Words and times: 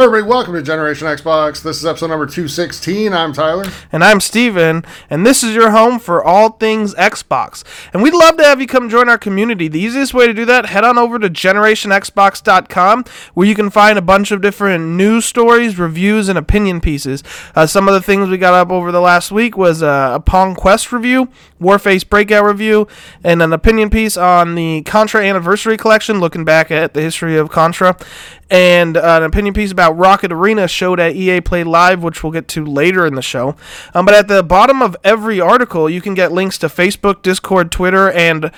Everybody, 0.00 0.22
welcome 0.22 0.54
to 0.54 0.62
Generation 0.62 1.06
Xbox. 1.08 1.62
This 1.62 1.76
is 1.76 1.84
episode 1.84 2.06
number 2.06 2.24
216. 2.24 3.12
I'm 3.12 3.34
Tyler. 3.34 3.66
And 3.92 4.02
I'm 4.02 4.18
Steven, 4.18 4.82
and 5.10 5.26
this 5.26 5.42
is 5.42 5.54
your 5.54 5.72
home 5.72 5.98
for 5.98 6.24
all 6.24 6.52
things 6.52 6.94
Xbox. 6.94 7.62
And 7.92 8.02
we'd 8.02 8.14
love 8.14 8.38
to 8.38 8.44
have 8.44 8.62
you 8.62 8.66
come 8.66 8.88
join 8.88 9.10
our 9.10 9.18
community. 9.18 9.68
The 9.68 9.78
easiest 9.78 10.14
way 10.14 10.26
to 10.26 10.32
do 10.32 10.46
that, 10.46 10.64
head 10.64 10.84
on 10.84 10.96
over 10.96 11.18
to 11.18 11.28
generationxbox.com, 11.28 13.04
where 13.34 13.46
you 13.46 13.54
can 13.54 13.68
find 13.68 13.98
a 13.98 14.02
bunch 14.02 14.30
of 14.30 14.40
different 14.40 14.86
news 14.86 15.26
stories, 15.26 15.78
reviews, 15.78 16.30
and 16.30 16.38
opinion 16.38 16.80
pieces. 16.80 17.22
Uh, 17.54 17.66
some 17.66 17.86
of 17.86 17.92
the 17.92 18.00
things 18.00 18.30
we 18.30 18.38
got 18.38 18.54
up 18.54 18.70
over 18.70 18.90
the 18.90 19.02
last 19.02 19.30
week 19.30 19.58
was 19.58 19.82
uh, 19.82 20.12
a 20.14 20.20
Pong 20.20 20.54
Quest 20.54 20.92
review, 20.92 21.28
Warface 21.60 22.08
Breakout 22.08 22.46
review, 22.46 22.88
and 23.22 23.42
an 23.42 23.52
opinion 23.52 23.90
piece 23.90 24.16
on 24.16 24.54
the 24.54 24.80
Contra 24.84 25.22
Anniversary 25.22 25.76
Collection, 25.76 26.20
looking 26.20 26.46
back 26.46 26.70
at 26.70 26.94
the 26.94 27.02
history 27.02 27.36
of 27.36 27.50
Contra 27.50 27.98
and 28.50 28.96
uh, 28.96 29.18
an 29.18 29.22
opinion 29.22 29.54
piece 29.54 29.70
about 29.70 29.89
Rocket 29.92 30.32
Arena 30.32 30.68
showed 30.68 31.00
at 31.00 31.14
EA 31.14 31.40
Play 31.40 31.64
Live, 31.64 32.02
which 32.02 32.22
we'll 32.22 32.32
get 32.32 32.48
to 32.48 32.64
later 32.64 33.06
in 33.06 33.14
the 33.14 33.22
show. 33.22 33.56
Um, 33.94 34.04
but 34.04 34.14
at 34.14 34.28
the 34.28 34.42
bottom 34.42 34.82
of 34.82 34.96
every 35.04 35.40
article, 35.40 35.88
you 35.88 36.00
can 36.00 36.14
get 36.14 36.32
links 36.32 36.58
to 36.58 36.66
Facebook, 36.66 37.22
Discord, 37.22 37.70
Twitter, 37.70 38.10
and 38.10 38.50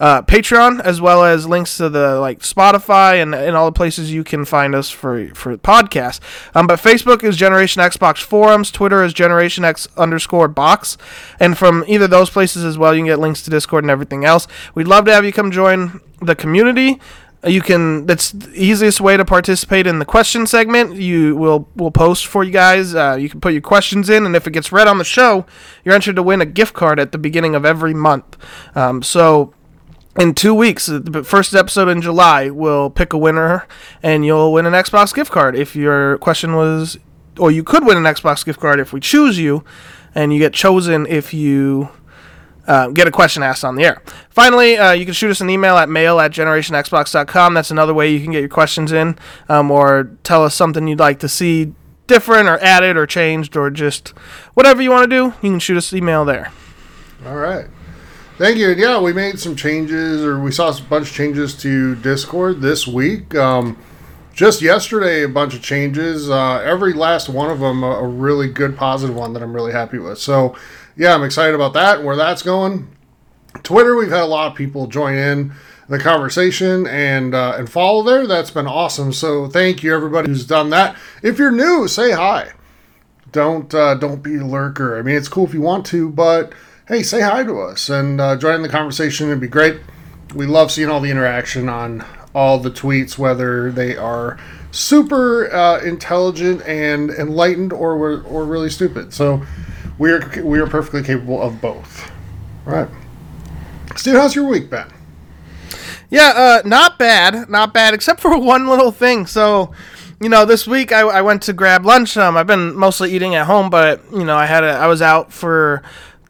uh, 0.00 0.22
Patreon, 0.22 0.80
as 0.80 1.00
well 1.00 1.22
as 1.22 1.46
links 1.46 1.76
to 1.76 1.90
the 1.90 2.18
like 2.18 2.40
Spotify 2.40 3.22
and, 3.22 3.34
and 3.34 3.54
all 3.54 3.66
the 3.66 3.76
places 3.76 4.12
you 4.12 4.24
can 4.24 4.44
find 4.46 4.74
us 4.74 4.88
for 4.88 5.28
for 5.34 5.56
podcasts. 5.58 6.20
Um, 6.54 6.66
but 6.66 6.80
Facebook 6.80 7.22
is 7.22 7.36
Generation 7.36 7.82
Xbox 7.82 8.22
forums, 8.22 8.70
Twitter 8.70 9.04
is 9.04 9.12
Generation 9.12 9.64
X 9.64 9.86
underscore 9.98 10.48
box, 10.48 10.96
and 11.38 11.56
from 11.56 11.84
either 11.86 12.08
those 12.08 12.30
places 12.30 12.64
as 12.64 12.78
well, 12.78 12.94
you 12.94 13.00
can 13.00 13.06
get 13.06 13.18
links 13.18 13.42
to 13.42 13.50
Discord 13.50 13.84
and 13.84 13.90
everything 13.90 14.24
else. 14.24 14.46
We'd 14.74 14.88
love 14.88 15.04
to 15.04 15.12
have 15.12 15.24
you 15.24 15.32
come 15.32 15.50
join 15.50 16.00
the 16.22 16.34
community 16.34 16.98
you 17.44 17.62
can 17.62 18.04
that's 18.06 18.32
the 18.32 18.50
easiest 18.54 19.00
way 19.00 19.16
to 19.16 19.24
participate 19.24 19.86
in 19.86 19.98
the 19.98 20.04
question 20.04 20.46
segment. 20.46 20.96
You 20.96 21.36
will 21.36 21.68
will 21.74 21.90
post 21.90 22.26
for 22.26 22.44
you 22.44 22.50
guys 22.50 22.94
uh, 22.94 23.16
you 23.18 23.28
can 23.28 23.40
put 23.40 23.52
your 23.52 23.62
questions 23.62 24.10
in 24.10 24.26
and 24.26 24.36
if 24.36 24.46
it 24.46 24.52
gets 24.52 24.72
read 24.72 24.86
on 24.86 24.98
the 24.98 25.04
show 25.04 25.46
you're 25.84 25.94
entered 25.94 26.16
to 26.16 26.22
win 26.22 26.40
a 26.40 26.46
gift 26.46 26.74
card 26.74 27.00
at 27.00 27.12
the 27.12 27.18
beginning 27.18 27.54
of 27.54 27.64
every 27.64 27.94
month. 27.94 28.36
Um, 28.76 29.02
so 29.02 29.54
in 30.18 30.34
two 30.34 30.54
weeks 30.54 30.86
the 30.86 31.24
first 31.24 31.54
episode 31.54 31.88
in 31.88 32.02
july 32.02 32.50
we'll 32.50 32.90
pick 32.90 33.12
a 33.12 33.18
winner 33.18 33.66
and 34.02 34.26
you'll 34.26 34.52
win 34.52 34.66
an 34.66 34.74
xbox 34.74 35.14
gift 35.14 35.32
card. 35.32 35.56
If 35.56 35.74
your 35.74 36.18
question 36.18 36.56
was 36.56 36.98
or 37.38 37.50
you 37.50 37.64
could 37.64 37.86
win 37.86 37.96
an 37.96 38.04
xbox 38.04 38.44
gift 38.44 38.60
card 38.60 38.80
if 38.80 38.92
we 38.92 39.00
choose 39.00 39.38
you 39.38 39.64
and 40.14 40.32
you 40.32 40.38
get 40.38 40.52
chosen 40.52 41.06
if 41.06 41.32
you 41.32 41.88
uh, 42.66 42.88
get 42.88 43.08
a 43.08 43.10
question 43.10 43.42
asked 43.42 43.64
on 43.64 43.76
the 43.76 43.84
air. 43.84 44.02
Finally, 44.30 44.76
uh, 44.76 44.92
you 44.92 45.04
can 45.04 45.14
shoot 45.14 45.30
us 45.30 45.40
an 45.40 45.50
email 45.50 45.76
at 45.76 45.88
mail 45.88 46.20
at 46.20 46.30
generationxbox.com. 46.32 47.54
That's 47.54 47.70
another 47.70 47.94
way 47.94 48.10
you 48.12 48.20
can 48.20 48.32
get 48.32 48.40
your 48.40 48.48
questions 48.48 48.92
in 48.92 49.18
um, 49.48 49.70
or 49.70 50.10
tell 50.22 50.44
us 50.44 50.54
something 50.54 50.86
you'd 50.86 50.98
like 50.98 51.18
to 51.20 51.28
see 51.28 51.72
different 52.06 52.48
or 52.48 52.58
added 52.58 52.96
or 52.96 53.06
changed 53.06 53.56
or 53.56 53.70
just 53.70 54.08
whatever 54.54 54.82
you 54.82 54.90
want 54.90 55.08
to 55.08 55.16
do. 55.16 55.24
You 55.46 55.52
can 55.52 55.60
shoot 55.60 55.76
us 55.76 55.92
an 55.92 55.98
email 55.98 56.24
there. 56.24 56.52
All 57.26 57.36
right. 57.36 57.66
Thank 58.40 58.56
you. 58.56 58.70
Yeah, 58.70 58.98
we 59.00 59.12
made 59.12 59.38
some 59.38 59.54
changes, 59.54 60.24
or 60.24 60.40
we 60.40 60.50
saw 60.50 60.70
a 60.70 60.80
bunch 60.80 61.10
of 61.10 61.14
changes 61.14 61.54
to 61.58 61.94
Discord 61.96 62.62
this 62.62 62.86
week. 62.86 63.34
Um, 63.34 63.76
just 64.32 64.62
yesterday, 64.62 65.24
a 65.24 65.28
bunch 65.28 65.54
of 65.54 65.60
changes. 65.60 66.30
Uh, 66.30 66.56
every 66.64 66.94
last 66.94 67.28
one 67.28 67.50
of 67.50 67.60
them, 67.60 67.82
a, 67.82 67.90
a 67.90 68.08
really 68.08 68.48
good, 68.48 68.78
positive 68.78 69.14
one 69.14 69.34
that 69.34 69.42
I'm 69.42 69.52
really 69.52 69.72
happy 69.72 69.98
with. 69.98 70.18
So, 70.18 70.56
yeah, 70.96 71.14
I'm 71.14 71.22
excited 71.22 71.54
about 71.54 71.72
that 71.74 71.98
and 71.98 72.06
where 72.06 72.16
that's 72.16 72.42
going. 72.42 72.88
Twitter, 73.62 73.96
we've 73.96 74.10
had 74.10 74.22
a 74.22 74.26
lot 74.26 74.50
of 74.50 74.56
people 74.56 74.86
join 74.86 75.14
in 75.14 75.52
the 75.88 75.98
conversation 75.98 76.86
and 76.86 77.34
uh, 77.34 77.54
and 77.58 77.68
follow 77.68 78.02
there. 78.02 78.26
That's 78.26 78.50
been 78.50 78.66
awesome. 78.66 79.12
So 79.12 79.48
thank 79.48 79.82
you 79.82 79.94
everybody 79.94 80.28
who's 80.28 80.46
done 80.46 80.70
that. 80.70 80.96
If 81.22 81.38
you're 81.38 81.50
new, 81.50 81.88
say 81.88 82.12
hi. 82.12 82.52
Don't 83.32 83.74
uh, 83.74 83.94
don't 83.94 84.22
be 84.22 84.36
a 84.36 84.44
lurker. 84.44 84.98
I 84.98 85.02
mean, 85.02 85.16
it's 85.16 85.28
cool 85.28 85.46
if 85.46 85.54
you 85.54 85.60
want 85.60 85.84
to, 85.86 86.08
but 86.08 86.52
hey, 86.86 87.02
say 87.02 87.20
hi 87.20 87.42
to 87.42 87.60
us 87.60 87.88
and 87.88 88.20
uh, 88.20 88.36
join 88.36 88.62
the 88.62 88.68
conversation. 88.68 89.28
It'd 89.28 89.40
be 89.40 89.48
great. 89.48 89.80
We 90.34 90.46
love 90.46 90.70
seeing 90.70 90.88
all 90.88 91.00
the 91.00 91.10
interaction 91.10 91.68
on 91.68 92.04
all 92.34 92.58
the 92.58 92.70
tweets, 92.70 93.18
whether 93.18 93.72
they 93.72 93.96
are 93.96 94.38
super 94.70 95.52
uh, 95.52 95.80
intelligent 95.82 96.62
and 96.62 97.10
enlightened 97.10 97.72
or 97.72 98.22
or 98.22 98.44
really 98.44 98.70
stupid. 98.70 99.12
So 99.12 99.44
we 100.00 100.10
are 100.10 100.42
we 100.42 100.58
are 100.58 100.66
perfectly 100.66 101.02
capable 101.02 101.40
of 101.40 101.60
both. 101.60 102.10
Right. 102.64 102.88
Steve, 103.96 104.14
how's 104.14 104.34
your 104.34 104.48
week 104.48 104.70
been? 104.70 104.88
Yeah, 106.08 106.32
uh, 106.34 106.62
not 106.66 106.98
bad, 106.98 107.50
not 107.50 107.74
bad, 107.74 107.92
except 107.92 108.18
for 108.20 108.36
one 108.40 108.66
little 108.66 108.92
thing. 108.92 109.26
So, 109.26 109.72
you 110.18 110.30
know, 110.30 110.46
this 110.46 110.66
week 110.66 110.90
I, 110.90 111.00
I 111.00 111.20
went 111.20 111.42
to 111.42 111.52
grab 111.52 111.84
lunch. 111.84 112.16
Um, 112.16 112.38
I've 112.38 112.46
been 112.46 112.74
mostly 112.74 113.12
eating 113.12 113.34
at 113.34 113.46
home, 113.46 113.68
but 113.68 114.02
you 114.10 114.24
know, 114.24 114.36
I 114.36 114.46
had 114.46 114.64
a, 114.64 114.70
I 114.70 114.86
was 114.86 115.02
out 115.02 115.34
for 115.34 115.82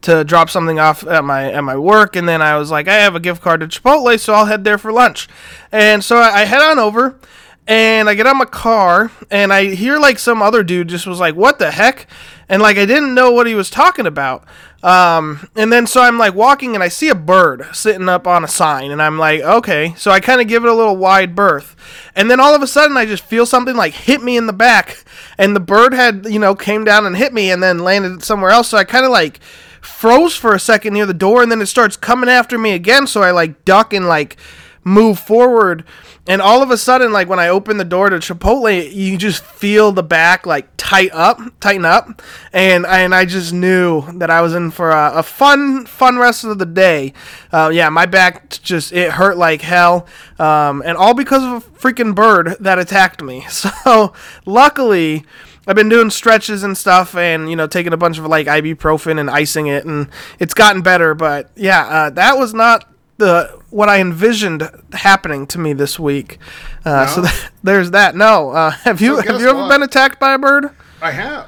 to 0.02 0.24
drop 0.24 0.50
something 0.50 0.80
off 0.80 1.06
at 1.06 1.22
my 1.22 1.52
at 1.52 1.62
my 1.62 1.76
work, 1.76 2.16
and 2.16 2.28
then 2.28 2.42
I 2.42 2.56
was 2.56 2.72
like, 2.72 2.88
I 2.88 2.94
have 2.94 3.14
a 3.14 3.20
gift 3.20 3.40
card 3.40 3.60
to 3.60 3.68
Chipotle, 3.68 4.18
so 4.18 4.34
I'll 4.34 4.46
head 4.46 4.64
there 4.64 4.78
for 4.78 4.90
lunch. 4.90 5.28
And 5.70 6.02
so 6.02 6.16
I, 6.16 6.40
I 6.40 6.44
head 6.44 6.60
on 6.60 6.80
over, 6.80 7.20
and 7.68 8.08
I 8.08 8.14
get 8.14 8.26
on 8.26 8.36
my 8.36 8.46
car, 8.46 9.12
and 9.30 9.52
I 9.52 9.66
hear 9.76 10.00
like 10.00 10.18
some 10.18 10.42
other 10.42 10.64
dude 10.64 10.88
just 10.88 11.06
was 11.06 11.20
like, 11.20 11.36
"What 11.36 11.60
the 11.60 11.70
heck?" 11.70 12.08
And 12.50 12.60
like 12.60 12.76
I 12.76 12.84
didn't 12.84 13.14
know 13.14 13.30
what 13.30 13.46
he 13.46 13.54
was 13.54 13.70
talking 13.70 14.06
about. 14.06 14.44
Um, 14.82 15.48
and 15.56 15.72
then 15.72 15.86
so 15.86 16.02
I'm 16.02 16.18
like 16.18 16.34
walking 16.34 16.74
and 16.74 16.82
I 16.82 16.88
see 16.88 17.10
a 17.10 17.14
bird 17.14 17.64
sitting 17.72 18.08
up 18.08 18.26
on 18.26 18.44
a 18.44 18.48
sign, 18.48 18.90
and 18.90 19.00
I'm 19.00 19.18
like, 19.18 19.40
okay. 19.40 19.94
So 19.96 20.10
I 20.10 20.20
kind 20.20 20.40
of 20.40 20.48
give 20.48 20.64
it 20.64 20.70
a 20.70 20.74
little 20.74 20.96
wide 20.96 21.34
berth, 21.34 21.76
and 22.16 22.30
then 22.30 22.40
all 22.40 22.54
of 22.54 22.60
a 22.60 22.66
sudden 22.66 22.96
I 22.96 23.06
just 23.06 23.24
feel 23.24 23.46
something 23.46 23.76
like 23.76 23.94
hit 23.94 24.22
me 24.22 24.36
in 24.36 24.46
the 24.46 24.52
back, 24.52 25.04
and 25.38 25.54
the 25.54 25.60
bird 25.60 25.94
had 25.94 26.26
you 26.26 26.38
know 26.38 26.54
came 26.54 26.84
down 26.84 27.06
and 27.06 27.16
hit 27.16 27.32
me, 27.32 27.50
and 27.50 27.62
then 27.62 27.78
landed 27.78 28.22
somewhere 28.24 28.50
else. 28.50 28.68
So 28.68 28.78
I 28.78 28.84
kind 28.84 29.04
of 29.04 29.12
like 29.12 29.38
froze 29.80 30.34
for 30.34 30.54
a 30.54 30.60
second 30.60 30.92
near 30.92 31.06
the 31.06 31.14
door, 31.14 31.42
and 31.42 31.52
then 31.52 31.62
it 31.62 31.66
starts 31.66 31.96
coming 31.96 32.28
after 32.28 32.58
me 32.58 32.72
again. 32.72 33.06
So 33.06 33.22
I 33.22 33.30
like 33.30 33.64
duck 33.64 33.92
and 33.92 34.08
like 34.08 34.36
move 34.84 35.18
forward. 35.18 35.84
And 36.26 36.40
all 36.40 36.62
of 36.62 36.70
a 36.70 36.76
sudden 36.76 37.12
like 37.12 37.28
when 37.28 37.38
i 37.38 37.48
open 37.48 37.76
the 37.76 37.84
door 37.84 38.10
to 38.10 38.16
chipotle 38.16 38.92
you 38.92 39.16
just 39.16 39.42
feel 39.44 39.92
the 39.92 40.02
back 40.02 40.46
like 40.46 40.68
tight 40.76 41.10
up 41.12 41.40
tighten 41.60 41.84
up. 41.84 42.22
And 42.52 42.86
and 42.86 43.14
i 43.14 43.24
just 43.24 43.52
knew 43.52 44.02
that 44.18 44.30
i 44.30 44.40
was 44.40 44.54
in 44.54 44.70
for 44.70 44.90
a, 44.90 45.12
a 45.16 45.22
fun 45.22 45.86
fun 45.86 46.18
rest 46.18 46.44
of 46.44 46.58
the 46.58 46.66
day. 46.66 47.12
Uh, 47.52 47.70
yeah 47.72 47.88
my 47.88 48.06
back 48.06 48.50
just 48.62 48.92
it 48.92 49.12
hurt 49.12 49.36
like 49.36 49.62
hell 49.62 50.06
um, 50.38 50.82
and 50.84 50.96
all 50.96 51.14
because 51.14 51.42
of 51.42 51.50
a 51.52 51.78
freaking 51.78 52.14
bird 52.14 52.56
that 52.60 52.78
attacked 52.78 53.22
me. 53.22 53.46
So 53.60 54.12
luckily 54.46 55.24
I've 55.66 55.76
been 55.76 55.88
doing 55.88 56.10
stretches 56.10 56.62
and 56.62 56.76
stuff, 56.76 57.14
and 57.14 57.48
you 57.50 57.54
know, 57.54 57.66
taking 57.66 57.92
a 57.92 57.96
bunch 57.96 58.18
of 58.18 58.24
like 58.24 58.46
ibuprofen 58.46 59.20
and 59.20 59.30
icing 59.30 59.66
it, 59.66 59.84
and 59.84 60.08
it's 60.38 60.54
gotten 60.54 60.82
better. 60.82 61.14
But 61.14 61.50
yeah, 61.54 61.86
uh, 61.86 62.10
that 62.10 62.38
was 62.38 62.54
not 62.54 62.90
the 63.20 63.60
what 63.70 63.88
I 63.88 64.00
envisioned 64.00 64.68
happening 64.92 65.46
to 65.48 65.58
me 65.58 65.72
this 65.72 66.00
week. 66.00 66.38
Uh, 66.84 67.04
no. 67.04 67.06
So 67.06 67.22
th- 67.30 67.50
there's 67.62 67.92
that. 67.92 68.16
No, 68.16 68.50
uh, 68.50 68.70
have 68.84 69.00
you 69.00 69.16
so 69.16 69.32
have 69.32 69.40
you 69.40 69.48
ever 69.48 69.60
what? 69.60 69.68
been 69.68 69.82
attacked 69.84 70.18
by 70.18 70.34
a 70.34 70.38
bird? 70.38 70.70
I 71.00 71.12
have. 71.12 71.46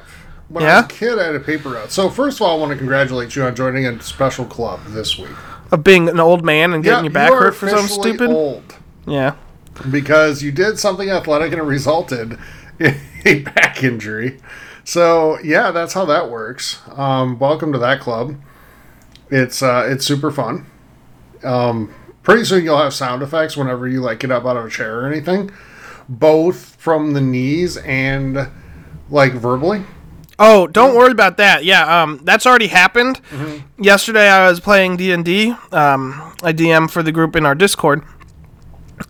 When 0.49 0.65
yeah? 0.65 0.79
I 0.79 0.83
was 0.83 0.85
a 0.85 0.89
kid, 0.89 1.19
I 1.19 1.25
had 1.25 1.35
a 1.35 1.41
paper 1.41 1.71
route. 1.71 1.91
So 1.91 2.09
first 2.09 2.39
of 2.39 2.43
all, 2.43 2.57
I 2.57 2.61
want 2.61 2.73
to 2.73 2.79
congratulate 2.79 3.35
you 3.35 3.43
on 3.43 3.57
joining 3.57 3.87
a 3.87 4.01
special 4.03 4.45
club 4.45 4.81
this 4.89 5.19
week 5.19 5.31
of 5.73 5.83
being 5.83 6.09
an 6.09 6.21
old 6.21 6.45
man 6.45 6.75
and 6.75 6.85
getting 6.85 6.99
yeah, 6.99 7.03
your 7.05 7.13
back 7.13 7.31
you 7.31 7.37
hurt 7.37 7.55
for 7.55 7.69
something 7.69 7.89
stupid. 7.89 8.31
Old. 8.31 8.77
Yeah, 9.07 9.35
because 9.91 10.43
you 10.43 10.53
did 10.53 10.79
something 10.79 11.11
athletic 11.11 11.53
and 11.53 11.61
it 11.61 11.65
resulted 11.65 12.39
in 12.79 13.01
a 13.25 13.41
back 13.41 13.83
injury. 13.83 14.39
So 14.85 15.39
yeah, 15.41 15.71
that's 15.71 15.95
how 15.95 16.05
that 16.05 16.31
works. 16.31 16.81
Um, 16.91 17.39
welcome 17.39 17.73
to 17.73 17.79
that 17.79 18.01
club. 18.01 18.37
It's 19.31 19.63
uh, 19.63 19.89
it's 19.91 20.05
super 20.05 20.31
fun. 20.31 20.67
Um, 21.45 21.95
pretty 22.23 22.45
soon 22.45 22.65
you'll 22.65 22.79
have 22.79 22.95
sound 22.95 23.23
effects 23.23 23.57
whenever 23.57 23.89
you 23.89 24.01
like 24.01 24.21
get 24.21 24.31
up 24.31 24.45
out 24.45 24.57
of 24.57 24.65
a 24.65 24.71
chair 24.71 25.01
or 25.01 25.07
anything, 25.07 25.51
both 26.09 26.77
from 26.77 27.13
the 27.13 27.21
knees 27.21 27.77
and 27.79 28.49
like 29.11 29.33
verbally. 29.33 29.85
Oh, 30.39 30.67
don't 30.67 30.97
worry 30.97 31.13
about 31.13 31.37
that. 31.37 31.65
Yeah, 31.65 32.03
um, 32.03 32.21
that's 32.25 32.47
already 32.47 32.67
happened. 32.67 33.23
Mm-hmm. 33.31 33.83
Yesterday 33.83 34.29
I 34.29 34.49
was 34.49 34.61
playing 34.61 34.97
D 34.97 35.13
and 35.13 35.25
D. 35.25 35.51
Um, 35.71 36.35
I 36.43 36.53
DM 36.53 36.91
for 36.91 37.03
the 37.03 37.13
group 37.13 37.37
in 37.37 37.47
our 37.47 37.55
Discord, 37.55 38.03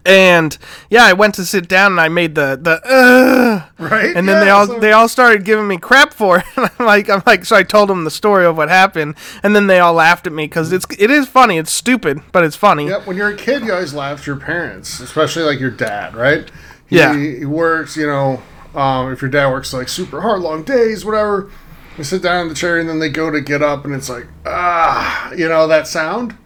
and 0.05 0.57
yeah, 0.91 1.05
I 1.05 1.13
went 1.13 1.35
to 1.37 1.45
sit 1.45 1.69
down 1.69 1.93
and 1.93 2.01
I 2.01 2.09
made 2.09 2.35
the 2.35 2.59
the 2.61 2.81
uh, 2.85 3.67
right, 3.79 4.17
and 4.17 4.29
then 4.29 4.39
yeah, 4.39 4.45
they 4.45 4.51
all 4.51 4.67
so... 4.67 4.79
they 4.79 4.93
all 4.93 5.09
started 5.09 5.45
giving 5.45 5.69
me 5.69 5.79
crap 5.79 6.13
for 6.13 6.39
it. 6.39 6.45
I'm 6.57 6.87
like 6.87 7.09
I'm 7.09 7.23
like 7.27 7.45
so 7.45 7.57
I 7.57 7.63
told 7.63 7.89
them 7.89 8.05
the 8.05 8.11
story 8.11 8.45
of 8.45 8.57
what 8.57 8.69
happened, 8.69 9.17
and 9.43 9.55
then 9.55 9.67
they 9.67 9.79
all 9.79 9.95
laughed 9.95 10.27
at 10.27 10.33
me 10.33 10.45
because 10.45 10.73
it's 10.73 10.87
it 10.99 11.11
is 11.11 11.29
funny. 11.29 11.59
It's 11.59 11.73
stupid, 11.73 12.21
but 12.33 12.45
it's 12.45 12.57
funny. 12.57 12.89
Yep. 12.89 13.07
When 13.07 13.17
you're 13.17 13.31
a 13.31 13.37
kid, 13.37 13.65
you 13.65 13.73
always 13.73 13.95
laugh 13.95 14.21
at 14.21 14.27
your 14.27 14.37
parents, 14.37 15.01
especially 15.01 15.45
like 15.45 15.61
your 15.61 15.71
dad, 15.71 16.15
right? 16.15 16.51
He, 16.89 16.97
yeah. 16.97 17.17
He 17.17 17.45
works, 17.45 17.97
you 17.97 18.07
know. 18.07 18.43
Um, 18.75 19.13
if 19.13 19.21
your 19.21 19.31
dad 19.31 19.51
works 19.51 19.73
like 19.73 19.89
super 19.89 20.23
hard, 20.23 20.41
long 20.41 20.63
days, 20.63 21.05
whatever. 21.05 21.51
You 21.99 22.05
sit 22.05 22.23
down 22.23 22.43
in 22.43 22.49
the 22.49 22.55
chair 22.55 22.79
and 22.79 22.89
then 22.89 23.01
they 23.01 23.11
go 23.11 23.31
to 23.31 23.41
get 23.41 23.63
up, 23.63 23.85
and 23.85 23.95
it's 23.95 24.09
like 24.09 24.27
ah, 24.47 25.31
you 25.33 25.49
know 25.49 25.67
that 25.69 25.87
sound. 25.87 26.37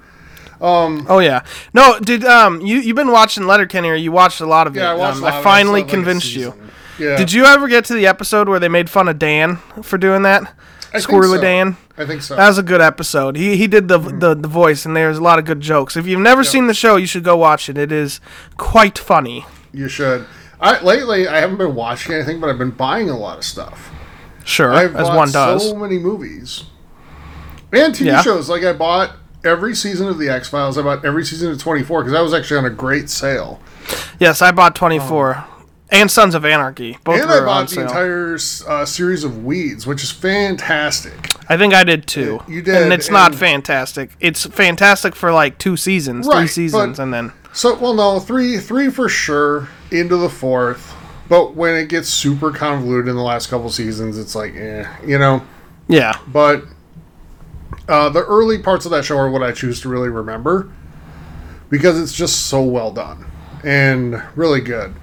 Um, 0.60 1.06
oh 1.08 1.18
yeah, 1.18 1.44
no, 1.74 1.98
did 2.00 2.24
um 2.24 2.60
you 2.60 2.78
you've 2.78 2.96
been 2.96 3.12
watching 3.12 3.46
Letterkenny 3.46 3.88
or 3.88 3.94
you 3.94 4.12
watched 4.12 4.40
a 4.40 4.46
lot 4.46 4.66
of 4.66 4.74
yeah, 4.76 4.90
it? 4.90 4.92
I 4.92 4.94
watched 4.94 5.18
um, 5.18 5.24
I 5.24 5.42
finally 5.42 5.84
convinced 5.84 6.34
you. 6.34 6.54
Yeah. 6.98 7.16
Did 7.16 7.32
you 7.32 7.44
ever 7.44 7.68
get 7.68 7.84
to 7.86 7.94
the 7.94 8.06
episode 8.06 8.48
where 8.48 8.58
they 8.58 8.68
made 8.68 8.88
fun 8.88 9.06
of 9.08 9.18
Dan 9.18 9.56
for 9.82 9.98
doing 9.98 10.22
that? 10.22 10.50
I 10.94 10.98
Squirrely 10.98 11.36
so. 11.36 11.40
Dan. 11.42 11.76
I 11.98 12.06
think 12.06 12.22
so. 12.22 12.36
That 12.36 12.48
was 12.48 12.56
a 12.56 12.62
good 12.62 12.80
episode. 12.80 13.36
He 13.36 13.56
he 13.58 13.66
did 13.66 13.88
the 13.88 13.98
the, 13.98 14.34
the 14.34 14.48
voice, 14.48 14.86
and 14.86 14.96
there's 14.96 15.18
a 15.18 15.22
lot 15.22 15.38
of 15.38 15.44
good 15.44 15.60
jokes. 15.60 15.96
If 15.96 16.06
you've 16.06 16.20
never 16.20 16.42
seen 16.42 16.68
the 16.68 16.74
show, 16.74 16.96
you 16.96 17.06
should 17.06 17.24
go 17.24 17.36
watch 17.36 17.68
it. 17.68 17.76
It 17.76 17.92
is 17.92 18.20
quite 18.56 18.98
funny. 18.98 19.44
you 19.72 19.88
should. 19.88 20.26
I 20.58 20.82
lately 20.82 21.28
I 21.28 21.38
haven't 21.40 21.58
been 21.58 21.74
watching 21.74 22.14
anything, 22.14 22.40
but 22.40 22.48
I've 22.48 22.56
been 22.58 22.70
buying 22.70 23.10
a 23.10 23.18
lot 23.18 23.36
of 23.36 23.44
stuff. 23.44 23.90
Sure, 24.44 24.72
I've 24.72 24.96
as 24.96 25.08
one 25.08 25.30
does. 25.30 25.68
so 25.68 25.76
many 25.76 25.98
movies 25.98 26.64
and 27.72 27.94
TV 27.94 28.06
Yeah. 28.06 28.22
shows. 28.22 28.48
Like 28.48 28.62
I 28.62 28.72
bought 28.72 29.10
every 29.46 29.74
season 29.74 30.08
of 30.08 30.18
the 30.18 30.28
X 30.28 30.48
Files. 30.48 30.76
I 30.76 30.82
bought 30.82 31.04
every 31.04 31.24
season 31.24 31.50
of 31.52 31.58
Twenty 31.60 31.82
Four 31.82 32.00
because 32.02 32.12
that 32.12 32.20
was 32.22 32.34
actually 32.34 32.58
on 32.58 32.64
a 32.66 32.70
great 32.70 33.08
sale. 33.08 33.60
yes, 34.18 34.42
I 34.42 34.50
bought 34.50 34.74
24 34.74 35.44
and 35.90 36.10
Sons 36.10 36.34
of 36.34 36.44
Anarchy. 36.44 36.98
Both 37.04 37.20
and 37.20 37.28
were 37.30 37.36
I 37.36 37.38
on 37.38 37.44
bought 37.46 37.68
the 37.68 37.74
sale. 37.76 37.84
entire 37.84 38.38
uh, 38.68 38.84
series 38.84 39.22
of 39.24 39.44
Weeds, 39.44 39.86
which 39.86 40.02
is 40.02 40.10
fantastic. 40.10 41.30
I 41.48 41.56
think 41.56 41.74
I 41.74 41.84
did 41.84 42.06
too. 42.08 42.40
You 42.48 42.62
did, 42.62 42.82
and 42.82 42.92
it's 42.92 43.10
not 43.10 43.34
fantastic. 43.34 44.10
It's 44.20 44.44
fantastic 44.46 45.14
for 45.14 45.32
like 45.32 45.58
two 45.58 45.76
seasons, 45.76 46.26
three 46.28 46.48
seasons, 46.48 46.96
but- 46.96 47.02
and 47.02 47.14
then 47.14 47.32
So, 47.52 47.74
well, 47.78 47.94
no, 47.94 48.18
three, 48.20 48.58
three 48.58 48.90
for 48.90 49.08
sure 49.08 49.68
into 49.90 50.16
the 50.16 50.28
fourth. 50.28 50.92
But 51.28 51.54
when 51.54 51.74
it 51.74 51.88
gets 51.88 52.08
super 52.08 52.52
convoluted 52.52 53.08
in 53.08 53.16
the 53.16 53.22
last 53.22 53.48
couple 53.48 53.68
seasons, 53.70 54.16
it's 54.18 54.34
like, 54.36 54.54
eh, 54.54 54.86
you 55.04 55.18
know. 55.18 55.42
yeah, 55.88 56.12
But 56.28 56.62
uh, 57.88 58.08
the 58.08 58.24
early 58.24 58.58
parts 58.58 58.84
of 58.84 58.90
that 58.92 59.04
show 59.04 59.16
are 59.18 59.30
what 59.30 59.42
I 59.42 59.52
choose 59.52 59.80
to 59.82 59.88
really 59.88 60.08
remember 60.08 60.70
because 61.68 62.00
it's 62.00 62.12
just 62.12 62.46
so 62.46 62.62
well 62.62 62.92
done 62.92 63.26
and 63.64 64.22
really 64.34 64.60
good. 64.60 64.94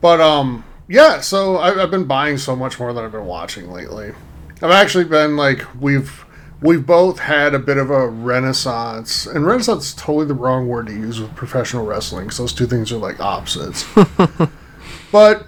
But 0.00 0.20
um, 0.20 0.64
yeah, 0.88 1.20
so 1.20 1.58
I've, 1.58 1.78
I've 1.78 1.90
been 1.90 2.04
buying 2.06 2.38
so 2.38 2.56
much 2.56 2.78
more 2.80 2.92
than 2.92 3.04
I've 3.04 3.12
been 3.12 3.26
watching 3.26 3.70
lately. 3.70 4.12
I've 4.62 4.70
actually 4.70 5.04
been 5.04 5.36
like 5.36 5.64
we've 5.80 6.24
we've 6.60 6.86
both 6.86 7.18
had 7.18 7.54
a 7.54 7.58
bit 7.58 7.76
of 7.76 7.90
a 7.90 8.08
renaissance, 8.08 9.26
and 9.26 9.44
renaissance 9.46 9.88
is 9.88 9.94
totally 9.94 10.26
the 10.26 10.34
wrong 10.34 10.68
word 10.68 10.86
to 10.86 10.92
use 10.92 11.20
with 11.20 11.34
professional 11.34 11.84
wrestling. 11.84 12.28
'cause 12.28 12.38
those 12.38 12.52
two 12.52 12.66
things 12.66 12.92
are 12.92 12.98
like 12.98 13.20
opposites. 13.20 13.84
but 15.12 15.46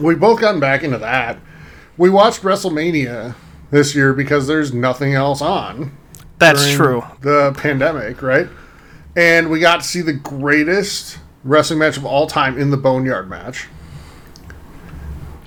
we've 0.00 0.20
both 0.20 0.40
gotten 0.40 0.60
back 0.60 0.82
into 0.82 0.98
that. 0.98 1.38
We 1.96 2.08
watched 2.10 2.42
WrestleMania 2.42 3.34
this 3.70 3.94
year 3.94 4.12
because 4.12 4.46
there's 4.46 4.72
nothing 4.72 5.14
else 5.14 5.40
on 5.42 5.96
that's 6.38 6.72
true. 6.72 7.02
The 7.22 7.52
pandemic, 7.58 8.22
right? 8.22 8.46
And 9.16 9.50
we 9.50 9.58
got 9.58 9.80
to 9.80 9.86
see 9.86 10.02
the 10.02 10.12
greatest 10.12 11.18
wrestling 11.42 11.80
match 11.80 11.96
of 11.96 12.04
all 12.06 12.28
time 12.28 12.56
in 12.56 12.70
the 12.70 12.76
Boneyard 12.76 13.28
match. 13.28 13.66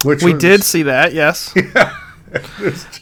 Which 0.04 0.22
We 0.24 0.34
was- 0.34 0.42
did 0.42 0.64
see 0.64 0.84
that. 0.84 1.14
Yes, 1.14 1.54
Yeah, 1.56 1.96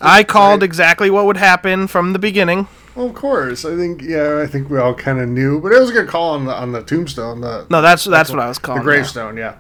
I 0.01 0.23
called 0.23 0.61
exactly 0.63 1.09
what 1.09 1.25
would 1.25 1.37
happen 1.37 1.87
from 1.87 2.13
the 2.13 2.19
beginning. 2.19 2.67
Well, 2.95 3.07
of 3.07 3.15
course. 3.15 3.63
I 3.65 3.75
think 3.75 4.01
yeah, 4.01 4.41
I 4.43 4.47
think 4.47 4.69
we 4.69 4.77
all 4.77 4.93
kind 4.93 5.19
of 5.19 5.29
knew, 5.29 5.59
but 5.61 5.71
it 5.71 5.79
was 5.79 5.89
a 5.89 5.93
good 5.93 6.07
call 6.09 6.31
on 6.35 6.45
the 6.45 6.53
on 6.53 6.71
the 6.73 6.83
tombstone, 6.83 7.41
the 7.41 7.65
No, 7.69 7.81
that's 7.81 8.03
that's 8.03 8.29
what 8.29 8.39
I 8.39 8.47
was 8.47 8.57
calling. 8.59 8.81
the 8.81 8.83
gravestone, 8.83 9.37
yeah. 9.37 9.55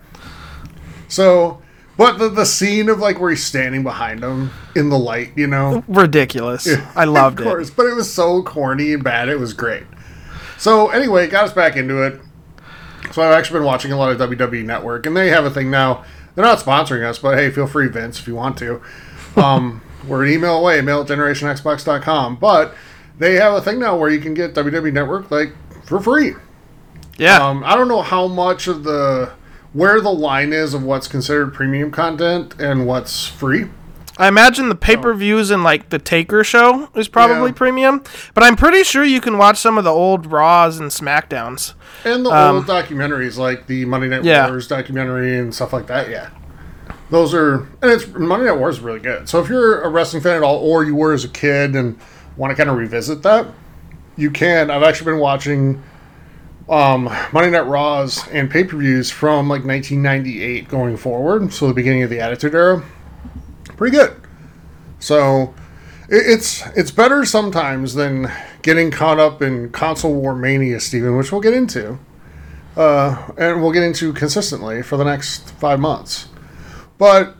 So, 1.07 1.61
but 1.99 2.17
the 2.17 2.29
the 2.29 2.45
scene 2.45 2.87
of 2.87 2.99
like 2.99 3.19
where 3.19 3.29
he's 3.29 3.43
standing 3.45 3.83
behind 3.83 4.23
him 4.23 4.51
in 4.73 4.89
the 4.89 4.97
light, 4.97 5.33
you 5.35 5.47
know, 5.47 5.83
Ridiculous. 5.89 6.65
I 6.95 7.03
loved 7.05 7.41
of 7.41 7.47
it. 7.59 7.71
but 7.75 7.85
it 7.85 7.93
was 7.93 8.11
so 8.11 8.41
corny 8.41 8.93
and 8.93 9.03
bad. 9.03 9.27
It 9.27 9.37
was 9.37 9.51
great. 9.53 9.83
So 10.57 10.89
anyway, 10.89 11.25
it 11.25 11.29
got 11.29 11.43
us 11.43 11.51
back 11.53 11.75
into 11.75 12.01
it. 12.01 12.21
So 13.11 13.21
I've 13.21 13.33
actually 13.33 13.59
been 13.59 13.65
watching 13.65 13.91
a 13.91 13.97
lot 13.97 14.11
of 14.11 14.29
WWE 14.29 14.63
Network, 14.63 15.05
and 15.05 15.15
they 15.15 15.27
have 15.29 15.43
a 15.43 15.49
thing 15.49 15.69
now. 15.69 16.05
They're 16.35 16.45
not 16.45 16.59
sponsoring 16.59 17.03
us, 17.03 17.19
but 17.19 17.37
hey, 17.37 17.51
feel 17.51 17.67
free, 17.67 17.89
Vince, 17.89 18.17
if 18.17 18.27
you 18.27 18.35
want 18.35 18.57
to. 18.59 18.81
Um, 19.35 19.81
we're 20.07 20.23
an 20.25 20.31
email 20.31 20.57
away, 20.57 20.79
mail 20.79 21.01
at 21.01 21.07
generationxbox.com. 21.07 22.37
But 22.37 22.75
they 23.17 23.35
have 23.35 23.53
a 23.53 23.61
thing 23.61 23.77
now 23.79 23.97
where 23.97 24.09
you 24.09 24.21
can 24.21 24.33
get 24.33 24.53
WWE 24.53 24.93
Network 24.93 25.29
like 25.31 25.53
for 25.83 25.99
free. 25.99 26.35
Yeah, 27.17 27.45
Um, 27.45 27.63
I 27.65 27.75
don't 27.75 27.89
know 27.89 28.01
how 28.01 28.27
much 28.27 28.67
of 28.67 28.85
the 28.85 29.33
where 29.73 30.01
the 30.01 30.11
line 30.11 30.51
is 30.53 30.73
of 30.73 30.83
what's 30.83 31.07
considered 31.07 31.53
premium 31.53 31.91
content 31.91 32.55
and 32.59 32.85
what's 32.87 33.27
free. 33.27 33.65
I 34.17 34.27
imagine 34.27 34.67
the 34.67 34.75
pay 34.75 34.97
per 34.97 35.13
views 35.13 35.49
and 35.49 35.63
like 35.63 35.89
the 35.91 35.99
Taker 35.99 36.43
show 36.43 36.89
is 36.93 37.07
probably 37.07 37.51
Yeah. 37.51 37.55
premium, 37.55 38.03
but 38.33 38.43
I'm 38.43 38.57
pretty 38.57 38.83
sure 38.83 39.03
you 39.03 39.21
can 39.21 39.37
watch 39.37 39.57
some 39.57 39.77
of 39.77 39.85
the 39.85 39.91
old 39.91 40.29
Raws 40.29 40.77
and 40.77 40.91
Smackdowns. 40.91 41.73
And 42.03 42.25
the 42.25 42.29
old 42.29 42.65
documentaries 42.65 43.37
like 43.37 43.67
the 43.67 43.85
Monday 43.85 44.09
Night 44.09 44.19
Um, 44.19 44.25
Yeah. 44.25 44.49
Wars 44.49 44.67
documentary 44.67 45.37
and 45.37 45.55
stuff 45.55 45.71
like 45.71 45.87
that, 45.87 46.09
yeah. 46.09 46.27
Those 47.09 47.33
are 47.33 47.67
and 47.81 47.91
it's 47.91 48.07
Monday 48.07 48.47
Night 48.47 48.57
Wars 48.57 48.77
is 48.77 48.81
really 48.81 48.99
good. 48.99 49.29
So 49.29 49.39
if 49.39 49.47
you're 49.47 49.81
a 49.81 49.89
wrestling 49.89 50.21
fan 50.21 50.35
at 50.35 50.43
all 50.43 50.57
or 50.57 50.83
you 50.83 50.95
were 50.95 51.13
as 51.13 51.23
a 51.23 51.29
kid 51.29 51.75
and 51.75 51.97
want 52.35 52.51
to 52.51 52.55
kind 52.57 52.69
of 52.69 52.75
revisit 52.75 53.23
that, 53.23 53.47
you 54.17 54.31
can. 54.31 54.69
I've 54.69 54.83
actually 54.83 55.11
been 55.13 55.21
watching 55.21 55.81
um, 56.69 57.05
Monday 57.33 57.49
Night 57.51 57.65
Raws 57.67 58.27
and 58.29 58.49
pay-per-views 58.49 59.09
from 59.11 59.49
like 59.49 59.65
1998 59.65 60.67
going 60.69 60.97
forward, 60.97 61.51
so 61.51 61.67
the 61.67 61.73
beginning 61.73 62.03
of 62.03 62.09
the 62.09 62.19
Attitude 62.19 62.53
Era. 62.53 62.83
Pretty 63.77 63.95
good. 63.95 64.15
So 64.99 65.53
it, 66.09 66.23
it's 66.27 66.65
it's 66.75 66.91
better 66.91 67.25
sometimes 67.25 67.93
than 67.93 68.31
getting 68.61 68.91
caught 68.91 69.19
up 69.19 69.41
in 69.41 69.71
console 69.71 70.13
war 70.13 70.35
mania, 70.35 70.79
Steven, 70.79 71.15
which 71.17 71.31
we'll 71.31 71.41
get 71.41 71.53
into, 71.53 71.97
uh, 72.75 73.31
and 73.37 73.61
we'll 73.61 73.71
get 73.71 73.83
into 73.83 74.11
consistently 74.13 74.81
for 74.83 74.97
the 74.97 75.05
next 75.05 75.51
five 75.51 75.79
months. 75.79 76.27
But 76.97 77.35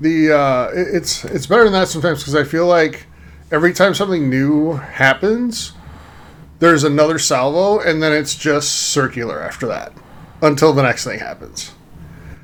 the 0.00 0.32
uh, 0.32 0.68
it- 0.74 0.94
it's 0.96 1.24
it's 1.24 1.46
better 1.46 1.64
than 1.64 1.72
that 1.74 1.88
sometimes 1.88 2.18
because 2.18 2.34
I 2.34 2.44
feel 2.44 2.66
like 2.66 3.06
every 3.52 3.72
time 3.72 3.94
something 3.94 4.28
new 4.28 4.72
happens, 4.72 5.72
there's 6.58 6.84
another 6.84 7.18
salvo, 7.18 7.80
and 7.80 8.02
then 8.02 8.12
it's 8.12 8.34
just 8.34 8.72
circular 8.90 9.40
after 9.42 9.66
that 9.66 9.92
until 10.42 10.72
the 10.72 10.82
next 10.82 11.04
thing 11.04 11.18
happens. 11.18 11.72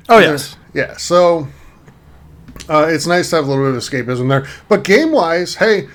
Oh 0.09 0.19
yes, 0.19 0.57
Yeah, 0.73 0.97
so 0.97 1.47
uh, 2.69 2.87
it's 2.89 3.07
nice 3.07 3.29
to 3.29 3.37
have 3.37 3.45
a 3.45 3.49
little 3.49 3.65
bit 3.65 3.75
of 3.75 3.81
escapism 3.81 4.29
there. 4.29 4.47
But 4.67 4.83
game 4.83 5.11
wise, 5.11 5.55
hey, 5.55 5.87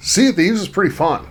Sea 0.00 0.28
of 0.28 0.36
Thieves 0.36 0.60
is 0.60 0.68
pretty 0.68 0.94
fun. 0.94 1.26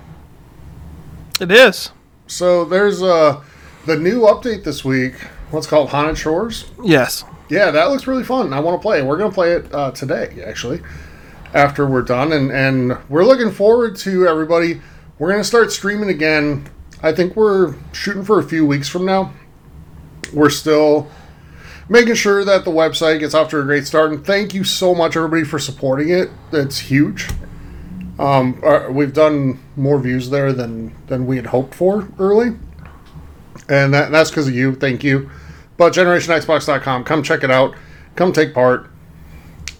it 1.39 1.51
is. 1.51 1.92
So 2.27 2.63
there's 2.65 3.01
uh, 3.03 3.44
the 3.86 3.98
new 3.98 4.21
update 4.21 4.63
this 4.63 4.86
week. 4.86 5.15
What's 5.51 5.68
called 5.68 5.89
Haunted 5.89 6.18
Shores? 6.18 6.71
Yes. 6.83 7.25
Yeah, 7.50 7.71
that 7.71 7.89
looks 7.89 8.07
really 8.07 8.24
fun. 8.24 8.53
I 8.53 8.62
want 8.62 8.80
to 8.80 8.81
play 8.81 9.00
it. 9.00 9.06
We're 9.06 9.18
going 9.18 9.31
to 9.31 9.36
play 9.36 9.51
it 9.51 9.74
uh, 9.74 9.92
today, 9.92 10.41
actually, 10.46 10.81
after 11.53 11.86
we're 11.86 12.03
done. 12.03 12.31
And, 12.31 12.50
and 12.51 12.98
we're 13.10 13.25
looking 13.25 13.51
forward 13.51 13.98
to 13.98 14.25
everybody. 14.27 14.79
We're 15.22 15.30
going 15.30 15.42
to 15.42 15.48
start 15.48 15.72
streaming 15.72 16.10
again. 16.10 16.68
I 17.04 17.12
think 17.12 17.36
we're 17.36 17.75
shooting 17.92 18.24
for 18.24 18.40
a 18.40 18.44
few 18.44 18.66
weeks 18.66 18.90
from 18.90 19.06
now. 19.06 19.32
We're 20.34 20.50
still 20.50 21.12
making 21.88 22.16
sure 22.16 22.44
that 22.44 22.66
the 22.66 22.72
website 22.72 23.20
gets 23.20 23.36
off 23.36 23.51
to 23.51 23.60
a 23.60 23.63
great 23.63 23.86
start. 23.86 24.12
And 24.12 24.25
thank 24.25 24.56
you 24.56 24.63
so 24.63 24.96
much, 24.96 25.16
everybody, 25.16 25.44
for 25.44 25.60
supporting 25.60 26.10
it. 26.10 26.32
That's 26.50 26.80
huge. 26.80 27.30
Um, 28.18 28.60
uh, 28.66 28.88
we've 28.90 29.13
done 29.13 29.60
more 29.75 30.00
views 30.00 30.32
there 30.32 30.54
than, 30.54 30.96
than 31.06 31.28
we 31.28 31.36
had 31.36 31.46
hoped 31.46 31.75
for 31.75 32.08
early. 32.18 32.58
And 33.70 33.94
that, 33.94 34.10
that's 34.10 34.32
because 34.32 34.48
of 34.48 34.56
you. 34.56 34.74
Thank 34.74 35.04
you. 35.04 35.30
But 35.78 35.94
GenerationXbox.com, 35.94 37.04
come 37.04 37.22
check 37.22 37.44
it 37.44 37.51
out. 37.51 37.75
Come 38.16 38.34
take 38.34 38.56
part. 38.56 38.90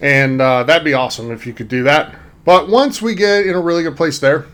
And 0.00 0.40
uh, 0.40 0.62
that'd 0.62 0.84
be 0.84 0.94
awesome 0.94 1.32
if 1.32 1.48
you 1.48 1.52
could 1.52 1.66
do 1.66 1.82
that. 1.82 2.14
But 2.44 2.68
once 2.68 3.02
we 3.02 3.16
get 3.16 3.44
in 3.44 3.56
a 3.56 3.60
really 3.60 3.82
good 3.82 3.96
place 3.96 4.20
there, 4.20 4.46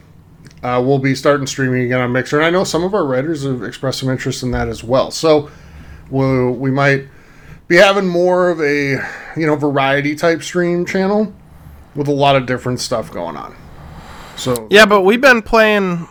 uh, 0.62 0.82
we'll 0.84 0.98
be 0.98 1.14
starting 1.14 1.46
streaming 1.46 1.84
again 1.84 2.00
on 2.00 2.12
Mixer. 2.12 2.36
And 2.36 2.46
I 2.46 2.50
know 2.50 2.64
some 2.64 2.84
of 2.84 2.94
our 2.94 3.04
writers 3.04 3.44
have 3.44 3.62
expressed 3.62 4.00
some 4.00 4.08
interest 4.08 4.42
in 4.42 4.50
that 4.52 4.68
as 4.68 4.82
well. 4.82 5.10
So 5.10 5.50
we'll, 6.10 6.52
we 6.52 6.70
might 6.70 7.06
be 7.68 7.76
having 7.76 8.06
more 8.06 8.50
of 8.50 8.60
a 8.60 8.92
you 9.36 9.46
know 9.46 9.54
variety 9.54 10.14
type 10.14 10.42
stream 10.42 10.86
channel 10.86 11.32
with 11.94 12.08
a 12.08 12.12
lot 12.12 12.34
of 12.36 12.46
different 12.46 12.80
stuff 12.80 13.10
going 13.10 13.36
on. 13.36 13.54
So 14.36 14.66
Yeah, 14.70 14.86
but 14.86 15.02
we've 15.02 15.20
been 15.20 15.42
playing 15.42 16.08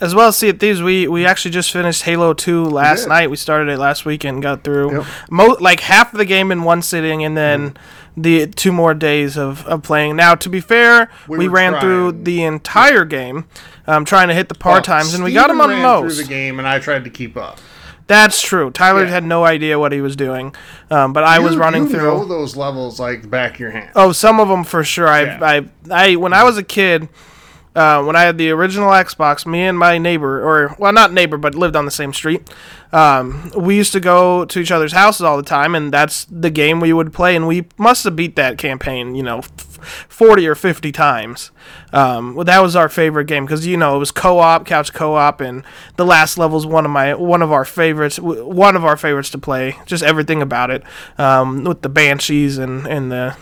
as 0.00 0.14
well 0.14 0.28
as 0.28 0.36
Sea 0.36 0.48
of 0.50 0.58
Thieves. 0.58 0.82
We 0.82 1.06
we 1.08 1.26
actually 1.26 1.50
just 1.52 1.70
finished 1.72 2.02
Halo 2.02 2.32
Two 2.34 2.64
last 2.64 3.02
did. 3.02 3.08
night. 3.08 3.30
We 3.30 3.36
started 3.36 3.68
it 3.72 3.78
last 3.78 4.04
week 4.04 4.24
and 4.24 4.42
got 4.42 4.64
through 4.64 4.92
Yep. 4.98 5.06
mo- 5.30 5.56
like 5.60 5.80
half 5.80 6.12
of 6.12 6.18
the 6.18 6.24
game 6.24 6.50
in 6.52 6.62
one 6.62 6.82
sitting, 6.82 7.24
and 7.24 7.36
then 7.36 7.70
Mm-hmm. 7.70 8.22
the 8.22 8.46
two 8.48 8.72
more 8.72 8.92
days 8.94 9.36
of, 9.38 9.64
of 9.66 9.82
playing. 9.82 10.16
Now, 10.16 10.34
to 10.34 10.48
be 10.48 10.60
fair, 10.60 11.10
We 11.28 11.38
we, 11.38 11.48
ran 11.48 11.72
trying. 11.72 11.82
through 11.82 12.12
the 12.24 12.42
entire 12.44 13.04
game, 13.04 13.46
um, 13.86 14.04
trying 14.04 14.28
to 14.28 14.34
hit 14.34 14.48
the 14.48 14.54
par 14.56 14.74
Well, 14.74 14.82
times, 14.82 15.14
and 15.14 15.22
we 15.24 15.32
got 15.32 15.48
him 15.50 15.56
Steven 15.58 15.70
on 15.76 15.82
ran 15.82 15.82
most. 15.82 16.16
through 16.16 16.24
the 16.24 16.28
game, 16.28 16.58
and 16.58 16.66
I 16.66 16.78
tried 16.80 17.04
to 17.04 17.10
keep 17.10 17.36
up. 17.36 17.58
That's 18.08 18.42
true. 18.42 18.72
Tyler 18.72 19.04
Yeah. 19.04 19.10
had 19.10 19.24
no 19.24 19.44
idea 19.44 19.78
what 19.78 19.92
he 19.92 20.00
was 20.00 20.16
doing, 20.16 20.52
um, 20.90 21.12
but 21.12 21.22
I 21.22 21.38
was 21.38 21.56
running 21.56 21.84
you 21.84 21.90
through. 21.90 22.02
know 22.02 22.24
those 22.24 22.56
levels 22.56 22.98
like 22.98 23.22
the 23.22 23.28
back 23.28 23.54
of 23.54 23.60
your 23.60 23.70
hand. 23.70 23.90
Oh, 23.94 24.10
some 24.10 24.40
of 24.40 24.48
them 24.48 24.64
for 24.64 24.82
sure. 24.82 25.06
I, 25.06 25.22
Yeah. 25.22 25.38
I, 25.40 25.64
I, 25.92 26.16
when 26.16 26.32
I 26.32 26.42
was 26.42 26.58
a 26.58 26.64
kid, 26.64 27.08
uh, 27.80 28.04
when 28.04 28.14
I 28.14 28.22
had 28.22 28.36
the 28.36 28.50
original 28.50 28.90
Xbox, 28.90 29.46
me 29.46 29.62
and 29.62 29.78
my 29.78 29.96
neighbor, 29.96 30.42
or 30.46 30.76
well, 30.78 30.92
not 30.92 31.14
neighbor, 31.14 31.38
but 31.38 31.54
lived 31.54 31.76
on 31.76 31.86
the 31.86 31.90
same 31.90 32.12
street. 32.12 32.46
Um, 32.92 33.50
we 33.56 33.74
used 33.74 33.92
to 33.92 34.00
go 34.00 34.44
to 34.44 34.58
each 34.60 34.70
other's 34.70 34.92
houses 34.92 35.22
all 35.22 35.38
the 35.38 35.42
time, 35.42 35.74
and 35.74 35.90
that's 35.90 36.26
the 36.26 36.50
game 36.50 36.78
we 36.80 36.92
would 36.92 37.10
play. 37.14 37.34
And 37.34 37.46
we 37.48 37.66
must 37.78 38.04
have 38.04 38.16
beat 38.16 38.36
that 38.36 38.58
campaign, 38.58 39.14
you 39.14 39.22
know, 39.22 39.38
f- 39.38 40.06
forty 40.10 40.46
or 40.46 40.54
fifty 40.54 40.92
times. 40.92 41.52
Um, 41.90 42.34
well, 42.34 42.44
that 42.44 42.60
was 42.60 42.76
our 42.76 42.90
favorite 42.90 43.24
game 43.24 43.46
because 43.46 43.66
you 43.66 43.78
know 43.78 43.96
it 43.96 43.98
was 43.98 44.10
co-op, 44.10 44.66
couch 44.66 44.92
co-op, 44.92 45.40
and 45.40 45.64
the 45.96 46.04
last 46.04 46.36
level 46.36 46.58
is 46.58 46.66
one 46.66 46.84
of 46.84 46.90
my 46.90 47.14
one 47.14 47.40
of 47.40 47.50
our 47.50 47.64
favorites. 47.64 48.18
One 48.18 48.76
of 48.76 48.84
our 48.84 48.98
favorites 48.98 49.30
to 49.30 49.38
play. 49.38 49.76
Just 49.86 50.02
everything 50.02 50.42
about 50.42 50.70
it, 50.70 50.82
um, 51.16 51.64
with 51.64 51.80
the 51.80 51.88
banshees 51.88 52.58
and 52.58 52.86
and 52.86 53.10
the 53.10 53.36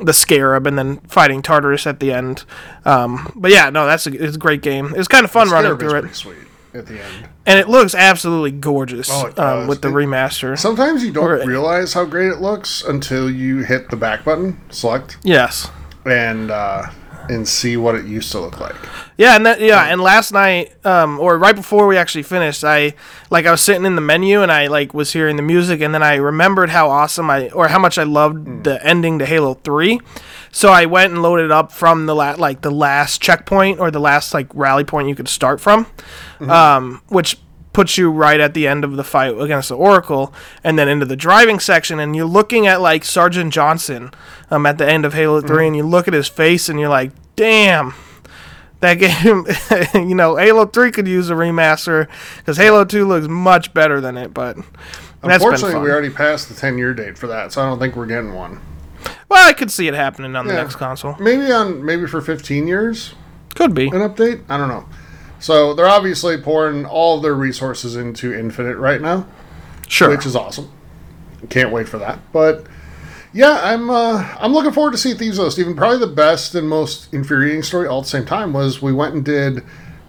the 0.00 0.12
scarab 0.12 0.66
and 0.66 0.78
then 0.78 0.98
fighting 1.08 1.42
Tartarus 1.42 1.86
at 1.86 2.00
the 2.00 2.12
end. 2.12 2.44
Um, 2.84 3.32
but 3.34 3.50
yeah, 3.50 3.70
no, 3.70 3.86
that's 3.86 4.06
a, 4.06 4.12
it's 4.12 4.36
a 4.36 4.38
great 4.38 4.62
game. 4.62 4.92
It's 4.96 5.08
kind 5.08 5.24
of 5.24 5.30
fun 5.30 5.48
running 5.50 5.76
through 5.78 5.94
it, 5.96 6.00
pretty 6.02 6.14
sweet 6.14 6.36
at 6.74 6.86
the 6.86 7.02
end. 7.02 7.28
and 7.46 7.58
it 7.58 7.68
looks 7.68 7.94
absolutely 7.94 8.50
gorgeous 8.50 9.08
Oh, 9.10 9.32
um, 9.38 9.66
with 9.66 9.80
the 9.80 9.88
It- 9.88 9.92
remaster. 9.94 10.58
Sometimes 10.58 11.02
you 11.02 11.10
don't 11.12 11.24
Or- 11.30 11.46
realize 11.46 11.94
how 11.94 12.04
great 12.04 12.28
it 12.30 12.40
looks 12.42 12.82
until 12.84 13.30
you 13.30 13.58
hit 13.60 13.88
the 13.88 13.96
back 13.96 14.24
button, 14.24 14.60
select, 14.70 15.16
yes. 15.22 15.70
and 16.04 16.50
uh, 16.50 16.82
and 17.30 17.46
see 17.46 17.76
what 17.76 17.94
it 17.94 18.04
used 18.06 18.30
to 18.32 18.40
look 18.40 18.60
like. 18.60 18.76
Yeah, 19.16 19.36
and 19.36 19.46
that 19.46 19.60
yeah, 19.60 19.84
and 19.86 20.00
last 20.00 20.32
night, 20.32 20.74
um, 20.84 21.18
or 21.18 21.38
right 21.38 21.56
before 21.56 21.86
we 21.86 21.96
actually 21.96 22.22
finished, 22.22 22.64
I 22.64 22.94
like 23.30 23.46
I 23.46 23.50
was 23.50 23.62
sitting 23.62 23.84
in 23.84 23.94
the 23.94 24.02
menu 24.02 24.42
and 24.42 24.52
I 24.52 24.66
like 24.66 24.92
was 24.92 25.12
hearing 25.12 25.36
the 25.36 25.42
music, 25.42 25.80
and 25.80 25.94
then 25.94 26.02
I 26.02 26.16
remembered 26.16 26.70
how 26.70 26.90
awesome 26.90 27.30
I 27.30 27.48
or 27.50 27.68
how 27.68 27.78
much 27.78 27.96
I 27.98 28.02
loved 28.02 28.64
the 28.64 28.84
ending 28.84 29.18
to 29.20 29.26
Halo 29.26 29.54
Three. 29.54 30.00
So 30.52 30.70
I 30.70 30.86
went 30.86 31.12
and 31.12 31.22
loaded 31.22 31.50
up 31.50 31.72
from 31.72 32.06
the 32.06 32.14
la- 32.14 32.36
like 32.38 32.62
the 32.62 32.70
last 32.70 33.20
checkpoint 33.20 33.78
or 33.78 33.90
the 33.90 34.00
last 34.00 34.32
like 34.34 34.48
rally 34.54 34.84
point 34.84 35.08
you 35.08 35.14
could 35.14 35.28
start 35.28 35.60
from, 35.60 35.86
um, 36.40 37.02
which 37.08 37.38
puts 37.76 37.98
you 37.98 38.10
right 38.10 38.40
at 38.40 38.54
the 38.54 38.66
end 38.66 38.84
of 38.84 38.96
the 38.96 39.04
fight 39.04 39.38
against 39.38 39.68
the 39.68 39.76
Oracle, 39.76 40.32
and 40.64 40.78
then 40.78 40.88
into 40.88 41.04
the 41.04 41.14
driving 41.14 41.58
section, 41.58 42.00
and 42.00 42.16
you're 42.16 42.24
looking 42.24 42.66
at 42.66 42.80
like 42.80 43.04
Sergeant 43.04 43.52
Johnson, 43.52 44.12
um, 44.50 44.64
at 44.64 44.78
the 44.78 44.88
end 44.88 45.04
of 45.04 45.12
Halo 45.12 45.42
3 45.42 45.66
and 45.66 45.76
you 45.76 45.82
look 45.82 46.08
at 46.08 46.14
his 46.14 46.26
face, 46.26 46.70
and 46.70 46.80
you're 46.80 46.88
like, 46.88 47.12
damn 47.36 47.92
that 48.80 48.94
game, 48.94 49.44
you 50.08 50.14
know, 50.14 50.36
Halo 50.36 50.64
3 50.64 50.90
could 50.90 51.06
use 51.06 51.28
a 51.28 51.34
remaster 51.34 52.08
because 52.38 52.56
Halo 52.56 52.86
2 52.86 53.06
looks 53.06 53.28
much 53.28 53.74
better 53.74 54.00
than 54.00 54.16
it, 54.16 54.32
but 54.32 54.56
Unfortunately, 55.22 55.78
we 55.78 55.90
already 55.90 56.08
passed 56.08 56.48
the 56.48 56.54
10 56.54 56.78
year 56.78 56.94
date 56.94 57.18
for 57.18 57.26
that, 57.26 57.52
so 57.52 57.60
I 57.60 57.66
don't 57.66 57.78
think 57.78 57.94
we're 57.94 58.06
getting 58.06 58.32
one. 58.32 58.58
well, 59.28 59.46
I 59.46 59.52
could 59.52 59.70
see 59.70 59.86
it 59.86 59.92
happening 59.92 60.34
on 60.34 60.46
the 60.46 60.54
next 60.54 60.76
console. 60.76 61.14
Maybe 61.20 61.52
on 61.52 61.84
maybe 61.84 62.06
for 62.06 62.22
15 62.22 62.66
years 62.66 63.14
Could 63.54 63.74
be. 63.74 63.88
an 63.88 64.00
update. 64.00 64.44
I 64.48 64.56
don't 64.56 64.68
know. 64.68 64.86
So 65.38 65.74
they're 65.74 65.86
obviously 65.88 66.36
pouring 66.38 66.84
all 66.86 67.20
their 67.20 67.34
resources 67.34 67.96
into 67.96 68.32
Infinite 68.36 68.76
right 68.78 69.00
now, 69.00 69.26
Sure. 69.88 70.08
which 70.10 70.24
is 70.26 70.34
awesome. 70.34 70.70
Can't 71.50 71.70
wait 71.70 71.88
for 71.88 71.98
that. 71.98 72.18
But 72.32 72.66
yeah, 73.32 73.60
I'm 73.62 73.90
uh, 73.90 74.34
I'm 74.40 74.52
looking 74.54 74.72
forward 74.72 74.92
to 74.92 74.98
see 74.98 75.12
Thieves 75.14 75.36
Though. 75.36 75.48
Steven, 75.50 75.76
probably 75.76 75.98
the 75.98 76.06
best 76.06 76.54
and 76.54 76.68
most 76.68 77.12
infuriating 77.12 77.62
story 77.62 77.86
all 77.86 77.98
at 77.98 78.04
the 78.04 78.10
same 78.10 78.24
time 78.24 78.52
was 78.52 78.80
we 78.80 78.92
went 78.92 79.14
and 79.14 79.24
did 79.24 79.62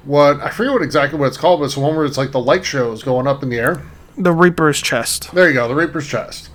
what 0.06 0.40
I 0.40 0.50
forget 0.50 0.72
what 0.72 0.82
exactly 0.82 1.20
what 1.20 1.28
it's 1.28 1.38
called, 1.38 1.60
but 1.60 1.66
it's 1.66 1.76
the 1.76 1.82
one 1.82 1.96
where 1.96 2.06
it's 2.06 2.18
like 2.18 2.32
the 2.32 2.40
light 2.40 2.66
shows 2.66 3.04
going 3.04 3.28
up 3.28 3.44
in 3.44 3.50
the 3.50 3.58
air. 3.60 3.82
the 4.18 4.32
Reaper's 4.32 4.82
chest. 4.82 5.30
There 5.34 5.48
you 5.50 5.54
go, 5.54 5.68
the 5.68 5.76
Reaper's 5.76 6.08
chest. 6.08 6.50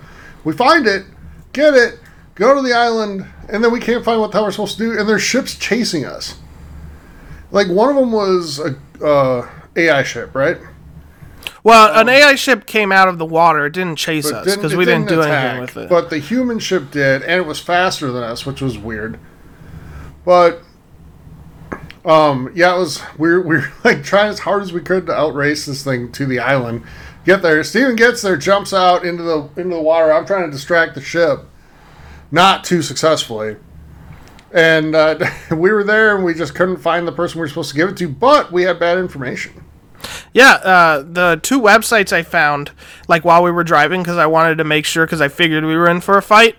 We 0.44 0.54
find 0.54 0.86
it, 0.86 1.04
get 1.52 1.74
it, 1.74 2.00
go 2.34 2.54
to 2.54 2.62
the 2.66 2.72
island, 2.72 3.26
and 3.50 3.62
then 3.62 3.70
we 3.70 3.78
can't 3.78 4.02
find 4.04 4.20
what 4.20 4.32
the 4.32 4.38
hell 4.38 4.46
we're 4.46 4.50
supposed 4.52 4.78
to 4.78 4.82
do, 4.92 4.98
and 4.98 5.06
there's 5.06 5.22
ships 5.22 5.54
chasing 5.54 6.04
us. 6.06 6.38
Like 7.52 7.68
one 7.68 7.90
of 7.90 7.96
them 7.96 8.10
was 8.10 8.58
a 8.58 8.76
uh, 9.04 9.48
AI 9.76 10.02
ship, 10.02 10.34
right? 10.34 10.58
Well, 11.64 11.94
an 11.94 12.08
AI 12.08 12.34
ship 12.34 12.66
came 12.66 12.90
out 12.90 13.08
of 13.08 13.18
the 13.18 13.26
water. 13.26 13.66
It 13.66 13.72
didn't 13.72 13.96
chase 13.96 14.30
us 14.32 14.56
because 14.56 14.74
we 14.74 14.84
didn't, 14.84 15.08
do 15.08 15.20
attack, 15.20 15.44
anything 15.44 15.60
with 15.60 15.76
it. 15.76 15.88
But 15.88 16.10
the 16.10 16.18
human 16.18 16.58
ship 16.58 16.90
did, 16.90 17.22
and 17.22 17.32
it 17.32 17.46
was 17.46 17.60
faster 17.60 18.10
than 18.10 18.24
us, 18.24 18.44
which 18.44 18.60
was 18.60 18.76
weird. 18.78 19.20
But 20.24 20.62
um, 22.04 22.50
yeah, 22.54 22.74
it 22.74 22.78
was 22.78 23.00
we 23.16 23.28
were, 23.28 23.40
we 23.40 23.56
were 23.58 23.72
like 23.84 24.02
trying 24.02 24.30
as 24.30 24.40
hard 24.40 24.62
as 24.62 24.72
we 24.72 24.80
could 24.80 25.06
to 25.06 25.12
outrace 25.12 25.66
this 25.66 25.84
thing 25.84 26.10
to 26.12 26.26
the 26.26 26.40
island. 26.40 26.84
Get 27.24 27.42
there. 27.42 27.62
Steven 27.62 27.94
gets 27.94 28.22
there, 28.22 28.36
jumps 28.36 28.72
out 28.72 29.04
into 29.04 29.22
the 29.22 29.48
into 29.56 29.76
the 29.76 29.82
water. 29.82 30.12
I'm 30.12 30.26
trying 30.26 30.46
to 30.46 30.50
distract 30.50 30.96
the 30.96 31.00
ship, 31.00 31.40
not 32.32 32.64
too 32.64 32.82
successfully. 32.82 33.56
And 34.52 34.94
uh, 34.94 35.18
we 35.50 35.72
were 35.72 35.84
there, 35.84 36.14
and 36.14 36.24
we 36.24 36.34
just 36.34 36.54
couldn't 36.54 36.78
find 36.78 37.06
the 37.06 37.12
person 37.12 37.38
we 37.38 37.42
were 37.42 37.48
supposed 37.48 37.70
to 37.70 37.76
give 37.76 37.88
it 37.90 37.96
to. 37.98 38.08
But 38.08 38.52
we 38.52 38.62
had 38.62 38.78
bad 38.78 38.98
information. 38.98 39.64
Yeah, 40.32 40.54
uh, 40.54 41.04
the 41.06 41.38
two 41.42 41.60
websites 41.60 42.12
I 42.12 42.22
found, 42.22 42.72
like 43.06 43.24
while 43.24 43.42
we 43.42 43.50
were 43.50 43.64
driving, 43.64 44.02
because 44.02 44.18
I 44.18 44.26
wanted 44.26 44.58
to 44.58 44.64
make 44.64 44.84
sure, 44.84 45.06
because 45.06 45.20
I 45.20 45.28
figured 45.28 45.64
we 45.64 45.76
were 45.76 45.88
in 45.88 46.00
for 46.00 46.18
a 46.18 46.22
fight, 46.22 46.56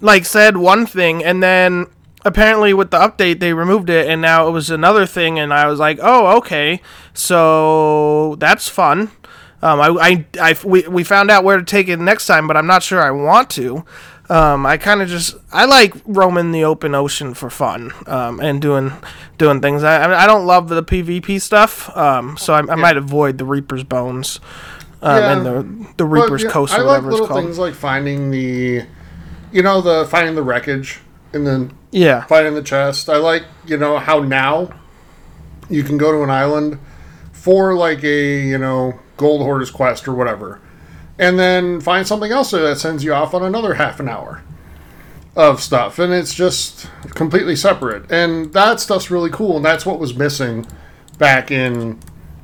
like 0.00 0.24
said 0.24 0.56
one 0.56 0.86
thing, 0.86 1.22
and 1.22 1.42
then 1.42 1.86
apparently 2.24 2.72
with 2.72 2.90
the 2.90 2.98
update 2.98 3.38
they 3.40 3.52
removed 3.52 3.90
it, 3.90 4.08
and 4.08 4.22
now 4.22 4.48
it 4.48 4.50
was 4.50 4.70
another 4.70 5.04
thing, 5.06 5.38
and 5.38 5.52
I 5.52 5.66
was 5.66 5.78
like, 5.78 5.98
oh, 6.00 6.38
okay, 6.38 6.80
so 7.12 8.36
that's 8.36 8.68
fun. 8.68 9.10
Um, 9.62 9.80
I, 9.80 9.88
I, 9.88 10.26
I, 10.50 10.56
we, 10.64 10.86
we 10.86 11.02
found 11.02 11.30
out 11.30 11.42
where 11.42 11.56
to 11.56 11.64
take 11.64 11.88
it 11.88 11.98
next 11.98 12.26
time, 12.26 12.46
but 12.46 12.56
I'm 12.56 12.66
not 12.66 12.82
sure 12.82 13.02
I 13.02 13.10
want 13.10 13.50
to. 13.50 13.84
Um, 14.28 14.66
I 14.66 14.76
kind 14.76 15.02
of 15.02 15.08
just 15.08 15.36
I 15.52 15.66
like 15.66 15.94
roaming 16.04 16.50
the 16.52 16.64
open 16.64 16.94
ocean 16.94 17.32
for 17.34 17.48
fun 17.48 17.92
um, 18.06 18.40
and 18.40 18.60
doing 18.60 18.92
doing 19.38 19.60
things. 19.60 19.84
I 19.84 20.02
I 20.02 20.24
I 20.24 20.26
don't 20.26 20.46
love 20.46 20.68
the 20.68 20.82
PvP 20.82 21.40
stuff, 21.40 21.96
um, 21.96 22.36
so 22.36 22.52
I, 22.54 22.58
I 22.60 22.74
might 22.74 22.96
avoid 22.96 23.38
the 23.38 23.44
Reaper's 23.44 23.84
Bones 23.84 24.40
um, 25.02 25.16
Yeah. 25.22 25.32
and 25.32 25.46
the 25.46 25.52
the 25.96 26.04
But, 26.04 26.04
Reaper's 26.06 26.42
yeah, 26.42 26.50
Coast 26.50 26.74
I 26.74 26.78
or 26.78 26.82
like 26.82 26.88
whatever 26.88 27.10
little 27.12 27.26
it's 27.26 27.32
called. 27.32 27.44
things 27.44 27.58
like 27.58 27.74
finding 27.74 28.30
the, 28.32 28.82
you 29.52 29.62
know, 29.62 29.80
the 29.80 30.04
finding 30.06 30.34
the 30.34 30.42
wreckage 30.42 30.98
and 31.32 31.46
then 31.46 31.72
Yeah, 31.92 32.24
finding 32.24 32.54
the 32.54 32.62
chest. 32.62 33.08
I 33.08 33.18
like, 33.18 33.44
you 33.64 33.76
know, 33.76 33.98
how 33.98 34.20
now 34.20 34.70
you 35.68 35.82
can 35.84 35.98
go 35.98 36.10
to 36.10 36.22
an 36.24 36.30
island 36.30 36.78
for 37.32 37.74
like 37.76 38.02
a, 38.02 38.40
you 38.40 38.58
know, 38.58 38.98
gold 39.16 39.42
hoarders 39.42 39.70
quest 39.70 40.08
or 40.08 40.14
whatever. 40.14 40.60
And 41.18 41.38
then 41.38 41.80
find 41.80 42.06
something 42.06 42.30
else 42.30 42.50
that 42.50 42.78
sends 42.78 43.02
you 43.02 43.14
off 43.14 43.32
on 43.32 43.42
another 43.42 43.74
half 43.74 44.00
an 44.00 44.08
hour 44.08 44.42
of 45.34 45.60
stuff. 45.60 45.98
And 45.98 46.12
it's 46.12 46.34
just 46.34 46.90
completely 47.14 47.56
separate. 47.56 48.10
And 48.10 48.52
that 48.52 48.80
stuff's 48.80 49.10
really 49.10 49.30
cool. 49.30 49.56
And 49.56 49.64
that's 49.64 49.86
what 49.86 49.98
was 49.98 50.14
missing 50.14 50.66
back 51.18 51.50
in 51.50 51.98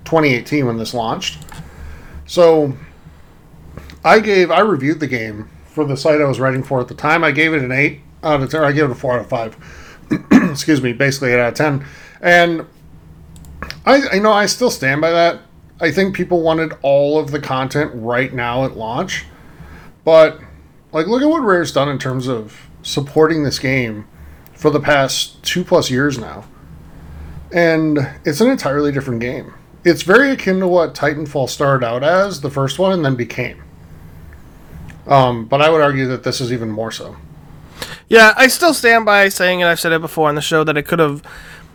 2018 0.05 0.67
when 0.67 0.79
this 0.79 0.95
launched. 0.95 1.43
So 2.27 2.75
I 4.05 4.21
gave, 4.21 4.51
I 4.51 4.61
reviewed 4.61 5.01
the 5.01 5.07
game 5.07 5.51
for 5.67 5.85
the 5.85 5.97
site 5.97 6.21
I 6.21 6.25
was 6.25 6.41
writing 6.41 6.63
for 6.63 6.81
at 6.81 6.89
the 6.89 6.95
time. 6.95 7.25
I 7.25 7.31
gave 7.31 7.55
it 7.55 7.63
an 7.63 7.73
8 7.73 8.01
out 8.23 8.43
of 8.43 8.51
10. 8.51 8.63
I 8.63 8.73
gave 8.73 8.85
it 8.85 8.91
a 8.91 8.95
4 8.95 9.15
out 9.15 9.21
of 9.21 9.29
5. 9.29 9.91
Excuse 10.51 10.83
me, 10.83 10.93
basically 10.93 11.33
8 11.33 11.41
out 11.41 11.49
of 11.49 11.55
10. 11.55 11.87
And 12.21 12.67
I, 13.87 14.15
you 14.15 14.21
know, 14.21 14.33
I 14.33 14.47
still 14.47 14.71
stand 14.71 15.01
by 15.01 15.11
that. 15.11 15.41
I 15.83 15.91
think 15.91 16.15
people 16.15 16.41
wanted 16.43 16.73
all 16.81 17.19
of 17.19 17.33
the 17.33 17.41
content 17.41 17.91
right 17.95 18.33
now 18.33 18.65
at 18.65 18.77
launch. 18.77 19.27
But, 20.05 20.41
like, 20.93 21.09
look 21.09 21.23
at 21.23 21.29
what 21.29 21.43
Rare's 21.43 21.73
done 21.73 21.89
in 21.89 21.99
terms 21.99 22.29
of 22.29 22.69
supporting 22.83 23.43
this 23.43 23.59
game 23.59 24.07
for 24.55 24.71
the 24.71 24.81
past 24.81 25.43
two 25.43 25.65
plus 25.65 25.91
years 25.91 26.19
now. 26.19 26.45
And 27.53 27.99
it's 28.25 28.41
an 28.41 28.49
entirely 28.49 28.93
different 28.93 29.21
game. 29.21 29.53
It's 29.85 30.03
very 30.03 30.31
akin 30.31 30.61
to 30.61 30.69
what 30.69 30.95
Titanfall 30.95 31.49
started 31.51 31.85
out 31.85 32.05
as, 32.05 32.41
the 32.41 32.51
first 32.51 32.79
one, 32.79 32.93
and 32.93 33.05
then 33.05 33.17
became. 33.17 33.63
Um, 35.09 35.47
but 35.47 35.61
I 35.61 35.69
would 35.69 35.81
argue 35.81 36.07
that 36.07 36.23
this 36.23 36.41
is 36.41 36.53
even 36.53 36.71
more 36.71 36.93
so. 36.93 37.17
yeah. 38.09 38.35
I 38.37 38.47
still 38.47 38.73
stand 38.73 39.05
by 39.05 39.29
saying 39.29 39.59
it. 39.61 39.67
I've 39.67 39.81
said 39.81 39.91
it 39.91 40.01
before 40.01 40.29
on 40.29 40.37
the 40.37 40.41
show 40.41 40.63
that 40.63 40.77
it 40.77 40.87
could 40.87 41.01
have 41.01 41.23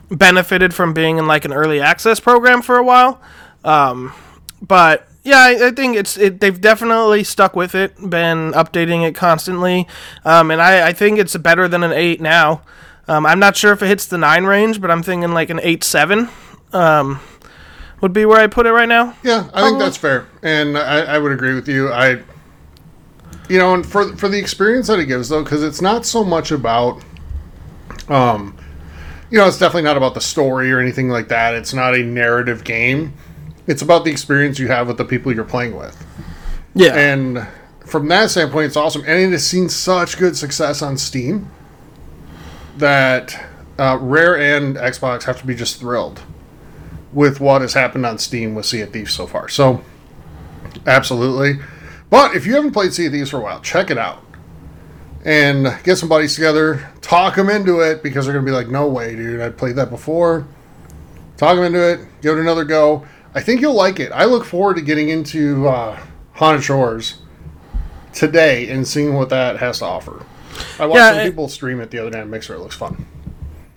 benefited 0.10 0.74
from 0.74 0.94
being 0.94 1.18
in 1.18 1.28
like 1.28 1.44
an 1.44 1.52
early 1.52 1.82
access 1.82 2.22
program 2.22 2.62
for 2.62 2.78
a 2.78 2.84
while. 2.84 3.22
Um, 3.64 4.14
but 4.62 5.08
yeah, 5.24 5.40
I, 5.40 5.68
I 5.68 5.72
think 5.72 5.98
it's 5.98 6.18
it, 6.18 6.40
they've 6.40 6.60
definitely 6.60 7.24
stuck 7.24 7.56
with 7.56 7.76
it, 7.76 7.96
been 7.98 8.52
updating 8.54 9.06
it 9.08 9.14
constantly, 9.16 9.88
um, 10.24 10.52
and 10.52 10.62
I, 10.62 10.88
I 10.90 10.94
think 10.94 11.20
it's 11.20 11.36
better 11.38 11.68
than 11.68 11.84
an 11.84 11.92
eight 11.92 12.22
now. 12.22 12.62
Um, 13.10 13.26
I'm 13.26 13.40
not 13.40 13.56
sure 13.56 13.72
if 13.74 13.82
it 13.82 13.88
hits 13.88 14.06
the 14.06 14.18
nine 14.18 14.46
range, 14.46 14.80
but 14.82 14.90
I'm 14.92 15.04
thinking 15.04 15.32
like 15.32 15.50
an 15.50 15.60
eight 15.64 15.84
seven 15.84 16.30
um, 16.74 17.20
would 18.02 18.14
be 18.14 18.26
where 18.26 18.40
I 18.40 18.48
put 18.48 18.66
it 18.66 18.72
right 18.72 18.88
now. 18.88 19.16
Yeah, 19.24 19.50
I 19.54 19.64
think 19.64 19.76
Oh. 19.76 19.80
that's 19.80 19.98
fair, 19.98 20.28
and 20.44 20.78
I, 20.78 21.02
I 21.02 21.18
would 21.18 21.32
agree 21.32 21.54
with 21.56 21.68
you. 21.68 21.92
I, 21.92 22.22
you 23.50 23.58
know, 23.60 23.74
and 23.74 23.86
for 23.86 24.16
for 24.16 24.30
the 24.30 24.38
experience 24.40 24.88
that 24.88 25.00
it 25.00 25.06
gives, 25.08 25.28
though, 25.30 25.44
because 25.44 25.64
it's 25.64 25.82
not 25.82 26.06
so 26.06 26.24
much 26.24 26.52
about, 26.52 27.04
um, 28.10 28.58
you 29.30 29.38
know, 29.38 29.48
it's 29.48 29.58
definitely 29.60 29.84
not 29.84 29.98
about 29.98 30.14
the 30.14 30.22
story 30.22 30.72
or 30.72 30.80
anything 30.80 31.10
like 31.10 31.28
that. 31.30 31.54
It's 31.54 31.74
not 31.74 31.96
a 31.96 32.04
narrative 32.04 32.64
game. 32.64 33.14
It's 33.68 33.82
about 33.82 34.06
the 34.06 34.12
experience 34.12 34.60
you 34.60 34.68
have 34.70 34.88
with 34.88 34.98
the 34.98 35.06
people 35.06 35.34
you're 35.34 35.44
playing 35.44 35.76
with, 35.76 36.06
Yeah, 36.74 36.96
and 36.96 37.48
from 37.86 38.08
that 38.10 38.30
standpoint, 38.32 38.68
it's 38.68 38.76
awesome. 38.76 39.04
And 39.06 39.20
it 39.20 39.32
has 39.32 39.46
seen 39.46 39.70
such 39.70 40.18
good 40.18 40.36
success 40.36 40.82
on 40.82 40.98
Steam 40.98 41.50
that 42.78 43.48
uh, 43.78 43.98
Rare 44.00 44.38
and 44.38 44.76
Xbox 44.76 45.24
have 45.24 45.40
to 45.40 45.48
be 45.48 45.56
just 45.56 45.80
thrilled 45.80 46.22
with 47.14 47.40
what 47.40 47.62
has 47.62 47.74
happened 47.74 48.06
on 48.06 48.18
Steam 48.18 48.56
with 48.56 48.66
Sea 48.66 48.82
of 48.82 48.92
Thieves 48.92 49.14
so 49.14 49.26
far. 49.28 49.50
So, 49.50 49.84
absolutely. 50.86 51.60
But 52.10 52.36
if 52.36 52.46
you 52.46 52.56
haven't 52.56 52.72
played 52.72 52.94
Sea 52.94 53.08
of 53.08 53.14
Thieves 53.14 53.32
for 53.32 53.38
a 53.38 53.42
while, 53.42 53.62
check 53.62 53.90
it 53.90 53.98
out 53.98 54.24
and 55.26 55.76
get 55.84 55.98
some 55.98 56.08
buddies 56.08 56.36
together, 56.36 56.90
talk 57.02 57.36
them 57.36 57.50
into 57.50 57.80
it 57.82 58.04
because 58.04 58.26
they're 58.26 58.34
going 58.34 58.46
to 58.46 58.50
be 58.50 58.56
like, 58.56 58.70
no 58.70 58.88
way, 58.88 59.16
dude, 59.16 59.42
I 59.42 59.50
played 59.50 59.76
that 59.76 59.90
before. 59.90 60.48
Talk 61.38 61.56
them 61.56 61.66
into 61.66 61.80
it, 61.80 62.00
give 62.22 62.38
it 62.38 62.42
another 62.42 62.64
go. 62.64 63.06
I 63.38 63.42
think 63.42 63.62
you'll 63.62 63.76
like 63.76 64.00
it. 64.00 64.12
I 64.12 64.26
look 64.26 64.44
forward 64.46 64.78
to 64.78 64.82
getting 64.82 65.10
into 65.10 65.68
uh, 65.68 66.00
Haunted 66.34 66.64
Shores 66.64 67.20
today 68.14 68.68
and 68.70 68.88
seeing 68.88 69.14
what 69.14 69.30
that 69.30 69.58
has 69.58 69.80
to 69.80 69.86
offer. 69.86 70.26
I 70.80 70.88
watched 70.88 70.98
Yeah, 70.98 71.10
some 71.12 71.20
it- 71.20 71.26
people 71.30 71.48
stream 71.48 71.80
it 71.80 71.92
the 71.92 72.00
other 72.00 72.10
day 72.10 72.20
on 72.22 72.30
Mixer. 72.32 72.56
It 72.56 72.60
looks 72.62 72.76
fun. 72.76 73.06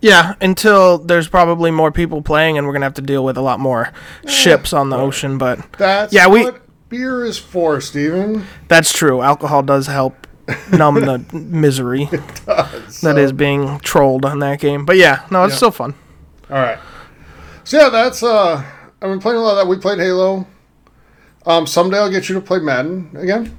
Yeah, 0.01 0.33
until 0.41 0.97
there's 0.97 1.29
probably 1.29 1.71
more 1.71 1.93
people 1.93 2.23
playing, 2.23 2.57
and 2.57 2.67
we're 2.67 2.73
gonna 2.73 2.87
have 2.87 2.95
to 2.95 3.03
deal 3.03 3.23
with 3.23 3.37
a 3.37 3.43
lot 3.43 3.61
more 3.61 3.93
ships 4.27 4.73
on 4.73 4.89
the 4.89 4.97
ocean. 4.97 5.37
But 5.37 5.61
That's 5.77 6.11
Yeah, 6.11 6.27
we- 6.29 6.45
what 6.45 6.63
beer 6.89 7.23
is 7.27 7.37
for, 7.37 7.83
Steven. 7.83 8.47
that's 8.69 8.95
true. 8.95 9.21
Alcohol 9.21 9.63
does 9.63 9.89
help 9.89 10.27
numb 10.73 10.95
the 10.95 11.23
misery 11.37 12.09
that 12.47 13.19
is 13.19 13.33
being 13.33 13.79
trolled 13.81 14.25
on 14.25 14.39
that 14.39 14.59
game. 14.59 14.87
But 14.87 14.97
yeah, 14.97 15.21
no, 15.31 15.45
it's 15.45 15.53
Yeah. 15.53 15.57
still 15.59 15.71
fun. 15.71 15.95
All 16.51 16.57
right. 16.57 16.79
So 17.65 17.79
yeah, 17.79 17.89
that's 17.91 18.23
uh 18.23 18.65
I've 19.03 19.09
been 19.11 19.21
playing 19.21 19.39
a 19.39 19.43
lot 19.43 19.53
of 19.53 19.57
that. 19.59 19.67
We 19.67 19.77
played 19.79 19.99
Halo. 19.99 20.47
Um 21.47 21.67
someday 21.67 21.99
I'll 21.99 22.11
get 22.11 22.29
you 22.29 22.35
to 22.35 22.41
play 22.41 22.59
Madden 22.59 23.11
again. 23.17 23.59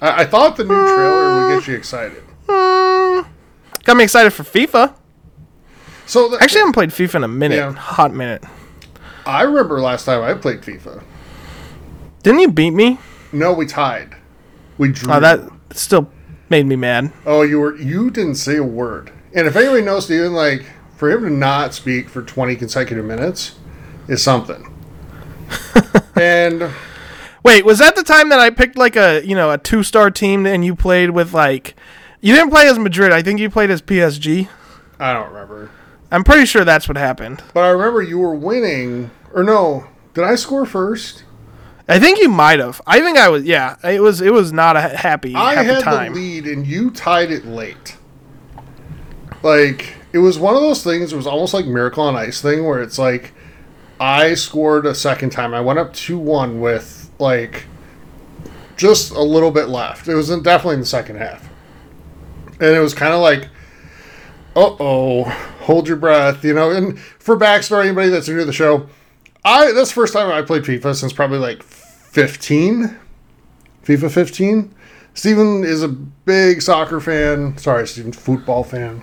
I, 0.00 0.22
I 0.22 0.24
thought 0.26 0.56
the 0.56 0.64
new 0.64 0.68
trailer 0.70 1.48
would 1.48 1.58
get 1.60 1.68
you 1.68 1.74
excited. 1.76 2.22
Got 2.48 3.96
me 3.96 4.04
excited 4.04 4.30
for 4.32 4.42
FIFA. 4.42 4.94
So 6.06 6.28
the, 6.28 6.38
Actually, 6.42 6.58
I 6.58 6.62
haven't 6.62 6.72
played 6.74 6.90
FIFA 6.90 7.14
in 7.16 7.24
a 7.24 7.28
minute, 7.28 7.56
Yeah. 7.56 7.72
hot 7.72 8.12
minute. 8.12 8.44
I 9.24 9.42
remember 9.42 9.80
last 9.80 10.04
time 10.04 10.22
I 10.22 10.34
played 10.34 10.60
FIFA. 10.60 11.02
Didn't 12.22 12.40
you 12.40 12.50
beat 12.50 12.70
me? 12.72 12.98
No, 13.32 13.52
we 13.52 13.66
tied. 13.66 14.14
We 14.78 14.88
drew. 14.92 15.12
Oh, 15.12 15.20
that 15.20 15.40
still 15.72 16.10
made 16.48 16.66
me 16.66 16.76
mad. 16.76 17.12
Oh, 17.24 17.42
you 17.42 17.58
were 17.60 17.76
you 17.76 18.10
didn't 18.10 18.36
say 18.36 18.56
a 18.56 18.62
word. 18.64 19.12
And 19.34 19.46
if 19.46 19.56
anybody 19.56 19.82
knows 19.82 20.04
Steven, 20.04 20.32
like 20.32 20.64
for 20.96 21.10
him 21.10 21.22
to 21.22 21.30
not 21.30 21.74
speak 21.74 22.08
for 22.08 22.22
twenty 22.22 22.54
consecutive 22.56 23.04
minutes 23.04 23.55
is 24.08 24.22
something. 24.22 24.72
and 26.16 26.70
Wait, 27.46 27.64
was 27.64 27.78
that 27.78 27.94
the 27.94 28.02
time 28.02 28.28
that 28.30 28.40
I 28.40 28.50
picked 28.50 28.76
like 28.76 28.96
a 28.96 29.24
you 29.24 29.36
know 29.36 29.52
a 29.52 29.58
two 29.58 29.84
star 29.84 30.10
team 30.10 30.46
and 30.46 30.64
you 30.64 30.74
played 30.74 31.10
with 31.10 31.32
like 31.32 31.76
you 32.20 32.34
didn't 32.34 32.50
play 32.50 32.66
as 32.66 32.76
Madrid? 32.76 33.12
I 33.12 33.22
think 33.22 33.38
you 33.38 33.48
played 33.48 33.70
as 33.70 33.80
PSG. 33.80 34.48
I 34.98 35.12
don't 35.12 35.28
remember. 35.28 35.70
I'm 36.10 36.24
pretty 36.24 36.46
sure 36.46 36.64
that's 36.64 36.88
what 36.88 36.96
happened. 36.96 37.44
But 37.54 37.60
I 37.60 37.68
remember 37.68 38.02
you 38.02 38.18
were 38.18 38.34
winning. 38.34 39.12
Or 39.32 39.44
no, 39.44 39.86
did 40.14 40.24
I 40.24 40.34
score 40.34 40.66
first? 40.66 41.22
I 41.88 42.00
think 42.00 42.18
you 42.18 42.28
might 42.28 42.58
have. 42.58 42.82
I 42.84 42.98
think 43.00 43.16
I 43.16 43.28
was. 43.28 43.44
Yeah, 43.44 43.76
it 43.84 44.02
was. 44.02 44.20
It 44.20 44.32
was 44.32 44.52
not 44.52 44.76
a 44.76 44.80
happy 44.80 45.36
I 45.36 45.54
happy 45.54 45.68
had 45.68 45.84
time. 45.84 46.14
the 46.14 46.18
lead 46.18 46.46
and 46.48 46.66
you 46.66 46.90
tied 46.90 47.30
it 47.30 47.46
late. 47.46 47.96
Like 49.44 49.94
it 50.12 50.18
was 50.18 50.36
one 50.36 50.56
of 50.56 50.62
those 50.62 50.82
things. 50.82 51.12
It 51.12 51.16
was 51.16 51.28
almost 51.28 51.54
like 51.54 51.66
Miracle 51.66 52.02
on 52.02 52.16
Ice 52.16 52.40
thing 52.42 52.64
where 52.64 52.82
it's 52.82 52.98
like 52.98 53.34
I 54.00 54.34
scored 54.34 54.86
a 54.86 54.94
second 54.94 55.30
time. 55.30 55.54
I 55.54 55.60
went 55.60 55.78
up 55.78 55.92
two 55.92 56.18
one 56.18 56.60
with 56.60 57.10
like 57.18 57.64
just 58.76 59.10
a 59.12 59.22
little 59.22 59.50
bit 59.50 59.68
left. 59.68 60.06
It 60.08 60.14
was 60.14 60.30
in, 60.30 60.42
definitely 60.42 60.74
in 60.74 60.80
the 60.80 60.86
second 60.86 61.16
half, 61.16 61.48
and 62.60 62.76
it 62.76 62.80
was 62.80 62.92
kind 62.94 63.12
of 63.14 63.20
like, 63.20 63.44
uh 64.54 64.76
oh, 64.80 65.24
hold 65.62 65.88
your 65.88 65.96
breath, 65.96 66.44
you 66.44 66.52
know. 66.54 66.70
And 66.70 66.98
for 66.98 67.36
backstory, 67.36 67.84
anybody 67.86 68.08
that's 68.10 68.28
new 68.28 68.36
to 68.38 68.44
the 68.44 68.52
show, 68.52 68.88
I 69.44 69.72
that's 69.72 69.88
the 69.90 69.94
first 69.94 70.12
time 70.12 70.30
I 70.30 70.42
played 70.42 70.62
FIFA 70.64 70.94
since 70.94 71.12
probably 71.12 71.38
like 71.38 71.62
fifteen. 71.62 72.98
FIFA 73.84 74.10
15. 74.10 74.74
Steven 75.14 75.62
is 75.62 75.80
a 75.84 75.86
big 75.86 76.60
soccer 76.60 76.98
fan. 77.00 77.56
Sorry, 77.56 77.86
Steven, 77.86 78.10
football 78.10 78.64
fan. 78.64 79.00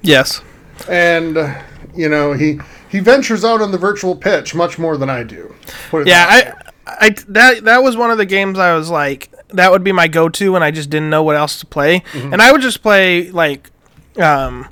yes. 0.00 0.40
And, 0.88 1.36
uh, 1.36 1.60
you 1.94 2.08
know, 2.08 2.32
he 2.32 2.58
he 2.90 3.00
ventures 3.00 3.44
out 3.44 3.60
on 3.62 3.70
the 3.72 3.78
virtual 3.78 4.16
pitch 4.16 4.54
much 4.54 4.78
more 4.78 4.96
than 4.96 5.08
I 5.10 5.22
do. 5.22 5.54
Yeah, 5.92 6.02
that. 6.04 6.74
I, 6.86 7.06
I 7.06 7.10
that 7.28 7.64
that 7.64 7.82
was 7.82 7.96
one 7.96 8.10
of 8.10 8.18
the 8.18 8.26
games 8.26 8.58
I 8.58 8.74
was 8.74 8.90
like 8.90 9.32
that 9.50 9.70
would 9.70 9.82
be 9.84 9.92
my 9.92 10.08
go 10.08 10.28
to, 10.28 10.54
and 10.56 10.64
I 10.64 10.70
just 10.70 10.90
didn't 10.90 11.10
know 11.10 11.22
what 11.22 11.36
else 11.36 11.58
to 11.60 11.66
play, 11.66 12.00
Mm-hmm. 12.12 12.32
and 12.32 12.40
I 12.42 12.52
would 12.52 12.60
just 12.60 12.82
play 12.82 13.30
like, 13.30 13.70
um, 14.18 14.68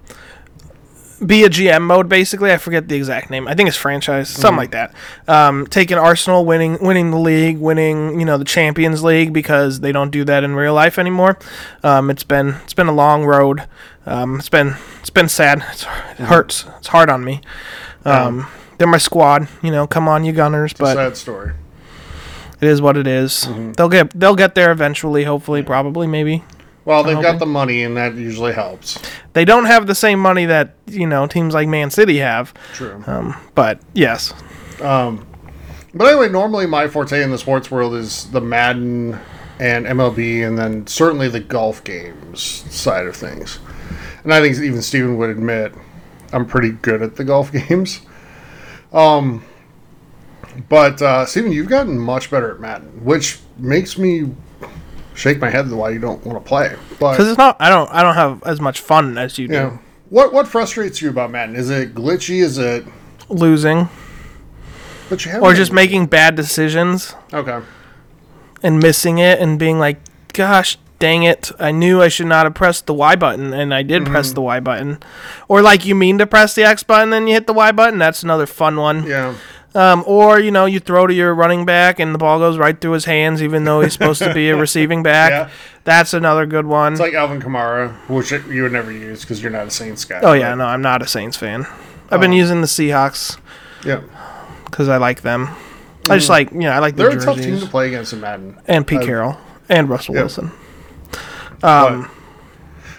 be 1.25 1.43
a 1.43 1.49
GM 1.49 1.83
mode 1.83 2.09
basically. 2.09 2.53
I 2.53 2.59
forget 2.59 2.87
the 2.87 2.95
exact 2.95 3.29
name. 3.31 3.49
I 3.49 3.55
think 3.55 3.69
it's 3.69 3.77
franchise, 3.77 4.29
something 4.29 4.51
Mm-hmm. 4.51 4.59
like 4.59 4.71
that. 4.71 4.95
Um, 5.27 5.67
taking 5.67 5.99
Arsenal, 5.99 6.45
winning 6.45 6.79
winning 6.81 7.11
the 7.11 7.19
league, 7.19 7.59
winning 7.59 8.21
you 8.21 8.25
know 8.27 8.39
the 8.39 8.45
Champions 8.45 9.03
League 9.03 9.33
because 9.33 9.81
they 9.81 9.91
don't 9.91 10.11
do 10.11 10.25
that 10.25 10.45
in 10.45 10.55
real 10.55 10.75
life 10.75 10.97
anymore. 10.99 11.37
Um, 11.83 12.09
it's 12.11 12.23
been 12.25 12.49
it's 12.65 12.75
been 12.75 12.87
a 12.89 12.95
long 12.95 13.25
road. 13.25 13.67
Um, 14.07 14.39
it's 14.39 14.49
been 14.49 14.77
it's 15.01 15.11
been 15.11 15.29
sad. 15.29 15.65
It's, 15.73 15.83
it 15.83 16.25
hurts. 16.27 16.67
It's 16.79 16.89
hard 16.89 17.11
on 17.11 17.25
me. 17.25 17.41
Um, 18.05 18.47
they're 18.79 18.89
my 18.89 18.99
squad. 18.99 19.49
You 19.63 19.71
know, 19.71 19.87
come 19.87 20.09
on, 20.09 20.25
you 20.25 20.33
Gunners. 20.33 20.73
But 20.73 20.95
Sad 20.95 21.17
story. 21.17 21.53
it 22.61 22.69
is 22.69 22.81
what 22.81 22.97
it 22.97 23.07
is. 23.07 23.47
Mm-hmm. 23.47 23.73
They'll 23.73 23.89
get 23.89 24.19
they'll 24.19 24.37
get 24.37 24.55
there 24.55 24.71
eventually. 24.73 25.25
Hopefully, 25.25 25.63
probably, 25.63 26.07
maybe. 26.07 26.45
Well, 26.85 27.05
they've 27.05 27.21
got 27.21 27.39
the 27.39 27.45
money, 27.47 27.83
and 27.83 27.97
that 27.99 28.15
usually 28.15 28.55
helps. 28.55 28.99
They 29.35 29.45
don't 29.45 29.67
have 29.67 29.87
the 29.87 29.95
same 29.95 30.19
money 30.19 30.47
that 30.47 30.75
you 30.87 31.07
know 31.07 31.27
teams 31.27 31.53
like 31.53 31.69
Man 31.69 31.91
City 31.91 32.19
have. 32.19 32.55
True. 32.73 33.03
Um, 33.07 33.37
but 33.55 33.81
yes, 33.93 34.33
Um, 34.81 35.27
but 35.93 36.07
anyway, 36.07 36.31
normally 36.31 36.67
my 36.67 36.89
forte 36.89 37.23
in 37.23 37.31
the 37.31 37.37
sports 37.39 37.71
world 37.71 37.95
is 37.95 38.31
the 38.31 38.41
Madden 38.41 39.19
and 39.59 39.85
MLB, 39.87 40.47
and 40.47 40.57
then 40.57 40.87
certainly 40.87 41.29
the 41.29 41.41
golf 41.41 41.85
games 41.85 42.41
side 42.41 43.07
of 43.07 43.15
things. 43.17 43.59
And 44.25 44.33
I 44.33 44.41
think 44.41 44.57
even 44.57 44.81
Steven 44.81 45.19
would 45.19 45.31
admit 45.31 45.75
I'm 46.33 46.47
pretty 46.47 46.71
good 46.71 47.03
at 47.03 47.17
the 47.17 47.25
golf 47.25 47.53
games. 47.69 48.01
Um, 48.93 49.45
but 50.69 51.01
uh, 51.03 51.27
Steven, 51.27 51.53
you've 51.53 51.69
gotten 51.69 51.99
much 51.99 52.31
better 52.31 52.53
at 52.53 52.61
Madden, 52.61 53.05
which 53.05 53.39
makes 53.59 53.99
me 53.99 54.35
shake 55.15 55.41
my 55.41 55.51
head 55.51 55.71
why 55.71 55.91
you 55.91 55.99
don't 55.99 56.25
want 56.25 56.43
to 56.43 56.47
play. 56.49 56.75
Because 56.91 57.29
it's 57.29 57.39
not. 57.39 57.57
I 57.61 57.69
don't. 57.69 57.91
I 57.91 58.03
don't 58.03 58.15
have 58.15 58.43
as 58.45 58.61
much 58.61 58.81
fun 58.81 59.19
as 59.19 59.39
you 59.39 59.49
do. 59.49 59.55
yeah, 59.55 59.79
what 60.09 60.33
what 60.33 60.49
frustrates 60.49 61.03
you 61.03 61.11
about 61.11 61.31
Madden? 61.31 61.55
Is 61.57 61.71
it 61.71 61.95
glitchy? 61.95 62.43
Is 62.43 62.59
it? 62.59 62.85
Losing 63.31 63.91
But 65.11 65.23
you 65.27 65.33
have 65.33 65.43
or 65.43 65.53
just 65.53 65.71
making 65.71 66.07
bad 66.07 66.35
decisions 66.35 67.15
okay. 67.31 67.61
and 68.63 68.83
missing 68.83 69.19
it 69.19 69.39
and 69.39 69.59
being 69.59 69.79
like, 69.79 70.01
"Gosh, 70.33 70.79
dang 70.99 71.23
it! 71.23 71.51
I 71.59 71.71
knew 71.71 72.01
I 72.03 72.09
should 72.09 72.27
not 72.27 72.47
have 72.47 72.55
pressed 72.55 72.87
the 72.87 72.95
Y 72.95 73.17
button, 73.17 73.53
and 73.55 73.73
I 73.75 73.83
did 73.83 74.03
Mm-hmm. 74.03 74.13
press 74.13 74.33
the 74.33 74.43
Y 74.43 74.61
button." 74.61 74.99
Or 75.49 75.63
like 75.63 75.85
you 75.87 75.95
mean 75.95 76.19
to 76.19 76.27
press 76.27 76.55
the 76.55 76.65
X 76.65 76.83
button, 76.83 77.11
then 77.11 77.27
you 77.27 77.35
hit 77.35 77.47
the 77.47 77.53
Y 77.53 77.73
button. 77.73 77.99
That's 77.99 78.23
another 78.23 78.47
fun 78.47 78.77
one. 78.77 79.05
Yeah. 79.07 79.35
Um, 79.75 80.03
or 80.07 80.41
you 80.41 80.51
know, 80.51 80.65
you 80.65 80.81
throw 80.81 81.07
to 81.07 81.13
your 81.13 81.35
running 81.35 81.65
back 81.67 82.01
and 82.01 82.15
the 82.15 82.19
ball 82.19 82.39
goes 82.39 82.57
right 82.57 82.81
through 82.81 82.93
his 82.93 83.05
hands, 83.05 83.43
even 83.43 83.65
though 83.65 83.83
he's 83.83 83.93
supposed 83.93 84.21
to 84.23 84.33
be 84.33 84.49
a 84.49 84.57
receiving 84.61 85.03
back. 85.03 85.31
Yeah. 85.31 85.51
That's 85.85 86.15
another 86.15 86.47
good 86.47 86.67
one. 86.67 86.95
It's 86.95 87.01
like 87.01 87.13
Alvin 87.15 87.41
Kamara, 87.41 87.93
which 88.09 88.33
you 88.33 88.63
would 88.63 88.73
never 88.73 88.91
use 88.91 89.21
because 89.21 89.43
you're 89.43 89.53
not 89.53 89.67
a 89.67 89.71
Saints 89.71 90.05
guy. 90.05 90.21
oh 90.23 90.33
yeah, 90.33 90.55
no, 90.55 90.65
I'm 90.65 90.81
not 90.83 91.03
a 91.03 91.07
Saints 91.07 91.37
fan. 91.37 91.67
I've 92.11 92.21
been 92.21 92.33
Oh. 92.33 92.37
using 92.37 92.63
the 92.63 92.67
Seahawks 92.67 93.39
yeah. 93.85 94.01
because 94.65 94.89
I 94.89 94.97
like 94.97 95.21
them. 95.21 95.49
I 96.09 96.17
just 96.17 96.31
like 96.31 96.51
you 96.51 96.61
know 96.61 96.71
I 96.71 96.79
like 96.79 96.97
the 96.97 97.05
Mm. 97.05 97.11
They're 97.11 97.19
a 97.19 97.25
tough 97.25 97.37
team 97.37 97.61
to 97.61 97.67
play 97.67 97.89
against 97.89 98.15
in 98.15 98.23
Madden. 98.23 98.57
and 98.67 98.87
Pete 98.87 99.03
Uh, 99.03 99.05
Carroll 99.05 99.37
and 99.69 99.89
Russell 99.91 100.15
yeah. 100.15 100.23
Wilson. 100.23 100.51
Um, 101.63 102.11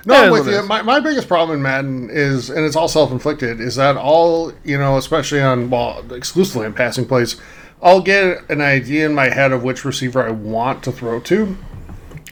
No, 0.06 0.16
I'm 0.16 0.32
with 0.32 0.48
you. 0.48 0.62
My, 0.64 0.82
my 0.82 1.00
biggest 1.00 1.28
problem 1.28 1.58
in 1.58 1.62
Madden 1.62 2.10
is, 2.10 2.50
and 2.50 2.66
it's 2.66 2.76
all 2.76 2.88
self 2.88 3.12
inflicted, 3.12 3.60
is 3.60 3.76
that 3.76 3.98
all, 3.98 4.54
you 4.64 4.78
know, 4.78 4.98
especially 4.98 5.42
on, 5.42 5.70
well, 5.70 6.04
exclusively 6.12 6.66
on 6.66 6.74
passing 6.74 7.06
plays, 7.06 7.40
I'll 7.82 8.02
get 8.02 8.50
an 8.50 8.62
idea 8.62 9.06
in 9.06 9.14
my 9.14 9.30
head 9.30 9.52
of 9.52 9.64
which 9.64 9.86
receiver 9.86 10.26
I 10.26 10.32
want 10.32 10.84
to 10.84 10.92
throw 10.92 11.20
to, 11.22 11.58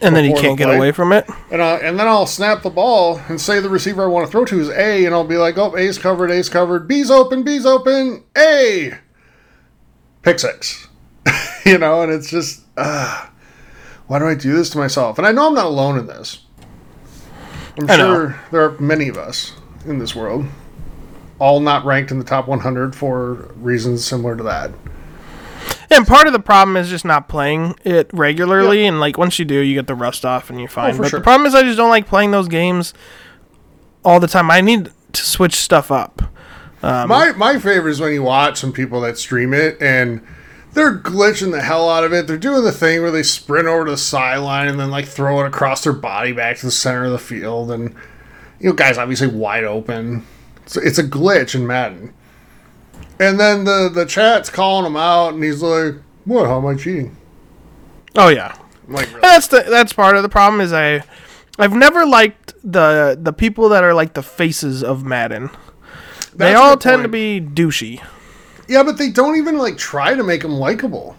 and 0.02 0.16
then 0.16 0.26
you 0.26 0.36
the 0.36 0.42
can't 0.42 0.58
get 0.58 0.66
play. 0.66 0.78
away 0.78 0.92
from 0.92 1.12
it. 1.12 1.26
and, 1.52 1.62
I, 1.62 1.78
and 1.78 2.00
then 2.00 2.08
I'll 2.08 2.26
snap 2.26 2.64
the 2.64 2.70
ball 2.70 3.20
and 3.28 3.40
say 3.40 3.60
the 3.60 3.70
receiver 3.70 4.04
I 4.04 4.08
want 4.08 4.26
to 4.26 4.32
throw 4.32 4.46
to 4.46 4.60
is 4.60 4.70
A, 4.70 5.06
and 5.06 5.14
I'll 5.14 5.24
be 5.28 5.38
like, 5.38 5.58
oh, 5.58 5.76
A's 5.78 5.98
covered, 5.98 6.32
A's 6.32 6.50
covered, 6.50 6.88
B's 6.88 7.10
open, 7.12 7.44
B's 7.44 7.66
open, 7.66 8.24
A! 8.38 8.94
Pick 10.22 10.40
six. 10.40 10.88
you 11.66 11.78
know, 11.78 12.02
and 12.02 12.12
it's 12.12 12.30
just, 12.30 12.62
uh, 12.76 13.28
why 14.08 14.20
do 14.20 14.28
I 14.28 14.36
do 14.36 14.56
this 14.56 14.70
to 14.72 14.78
myself? 14.78 15.18
And 15.18 15.28
I 15.28 15.32
know 15.32 15.48
I'm 15.48 15.54
not 15.54 15.66
alone 15.66 16.00
in 16.00 16.08
this. 16.08 16.42
I'm 17.78 17.90
I 17.90 17.98
know. 17.98 18.14
sure 18.14 18.40
there 18.52 18.64
are 18.64 18.80
many 18.80 19.08
of 19.08 19.18
us 19.18 19.54
in 19.86 20.00
this 20.00 20.16
world, 20.16 20.46
all 21.40 21.60
not 21.60 21.86
ranked 21.86 22.12
in 22.12 22.18
the 22.18 22.26
top 22.26 22.48
100 22.48 22.96
for 22.96 23.34
reasons 23.58 24.06
similar 24.06 24.36
to 24.36 24.44
that. 24.44 24.72
And 25.90 26.06
part 26.06 26.28
of 26.28 26.34
the 26.34 26.40
problem 26.40 26.76
is 26.76 26.90
just 26.90 27.06
not 27.06 27.30
playing 27.30 27.76
it 27.84 28.10
regularly, 28.12 28.86
and 28.86 29.00
like 29.00 29.18
once 29.18 29.40
you 29.40 29.46
do, 29.46 29.60
you 29.60 29.76
get 29.76 29.88
the 29.88 29.96
rust 29.96 30.26
off 30.26 30.50
and 30.50 30.60
you're 30.60 30.68
fine. 30.68 30.96
Oh, 30.96 30.98
but 30.98 31.10
sure. 31.10 31.20
the 31.20 31.24
problem 31.24 31.48
is 31.48 31.56
I 31.56 31.64
just 31.64 31.78
don't 31.78 31.90
like 31.90 32.08
playing 32.08 32.32
those 32.32 32.48
games 32.48 32.94
all 34.04 34.20
the 34.20 34.28
time. 34.28 34.52
I 34.52 34.62
need 34.62 34.92
to 35.14 35.22
switch 35.22 35.56
stuff 35.56 35.92
up. 35.92 36.22
Um, 36.84 37.10
my 37.10 37.32
my 37.32 37.58
favorite 37.58 37.92
is 37.92 38.00
when 38.00 38.14
you 38.14 38.22
watch 38.22 38.58
some 38.58 38.72
people 38.72 39.02
that 39.02 39.18
stream 39.18 39.54
it 39.54 39.82
and 39.82 40.26
they're 40.78 40.98
glitching 40.98 41.52
the 41.52 41.62
hell 41.62 41.90
out 41.90 42.04
of 42.04 42.14
it. 42.14 42.28
They're 42.28 42.38
doing 42.38 42.64
the 42.64 42.72
thing 42.72 43.02
where 43.02 43.12
they 43.12 43.24
sprint 43.24 43.68
over 43.68 43.86
to 43.86 43.92
the 43.92 43.98
sideline 43.98 44.68
and 44.68 44.80
then 44.80 44.90
like 44.90 45.06
throw 45.06 45.42
it 45.42 45.48
across 45.48 45.84
their 45.84 45.94
body 45.94 46.32
back 46.32 46.58
to 46.58 46.66
the 46.66 46.72
center 46.72 47.06
of 47.06 47.12
the 47.12 47.20
field, 47.20 47.72
and 47.72 47.96
you 48.60 48.70
know, 48.70 48.74
guys 48.74 48.98
obviously 48.98 49.28
wide 49.28 49.64
open. 49.64 50.26
So 50.66 50.82
it's 50.82 50.98
a 50.98 51.04
glitch 51.04 51.56
in 51.56 51.66
Madden. 51.66 52.14
And 53.20 53.40
then 53.40 53.64
the 53.64 53.90
the 53.94 54.06
chat's 54.06 54.50
calling 54.50 54.86
him 54.86 54.96
out, 54.96 55.34
and 55.34 55.44
he's 55.44 55.62
like, 55.62 55.96
"What? 56.26 56.46
How 56.46 56.58
am 56.60 56.68
I 56.68 56.76
cheating?" 56.76 57.18
oh 58.16 58.30
yeah, 58.30 58.56
like, 58.88 59.08
really? 59.10 59.22
that's 59.22 59.48
the 59.48 59.64
that's 59.68 59.94
part 59.94 60.16
of 60.16 60.24
the 60.24 60.30
problem 60.30 60.62
is 60.62 60.74
I 60.74 61.04
I've 61.60 61.74
never 61.74 62.06
liked 62.06 62.54
the 62.64 63.18
the 63.20 63.34
people 63.34 63.70
that 63.70 63.84
are 63.84 63.94
like 63.94 64.14
the 64.14 64.24
faces 64.24 64.84
of 64.84 65.04
Madden. 65.04 65.50
they 66.34 66.52
That's 66.52 66.60
a 66.60 66.62
all 66.62 66.78
tend 66.78 67.04
to 67.04 67.10
be 67.10 67.42
douchey. 67.42 68.02
Yeah, 68.68 68.84
but 68.84 68.98
they 68.98 69.10
don't 69.10 69.38
even 69.38 69.58
like 69.58 69.78
try 69.78 70.16
to 70.16 70.24
make 70.24 70.44
him 70.44 70.54
likable. 70.54 71.16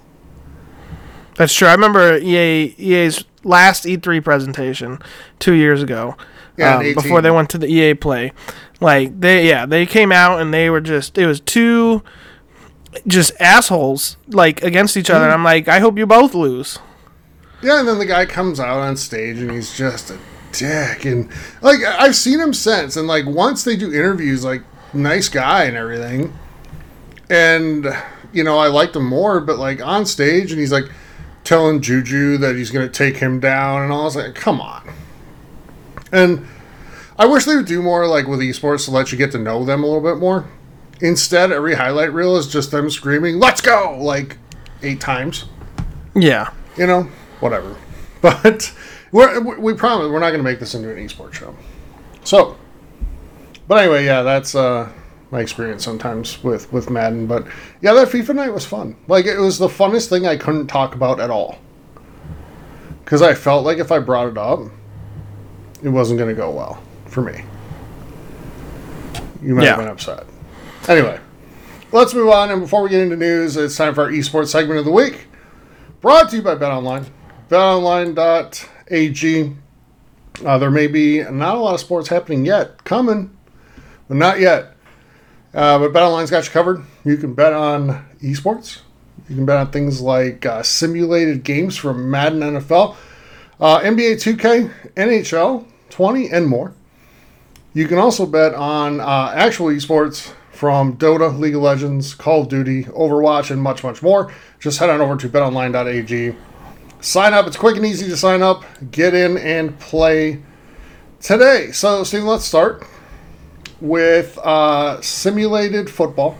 That's 1.36 1.54
true. 1.54 1.68
I 1.68 1.72
remember 1.72 2.18
EA 2.18 2.74
EA's 2.78 3.24
last 3.44 3.84
E3 3.84 4.22
presentation 4.22 4.98
two 5.38 5.54
years 5.54 5.82
ago. 5.82 6.16
Yeah, 6.56 6.78
um, 6.78 6.94
before 6.94 7.22
they 7.22 7.30
went 7.30 7.50
to 7.50 7.58
the 7.58 7.68
EA 7.68 7.94
Play, 7.94 8.32
like 8.80 9.20
they 9.20 9.48
yeah 9.48 9.64
they 9.64 9.86
came 9.86 10.10
out 10.10 10.40
and 10.40 10.52
they 10.52 10.68
were 10.68 10.80
just 10.80 11.16
it 11.16 11.26
was 11.26 11.40
two 11.40 12.02
just 13.06 13.32
assholes 13.38 14.16
like 14.28 14.62
against 14.62 14.96
each 14.96 15.10
other. 15.10 15.24
And 15.24 15.32
I'm 15.32 15.44
like 15.44 15.68
I 15.68 15.78
hope 15.78 15.96
you 15.96 16.06
both 16.06 16.34
lose. 16.34 16.78
Yeah, 17.62 17.80
and 17.80 17.88
then 17.88 17.98
the 17.98 18.06
guy 18.06 18.26
comes 18.26 18.60
out 18.60 18.78
on 18.78 18.96
stage 18.96 19.38
and 19.38 19.50
he's 19.50 19.76
just 19.76 20.10
a 20.10 20.18
dick. 20.52 21.04
And 21.04 21.30
like 21.62 21.78
I've 21.84 22.16
seen 22.16 22.40
him 22.40 22.52
since, 22.52 22.96
and 22.96 23.06
like 23.06 23.26
once 23.26 23.62
they 23.62 23.76
do 23.76 23.92
interviews, 23.92 24.44
like 24.44 24.62
nice 24.92 25.28
guy 25.28 25.64
and 25.64 25.76
everything. 25.76 26.36
And 27.30 27.86
you 28.32 28.44
know, 28.44 28.58
I 28.58 28.68
liked 28.68 28.96
him 28.96 29.06
more, 29.06 29.40
but 29.40 29.58
like 29.58 29.80
on 29.84 30.06
stage, 30.06 30.50
and 30.50 30.60
he's 30.60 30.72
like 30.72 30.84
telling 31.44 31.80
Juju 31.80 32.38
that 32.38 32.56
he's 32.56 32.70
gonna 32.70 32.88
take 32.88 33.16
him 33.16 33.40
down, 33.40 33.82
and 33.82 33.92
all. 33.92 34.02
I 34.02 34.04
was 34.04 34.16
like, 34.16 34.34
come 34.34 34.60
on. 34.60 34.88
And 36.12 36.46
I 37.18 37.26
wish 37.26 37.44
they 37.44 37.56
would 37.56 37.66
do 37.66 37.82
more 37.82 38.06
like 38.06 38.26
with 38.26 38.40
esports 38.40 38.84
to 38.86 38.90
let 38.90 39.12
you 39.12 39.18
get 39.18 39.32
to 39.32 39.38
know 39.38 39.64
them 39.64 39.82
a 39.82 39.86
little 39.86 40.02
bit 40.02 40.18
more. 40.18 40.46
Instead, 41.00 41.52
every 41.52 41.74
highlight 41.74 42.12
reel 42.12 42.36
is 42.36 42.48
just 42.48 42.70
them 42.70 42.90
screaming, 42.90 43.38
"Let's 43.38 43.60
go!" 43.60 43.96
like 44.00 44.36
eight 44.82 45.00
times 45.00 45.44
Yeah. 46.14 46.50
you 46.76 46.86
know, 46.86 47.08
whatever. 47.40 47.76
But 48.20 48.72
we're, 49.12 49.40
we 49.58 49.74
promise 49.74 50.08
we're 50.10 50.18
not 50.18 50.30
going 50.30 50.40
to 50.40 50.44
make 50.44 50.58
this 50.58 50.74
into 50.74 50.90
an 50.90 50.96
esports 50.96 51.34
show. 51.34 51.54
So, 52.24 52.56
but 53.68 53.76
anyway, 53.84 54.04
yeah, 54.04 54.22
that's 54.22 54.56
uh, 54.56 54.90
my 55.30 55.40
experience 55.40 55.84
sometimes 55.84 56.42
with 56.42 56.72
with 56.72 56.90
Madden. 56.90 57.26
But 57.26 57.46
yeah, 57.80 57.92
that 57.94 58.08
FIFA 58.08 58.36
night 58.36 58.52
was 58.52 58.64
fun. 58.64 58.96
Like 59.06 59.26
it 59.26 59.38
was 59.38 59.58
the 59.58 59.68
funnest 59.68 60.08
thing 60.08 60.26
I 60.26 60.36
couldn't 60.36 60.68
talk 60.68 60.94
about 60.94 61.20
at 61.20 61.30
all 61.30 61.58
because 63.08 63.22
I 63.22 63.32
felt 63.32 63.64
like 63.64 63.78
if 63.78 63.90
I 63.90 64.00
brought 64.00 64.28
it 64.28 64.36
up, 64.36 64.60
it 65.82 65.88
wasn't 65.88 66.18
going 66.18 66.28
to 66.28 66.38
go 66.38 66.50
well 66.50 66.82
for 67.06 67.22
me. 67.22 67.42
You 69.40 69.54
might 69.54 69.64
have 69.64 69.78
been 69.78 69.88
upset. 69.88 70.26
Anyway, 70.88 71.18
let's 71.90 72.12
move 72.12 72.28
on. 72.28 72.50
And 72.50 72.60
before 72.60 72.82
we 72.82 72.90
get 72.90 73.00
into 73.00 73.16
news, 73.16 73.56
it's 73.56 73.78
time 73.78 73.94
for 73.94 74.04
our 74.04 74.10
esports 74.10 74.48
segment 74.48 74.78
of 74.78 74.84
the 74.84 74.90
week. 74.90 75.26
Brought 76.02 76.28
to 76.30 76.36
you 76.36 76.42
by 76.42 76.56
BetOnline. 76.56 77.06
BetOnline.ag. 77.48 79.56
Uh, 80.44 80.58
there 80.58 80.70
may 80.70 80.86
be 80.86 81.22
not 81.22 81.56
a 81.56 81.60
lot 81.60 81.72
of 81.72 81.80
sports 81.80 82.08
happening 82.08 82.44
yet, 82.44 82.84
coming, 82.84 83.34
but 84.06 84.18
not 84.18 84.38
yet. 84.38 84.76
Uh, 85.54 85.78
but 85.78 85.92
BetOnline's 85.92 86.30
got 86.30 86.44
you 86.44 86.50
covered. 86.50 86.82
You 87.04 87.16
can 87.16 87.34
bet 87.34 87.52
on 87.52 88.04
esports. 88.20 88.80
You 89.28 89.36
can 89.36 89.46
bet 89.46 89.56
on 89.56 89.70
things 89.70 90.00
like 90.00 90.44
uh, 90.46 90.62
simulated 90.62 91.42
games 91.44 91.76
from 91.76 92.10
Madden 92.10 92.40
NFL, 92.40 92.96
uh, 93.60 93.80
NBA 93.80 94.14
2K, 94.14 94.94
NHL 94.94 95.66
20, 95.90 96.30
and 96.30 96.46
more. 96.46 96.72
You 97.74 97.86
can 97.86 97.98
also 97.98 98.26
bet 98.26 98.54
on 98.54 99.00
uh, 99.00 99.32
actual 99.34 99.66
esports 99.66 100.32
from 100.52 100.96
Dota, 100.96 101.38
League 101.38 101.54
of 101.54 101.62
Legends, 101.62 102.14
Call 102.14 102.42
of 102.42 102.48
Duty, 102.48 102.84
Overwatch, 102.84 103.50
and 103.50 103.62
much, 103.62 103.84
much 103.84 104.02
more. 104.02 104.32
Just 104.58 104.78
head 104.78 104.90
on 104.90 105.00
over 105.00 105.16
to 105.16 105.28
betonline.ag. 105.28 106.34
Sign 107.00 107.34
up. 107.34 107.46
It's 107.46 107.56
quick 107.56 107.76
and 107.76 107.86
easy 107.86 108.08
to 108.08 108.16
sign 108.16 108.42
up. 108.42 108.64
Get 108.90 109.14
in 109.14 109.38
and 109.38 109.78
play 109.78 110.42
today. 111.20 111.70
So, 111.72 112.02
Steve, 112.02 112.24
let's 112.24 112.44
start 112.44 112.84
with 113.80 114.38
uh, 114.38 115.00
simulated 115.00 115.88
football 115.88 116.38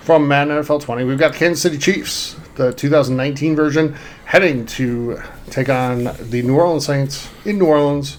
from 0.00 0.28
Madden 0.28 0.56
NFL 0.62 0.82
20. 0.82 1.04
We've 1.04 1.18
got 1.18 1.32
the 1.32 1.38
Kansas 1.38 1.62
City 1.62 1.78
Chiefs, 1.78 2.36
the 2.56 2.72
2019 2.72 3.56
version, 3.56 3.96
heading 4.24 4.66
to 4.66 5.20
take 5.50 5.68
on 5.68 6.04
the 6.04 6.42
New 6.42 6.56
Orleans 6.56 6.86
Saints 6.86 7.28
in 7.44 7.58
New 7.58 7.66
Orleans. 7.66 8.18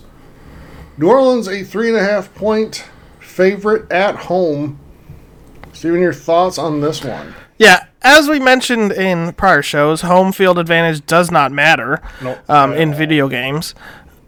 New 0.97 1.09
Orleans, 1.09 1.47
a 1.47 1.63
three 1.63 1.89
and 1.89 1.97
a 1.97 2.03
half 2.03 2.33
point 2.35 2.85
favorite 3.19 3.91
at 3.91 4.15
home. 4.15 4.79
Steven, 5.73 6.01
your 6.01 6.13
thoughts 6.13 6.57
on 6.57 6.81
this 6.81 7.03
one? 7.03 7.35
Yeah, 7.59 7.85
as 8.01 8.27
we 8.27 8.39
mentioned 8.39 8.91
in 8.91 9.33
prior 9.33 9.61
shows, 9.61 10.01
home 10.01 10.31
field 10.31 10.57
advantage 10.57 11.05
does 11.05 11.29
not 11.31 11.51
matter 11.51 12.01
Nope. 12.21 12.37
um, 12.49 12.73
in 12.73 12.93
video 12.93 13.27
games. 13.27 13.75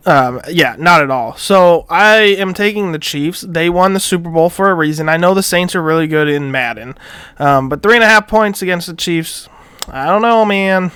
Um, 0.06 0.42
yeah, 0.50 0.76
not 0.80 1.02
at 1.02 1.12
all. 1.12 1.36
So 1.36 1.86
I 1.90 2.18
am 2.18 2.54
taking 2.54 2.92
the 2.94 3.00
Chiefs. 3.00 3.42
They 3.42 3.70
won 3.70 3.94
the 3.94 4.00
Super 4.00 4.30
Bowl 4.30 4.50
for 4.50 4.70
a 4.70 4.74
reason. 4.74 5.10
I 5.10 5.18
know 5.18 5.34
the 5.34 5.44
Saints 5.44 5.76
are 5.76 5.82
really 5.82 6.08
good 6.08 6.30
in 6.30 6.52
Madden, 6.52 6.98
um, 7.38 7.70
but 7.70 7.84
three 7.84 7.96
and 7.96 8.04
a 8.04 8.08
half 8.08 8.28
points 8.28 8.62
against 8.62 8.88
the 8.88 8.94
Chiefs. 8.96 9.50
I 9.90 10.06
don't 10.06 10.22
know, 10.22 10.46
man. 10.46 10.92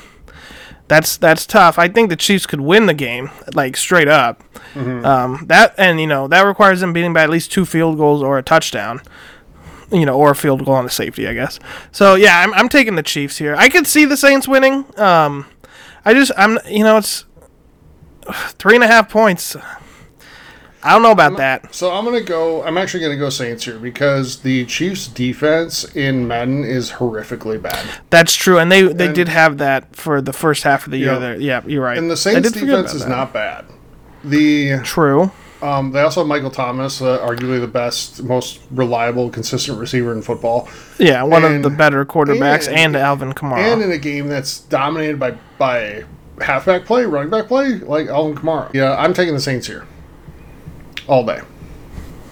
That's 0.87 1.17
that's 1.17 1.45
tough. 1.45 1.77
I 1.79 1.87
think 1.87 2.09
the 2.09 2.15
Chiefs 2.15 2.45
could 2.45 2.61
win 2.61 2.85
the 2.85 2.93
game, 2.93 3.29
like 3.53 3.75
straight 3.77 4.07
up. 4.07 4.43
Um, 5.05 5.45
that 5.47 5.75
and 5.77 5.99
you 5.99 6.07
know 6.07 6.27
that 6.27 6.41
requires 6.41 6.79
them 6.79 6.93
beating 6.93 7.13
by 7.13 7.23
at 7.23 7.29
least 7.29 7.51
two 7.51 7.65
field 7.65 7.97
goals 7.97 8.21
or 8.23 8.37
a 8.37 8.43
touchdown 8.43 9.01
you 9.91 10.05
know, 10.07 10.17
or 10.17 10.31
a 10.31 10.35
field 10.35 10.65
goal 10.65 10.73
on 10.73 10.85
a 10.85 10.89
safety, 10.89 11.27
I 11.27 11.33
guess. 11.33 11.59
So 11.91 12.15
yeah, 12.15 12.39
I'm, 12.39 12.51
I'm 12.55 12.67
taking 12.67 12.95
the 12.95 13.03
Chiefs 13.03 13.37
here. 13.37 13.55
I 13.55 13.69
could 13.69 13.85
see 13.85 14.05
the 14.05 14.17
Saints 14.17 14.47
winning. 14.47 14.85
Um, 14.99 15.45
I 16.03 16.13
just 16.13 16.31
I'm 16.35 16.57
you 16.67 16.83
know 16.83 16.97
it's 16.97 17.25
three 18.59 18.75
and 18.75 18.83
a 18.83 18.88
half 18.88 19.09
points. 19.09 19.55
I 20.86 20.91
don't 20.91 21.01
know 21.01 21.12
about 21.12 21.38
that. 21.38 21.73
So 21.73 21.91
I'm 21.93 22.03
gonna 22.03 22.19
go. 22.19 22.62
I'm 22.63 22.77
actually 22.77 22.99
gonna 23.03 23.15
go 23.15 23.29
Saints 23.29 23.63
here 23.63 23.79
because 23.79 24.39
the 24.41 24.65
Chiefs' 24.65 25.07
defense 25.07 25.86
in 25.95 26.27
Madden 26.27 26.65
is 26.65 26.91
horrifically 26.91 27.62
bad, 27.62 27.86
That's 28.09 28.36
true, 28.36 28.59
and 28.59 28.69
they 28.69 28.81
they 28.81 29.05
And- 29.05 29.15
did 29.15 29.29
have 29.29 29.59
that 29.59 29.95
for 29.95 30.19
the 30.21 30.33
first 30.33 30.63
half 30.63 30.86
of 30.86 30.91
the 30.91 30.97
year. 30.97 31.13
Yeah. 31.13 31.19
There, 31.19 31.36
yeah, 31.38 31.62
you're 31.65 31.83
right. 31.83 31.97
and 31.97 32.12
the 32.12 32.17
Saints' 32.17 32.51
defense 32.51 32.93
is 32.93 33.03
that. 33.03 33.09
not 33.09 33.31
bad. 33.31 33.63
The 34.25 34.79
true. 34.83 35.31
um, 35.62 35.91
they 35.93 36.01
also 36.01 36.19
have 36.19 36.27
Michael 36.27 36.49
Thomas, 36.51 37.01
uh, 37.01 37.17
arguably 37.25 37.62
the 37.62 37.67
best, 37.67 38.21
most 38.21 38.59
reliable, 38.69 39.29
consistent 39.29 39.79
receiver 39.79 40.12
in 40.12 40.21
football, 40.21 40.67
Yeah, 40.97 41.23
one 41.23 41.45
and- 41.45 41.55
of 41.55 41.63
the 41.63 41.69
better 41.77 42.03
quarterbacks, 42.03 42.67
and- 42.67 42.77
and, 42.77 42.95
Alvin 42.97 43.31
Kamara. 43.31 43.59
and 43.59 43.81
in 43.81 43.89
a 43.93 43.97
game 43.97 44.27
that's 44.27 44.59
dominated 44.59 45.17
by 45.17 45.36
by 45.57 46.03
halfback 46.43 46.86
play, 46.86 47.06
running 47.06 47.29
back 47.29 47.47
play, 47.47 47.79
like 47.79 48.08
Alvin 48.08 48.36
Kamara. 48.36 48.73
Yeah, 48.73 48.95
I'm 48.95 49.13
taking 49.13 49.34
the 49.34 49.39
Saints 49.39 49.67
here 49.67 49.86
all 51.08 51.25
day. 51.25 51.41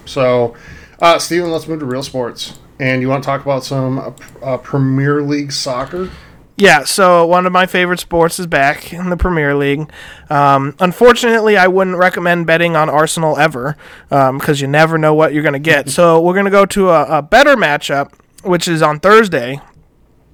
So, 0.04 0.54
uh, 1.00 1.18
Steven, 1.18 1.50
let's 1.50 1.66
move 1.66 1.80
to 1.80 1.86
real 1.86 2.02
sports. 2.02 2.58
And 2.78 3.02
you 3.02 3.08
want 3.08 3.22
to 3.22 3.26
talk 3.26 3.42
about 3.42 3.64
some 3.64 3.98
uh, 3.98 4.12
uh, 4.42 4.56
Premier 4.58 5.22
League 5.22 5.52
soccer? 5.52 6.10
Yeah, 6.56 6.84
so 6.84 7.26
one 7.26 7.46
of 7.46 7.52
my 7.52 7.66
favorite 7.66 8.00
sports 8.00 8.38
is 8.38 8.46
back 8.46 8.92
in 8.92 9.08
the 9.08 9.16
Premier 9.16 9.54
League. 9.54 9.90
Um, 10.28 10.76
unfortunately, 10.80 11.56
I 11.56 11.66
wouldn't 11.66 11.96
recommend 11.96 12.46
betting 12.46 12.76
on 12.76 12.90
Arsenal 12.90 13.38
ever 13.38 13.76
because 14.08 14.60
you 14.60 14.68
never 14.68 14.98
know 14.98 15.14
what 15.14 15.32
you're 15.32 15.42
going 15.42 15.54
to 15.54 15.58
get. 15.58 15.88
so 15.90 16.20
we're 16.20 16.34
going 16.34 16.44
to 16.44 16.50
go 16.50 16.66
to 16.66 16.90
a, 16.90 17.18
a 17.18 17.22
better 17.22 17.56
matchup, 17.56 18.12
which 18.42 18.68
is 18.68 18.82
on 18.82 19.00
Thursday 19.00 19.60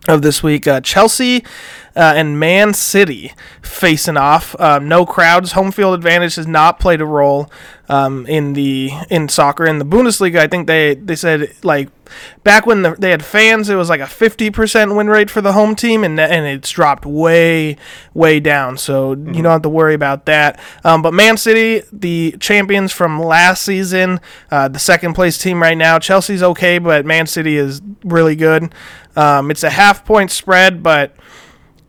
of 0.09 0.23
this 0.23 0.43
week. 0.43 0.67
Uh, 0.67 0.81
Chelsea 0.81 1.45
uh, 1.97 2.13
and 2.17 2.39
Man 2.39 2.75
City 2.75 3.33
facing 3.63 4.17
off. 4.17 4.59
Um, 4.61 4.89
no 4.89 5.07
crowds. 5.07 5.53
Home 5.53 5.73
field 5.73 5.95
advantage 5.95 6.37
has 6.37 6.47
not 6.47 6.81
played 6.81 7.01
a 7.01 7.07
role 7.07 7.51
um, 7.89 8.27
in 8.27 8.53
the 8.53 8.91
in 9.11 9.29
soccer 9.29 9.67
in 9.67 9.79
the 9.79 9.85
Bundesliga. 9.85 10.39
I 10.39 10.47
think 10.47 10.67
they 10.67 10.95
they 10.95 11.17
said 11.17 11.53
like 11.63 11.89
back 12.43 12.67
when 12.67 12.83
the, 12.83 12.95
they 12.99 13.11
had 13.11 13.25
fans, 13.25 13.69
it 13.69 13.77
was 13.77 13.89
like 13.89 14.01
a 14.01 14.07
fifty 14.07 14.51
percent 14.51 14.95
win 14.95 15.09
rate 15.09 15.31
for 15.31 15.41
the 15.41 15.53
home 15.53 15.75
team, 15.75 16.05
and 16.05 16.19
and 16.21 16.47
it's 16.47 16.71
dropped 16.71 17.07
way 17.07 17.77
way 18.15 18.41
down. 18.41 18.77
So 18.77 19.13
you 19.13 19.43
don't 19.43 19.47
have 19.47 19.63
to 19.63 19.69
worry 19.69 19.95
about 19.95 20.27
that. 20.27 20.61
Um, 20.85 21.03
but 21.03 21.15
Man 21.15 21.37
City, 21.37 21.87
the 21.93 22.37
champions 22.41 22.93
from 22.93 23.21
last 23.21 23.63
season, 23.63 24.21
uh, 24.51 24.69
the 24.69 24.79
second 24.79 25.15
place 25.15 25.39
team 25.39 25.63
right 25.63 25.77
now. 25.77 25.99
Chelsea's 25.99 26.43
okay, 26.43 26.79
but 26.79 27.07
Man 27.07 27.27
City 27.27 27.57
is 27.57 27.81
really 28.05 28.37
good. 28.37 28.73
Um, 29.17 29.51
it's 29.51 29.65
a 29.65 29.71
half 29.71 30.05
point 30.05 30.31
spread, 30.31 30.83
but 30.83 31.17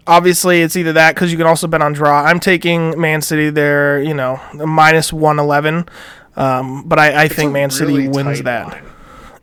obviously 0.10 0.62
it's 0.62 0.76
either 0.76 0.94
that 0.94 1.16
because 1.16 1.32
you 1.32 1.38
can 1.38 1.48
also 1.48 1.68
bet 1.68 1.82
on 1.82 1.94
draw. 1.94 2.24
I'm 2.24 2.40
taking 2.40 3.00
Man 3.00 3.22
City 3.22 3.50
there, 3.50 4.02
you 4.02 4.14
know, 4.14 4.42
minus 4.54 5.14
one 5.14 5.40
eleven. 5.40 5.88
Um, 6.36 6.84
but 6.88 7.00
I, 7.00 7.24
I 7.24 7.28
think 7.28 7.52
Man 7.54 7.70
City 7.70 7.94
really 7.94 8.08
wins 8.10 8.42
that. 8.44 8.68
line. 8.68 8.84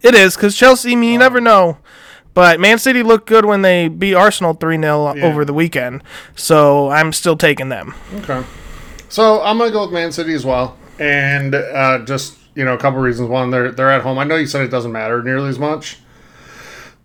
It 0.02 0.14
is 0.14 0.36
because 0.36 0.56
Chelsea. 0.56 0.92
I 0.92 0.96
mean, 0.96 1.12
you 1.12 1.18
never 1.18 1.40
know. 1.40 1.78
But 2.34 2.60
Man 2.60 2.78
City 2.78 3.02
looked 3.02 3.26
good 3.26 3.46
when 3.46 3.62
they 3.62 3.88
beat 3.88 4.14
Arsenal 4.14 4.52
3 4.52 4.76
0 4.78 5.14
Yeah. 5.14 5.24
over 5.24 5.44
the 5.46 5.54
weekend. 5.54 6.02
So 6.34 6.90
I'm 6.90 7.12
still 7.14 7.36
taking 7.36 7.70
them. 7.70 7.94
Okay. 8.16 8.44
So 9.08 9.42
I'm 9.42 9.56
gonna 9.58 9.70
go 9.70 9.82
with 9.84 9.92
Man 9.92 10.12
City 10.12 10.34
as 10.34 10.44
well, 10.44 10.76
and 10.98 11.54
uh, 11.54 12.00
just 12.04 12.36
you 12.54 12.64
know 12.64 12.74
a 12.74 12.78
couple 12.78 13.00
reasons. 13.00 13.28
One, 13.30 13.50
they're 13.50 13.72
they're 13.72 13.90
at 13.90 14.02
home. 14.02 14.18
I 14.18 14.24
know 14.24 14.36
you 14.36 14.46
said 14.46 14.62
it 14.62 14.68
doesn't 14.68 14.92
matter 14.92 15.22
nearly 15.22 15.48
as 15.48 15.58
much, 15.58 15.98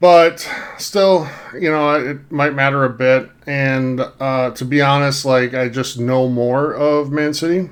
but 0.02 0.50
still, 0.78 1.30
you 1.54 1.72
know, 1.72 1.94
it 1.94 2.30
might 2.32 2.54
matter 2.54 2.84
a 2.84 2.90
bit. 2.90 3.30
And 3.48 4.02
uh, 4.20 4.52
to 4.52 4.66
be 4.66 4.82
honest, 4.82 5.24
like 5.24 5.54
I 5.54 5.70
just 5.70 5.98
know 5.98 6.28
more 6.28 6.74
of 6.74 7.12
Man 7.12 7.34
City, 7.34 7.70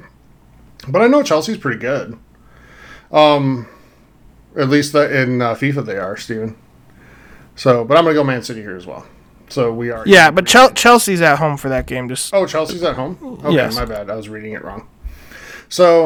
but 0.87 1.01
I 1.01 1.07
know 1.07 1.23
Chelsea's 1.23 1.57
pretty 1.57 1.79
good. 1.79 2.17
Um, 3.11 3.67
at 4.55 4.69
least 4.69 4.93
in 4.95 5.41
uh, 5.41 5.55
FIFA 5.55 5.85
they 5.85 5.97
are, 5.97 6.15
Steven. 6.15 6.55
So, 7.55 7.83
but 7.83 7.97
I'm 7.97 8.03
gonna 8.03 8.13
go 8.13 8.23
Man 8.23 8.43
City 8.43 8.61
here 8.61 8.77
as 8.77 8.85
well. 8.85 9.05
So 9.49 9.73
we 9.73 9.89
are. 9.89 10.03
Yeah, 10.05 10.29
but 10.29 10.45
Chel- 10.45 10.71
Chelsea's 10.73 11.21
at 11.21 11.39
home 11.39 11.57
for 11.57 11.69
that 11.69 11.87
game. 11.87 12.07
Just 12.07 12.33
Oh, 12.33 12.45
Chelsea's 12.45 12.83
at 12.83 12.95
home? 12.95 13.17
Okay, 13.43 13.55
Yes. 13.55 13.75
my 13.75 13.83
bad. 13.83 14.09
I 14.09 14.15
was 14.15 14.29
reading 14.29 14.53
it 14.53 14.63
wrong. 14.63 14.87
So, 15.69 16.05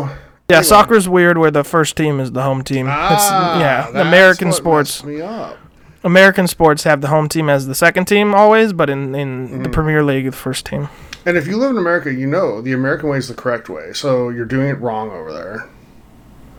yeah, 0.49 0.57
anyway. 0.57 0.63
soccer's 0.63 1.09
weird 1.09 1.38
where 1.38 1.51
the 1.51 1.63
first 1.65 1.97
team 1.97 2.21
is 2.21 2.31
the 2.31 2.41
home 2.43 2.63
team. 2.63 2.88
ah, 2.89 3.13
it's, 3.13 3.59
yeah, 3.59 3.91
that's 3.91 4.07
American 4.07 4.47
what 4.47 4.55
sports. 4.57 5.03
me 5.03 5.19
up. 5.21 5.57
American 6.04 6.48
sports 6.48 6.84
have 6.84 7.02
the 7.02 7.08
home 7.08 7.30
team 7.30 7.50
as 7.50 7.68
the 7.68 7.76
second 7.76 8.06
team 8.06 8.34
always, 8.36 8.74
but 8.74 8.89
in, 8.89 9.16
in 9.16 9.50
Mm. 9.50 9.63
the 9.63 9.70
Premier 9.70 10.04
League, 10.04 10.26
the 10.26 10.32
first 10.32 10.66
team. 10.66 10.89
And 11.26 11.38
if 11.38 11.48
you 11.48 11.56
live 11.58 11.72
in 11.72 11.78
America, 11.78 12.13
you 12.13 12.28
know 12.28 12.62
the 12.62 12.74
American 12.74 13.10
way 13.10 13.18
is 13.18 13.30
the 13.30 13.34
correct 13.34 13.70
way. 13.70 13.94
So 13.94 14.30
you're 14.30 14.46
doing 14.46 14.68
it 14.68 14.80
wrong 14.80 15.10
over 15.12 15.32
there. 15.32 15.70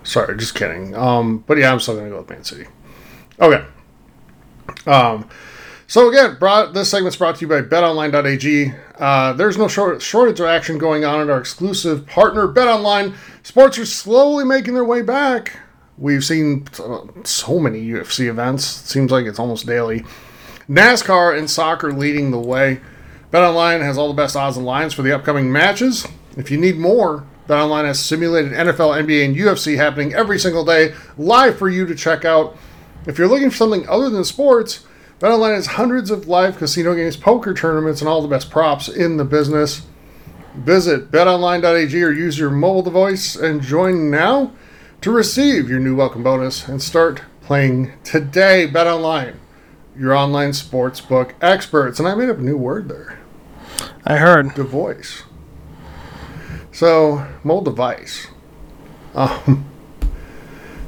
Sorry, 0.02 0.36
just 0.36 0.54
kidding. 0.54 0.94
Um, 0.94 1.44
but 1.46 1.58
yeah, 1.58 1.70
I'm 1.72 1.80
still 1.80 1.94
going 1.94 2.06
to 2.06 2.10
go 2.10 2.18
with 2.18 2.30
Man 2.30 2.44
City. 2.44 2.66
Okay. 3.40 3.64
Um, 4.86 5.28
so 5.86 6.08
again, 6.08 6.36
brought 6.38 6.72
this 6.72 6.90
segment's 6.90 7.16
brought 7.16 7.36
to 7.36 7.40
you 7.42 7.48
by 7.48 7.60
BetOnline.ag. 7.60 8.72
Uh, 8.98 9.32
there's 9.34 9.58
no 9.58 9.68
short, 9.68 10.00
shortage 10.00 10.40
of 10.40 10.46
action 10.46 10.78
going 10.78 11.04
on 11.04 11.20
at 11.20 11.28
our 11.30 11.38
exclusive 11.38 12.06
partner, 12.06 12.48
BetOnline. 12.48 13.14
Sports 13.42 13.78
are 13.78 13.84
slowly 13.86 14.44
making 14.44 14.74
their 14.74 14.84
way 14.84 15.02
back. 15.02 15.58
We've 15.96 16.24
seen 16.24 16.66
so 17.24 17.58
many 17.60 17.86
UFC 17.86 18.28
events. 18.28 18.64
Seems 18.64 19.12
like 19.12 19.26
it's 19.26 19.38
almost 19.38 19.66
daily. 19.66 20.04
NASCAR 20.68 21.38
and 21.38 21.48
soccer 21.48 21.92
leading 21.92 22.30
the 22.30 22.38
way. 22.38 22.80
BetOnline 23.32 23.80
has 23.80 23.96
all 23.96 24.08
the 24.08 24.14
best 24.14 24.34
odds 24.36 24.56
and 24.56 24.66
lines 24.66 24.92
for 24.92 25.02
the 25.02 25.14
upcoming 25.14 25.52
matches. 25.52 26.06
If 26.36 26.50
you 26.50 26.58
need 26.58 26.78
more, 26.78 27.24
BetOnline 27.48 27.84
has 27.84 28.00
simulated 28.00 28.52
NFL, 28.52 29.04
NBA, 29.04 29.24
and 29.24 29.36
UFC 29.36 29.76
happening 29.76 30.14
every 30.14 30.38
single 30.38 30.64
day 30.64 30.94
live 31.16 31.58
for 31.58 31.68
you 31.68 31.86
to 31.86 31.94
check 31.94 32.24
out. 32.24 32.56
If 33.06 33.18
you're 33.18 33.28
looking 33.28 33.50
for 33.50 33.56
something 33.56 33.88
other 33.88 34.10
than 34.10 34.24
sports, 34.24 34.86
BetOnline 35.20 35.54
has 35.54 35.66
hundreds 35.66 36.10
of 36.10 36.26
live 36.26 36.56
casino 36.56 36.94
games, 36.94 37.16
poker 37.16 37.54
tournaments, 37.54 38.00
and 38.00 38.08
all 38.08 38.22
the 38.22 38.28
best 38.28 38.50
props 38.50 38.88
in 38.88 39.16
the 39.16 39.24
business. 39.24 39.86
Visit 40.56 41.10
betonline.ag 41.10 42.02
or 42.02 42.10
use 42.10 42.38
your 42.38 42.50
mobile 42.50 42.82
device 42.82 43.36
and 43.36 43.60
join 43.60 44.10
now 44.10 44.52
to 45.04 45.10
receive 45.10 45.68
your 45.68 45.78
new 45.78 45.94
welcome 45.94 46.22
bonus 46.22 46.66
and 46.66 46.80
start 46.80 47.20
playing 47.42 47.92
today. 48.04 48.64
Bet 48.64 48.86
online, 48.86 49.38
your 49.94 50.14
online 50.14 50.52
sportsbook 50.52 51.34
experts. 51.42 51.98
And 51.98 52.08
I 52.08 52.14
made 52.14 52.30
up 52.30 52.38
a 52.38 52.40
new 52.40 52.56
word 52.56 52.88
there 52.88 53.18
I 54.06 54.16
heard. 54.16 54.54
device. 54.54 55.24
So, 56.72 57.28
mobile 57.42 57.60
device. 57.64 58.28
Um, 59.14 59.66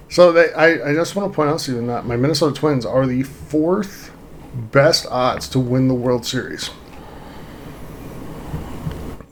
so 0.08 0.32
they, 0.32 0.50
I, 0.54 0.92
I 0.92 0.94
just 0.94 1.14
want 1.14 1.30
to 1.30 1.36
point 1.36 1.50
out 1.50 1.60
to 1.60 1.72
you 1.72 1.86
that 1.86 2.06
my 2.06 2.16
Minnesota 2.16 2.58
Twins 2.58 2.86
are 2.86 3.06
the 3.06 3.22
fourth 3.22 4.12
best 4.54 5.04
odds 5.10 5.46
to 5.50 5.58
win 5.58 5.88
the 5.88 5.94
World 5.94 6.24
Series. 6.24 6.70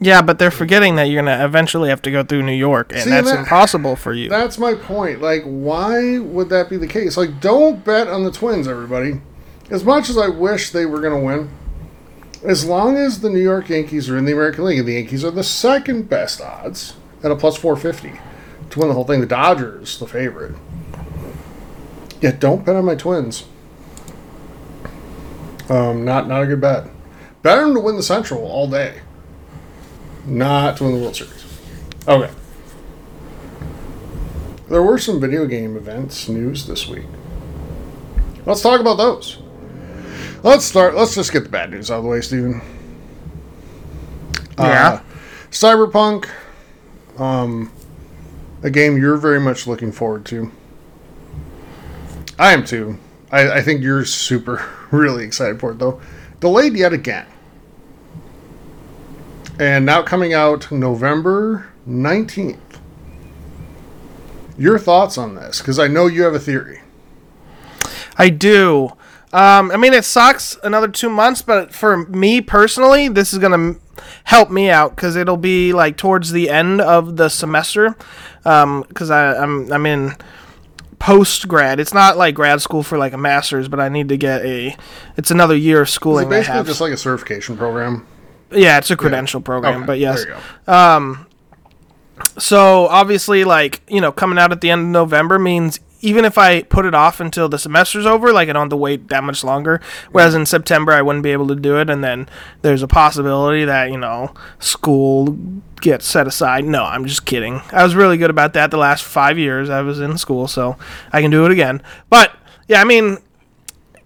Yeah, 0.04 0.20
but 0.20 0.38
they're 0.38 0.50
forgetting 0.50 0.96
that 0.96 1.04
you're 1.04 1.22
going 1.22 1.38
to 1.38 1.44
eventually 1.44 1.88
have 1.88 2.02
to 2.02 2.10
go 2.10 2.22
through 2.22 2.42
New 2.42 2.52
York, 2.52 2.92
and 2.92 3.00
See, 3.02 3.08
that's 3.10 3.30
that- 3.30 3.38
impossible 3.38 3.96
for 3.96 4.12
you. 4.12 4.28
That's 4.28 4.58
my 4.58 4.74
point. 4.74 5.22
Like, 5.22 5.44
why 5.44 6.18
would 6.18 6.50
that 6.50 6.68
be 6.68 6.76
the 6.76 6.86
case? 6.86 7.16
Like, 7.16 7.40
don't 7.40 7.82
bet 7.82 8.06
on 8.08 8.22
the 8.22 8.30
Twins, 8.30 8.68
everybody. 8.68 9.22
As 9.70 9.82
much 9.82 10.10
as 10.10 10.18
I 10.18 10.28
wish 10.28 10.70
they 10.72 10.84
were 10.84 11.00
going 11.00 11.18
to 11.18 11.24
win, 11.24 11.48
as 12.46 12.66
long 12.66 12.98
as 12.98 13.20
the 13.22 13.30
New 13.30 13.40
York 13.40 13.70
Yankees 13.70 14.10
are 14.10 14.18
in 14.18 14.26
the 14.26 14.32
American 14.32 14.66
League, 14.66 14.78
and 14.80 14.86
the 14.86 14.92
Yankees 14.92 15.24
are 15.24 15.30
the 15.30 15.42
second 15.42 16.10
best 16.10 16.38
odds 16.42 16.92
at 17.22 17.30
a 17.30 17.36
plus 17.36 17.56
450 17.56 18.20
to 18.68 18.78
win 18.78 18.88
the 18.88 18.94
whole 18.94 19.04
thing, 19.04 19.22
the 19.22 19.26
Dodgers, 19.26 19.98
the 19.98 20.06
favorite. 20.06 20.54
Yeah, 22.20 22.32
don't 22.32 22.62
bet 22.62 22.76
on 22.76 22.84
my 22.84 22.94
Twins. 22.94 23.44
Um, 25.70 26.04
not 26.04 26.28
not 26.28 26.42
a 26.42 26.46
good 26.46 26.60
bet. 26.60 26.88
Bet 27.42 27.58
them 27.58 27.72
to 27.72 27.80
win 27.80 27.96
the 27.96 28.02
Central 28.02 28.42
all 28.44 28.68
day. 28.68 29.00
Not 30.26 30.76
to 30.78 30.84
win 30.84 30.94
the 30.94 31.00
World 31.00 31.16
Series. 31.16 31.44
Okay. 32.08 32.32
There 34.68 34.82
were 34.82 34.98
some 34.98 35.20
video 35.20 35.46
game 35.46 35.76
events 35.76 36.28
news 36.28 36.66
this 36.66 36.88
week. 36.88 37.04
Let's 38.46 38.62
talk 38.62 38.80
about 38.80 38.96
those. 38.96 39.38
Let's 40.42 40.64
start. 40.64 40.94
Let's 40.94 41.14
just 41.14 41.32
get 41.32 41.44
the 41.44 41.48
bad 41.48 41.70
news 41.70 41.90
out 41.90 41.98
of 41.98 42.04
the 42.04 42.10
way, 42.10 42.20
Steven. 42.20 42.60
Yeah. 44.58 44.88
Uh, 44.88 45.00
Cyberpunk, 45.50 46.28
um, 47.18 47.72
a 48.62 48.70
game 48.70 48.96
you're 48.98 49.16
very 49.16 49.40
much 49.40 49.66
looking 49.66 49.92
forward 49.92 50.24
to. 50.26 50.50
I 52.38 52.52
am 52.52 52.64
too. 52.64 52.98
I, 53.30 53.58
I 53.58 53.62
think 53.62 53.82
you're 53.82 54.04
super, 54.04 54.64
really 54.90 55.24
excited 55.24 55.60
for 55.60 55.72
it, 55.72 55.78
though. 55.78 56.00
Delayed 56.40 56.74
yet 56.74 56.92
again. 56.92 57.26
And 59.58 59.86
now 59.86 60.02
coming 60.02 60.32
out 60.32 60.70
November 60.72 61.68
19th. 61.88 62.58
Your 64.56 64.78
thoughts 64.78 65.18
on 65.18 65.34
this? 65.34 65.60
Because 65.60 65.78
I 65.78 65.88
know 65.88 66.06
you 66.06 66.22
have 66.22 66.34
a 66.34 66.40
theory. 66.40 66.80
I 68.16 68.30
do. 68.30 68.90
Um, 69.32 69.70
I 69.72 69.76
mean, 69.76 69.92
it 69.92 70.04
sucks 70.04 70.56
another 70.62 70.88
two 70.88 71.10
months, 71.10 71.42
but 71.42 71.74
for 71.74 72.06
me 72.06 72.40
personally, 72.40 73.08
this 73.08 73.32
is 73.32 73.40
gonna 73.40 73.76
help 74.24 74.50
me 74.50 74.70
out 74.70 74.94
because 74.94 75.16
it'll 75.16 75.36
be 75.36 75.72
like 75.72 75.96
towards 75.96 76.30
the 76.30 76.50
end 76.50 76.80
of 76.80 77.16
the 77.16 77.28
semester. 77.28 77.96
Because 78.42 79.10
I 79.10 79.36
I'm 79.36 79.72
I'm 79.72 79.86
in 79.86 80.12
post 81.00 81.48
grad. 81.48 81.80
It's 81.80 81.92
not 81.92 82.16
like 82.16 82.36
grad 82.36 82.62
school 82.62 82.82
for 82.84 82.96
like 82.96 83.12
a 83.12 83.18
master's, 83.18 83.68
but 83.68 83.80
I 83.80 83.88
need 83.88 84.08
to 84.08 84.16
get 84.16 84.44
a. 84.44 84.76
It's 85.16 85.32
another 85.32 85.56
year 85.56 85.82
of 85.82 85.90
schooling. 85.90 86.26
it 86.26 86.28
I 86.28 86.30
basically 86.30 86.56
have. 86.56 86.66
just 86.66 86.80
like 86.80 86.92
a 86.92 86.96
certification 86.96 87.56
program? 87.56 88.06
Yeah, 88.54 88.78
it's 88.78 88.90
a 88.90 88.96
credential 88.96 89.40
program, 89.40 89.78
Okay, 89.78 89.86
but 89.86 89.98
yes. 89.98 90.24
Go. 90.24 90.72
Um, 90.72 91.26
so 92.38 92.86
obviously, 92.88 93.44
like 93.44 93.82
you 93.88 94.00
know, 94.00 94.12
coming 94.12 94.38
out 94.38 94.52
at 94.52 94.60
the 94.60 94.70
end 94.70 94.82
of 94.82 94.88
November 94.88 95.38
means 95.38 95.80
even 96.00 96.26
if 96.26 96.36
I 96.36 96.62
put 96.62 96.84
it 96.84 96.94
off 96.94 97.18
until 97.18 97.48
the 97.48 97.58
semester's 97.58 98.04
over, 98.04 98.30
like 98.32 98.48
I 98.50 98.52
don't 98.52 98.64
have 98.64 98.70
to 98.70 98.76
wait 98.76 99.08
that 99.08 99.24
much 99.24 99.42
longer. 99.42 99.80
Whereas 100.12 100.34
in 100.34 100.44
September, 100.44 100.92
I 100.92 101.00
wouldn't 101.00 101.22
be 101.22 101.30
able 101.30 101.48
to 101.48 101.54
do 101.54 101.78
it, 101.78 101.88
and 101.88 102.04
then 102.04 102.28
there's 102.60 102.82
a 102.82 102.88
possibility 102.88 103.64
that 103.64 103.90
you 103.90 103.96
know 103.98 104.34
school 104.58 105.36
gets 105.80 106.06
set 106.06 106.26
aside. 106.26 106.64
No, 106.64 106.84
I'm 106.84 107.06
just 107.06 107.24
kidding. 107.24 107.62
I 107.72 107.82
was 107.82 107.94
really 107.94 108.18
good 108.18 108.30
about 108.30 108.52
that 108.52 108.70
the 108.70 108.76
last 108.76 109.02
five 109.02 109.38
years 109.38 109.70
I 109.70 109.80
was 109.80 109.98
in 109.98 110.18
school, 110.18 110.46
so 110.46 110.76
I 111.12 111.22
can 111.22 111.30
do 111.30 111.46
it 111.46 111.52
again. 111.52 111.82
But 112.10 112.36
yeah, 112.68 112.80
I 112.80 112.84
mean, 112.84 113.18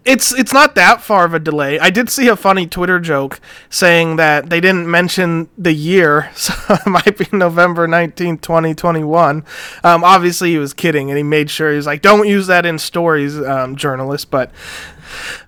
it's 0.05 0.33
it's 0.33 0.53
not 0.53 0.75
that 0.75 1.01
far 1.01 1.25
of 1.25 1.33
a 1.33 1.39
delay. 1.39 1.77
I 1.77 1.89
did 1.89 2.09
see 2.09 2.27
a 2.27 2.35
funny 2.35 2.65
Twitter 2.65 2.99
joke 2.99 3.39
saying 3.69 4.15
that 4.15 4.49
they 4.49 4.61
didn't 4.61 4.89
mention 4.89 5.49
the 5.57 5.73
year, 5.73 6.31
so 6.35 6.53
it 6.69 6.87
might 6.87 7.17
be 7.17 7.27
November 7.31 7.87
nineteenth, 7.87 8.41
2021. 8.41 9.43
Um, 9.83 10.03
obviously, 10.03 10.51
he 10.51 10.57
was 10.57 10.73
kidding, 10.73 11.09
and 11.09 11.17
he 11.17 11.23
made 11.23 11.49
sure 11.49 11.69
he 11.69 11.75
was 11.75 11.85
like, 11.85 12.01
"Don't 12.01 12.27
use 12.27 12.47
that 12.47 12.65
in 12.65 12.79
stories, 12.79 13.37
um, 13.39 13.75
journalist." 13.75 14.31
But, 14.31 14.51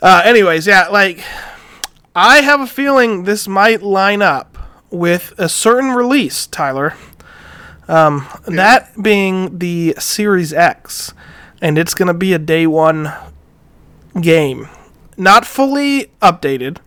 uh, 0.02 0.22
anyways, 0.26 0.68
yeah, 0.68 0.88
like 0.90 1.24
I 2.16 2.42
have 2.42 2.60
a 2.60 2.68
feeling 2.68 3.24
this 3.24 3.48
might 3.48 3.82
line 3.82 4.22
up 4.22 4.58
with 4.90 5.34
a 5.38 5.48
certain 5.48 5.92
release, 5.92 6.46
Tyler. 6.46 6.96
Um, 7.88 8.28
That 8.46 9.02
being 9.02 9.60
the 9.60 9.96
Series 9.98 10.54
X, 10.54 11.14
and 11.62 11.78
it's 11.78 11.94
gonna 11.94 12.14
be 12.14 12.34
a 12.34 12.40
day 12.40 12.68
one 12.68 13.14
game, 14.20 14.68
not 15.18 15.46
fully 15.46 16.12
updated. 16.22 16.78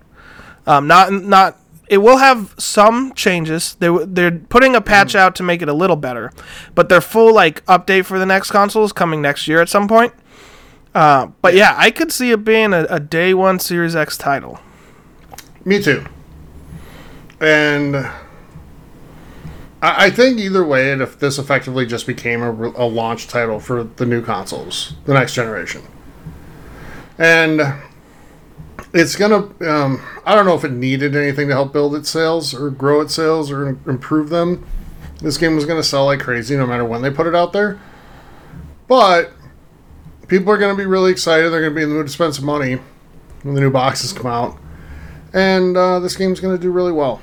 Um, 0.66 0.86
not 0.86 1.12
not. 1.12 1.58
It 1.88 1.98
will 1.98 2.16
have 2.16 2.54
some 2.58 3.12
changes. 3.14 3.74
They 3.76 3.88
they're 4.06 4.30
putting 4.38 4.74
a 4.74 4.80
patch 4.80 5.14
out 5.14 5.34
to 5.36 5.42
make 5.42 5.60
it 5.62 5.68
a 5.68 5.74
little 5.74 5.96
better, 5.96 6.32
but 6.74 6.88
their 6.88 7.00
full 7.00 7.32
like 7.34 7.64
update 7.66 8.06
for 8.06 8.18
the 8.18 8.26
next 8.26 8.50
console 8.50 8.84
is 8.84 8.92
coming 8.92 9.20
next 9.20 9.46
year 9.46 9.60
at 9.60 9.68
some 9.68 9.86
point. 9.86 10.12
Uh, 10.94 11.26
but 11.42 11.54
yeah, 11.54 11.74
I 11.76 11.90
could 11.90 12.10
see 12.12 12.30
it 12.30 12.44
being 12.44 12.72
a, 12.72 12.86
a 12.88 13.00
day 13.00 13.34
one 13.34 13.58
Series 13.58 13.94
X 13.96 14.16
title. 14.16 14.60
Me 15.64 15.82
too. 15.82 16.04
and 17.40 17.96
I, 17.96 18.12
I 19.82 20.10
think 20.10 20.38
either 20.38 20.64
way, 20.64 20.90
if 20.92 21.18
this 21.18 21.38
effectively 21.38 21.84
just 21.86 22.06
became 22.06 22.42
a, 22.42 22.50
a 22.50 22.86
launch 22.86 23.28
title 23.28 23.60
for 23.60 23.84
the 23.84 24.06
new 24.06 24.22
consoles, 24.22 24.94
the 25.04 25.14
next 25.14 25.34
generation, 25.34 25.82
and 27.18 27.60
it's 28.92 29.16
gonna. 29.16 29.48
Um, 29.68 30.00
I 30.24 30.34
don't 30.34 30.46
know 30.46 30.54
if 30.54 30.64
it 30.64 30.72
needed 30.72 31.16
anything 31.16 31.48
to 31.48 31.54
help 31.54 31.72
build 31.72 31.94
its 31.94 32.08
sales 32.08 32.54
or 32.54 32.70
grow 32.70 33.00
its 33.00 33.14
sales 33.14 33.50
or 33.50 33.68
improve 33.68 34.30
them. 34.30 34.66
This 35.20 35.36
game 35.36 35.54
was 35.56 35.64
gonna 35.64 35.82
sell 35.82 36.06
like 36.06 36.20
crazy 36.20 36.56
no 36.56 36.66
matter 36.66 36.84
when 36.84 37.02
they 37.02 37.10
put 37.10 37.26
it 37.26 37.34
out 37.34 37.52
there, 37.52 37.80
but 38.88 39.32
people 40.28 40.52
are 40.52 40.58
gonna 40.58 40.76
be 40.76 40.86
really 40.86 41.10
excited. 41.10 41.50
They're 41.50 41.62
gonna 41.62 41.74
be 41.74 41.82
in 41.82 41.88
the 41.88 41.94
mood 41.94 42.06
to 42.06 42.12
spend 42.12 42.34
some 42.34 42.44
money 42.44 42.78
when 43.42 43.54
the 43.54 43.60
new 43.60 43.70
boxes 43.70 44.12
come 44.12 44.26
out, 44.26 44.58
and 45.32 45.76
uh, 45.76 45.98
this 46.00 46.16
game's 46.16 46.40
to 46.56 46.62
do 46.62 46.70
really 46.70 46.92
well. 46.92 47.20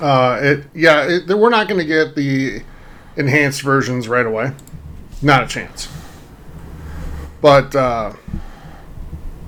Uh, 0.00 0.38
it 0.42 0.64
yeah, 0.74 1.08
it, 1.08 1.26
we're 1.28 1.48
not 1.48 1.68
to 1.78 1.86
get 1.86 2.14
the 2.14 2.62
enhanced 3.16 3.62
versions 3.62 4.08
right 4.08 4.26
away, 4.26 4.52
not 5.22 5.42
a 5.42 5.46
chance. 5.46 5.88
But 7.40 7.74
uh, 7.76 8.12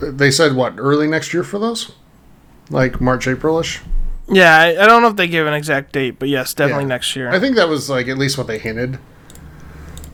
they 0.00 0.30
said 0.30 0.54
what 0.54 0.74
early 0.78 1.06
next 1.06 1.32
year 1.32 1.42
for 1.42 1.58
those, 1.58 1.92
like 2.70 3.00
March 3.00 3.26
Aprilish. 3.26 3.80
Yeah, 4.30 4.56
I, 4.58 4.84
I 4.84 4.86
don't 4.86 5.00
know 5.02 5.08
if 5.08 5.16
they 5.16 5.26
give 5.26 5.46
an 5.46 5.54
exact 5.54 5.92
date, 5.92 6.18
but 6.18 6.28
yes, 6.28 6.52
definitely 6.52 6.84
Yeah. 6.84 6.88
next 6.88 7.16
year. 7.16 7.30
I 7.30 7.40
think 7.40 7.56
that 7.56 7.68
was 7.68 7.88
like 7.88 8.08
at 8.08 8.18
least 8.18 8.36
what 8.36 8.46
they 8.46 8.58
hinted. 8.58 8.98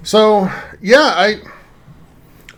So 0.05 0.51
yeah, 0.81 1.13
I 1.17 1.41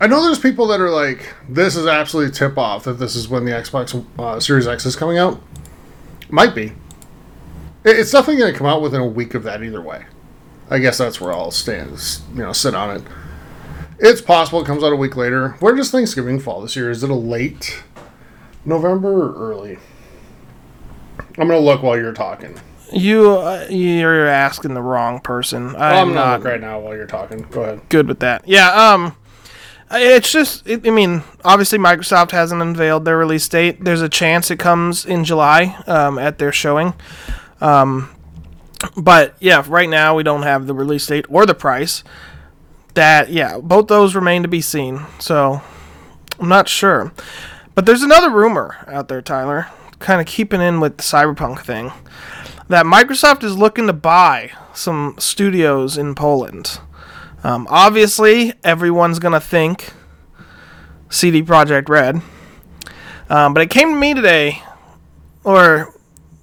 I 0.00 0.06
know 0.06 0.22
there's 0.22 0.38
people 0.38 0.66
that 0.66 0.80
are 0.80 0.90
like, 0.90 1.34
this 1.48 1.74
is 1.76 1.86
absolutely 1.86 2.32
tip 2.32 2.58
off 2.58 2.84
that 2.84 2.94
this 2.94 3.16
is 3.16 3.28
when 3.28 3.46
the 3.46 3.52
Xbox 3.52 4.04
uh, 4.18 4.38
Series 4.38 4.66
X 4.66 4.84
is 4.84 4.94
coming 4.96 5.16
out. 5.16 5.40
Might 6.28 6.54
be. 6.54 6.72
It's 7.84 8.10
definitely 8.10 8.38
going 8.42 8.52
to 8.52 8.58
come 8.58 8.66
out 8.66 8.82
within 8.82 9.00
a 9.00 9.06
week 9.06 9.34
of 9.34 9.44
that 9.44 9.62
either 9.62 9.80
way. 9.80 10.04
I 10.68 10.80
guess 10.80 10.98
that's 10.98 11.20
where 11.20 11.32
I'll 11.32 11.52
stand, 11.52 11.92
you 12.34 12.42
know, 12.42 12.52
sit 12.52 12.74
on 12.74 12.96
it. 12.96 13.02
It's 13.98 14.20
possible 14.20 14.60
it 14.60 14.66
comes 14.66 14.84
out 14.84 14.92
a 14.92 14.96
week 14.96 15.16
later. 15.16 15.50
Where 15.60 15.74
does 15.74 15.90
Thanksgiving 15.90 16.38
fall 16.38 16.60
this 16.60 16.76
year? 16.76 16.90
Is 16.90 17.02
it 17.02 17.10
a 17.10 17.14
late 17.14 17.82
November 18.64 19.28
or 19.30 19.50
early? 19.50 19.78
I'm 21.38 21.48
going 21.48 21.50
to 21.50 21.58
look 21.58 21.82
while 21.82 21.96
you're 21.96 22.12
talking. 22.12 22.58
you 22.92 23.30
uh, 23.32 23.66
you're 23.70 24.26
asking 24.26 24.74
the 24.74 24.82
wrong 24.82 25.20
person. 25.20 25.74
I'm 25.76 26.08
I'm 26.08 26.14
not 26.14 26.42
right 26.42 26.60
now 26.60 26.78
while 26.80 26.94
you're 26.94 27.06
talking. 27.06 27.38
Go 27.50 27.62
ahead. 27.62 27.80
good 27.88 28.06
with 28.08 28.20
that. 28.20 28.46
Yeah, 28.46 28.70
um 28.70 29.16
it's 29.90 30.30
just 30.32 30.66
it, 30.66 30.86
I 30.86 30.90
mean, 30.90 31.22
obviously 31.44 31.78
Microsoft 31.78 32.32
hasn't 32.32 32.60
unveiled 32.60 33.04
their 33.04 33.16
release 33.16 33.48
date. 33.48 33.84
There's 33.84 34.02
a 34.02 34.08
chance 34.08 34.50
it 34.50 34.58
comes 34.58 35.04
in 35.06 35.24
July 35.24 35.76
um, 35.86 36.18
at 36.18 36.38
their 36.38 36.52
showing. 36.52 36.94
Um 37.60 38.10
but 38.96 39.34
yeah, 39.40 39.64
right 39.66 39.88
now 39.88 40.14
we 40.14 40.22
don't 40.22 40.42
have 40.42 40.66
the 40.66 40.74
release 40.74 41.06
date 41.06 41.26
or 41.28 41.46
the 41.46 41.54
price. 41.54 42.04
That 42.96 43.28
yeah, 43.28 43.58
both 43.58 43.88
those 43.88 44.14
remain 44.14 44.40
to 44.42 44.48
be 44.48 44.62
seen. 44.62 45.04
So 45.18 45.60
I'm 46.40 46.48
not 46.48 46.66
sure. 46.66 47.12
But 47.74 47.84
there's 47.84 48.02
another 48.02 48.30
rumor 48.30 48.82
out 48.88 49.08
there, 49.08 49.20
Tyler, 49.20 49.66
kind 49.98 50.18
of 50.18 50.26
keeping 50.26 50.62
in 50.62 50.80
with 50.80 50.96
the 50.96 51.02
Cyberpunk 51.02 51.60
thing, 51.60 51.92
that 52.68 52.86
Microsoft 52.86 53.44
is 53.44 53.58
looking 53.58 53.86
to 53.86 53.92
buy 53.92 54.52
some 54.72 55.14
studios 55.18 55.98
in 55.98 56.14
Poland. 56.14 56.80
Um, 57.44 57.66
obviously, 57.68 58.54
everyone's 58.64 59.18
gonna 59.18 59.40
think 59.40 59.92
CD 61.10 61.42
Projekt 61.42 61.90
Red, 61.90 62.22
um, 63.28 63.52
but 63.52 63.62
it 63.62 63.68
came 63.68 63.90
to 63.90 64.00
me 64.00 64.14
today, 64.14 64.62
or 65.44 65.92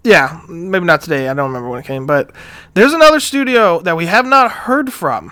yeah, 0.03 0.39
maybe 0.47 0.85
not 0.85 1.01
today. 1.01 1.29
I 1.29 1.33
don't 1.33 1.47
remember 1.47 1.69
when 1.69 1.79
it 1.79 1.87
came, 1.87 2.05
but 2.05 2.31
there's 2.75 2.93
another 2.93 3.19
studio 3.19 3.79
that 3.81 3.97
we 3.97 4.05
have 4.05 4.27
not 4.27 4.51
heard 4.51 4.93
from 4.93 5.31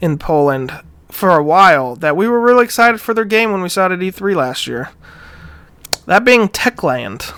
in 0.00 0.18
Poland 0.18 0.72
for 1.10 1.36
a 1.36 1.42
while 1.42 1.96
that 1.96 2.16
we 2.16 2.28
were 2.28 2.40
really 2.40 2.64
excited 2.64 3.00
for 3.00 3.14
their 3.14 3.24
game 3.24 3.52
when 3.52 3.62
we 3.62 3.68
saw 3.68 3.86
it 3.86 3.92
at 3.92 3.98
E3 4.00 4.34
last 4.34 4.66
year. 4.66 4.90
That 6.06 6.24
being 6.24 6.48
Techland, 6.48 7.32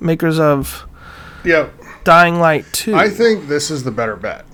makers 0.00 0.38
of 0.38 0.86
Yep. 1.44 1.74
Dying 2.04 2.40
Light 2.40 2.64
2. 2.72 2.94
I 2.94 3.08
think 3.08 3.48
this 3.48 3.70
is 3.70 3.84
the 3.84 3.90
better 3.90 4.16
bet. 4.16 4.44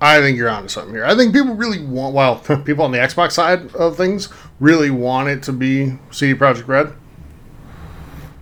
I 0.00 0.20
think 0.20 0.36
you're 0.36 0.50
onto 0.50 0.68
something 0.68 0.94
here. 0.94 1.04
I 1.04 1.14
think 1.14 1.32
people 1.32 1.54
really 1.54 1.84
want, 1.84 2.14
well, 2.14 2.36
people 2.64 2.84
on 2.84 2.92
the 2.92 2.98
Xbox 2.98 3.32
side 3.32 3.74
of 3.74 3.96
things 3.96 4.28
really 4.60 4.90
want 4.90 5.28
it 5.28 5.42
to 5.44 5.52
be 5.52 5.98
CD 6.10 6.38
Projekt 6.38 6.68
Red. 6.68 6.92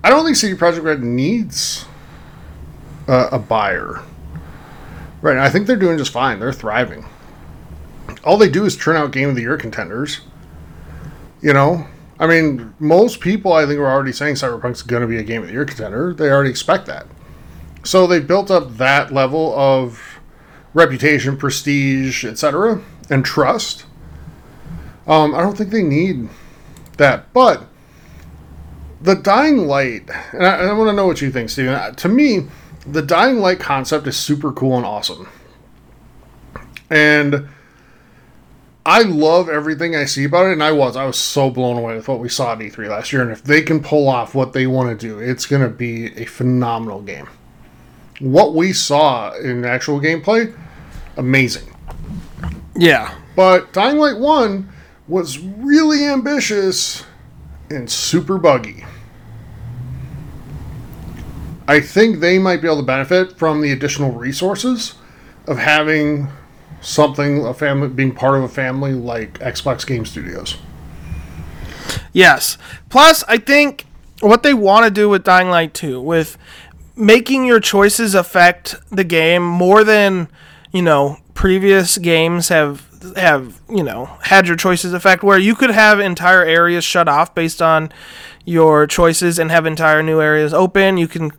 I 0.02 0.10
don't 0.10 0.24
think 0.24 0.36
CD 0.36 0.54
Projekt 0.54 0.82
Red 0.82 1.02
needs 1.02 1.86
a, 3.06 3.28
a 3.32 3.38
buyer. 3.38 4.02
Right. 5.22 5.38
I 5.38 5.48
think 5.48 5.66
they're 5.66 5.76
doing 5.76 5.96
just 5.96 6.12
fine. 6.12 6.38
They're 6.38 6.52
thriving. 6.52 7.06
All 8.24 8.36
they 8.36 8.48
do 8.48 8.64
is 8.64 8.76
turn 8.76 8.96
out 8.96 9.12
Game 9.12 9.28
of 9.28 9.36
the 9.36 9.42
Year 9.42 9.56
contenders. 9.56 10.20
You 11.42 11.52
know, 11.52 11.86
I 12.18 12.26
mean, 12.26 12.74
most 12.78 13.20
people 13.20 13.52
I 13.52 13.66
think 13.66 13.78
are 13.78 13.90
already 13.90 14.12
saying 14.12 14.36
Cyberpunk's 14.36 14.82
going 14.82 15.02
to 15.02 15.08
be 15.08 15.18
a 15.18 15.22
Game 15.22 15.42
of 15.42 15.48
the 15.48 15.52
Year 15.52 15.64
contender. 15.64 16.14
They 16.14 16.30
already 16.30 16.50
expect 16.50 16.86
that. 16.86 17.06
So 17.84 18.06
they 18.06 18.20
built 18.20 18.50
up 18.50 18.76
that 18.78 19.12
level 19.12 19.54
of 19.54 20.20
reputation, 20.72 21.36
prestige, 21.36 22.24
etc., 22.24 22.82
and 23.10 23.24
trust. 23.24 23.84
Um, 25.06 25.34
I 25.34 25.42
don't 25.42 25.56
think 25.56 25.70
they 25.70 25.82
need 25.82 26.30
that, 26.96 27.32
but 27.34 27.66
the 29.02 29.14
Dying 29.14 29.66
Light, 29.66 30.08
and 30.32 30.46
I, 30.46 30.68
I 30.68 30.72
want 30.72 30.88
to 30.88 30.94
know 30.94 31.06
what 31.06 31.20
you 31.20 31.30
think, 31.30 31.50
Steven. 31.50 31.74
Uh, 31.74 31.90
To 31.90 32.08
me, 32.08 32.46
the 32.86 33.02
Dying 33.02 33.38
Light 33.38 33.60
concept 33.60 34.06
is 34.06 34.16
super 34.16 34.50
cool 34.50 34.78
and 34.78 34.86
awesome, 34.86 35.28
and 36.88 37.48
I 38.86 39.02
love 39.02 39.48
everything 39.48 39.96
I 39.96 40.04
see 40.04 40.24
about 40.24 40.46
it. 40.46 40.52
And 40.52 40.62
I 40.62 40.72
was, 40.72 40.96
I 40.96 41.06
was 41.06 41.18
so 41.18 41.50
blown 41.50 41.78
away 41.78 41.96
with 41.96 42.06
what 42.06 42.20
we 42.20 42.28
saw 42.28 42.52
at 42.52 42.58
E3 42.58 42.88
last 42.88 43.12
year. 43.12 43.22
And 43.22 43.30
if 43.30 43.42
they 43.42 43.62
can 43.62 43.82
pull 43.82 44.08
off 44.08 44.34
what 44.34 44.52
they 44.52 44.66
want 44.66 44.90
to 44.90 45.08
do, 45.08 45.18
it's 45.18 45.46
going 45.46 45.62
to 45.62 45.70
be 45.70 46.14
a 46.16 46.26
phenomenal 46.26 47.00
game 47.00 47.28
what 48.20 48.54
we 48.54 48.72
saw 48.72 49.34
in 49.34 49.64
actual 49.64 50.00
gameplay, 50.00 50.56
amazing. 51.16 51.64
yeah. 52.76 53.14
But 53.36 53.72
Dying 53.72 53.98
Light 53.98 54.18
1 54.18 54.68
was 55.08 55.38
really 55.38 56.04
ambitious 56.04 57.04
and 57.68 57.90
super 57.90 58.38
buggy. 58.38 58.84
I 61.66 61.80
think 61.80 62.20
they 62.20 62.38
might 62.38 62.60
be 62.62 62.68
able 62.68 62.78
to 62.78 62.84
benefit 62.84 63.36
from 63.36 63.60
the 63.60 63.72
additional 63.72 64.12
resources 64.12 64.94
of 65.46 65.58
having 65.58 66.28
something, 66.84 67.44
a 67.46 67.54
family, 67.54 67.88
being 67.88 68.12
part 68.12 68.36
of 68.36 68.44
a 68.44 68.48
family 68.48 68.92
like 68.92 69.38
Xbox 69.40 69.86
Game 69.86 70.04
Studios. 70.04 70.56
Yes. 72.12 72.58
Plus, 72.90 73.24
I 73.26 73.38
think 73.38 73.86
what 74.20 74.42
they 74.42 74.54
want 74.54 74.84
to 74.84 74.90
do 74.90 75.08
with 75.08 75.24
Dying 75.24 75.50
Light 75.50 75.74
2, 75.74 76.00
with 76.00 76.38
making 76.94 77.44
your 77.44 77.60
choices 77.60 78.14
affect 78.14 78.76
the 78.90 79.04
game 79.04 79.42
more 79.42 79.82
than, 79.82 80.28
you 80.72 80.82
know, 80.82 81.18
previous 81.34 81.98
games 81.98 82.48
have 82.48 82.88
have, 83.16 83.60
you 83.68 83.82
know, 83.82 84.06
had 84.22 84.46
your 84.46 84.56
choices 84.56 84.94
affect 84.94 85.22
where 85.22 85.38
you 85.38 85.54
could 85.54 85.70
have 85.70 86.00
entire 86.00 86.42
areas 86.42 86.84
shut 86.84 87.06
off 87.06 87.34
based 87.34 87.60
on 87.60 87.92
your 88.46 88.86
choices 88.86 89.38
and 89.38 89.50
have 89.50 89.66
entire 89.66 90.02
new 90.02 90.22
areas 90.22 90.54
open. 90.54 90.96
You 90.96 91.08
can 91.08 91.30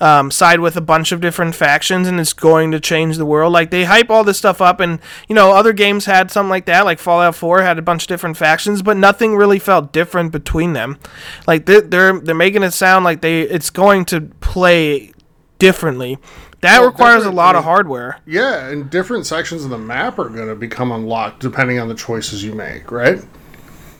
um, 0.00 0.30
side 0.30 0.60
with 0.60 0.76
a 0.76 0.80
bunch 0.80 1.12
of 1.12 1.20
different 1.20 1.54
factions 1.54 2.08
and 2.08 2.18
it's 2.20 2.32
going 2.32 2.70
to 2.72 2.80
change 2.80 3.16
the 3.16 3.26
world. 3.26 3.52
Like 3.52 3.70
they 3.70 3.84
hype 3.84 4.10
all 4.10 4.24
this 4.24 4.38
stuff 4.38 4.60
up, 4.60 4.80
and 4.80 4.98
you 5.28 5.34
know 5.34 5.52
other 5.52 5.72
games 5.72 6.04
had 6.06 6.30
something 6.30 6.50
like 6.50 6.66
that. 6.66 6.84
Like 6.84 6.98
Fallout 6.98 7.34
4 7.34 7.62
had 7.62 7.78
a 7.78 7.82
bunch 7.82 8.02
of 8.04 8.08
different 8.08 8.36
factions, 8.36 8.82
but 8.82 8.96
nothing 8.96 9.36
really 9.36 9.58
felt 9.58 9.92
different 9.92 10.32
between 10.32 10.72
them. 10.72 10.98
Like 11.46 11.66
they're 11.66 11.80
they're, 11.80 12.18
they're 12.20 12.34
making 12.34 12.62
it 12.62 12.72
sound 12.72 13.04
like 13.04 13.20
they 13.20 13.42
it's 13.42 13.70
going 13.70 14.04
to 14.06 14.22
play 14.40 15.12
differently. 15.58 16.18
That 16.60 16.80
Well, 16.80 16.88
requires 16.88 17.24
a 17.24 17.30
lot 17.30 17.54
of 17.54 17.62
hardware. 17.62 18.18
Yeah, 18.26 18.66
and 18.66 18.90
different 18.90 19.26
sections 19.26 19.62
of 19.64 19.70
the 19.70 19.78
map 19.78 20.18
are 20.18 20.28
going 20.28 20.48
to 20.48 20.56
become 20.56 20.90
unlocked 20.90 21.40
depending 21.40 21.78
on 21.78 21.88
the 21.88 21.94
choices 21.94 22.42
you 22.42 22.52
make, 22.52 22.90
right? 22.90 23.20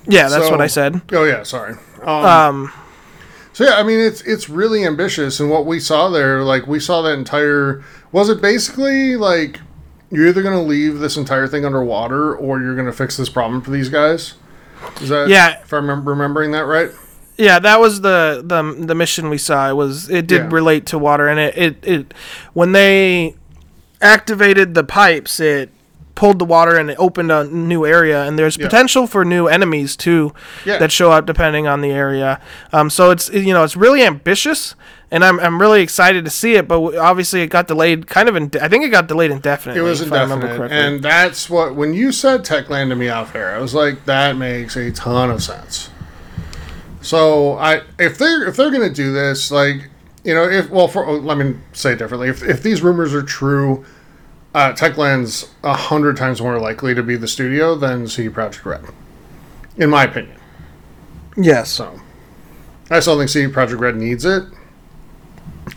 Yeah, 0.06 0.28
that's 0.28 0.46
So- 0.46 0.50
what 0.50 0.60
I 0.60 0.66
said. 0.66 1.00
Oh 1.12 1.22
yeah, 1.24 1.44
sorry. 1.44 1.74
Um, 2.02 2.24
Um, 2.24 2.72
So 3.58 3.64
yeah, 3.64 3.74
I 3.74 3.82
mean 3.82 3.98
it's 3.98 4.20
it's 4.20 4.48
really 4.48 4.86
ambitious, 4.86 5.40
and 5.40 5.50
what 5.50 5.66
we 5.66 5.80
saw 5.80 6.10
there, 6.10 6.44
like 6.44 6.68
we 6.68 6.78
saw 6.78 7.02
that 7.02 7.14
entire 7.14 7.82
was 8.12 8.28
it 8.28 8.40
basically 8.40 9.16
like 9.16 9.58
you're 10.12 10.28
either 10.28 10.42
going 10.42 10.54
to 10.54 10.62
leave 10.62 11.00
this 11.00 11.16
entire 11.16 11.48
thing 11.48 11.64
underwater 11.64 12.36
or 12.36 12.60
you're 12.60 12.76
going 12.76 12.86
to 12.86 12.92
fix 12.92 13.16
this 13.16 13.28
problem 13.28 13.60
for 13.60 13.72
these 13.72 13.88
guys. 13.88 14.34
Is 15.00 15.08
that 15.08 15.26
Yeah. 15.28 15.58
If 15.60 15.72
I 15.72 15.78
remember 15.78 16.12
remembering 16.12 16.52
that 16.52 16.66
right? 16.66 16.92
Yeah, 17.36 17.58
that 17.58 17.80
was 17.80 18.00
the 18.02 18.44
the 18.46 18.62
the 18.86 18.94
mission 18.94 19.28
we 19.28 19.38
saw. 19.38 19.68
It 19.68 19.74
was 19.74 20.08
it 20.08 20.28
did 20.28 20.42
Yeah. 20.42 20.48
relate 20.52 20.86
to 20.86 20.98
water, 21.00 21.26
and 21.26 21.40
it, 21.40 21.58
it 21.58 21.76
it 21.82 22.14
when 22.52 22.70
they 22.70 23.34
activated 24.00 24.74
the 24.74 24.84
pipes, 24.84 25.40
it 25.40 25.72
pulled 26.18 26.40
the 26.40 26.44
water 26.44 26.76
and 26.76 26.90
it 26.90 26.96
opened 26.98 27.30
a 27.30 27.44
new 27.44 27.86
area. 27.86 28.24
And 28.24 28.36
there's 28.36 28.56
Yeah. 28.58 28.66
potential 28.66 29.06
for 29.06 29.24
new 29.24 29.46
enemies 29.46 29.94
too 29.96 30.32
Yeah. 30.64 30.78
that 30.78 30.90
show 30.90 31.12
up 31.12 31.26
depending 31.26 31.68
on 31.68 31.80
the 31.80 31.92
area. 31.92 32.40
Um, 32.72 32.90
so 32.90 33.10
it's 33.12 33.30
you 33.30 33.54
know 33.54 33.62
it's 33.62 33.76
really 33.76 34.02
ambitious. 34.02 34.74
and 35.10 35.24
I'm 35.24 35.38
I'm 35.40 35.58
really 35.58 35.80
excited 35.80 36.24
to 36.26 36.30
see 36.30 36.56
it. 36.56 36.68
But 36.68 36.96
obviously, 36.96 37.40
it 37.42 37.46
got 37.48 37.66
delayed. 37.66 38.08
Kind 38.08 38.28
of, 38.28 38.36
in, 38.36 38.50
I 38.60 38.68
think 38.68 38.84
it 38.84 38.90
got 38.90 39.06
delayed 39.06 39.30
indefinitely. 39.30 39.80
It 39.80 39.84
was 39.84 40.00
if 40.02 40.12
I 40.12 40.20
remember 40.20 40.46
indefinite, 40.48 40.72
and 40.72 41.02
that's 41.02 41.48
what 41.48 41.74
when 41.74 41.94
you 41.94 42.12
said 42.12 42.44
Techland 42.44 42.90
to 42.90 42.94
me 42.96 43.08
off 43.08 43.34
air, 43.34 43.54
I 43.54 43.58
was 43.58 43.72
like, 43.74 44.04
that 44.04 44.36
makes 44.36 44.76
a 44.76 44.90
ton 44.90 45.30
of 45.30 45.42
sense. 45.42 45.88
So 47.00 47.56
I, 47.58 47.82
if 47.98 48.18
they're 48.18 48.46
if 48.48 48.56
they're 48.56 48.70
gonna 48.70 48.90
do 48.90 49.12
this, 49.12 49.50
like 49.50 49.88
you 50.24 50.34
know, 50.34 50.44
if 50.48 50.68
well, 50.68 50.88
for 50.88 51.10
let 51.10 51.38
me 51.38 51.54
say 51.72 51.92
it 51.92 51.98
differently, 51.98 52.28
if 52.28 52.42
if 52.42 52.62
these 52.62 52.82
rumors 52.82 53.14
are 53.14 53.22
true, 53.22 53.84
uh, 54.54 54.72
Techland's 54.72 55.50
a 55.62 55.74
hundred 55.74 56.16
times 56.16 56.40
more 56.40 56.58
likely 56.58 56.94
to 56.94 57.02
be 57.02 57.16
the 57.16 57.28
studio 57.28 57.74
than 57.74 58.06
CD 58.08 58.28
Projekt 58.28 58.64
Red, 58.64 58.84
in 59.76 59.90
my 59.90 60.04
opinion. 60.04 60.38
yes. 61.36 61.70
So 61.70 62.00
I 62.90 63.00
still 63.00 63.18
think 63.18 63.28
CD 63.28 63.52
Projekt 63.52 63.78
Red 63.78 63.96
needs 63.96 64.24
it. 64.24 64.44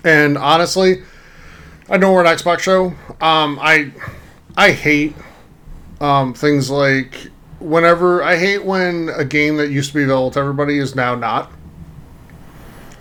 And 0.03 0.37
honestly, 0.37 1.03
I 1.89 1.97
know 1.97 2.13
we're 2.13 2.25
an 2.25 2.37
Xbox 2.37 2.59
show. 2.59 2.87
Um, 3.19 3.59
I 3.61 3.91
I 4.55 4.71
hate 4.71 5.15
um, 5.99 6.33
things 6.33 6.69
like 6.69 7.27
whenever 7.59 8.23
I 8.23 8.37
hate 8.37 8.63
when 8.65 9.09
a 9.09 9.25
game 9.25 9.57
that 9.57 9.69
used 9.69 9.89
to 9.91 9.95
be 9.97 10.03
available 10.03 10.31
to 10.31 10.39
everybody 10.39 10.77
is 10.77 10.95
now 10.95 11.15
not. 11.15 11.51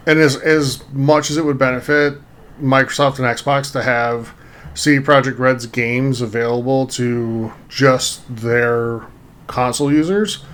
And 0.06 0.18
as 0.18 0.36
as 0.36 0.82
much 0.92 1.30
as 1.30 1.36
it 1.36 1.44
would 1.44 1.58
benefit 1.58 2.18
Microsoft 2.60 3.18
and 3.18 3.26
Xbox 3.26 3.72
to 3.72 3.82
have 3.82 4.34
CD 4.74 5.04
Projekt 5.04 5.38
Red's 5.38 5.66
games 5.66 6.20
available 6.20 6.86
to 6.88 7.52
just 7.68 8.22
their 8.34 9.02
console 9.46 9.92
users, 9.92 10.44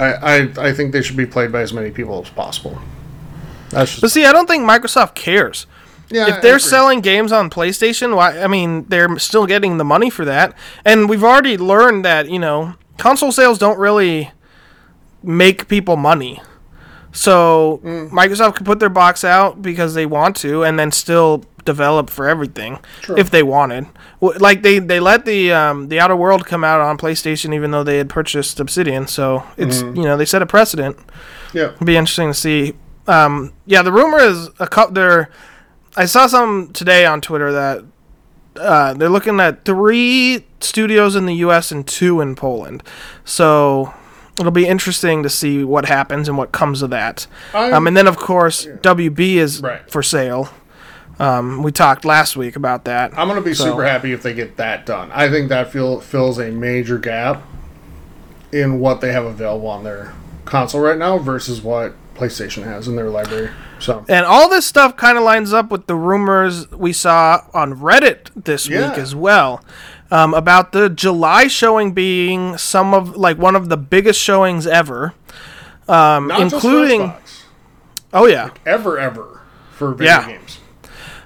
I, 0.00 0.12
I 0.14 0.36
I 0.68 0.72
think 0.72 0.92
they 0.92 1.02
should 1.02 1.16
be 1.16 1.26
played 1.26 1.52
by 1.52 1.60
as 1.60 1.72
many 1.72 1.90
people 1.90 2.20
as 2.22 2.30
possible. 2.30 2.78
That's 3.70 3.90
just 3.92 4.00
But 4.02 4.10
see, 4.10 4.24
I 4.24 4.32
don't 4.32 4.46
think 4.48 4.64
Microsoft 4.64 5.14
cares. 5.14 5.66
yeah. 6.10 6.28
if 6.36 6.42
they're 6.42 6.58
selling 6.58 7.00
games 7.00 7.32
on 7.32 7.48
PlayStation, 7.48 8.14
why? 8.16 8.38
I 8.40 8.46
mean, 8.48 8.84
they're 8.88 9.18
still 9.18 9.46
getting 9.46 9.78
the 9.78 9.84
money 9.84 10.10
for 10.10 10.24
that, 10.24 10.54
and 10.84 11.08
we've 11.08 11.24
already 11.24 11.56
learned 11.56 12.04
that 12.04 12.28
you 12.28 12.38
know 12.38 12.74
console 12.98 13.32
sales 13.32 13.58
don't 13.58 13.78
really 13.78 14.30
make 15.22 15.68
people 15.68 15.96
money. 15.96 16.40
So 17.12 17.80
Mm. 17.84 18.10
Microsoft 18.10 18.56
could 18.56 18.66
put 18.66 18.80
their 18.80 18.88
box 18.88 19.22
out 19.24 19.62
because 19.62 19.94
they 19.94 20.06
want 20.06 20.34
to, 20.38 20.64
and 20.64 20.76
then 20.78 20.90
still 20.90 21.44
develop 21.64 22.10
for 22.10 22.28
everything 22.28 22.78
True. 23.00 23.16
if 23.18 23.30
they 23.30 23.42
wanted. 23.42 23.86
Like 24.20 24.62
they, 24.62 24.78
they 24.78 25.00
let 25.00 25.24
the 25.24 25.52
um, 25.52 25.88
the 25.88 26.00
Outer 26.00 26.16
World 26.16 26.46
come 26.46 26.64
out 26.64 26.80
on 26.80 26.98
PlayStation, 26.98 27.54
even 27.54 27.70
though 27.70 27.82
they 27.84 27.98
had 27.98 28.08
purchased 28.08 28.60
Obsidian. 28.60 29.06
So 29.06 29.42
it's 29.56 29.82
Mm-hmm. 29.82 29.96
you 29.96 30.02
know 30.04 30.16
they 30.16 30.24
set 30.24 30.42
a 30.42 30.46
precedent. 30.46 30.96
yeah. 31.52 31.72
It'll 31.72 31.86
be 31.86 31.96
interesting 31.96 32.28
to 32.30 32.34
see. 32.34 32.74
Um, 33.06 33.52
yeah, 33.66 33.82
the 33.82 33.92
rumor 33.92 34.18
is 34.18 34.48
a 34.58 34.66
couple. 34.66 34.94
There, 34.94 35.28
I 35.96 36.06
saw 36.06 36.26
some 36.26 36.70
today 36.72 37.04
on 37.04 37.20
Twitter 37.20 37.52
that 37.52 37.84
uh, 38.56 38.94
they're 38.94 39.08
looking 39.10 39.40
at 39.40 39.64
three 39.64 40.46
studios 40.60 41.14
in 41.16 41.26
the 41.26 41.34
U.S. 41.36 41.70
and 41.70 41.86
two 41.86 42.20
in 42.22 42.34
Poland. 42.34 42.82
So 43.24 43.92
it'll 44.38 44.50
be 44.52 44.66
interesting 44.66 45.22
to 45.22 45.28
see 45.28 45.62
what 45.64 45.84
happens 45.86 46.28
and 46.28 46.38
what 46.38 46.50
comes 46.52 46.80
of 46.82 46.90
that. 46.90 47.26
Um, 47.52 47.86
and 47.86 47.96
then 47.96 48.06
of 48.06 48.16
course 48.16 48.64
WB 48.66 49.34
is 49.36 49.60
Right. 49.60 49.88
for 49.90 50.02
sale. 50.02 50.48
Um, 51.18 51.62
we 51.62 51.70
talked 51.72 52.04
last 52.04 52.36
week 52.36 52.56
about 52.56 52.84
that. 52.86 53.12
I'm 53.16 53.28
gonna 53.28 53.40
be 53.40 53.54
So- 53.54 53.64
super 53.64 53.84
happy 53.84 54.12
if 54.12 54.22
they 54.22 54.34
get 54.34 54.56
that 54.56 54.84
done. 54.86 55.10
I 55.14 55.28
think 55.30 55.48
that 55.48 55.70
feel, 55.70 56.00
fills 56.00 56.38
a 56.38 56.50
major 56.50 56.98
gap 56.98 57.42
in 58.52 58.80
what 58.80 59.00
they 59.00 59.12
have 59.12 59.24
available 59.24 59.68
on 59.68 59.84
their 59.84 60.12
console 60.44 60.80
right 60.80 60.98
now 60.98 61.18
versus 61.18 61.62
what 61.62 61.94
PlayStation 62.16 62.64
has 62.64 62.86
in 62.88 62.96
their 62.96 63.10
library. 63.10 63.50
So 63.80 64.04
And 64.08 64.24
all 64.24 64.48
this 64.48 64.64
stuff 64.66 64.96
kind 64.96 65.18
of 65.18 65.24
lines 65.24 65.52
up 65.52 65.70
with 65.70 65.86
the 65.86 65.96
rumors 65.96 66.70
we 66.70 66.92
saw 66.92 67.40
on 67.52 67.74
Reddit 67.80 68.28
this 68.36 68.68
Yeah. 68.68 68.88
week 68.90 68.98
as 68.98 69.14
well. 69.14 69.62
Um, 70.10 70.32
about 70.34 70.72
the 70.72 70.88
July 70.88 71.48
showing 71.48 71.92
being 71.92 72.56
some 72.56 72.94
of 72.94 73.16
like 73.16 73.36
one 73.38 73.56
of 73.56 73.68
the 73.68 73.76
biggest 73.76 74.20
showings 74.20 74.66
ever, 74.66 75.12
um, 75.88 76.30
including 76.30 77.14
oh 78.12 78.26
yeah, 78.26 78.50
ever 78.64 78.96
ever 78.98 79.40
for 79.72 79.92
video 79.92 80.12
Yeah. 80.12 80.26
games. 80.28 80.58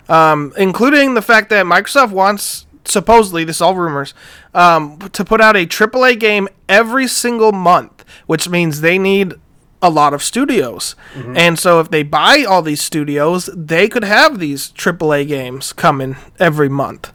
Um, 0.09 0.53
including 0.57 1.15
the 1.15 1.23
fact 1.23 1.51
that 1.51 1.67
Microsoft 1.67 2.11
wants 2.13 2.67
supposedly 2.85 3.45
this 3.45 3.57
is 3.57 3.61
all 3.61 3.75
rumors 3.75 4.15
um, 4.55 4.99
to 4.99 5.25
put 5.25 5.41
out 5.41 5.57
a 5.57 5.67
AAA 5.67 6.19
game 6.19 6.49
every 6.69 7.07
single 7.07 7.53
month, 7.53 8.05
which 8.27 8.49
means 8.49 8.81
they 8.81 8.99
need 8.99 9.35
a 9.83 9.91
lot 9.91 10.13
of 10.15 10.23
studios. 10.23 10.97
And 11.37 11.59
so 11.59 11.79
if 11.81 11.91
they 11.91 12.03
buy 12.03 12.45
all 12.49 12.63
these 12.63 12.81
studios, 12.81 13.49
they 13.55 13.89
could 13.89 14.05
have 14.05 14.39
these 14.39 14.73
AAA 14.73 15.29
games 15.29 15.73
coming 15.73 16.17
every 16.41 16.69
month 16.69 17.13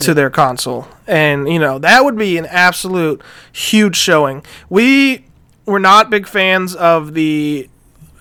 to 0.00 0.14
their 0.14 0.30
console. 0.30 0.88
And 1.06 1.48
you 1.52 1.58
know, 1.58 1.78
that 1.78 2.04
would 2.04 2.16
be 2.16 2.38
an 2.38 2.46
absolute 2.46 3.20
huge 3.52 3.96
showing. 3.96 4.44
We 4.70 5.26
were 5.66 5.80
not 5.80 6.08
big 6.08 6.26
fans 6.26 6.74
of 6.74 7.12
the 7.14 7.68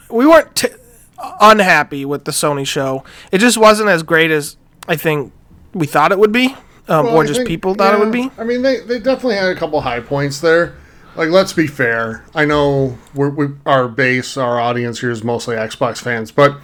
we 0.10 0.26
weren't 0.26 0.56
t- 0.56 0.68
unhappy 1.42 2.06
with 2.06 2.26
the 2.26 2.32
Sony 2.32 2.66
show. 2.66 3.04
It 3.32 3.40
just 3.40 3.58
wasn't 3.58 3.90
as 3.90 4.04
great 4.04 4.32
as 4.32 4.58
I 4.88 4.96
think 4.96 5.34
we 5.74 5.86
thought 5.88 6.12
it 6.12 6.20
would 6.20 6.32
be, 6.32 6.56
um, 6.88 7.06
Well, 7.08 7.18
or 7.18 7.24
I 7.24 7.28
just 7.28 7.40
think- 7.40 7.48
people 7.50 7.74
thought 7.76 7.94
it 7.94 8.00
would 8.00 8.12
be. 8.12 8.32
I 8.38 8.44
mean, 8.44 8.62
they, 8.62 8.80
they 8.80 9.00
definitely 9.00 9.36
had 9.36 9.50
a 9.50 9.56
couple 9.56 9.82
high 9.82 10.00
points 10.00 10.40
there. 10.40 10.76
Like, 11.16 11.30
let's 11.30 11.52
be 11.54 11.66
fair. 11.66 12.24
I 12.36 12.46
know 12.46 12.98
we're, 13.16 13.30
we 13.30 13.48
our 13.66 13.88
base, 13.88 14.38
our 14.38 14.60
audience 14.60 15.00
here 15.00 15.10
is 15.10 15.24
mostly 15.24 15.56
Xbox 15.56 15.98
fans, 15.98 16.32
but 16.32 16.58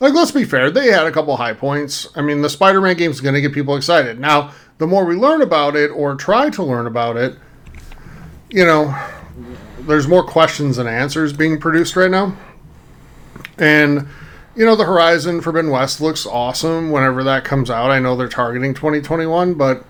like, 0.00 0.12
let's 0.12 0.32
be 0.32 0.42
fair. 0.44 0.70
They 0.72 0.88
had 0.90 1.06
a 1.06 1.12
couple 1.12 1.36
high 1.36 1.52
points. 1.54 2.08
I 2.16 2.22
mean, 2.22 2.42
the 2.42 2.50
Spider-Man 2.50 2.96
game 2.96 3.12
is 3.12 3.20
going 3.20 3.36
to 3.36 3.40
get 3.40 3.52
people 3.52 3.76
excited. 3.76 4.18
Now, 4.18 4.50
the 4.78 4.88
more 4.88 5.04
we 5.04 5.14
learn 5.14 5.40
about 5.42 5.76
it 5.76 5.92
or 5.92 6.16
try 6.16 6.50
to 6.50 6.62
learn 6.64 6.88
about 6.88 7.16
it, 7.16 7.36
you 8.50 8.64
know, 8.64 8.92
there's 9.80 10.08
more 10.08 10.24
questions 10.24 10.76
than 10.76 10.88
answers 10.88 11.32
being 11.32 11.60
produced 11.60 11.94
right 11.94 12.10
now. 12.10 12.36
And 13.58 14.08
you 14.54 14.66
know, 14.66 14.76
the 14.76 14.84
Horizon 14.84 15.40
Forbidden 15.40 15.70
West 15.70 16.00
looks 16.00 16.26
awesome 16.26 16.90
whenever 16.90 17.24
that 17.24 17.44
comes 17.44 17.70
out. 17.70 17.90
I 17.90 17.98
know 17.98 18.16
they're 18.16 18.28
targeting 18.28 18.74
2021, 18.74 19.54
but 19.54 19.84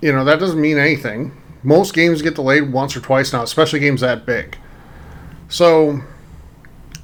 you 0.00 0.12
know, 0.12 0.24
that 0.24 0.38
doesn't 0.38 0.60
mean 0.60 0.78
anything. 0.78 1.32
Most 1.62 1.94
games 1.94 2.22
get 2.22 2.34
delayed 2.34 2.72
once 2.72 2.96
or 2.96 3.00
twice 3.00 3.32
now, 3.32 3.42
especially 3.42 3.80
games 3.80 4.00
that 4.00 4.26
big. 4.26 4.56
So, 5.48 6.02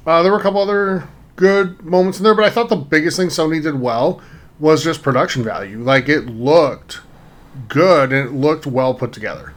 uh, 0.05 0.23
there 0.23 0.31
were 0.31 0.39
a 0.39 0.41
couple 0.41 0.61
other 0.61 1.07
good 1.35 1.83
moments 1.83 2.17
in 2.17 2.23
there, 2.23 2.35
but 2.35 2.43
I 2.43 2.49
thought 2.49 2.69
the 2.69 2.75
biggest 2.75 3.15
thing 3.15 3.27
Sony 3.27 3.61
did 3.61 3.79
well 3.79 4.21
was 4.59 4.83
just 4.83 5.01
production 5.01 5.43
value. 5.43 5.79
Like, 5.79 6.09
it 6.09 6.25
looked 6.25 7.01
good 7.69 8.11
and 8.11 8.27
it 8.27 8.33
looked 8.33 8.65
well 8.65 8.93
put 8.93 9.13
together. 9.13 9.53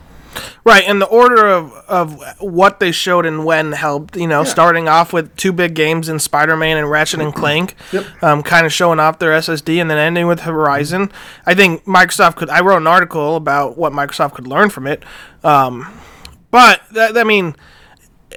Right, 0.65 0.85
and 0.87 1.01
the 1.01 1.07
order 1.07 1.47
of, 1.49 1.73
of 1.89 2.23
what 2.41 2.79
they 2.81 2.93
showed 2.93 3.27
and 3.27 3.45
when 3.45 3.73
helped. 3.73 4.17
You 4.17 4.27
know, 4.27 4.41
Yeah. 4.43 4.45
starting 4.49 4.89
off 4.89 5.13
with 5.13 5.35
two 5.37 5.53
big 5.53 5.75
games 5.75 6.09
in 6.09 6.19
Spider-Man 6.19 6.77
and 6.79 6.91
Ratchet 6.91 7.21
and 7.21 7.35
Clank, 7.35 7.75
Yep. 7.93 8.05
um, 8.23 8.43
kind 8.43 8.65
of 8.67 8.73
showing 8.73 9.01
off 9.01 9.19
their 9.19 9.33
SSD, 9.33 9.81
and 9.81 9.91
then 9.91 9.99
ending 9.99 10.27
with 10.27 10.41
Horizon. 10.41 11.11
I 11.47 11.55
think 11.55 11.85
Microsoft 11.85 12.37
could. 12.37 12.49
I 12.51 12.61
wrote 12.61 12.79
an 12.79 12.87
article 12.87 13.37
about 13.37 13.77
what 13.77 13.93
Microsoft 13.93 14.35
could 14.35 14.47
learn 14.47 14.71
from 14.71 14.87
it, 14.87 15.03
um, 15.45 15.87
but 16.51 16.83
that, 16.93 17.17
I 17.17 17.25
mean. 17.25 17.57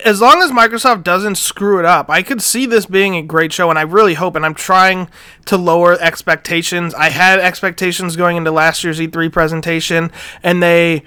As 0.04 0.20
long 0.20 0.41
as 0.41 0.52
Microsoft 0.52 1.04
doesn't 1.06 1.36
screw 1.36 1.80
it 1.80 1.86
up, 1.86 2.10
I 2.10 2.22
could 2.22 2.41
see 2.41 2.66
this 2.66 2.86
being 2.86 3.16
a 3.16 3.22
great 3.22 3.54
show, 3.54 3.70
and 3.70 3.80
I 3.80 3.84
really 3.84 4.16
hope. 4.16 4.36
And 4.36 4.46
I'm 4.46 4.54
trying 4.54 5.08
to 5.46 5.56
lower 5.56 5.93
expectations. 6.02 6.93
I 6.93 7.08
had 7.12 7.39
expectations 7.39 8.18
going 8.18 8.36
into 8.36 8.52
last 8.52 8.84
year's 8.84 9.00
E3 9.00 9.32
presentation, 9.32 10.12
and 10.43 10.62
they 10.62 11.04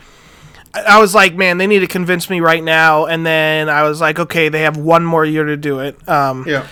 I 0.75 1.01
was 1.01 1.15
like, 1.15 1.35
man, 1.35 1.59
they 1.59 1.67
need 1.67 1.81
to 1.81 1.87
convince 1.87 2.29
me 2.31 2.41
right 2.41 2.63
now. 2.63 3.07
And 3.07 3.25
then 3.27 3.69
I 3.69 3.83
was 3.85 4.01
like, 4.01 4.19
okay, 4.19 4.49
they 4.49 4.63
have 4.63 4.77
one 4.77 5.05
more 5.05 5.25
year 5.25 5.45
to 5.45 5.57
do 5.57 5.81
it. 5.81 6.07
Um, 6.09 6.45
Yeah. 6.47 6.67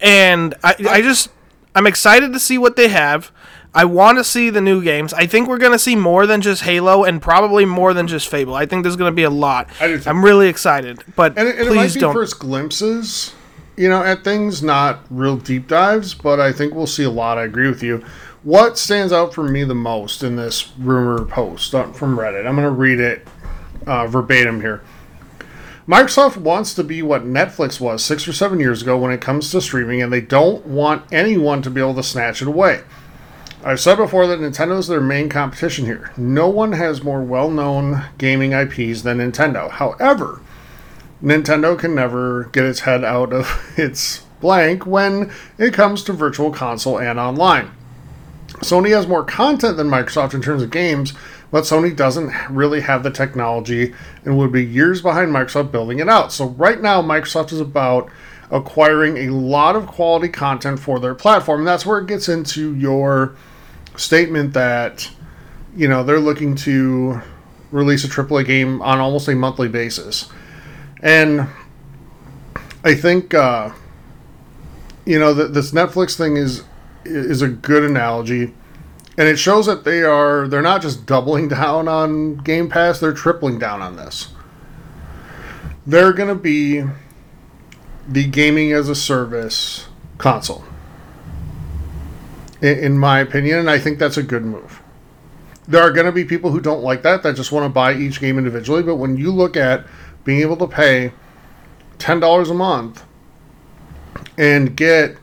and 0.00 0.54
I, 0.62 0.74
I 0.88 1.02
just, 1.02 1.28
I'm 1.74 1.86
excited 1.86 2.32
to 2.32 2.40
see 2.40 2.58
what 2.58 2.76
they 2.76 2.88
have. 2.88 3.30
I 3.74 3.84
want 3.84 4.18
to 4.18 4.24
see 4.24 4.50
the 4.50 4.60
new 4.60 4.82
games. 4.82 5.12
I 5.12 5.26
think 5.26 5.46
we're 5.48 5.58
going 5.58 5.72
to 5.72 5.78
see 5.78 5.94
more 5.94 6.26
than 6.26 6.40
just 6.40 6.62
Halo 6.62 7.04
and 7.04 7.20
probably 7.20 7.64
more 7.64 7.92
than 7.92 8.08
just 8.08 8.28
Fable. 8.28 8.54
I 8.54 8.66
think 8.66 8.82
there's 8.82 8.96
going 8.96 9.12
to 9.12 9.14
be 9.16 9.24
a 9.24 9.30
lot. 9.30 9.68
I 9.80 10.00
I'm 10.06 10.24
really 10.24 10.48
excited. 10.48 11.02
But 11.14 11.36
And, 11.38 11.48
it- 11.48 11.58
and 11.58 11.66
it 11.68 11.70
might 11.74 11.82
please 11.82 11.94
be 11.94 12.00
don't. 12.00 12.14
first 12.14 12.38
glimpses, 12.38 13.34
you 13.76 13.88
know, 13.88 14.02
at 14.02 14.24
things, 14.24 14.62
not 14.62 15.00
real 15.10 15.36
deep 15.36 15.68
dives, 15.68 16.14
but 16.14 16.40
I 16.40 16.52
think 16.52 16.74
we'll 16.74 16.86
see 16.86 17.04
a 17.04 17.10
lot. 17.10 17.36
I 17.38 17.44
agree 17.44 17.68
with 17.68 17.82
you. 17.82 18.02
What 18.44 18.78
stands 18.78 19.12
out 19.12 19.34
for 19.34 19.42
me 19.42 19.64
the 19.64 19.74
most 19.74 20.22
in 20.22 20.36
this 20.36 20.70
rumor 20.78 21.24
post 21.24 21.72
from 21.72 22.16
Reddit? 22.16 22.46
I'm 22.46 22.54
going 22.54 22.68
to 22.68 22.70
read 22.70 23.00
it 23.00 23.26
uh, 23.84 24.06
verbatim 24.06 24.60
here. 24.60 24.80
Microsoft 25.88 26.36
wants 26.36 26.72
to 26.74 26.84
be 26.84 27.02
what 27.02 27.24
Netflix 27.24 27.80
was 27.80 28.04
six 28.04 28.28
or 28.28 28.32
seven 28.32 28.60
years 28.60 28.80
ago 28.80 28.96
when 28.96 29.10
it 29.10 29.20
comes 29.20 29.50
to 29.50 29.60
streaming, 29.60 30.02
and 30.02 30.12
they 30.12 30.20
don't 30.20 30.64
want 30.66 31.02
anyone 31.10 31.62
to 31.62 31.70
be 31.70 31.80
able 31.80 31.94
to 31.94 32.02
snatch 32.02 32.40
it 32.40 32.46
away. 32.46 32.82
I've 33.64 33.80
said 33.80 33.96
before 33.96 34.28
that 34.28 34.38
Nintendo 34.38 34.78
is 34.78 34.86
their 34.86 35.00
main 35.00 35.28
competition 35.28 35.86
here. 35.86 36.12
No 36.16 36.48
one 36.48 36.72
has 36.72 37.02
more 37.02 37.22
well 37.22 37.50
known 37.50 38.04
gaming 38.18 38.52
IPs 38.52 39.02
than 39.02 39.18
Nintendo. 39.18 39.68
However, 39.68 40.40
Nintendo 41.20 41.76
can 41.76 41.92
never 41.92 42.44
get 42.44 42.64
its 42.64 42.80
head 42.80 43.02
out 43.02 43.32
of 43.32 43.74
its 43.76 44.20
blank 44.40 44.86
when 44.86 45.32
it 45.58 45.74
comes 45.74 46.04
to 46.04 46.12
virtual 46.12 46.52
console 46.52 47.00
and 47.00 47.18
online. 47.18 47.72
Sony 48.60 48.90
has 48.90 49.06
more 49.06 49.24
content 49.24 49.76
than 49.76 49.88
Microsoft 49.88 50.34
in 50.34 50.42
terms 50.42 50.62
of 50.62 50.70
games, 50.70 51.14
but 51.50 51.64
Sony 51.64 51.94
doesn't 51.94 52.32
really 52.50 52.80
have 52.80 53.02
the 53.02 53.10
technology 53.10 53.94
and 54.24 54.36
would 54.36 54.52
be 54.52 54.64
years 54.64 55.00
behind 55.00 55.32
Microsoft 55.32 55.70
building 55.70 55.98
it 56.00 56.08
out. 56.08 56.32
So, 56.32 56.46
right 56.46 56.80
now, 56.80 57.00
Microsoft 57.00 57.52
is 57.52 57.60
about 57.60 58.10
acquiring 58.50 59.28
a 59.28 59.30
lot 59.30 59.76
of 59.76 59.86
quality 59.86 60.28
content 60.28 60.80
for 60.80 60.98
their 60.98 61.14
platform. 61.14 61.60
And 61.60 61.68
that's 61.68 61.84
where 61.84 61.98
it 61.98 62.06
gets 62.06 62.28
into 62.28 62.74
your 62.74 63.36
statement 63.96 64.54
that, 64.54 65.10
you 65.76 65.88
know, 65.88 66.02
they're 66.02 66.20
looking 66.20 66.54
to 66.56 67.20
release 67.70 68.04
a 68.04 68.08
AAA 68.08 68.46
game 68.46 68.80
on 68.82 68.98
almost 68.98 69.28
a 69.28 69.34
monthly 69.34 69.68
basis. 69.68 70.30
And 71.02 71.46
I 72.84 72.94
think, 72.94 73.34
uh, 73.34 73.72
you 75.04 75.18
know, 75.18 75.34
that 75.34 75.54
this 75.54 75.72
Netflix 75.72 76.16
thing 76.16 76.36
is 76.36 76.64
is 77.04 77.42
a 77.42 77.48
good 77.48 77.84
analogy. 77.84 78.54
And 79.16 79.26
it 79.26 79.36
shows 79.38 79.66
that 79.66 79.84
they 79.84 80.02
are 80.02 80.46
they're 80.46 80.62
not 80.62 80.82
just 80.82 81.06
doubling 81.06 81.48
down 81.60 81.88
on 81.88 82.36
game 82.36 82.68
pass 82.68 83.00
they're 83.00 83.12
tripling 83.12 83.58
down 83.58 83.82
on 83.82 83.96
this. 83.96 84.28
They're 85.86 86.12
going 86.12 86.28
to 86.28 86.34
be 86.34 86.84
the 88.08 88.26
gaming 88.26 88.72
as 88.72 88.88
a 88.88 88.94
service 88.94 89.86
console 90.16 90.64
in, 92.60 92.78
in 92.78 92.98
my 92.98 93.20
opinion 93.20 93.58
and 93.58 93.70
i 93.70 93.78
think 93.78 93.98
that's 93.98 94.16
a 94.16 94.22
good 94.22 94.44
move. 94.44 94.82
There 95.68 95.82
are 95.82 95.92
going 95.92 96.06
to 96.06 96.12
be 96.12 96.24
people 96.24 96.50
who 96.50 96.60
don't 96.60 96.82
like 96.82 97.02
that 97.02 97.22
that 97.22 97.36
just 97.36 97.52
want 97.52 97.66
to 97.66 97.68
buy 97.68 97.94
each 97.94 98.20
game 98.20 98.38
individually 98.38 98.82
but 98.82 98.96
when 98.96 99.16
you 99.18 99.30
look 99.30 99.56
at 99.56 99.86
being 100.24 100.40
able 100.40 100.56
to 100.56 100.66
pay 100.66 101.12
$10 101.98 102.50
a 102.50 102.54
month 102.54 103.04
and 104.36 104.76
get 104.76 105.16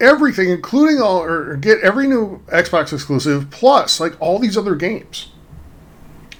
everything, 0.00 0.50
including 0.50 1.00
all, 1.00 1.22
or 1.22 1.56
get 1.56 1.80
every 1.80 2.06
new 2.06 2.40
Xbox 2.46 2.92
exclusive, 2.92 3.50
plus 3.50 4.00
like 4.00 4.20
all 4.20 4.38
these 4.38 4.56
other 4.56 4.74
games, 4.74 5.30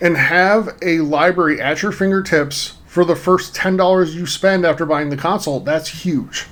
and 0.01 0.17
have 0.17 0.77
a 0.83 0.99
library 1.01 1.61
at 1.61 1.83
your 1.83 1.93
fingertips 1.93 2.79
for 2.87 3.05
the 3.05 3.17
first 3.17 3.55
ten 3.55 3.77
dollars 3.77 4.15
you 4.15 4.27
spend 4.27 4.65
after 4.65 4.87
buying 4.87 5.11
the 5.11 5.17
console. 5.17 5.61
That's 5.61 6.03
huge. 6.05 6.47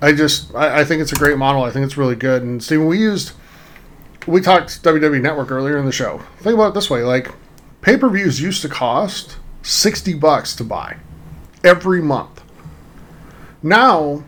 I 0.00 0.12
just, 0.12 0.54
I, 0.54 0.80
I 0.80 0.84
think 0.84 1.00
it's 1.00 1.12
a 1.12 1.16
great 1.16 1.38
model. 1.38 1.62
I 1.62 1.70
think 1.70 1.86
it's 1.86 1.96
really 1.96 2.16
good. 2.16 2.42
And 2.42 2.62
Steven, 2.62 2.86
we 2.86 2.98
used, 2.98 3.32
we 4.26 4.40
talked 4.40 4.82
WWE 4.82 5.22
Network 5.22 5.50
earlier 5.50 5.78
in 5.78 5.86
the 5.86 5.92
show. 5.92 6.20
Think 6.38 6.54
about 6.54 6.68
it 6.68 6.74
this 6.74 6.90
way: 6.90 7.02
like 7.02 7.30
pay 7.80 7.96
per 7.96 8.08
views 8.08 8.40
used 8.40 8.62
to 8.62 8.68
cost 8.68 9.38
sixty 9.62 10.14
bucks 10.14 10.54
to 10.56 10.64
buy 10.64 10.98
every 11.62 12.02
month. 12.02 12.42
Now 13.62 14.24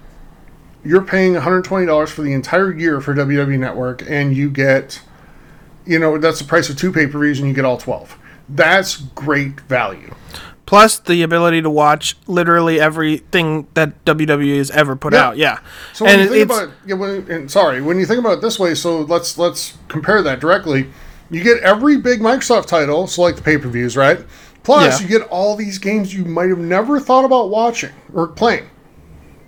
you're 0.86 1.02
paying 1.02 1.34
$120 1.34 2.08
for 2.08 2.22
the 2.22 2.32
entire 2.32 2.72
year 2.72 3.00
for 3.00 3.14
WWE 3.14 3.58
Network, 3.58 4.02
and 4.08 4.36
you 4.36 4.50
get, 4.50 5.00
you 5.84 5.98
know, 5.98 6.18
that's 6.18 6.38
the 6.38 6.44
price 6.44 6.68
of 6.70 6.76
two 6.78 6.92
pay 6.92 7.06
per 7.06 7.18
views, 7.18 7.38
and 7.38 7.48
you 7.48 7.54
get 7.54 7.64
all 7.64 7.78
12. 7.78 8.16
That's 8.48 8.96
great 8.96 9.60
value. 9.62 10.14
Plus 10.66 10.98
the 10.98 11.22
ability 11.22 11.62
to 11.62 11.70
watch 11.70 12.16
literally 12.26 12.80
everything 12.80 13.68
that 13.74 14.04
WWE 14.04 14.56
has 14.58 14.70
ever 14.72 14.96
put 14.96 15.12
Yeah. 15.12 15.26
out. 15.28 15.36
Yeah. 15.36 15.58
So 15.92 16.04
when 16.04 16.14
and 16.18 16.22
you 16.22 16.28
think 16.28 16.50
about, 16.50 16.70
yeah, 16.84 16.94
when, 16.96 17.26
and 17.30 17.50
sorry, 17.50 17.80
when 17.80 17.98
you 18.00 18.06
think 18.06 18.18
about 18.18 18.34
it 18.34 18.40
this 18.40 18.58
way, 18.58 18.74
so 18.74 19.02
let's 19.02 19.38
let's 19.38 19.74
compare 19.88 20.22
that 20.22 20.40
directly. 20.40 20.88
You 21.30 21.42
get 21.42 21.58
every 21.62 21.96
big 21.98 22.20
Microsoft 22.20 22.66
title, 22.66 23.06
so 23.06 23.22
like 23.22 23.36
the 23.36 23.42
pay 23.42 23.58
per 23.58 23.68
views, 23.68 23.96
right? 23.96 24.18
Plus, 24.64 25.00
Yeah. 25.00 25.06
you 25.06 25.18
get 25.18 25.28
all 25.28 25.54
these 25.54 25.78
games 25.78 26.12
you 26.12 26.24
might 26.24 26.48
have 26.48 26.58
never 26.58 26.98
thought 26.98 27.24
about 27.24 27.48
watching 27.50 27.90
or 28.12 28.26
playing. 28.26 28.64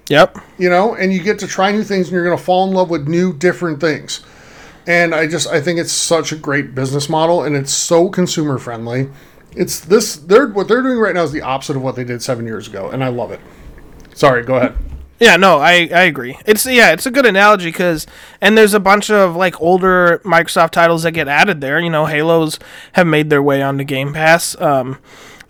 Yep. 0.09 0.39
you 0.59 0.71
know, 0.71 0.95
and 0.95 1.13
you 1.13 1.23
get 1.23 1.39
to 1.41 1.47
try 1.47 1.71
new 1.71 1.85
things 1.85 2.09
and 2.09 2.15
you're 2.15 2.25
going 2.25 2.37
to 2.37 2.43
fall 2.43 2.67
in 2.67 2.75
love 2.75 2.91
with 2.91 3.09
new, 3.09 3.33
different 3.33 3.81
things. 3.81 4.25
And 4.87 5.15
I 5.15 5.27
just, 5.27 5.49
I 5.49 5.61
think 5.61 5.79
it's 5.79 5.93
such 5.93 6.33
a 6.33 6.37
great 6.37 6.75
business 6.75 7.09
model 7.09 7.43
and 7.45 7.55
it's 7.55 7.73
so 7.73 8.09
consumer 8.09 8.59
friendly. 8.59 9.11
It's 9.53 9.81
this, 9.81 10.17
they're, 10.17 10.47
what 10.49 10.69
they're 10.69 10.83
doing 10.83 10.99
right 10.99 11.15
now 11.15 11.25
is 11.25 11.33
the 11.33 11.43
opposite 11.43 11.77
of 11.77 11.83
what 11.83 11.97
they 11.97 12.05
did 12.05 12.23
seven 12.23 12.47
years 12.47 12.69
ago, 12.69 12.91
and 12.91 13.03
I 13.05 13.09
love 13.09 13.33
it. 13.33 13.41
Sorry, 14.15 14.43
go 14.45 14.57
ahead. 14.57 14.77
Yeah, 15.21 15.37
no, 15.37 15.59
I, 15.59 15.89
I 15.93 16.03
agree. 16.03 16.39
It's 16.47 16.65
yeah, 16.65 16.93
it's 16.93 17.07
a 17.07 17.11
good 17.11 17.27
analogy 17.27 17.71
because 17.71 18.07
and 18.41 18.57
there's 18.57 18.75
a 18.75 18.81
bunch 18.81 19.11
of 19.11 19.35
like 19.35 19.61
older 19.61 20.21
Microsoft 20.25 20.71
titles 20.71 21.03
that 21.03 21.11
get 21.13 21.27
added 21.27 21.61
there. 21.61 21.81
You 21.81 21.91
know, 21.91 22.07
Halos 22.07 22.59
have 22.93 23.07
made 23.07 23.29
their 23.31 23.43
way 23.43 23.61
onto 23.61 23.83
Game 23.83 24.13
Pass. 24.13 24.61
Um, 24.61 24.99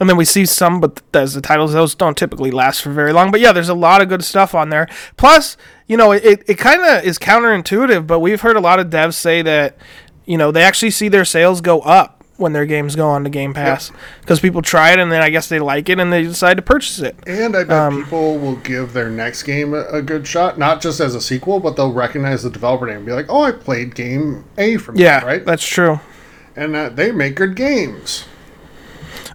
and 0.01 0.09
then 0.09 0.17
we 0.17 0.25
see 0.25 0.47
some, 0.47 0.81
but 0.81 1.03
as 1.15 1.35
the 1.35 1.41
titles, 1.41 1.73
those 1.73 1.95
don't 1.95 2.17
typically 2.17 2.51
last 2.51 2.83
for 2.83 2.91
very 2.91 3.13
long. 3.13 3.31
But 3.31 3.41
yeah, 3.41 3.53
there's 3.53 3.69
a 3.69 3.75
lot 3.75 4.01
of 4.01 4.09
good 4.09 4.25
stuff 4.25 4.55
on 4.55 4.69
there. 4.71 4.89
Plus, 5.17 5.57
you 5.87 5.97
know, 5.97 6.13
it, 6.13 6.43
it 6.47 6.59
kind 6.59 6.83
of 6.85 7.05
is 7.05 7.19
counterintuitive, 7.19 8.07
but 8.07 8.21
we've 8.21 8.41
heard 8.41 8.57
a 8.57 8.61
lot 8.61 8.79
of 8.79 8.89
devs 8.89 9.15
say 9.15 9.43
that, 9.43 9.77
you 10.25 10.37
know, 10.39 10.53
they 10.53 10.63
actually 10.63 10.91
see 10.91 11.09
their 11.09 11.25
sales 11.25 11.61
go 11.61 11.81
up 11.81 12.15
when 12.37 12.53
their 12.53 12.67
games 12.67 12.95
go 12.95 13.09
on 13.09 13.25
to 13.25 13.31
Game 13.31 13.53
Pass 13.53 13.91
because 14.21 14.39
people 14.39 14.63
try 14.63 14.93
it 14.93 15.01
and 15.01 15.11
then 15.11 15.21
I 15.21 15.29
guess 15.31 15.49
they 15.49 15.59
like 15.59 15.89
it 15.89 15.99
and 15.99 16.13
they 16.13 16.23
decide 16.23 16.55
to 16.59 16.63
purchase 16.63 17.01
it. 17.01 17.17
And 17.27 17.57
I 17.57 17.65
bet 17.65 17.77
Um, 17.77 18.05
people 18.05 18.39
will 18.39 18.55
give 18.57 18.93
their 18.93 19.11
next 19.11 19.43
game 19.43 19.75
a, 19.75 19.81
a 19.89 20.01
good 20.01 20.25
shot, 20.25 20.57
not 20.57 20.81
just 20.81 21.01
as 21.01 21.17
a 21.17 21.21
sequel, 21.21 21.59
but 21.59 21.75
they'll 21.75 21.93
recognize 21.93 22.45
the 22.45 22.51
developer 22.51 22.87
name 22.87 22.99
and 22.99 23.07
be 23.07 23.11
like, 23.11 23.27
oh, 23.29 23.43
I 23.43 23.51
played 23.51 23.97
game 23.97 24.45
A 24.57 24.77
from 24.77 24.95
Yeah, 24.97 25.19
that, 25.19 25.27
right? 25.27 25.45
that's 25.45 25.67
true. 25.67 25.99
and 26.55 26.77
uh, 26.77 26.91
they 26.91 27.11
make 27.11 27.35
good 27.35 27.57
games. 27.57 28.27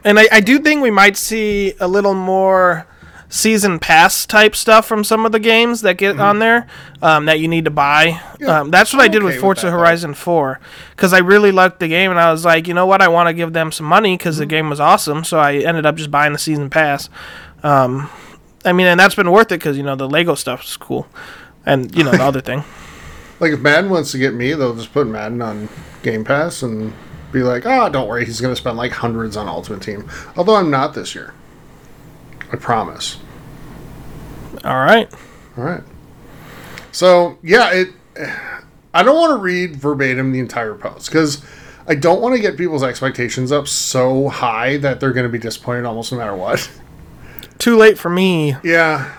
And 0.04 0.20
I, 0.20 0.28
I 0.32 0.40
do 0.42 0.60
think 0.60 0.82
we 0.82 0.92
might 0.92 1.16
see 1.18 1.74
a 1.80 1.88
little 1.88 2.14
more 2.14 2.86
season 3.30 3.80
pass 3.80 4.28
type 4.28 4.56
stuff 4.56 4.86
from 4.86 5.04
some 5.04 5.26
of 5.26 5.32
the 5.32 5.40
games 5.40 5.82
that 5.82 5.98
get 5.98 6.20
on 6.20 6.38
there 6.38 6.68
um, 7.02 7.26
that 7.26 7.40
you 7.40 7.48
need 7.48 7.66
to 7.66 7.72
buy. 7.72 8.12
Mm-hmm. 8.12 8.44
Yeah, 8.44 8.60
um, 8.62 8.70
that's 8.72 8.94
what 8.94 9.02
I 9.02 9.06
I'm 9.06 9.12
did 9.12 9.18
okay 9.20 9.26
with 9.26 9.36
with 9.36 9.42
Forza 9.42 9.62
that, 9.66 9.72
though. 9.72 9.78
Horizon 9.80 10.14
4 10.14 10.60
because 10.92 11.14
I 11.14 11.18
really 11.20 11.52
liked 11.52 11.80
the 11.80 11.88
game 11.88 12.12
and 12.12 12.20
I 12.20 12.32
was 12.32 12.46
like, 12.46 12.68
you 12.68 12.74
know 12.76 12.86
what, 12.86 13.02
I 13.02 13.08
want 13.08 13.28
to 13.30 13.34
give 13.34 13.54
them 13.54 13.72
some 13.72 13.86
money 13.88 14.18
because 14.18 14.36
Mm-hmm. 14.36 14.40
the 14.42 14.46
game 14.48 14.70
was 14.70 14.80
awesome. 14.80 15.24
So 15.24 15.40
I 15.40 15.56
ended 15.56 15.86
up 15.86 15.96
just 15.96 16.12
buying 16.12 16.34
the 16.34 16.40
season 16.40 16.70
pass. 16.70 17.10
Um, 17.64 18.10
I 18.66 18.72
mean, 18.74 18.88
and 18.88 19.00
that's 19.00 19.16
been 19.16 19.32
worth 19.32 19.48
it 19.52 19.60
because 19.60 19.78
you 19.78 19.84
know 19.84 19.96
the 19.96 20.08
Lego 20.08 20.36
stuff 20.36 20.64
is 20.64 20.78
cool, 20.78 21.08
and 21.66 21.94
you 21.96 22.04
know 22.04 22.12
the 22.12 22.24
other 22.24 22.40
thing. 22.42 22.64
Like 23.40 23.52
if 23.52 23.60
Madden 23.62 23.90
wants 23.90 24.12
to 24.12 24.18
get 24.18 24.34
me, 24.34 24.54
they'll 24.54 24.76
just 24.76 24.94
put 24.94 25.08
Madden 25.08 25.42
on 25.42 25.68
Game 26.04 26.24
Pass 26.24 26.62
and 26.62 26.94
be 27.34 27.44
like, 27.44 27.66
"Ah, 27.66 27.90
don't 27.90 28.08
worry, 28.08 28.26
he's 28.26 28.40
going 28.40 28.54
to 28.54 28.60
spend 28.60 28.78
like 28.78 28.92
hundreds 28.92 29.36
on 29.36 29.48
Ultimate 29.48 29.82
Team." 29.82 30.10
Although 30.38 30.56
I'm 30.56 30.70
not 30.72 30.94
this 30.94 31.14
year. 31.16 31.34
I 32.52 32.56
promise. 32.56 33.18
All 34.64 34.76
right. 34.84 35.12
All 35.58 35.64
right. 35.64 35.84
So 36.92 37.38
yeah, 37.44 37.72
it. 37.74 37.88
I 38.94 39.02
don't 39.04 39.16
want 39.18 39.32
to 39.32 39.38
read 39.42 39.76
verbatim 39.76 40.32
the 40.32 40.40
entire 40.40 40.76
post 40.76 41.08
because 41.10 41.44
I 41.88 41.96
don't 41.96 42.22
want 42.22 42.36
to 42.36 42.42
get 42.42 42.56
people's 42.58 42.84
expectations 42.84 43.52
up 43.52 43.68
so 43.68 44.30
high 44.30 44.78
that 44.78 45.00
they're 45.00 45.12
going 45.14 45.26
to 45.26 45.32
be 45.32 45.40
disappointed 45.40 45.86
almost 45.86 46.12
no 46.12 46.20
matter 46.20 46.36
what. 46.36 46.70
Too 47.58 47.76
late 47.76 47.98
for 47.98 48.10
me. 48.10 48.56
Yeah. 48.64 49.16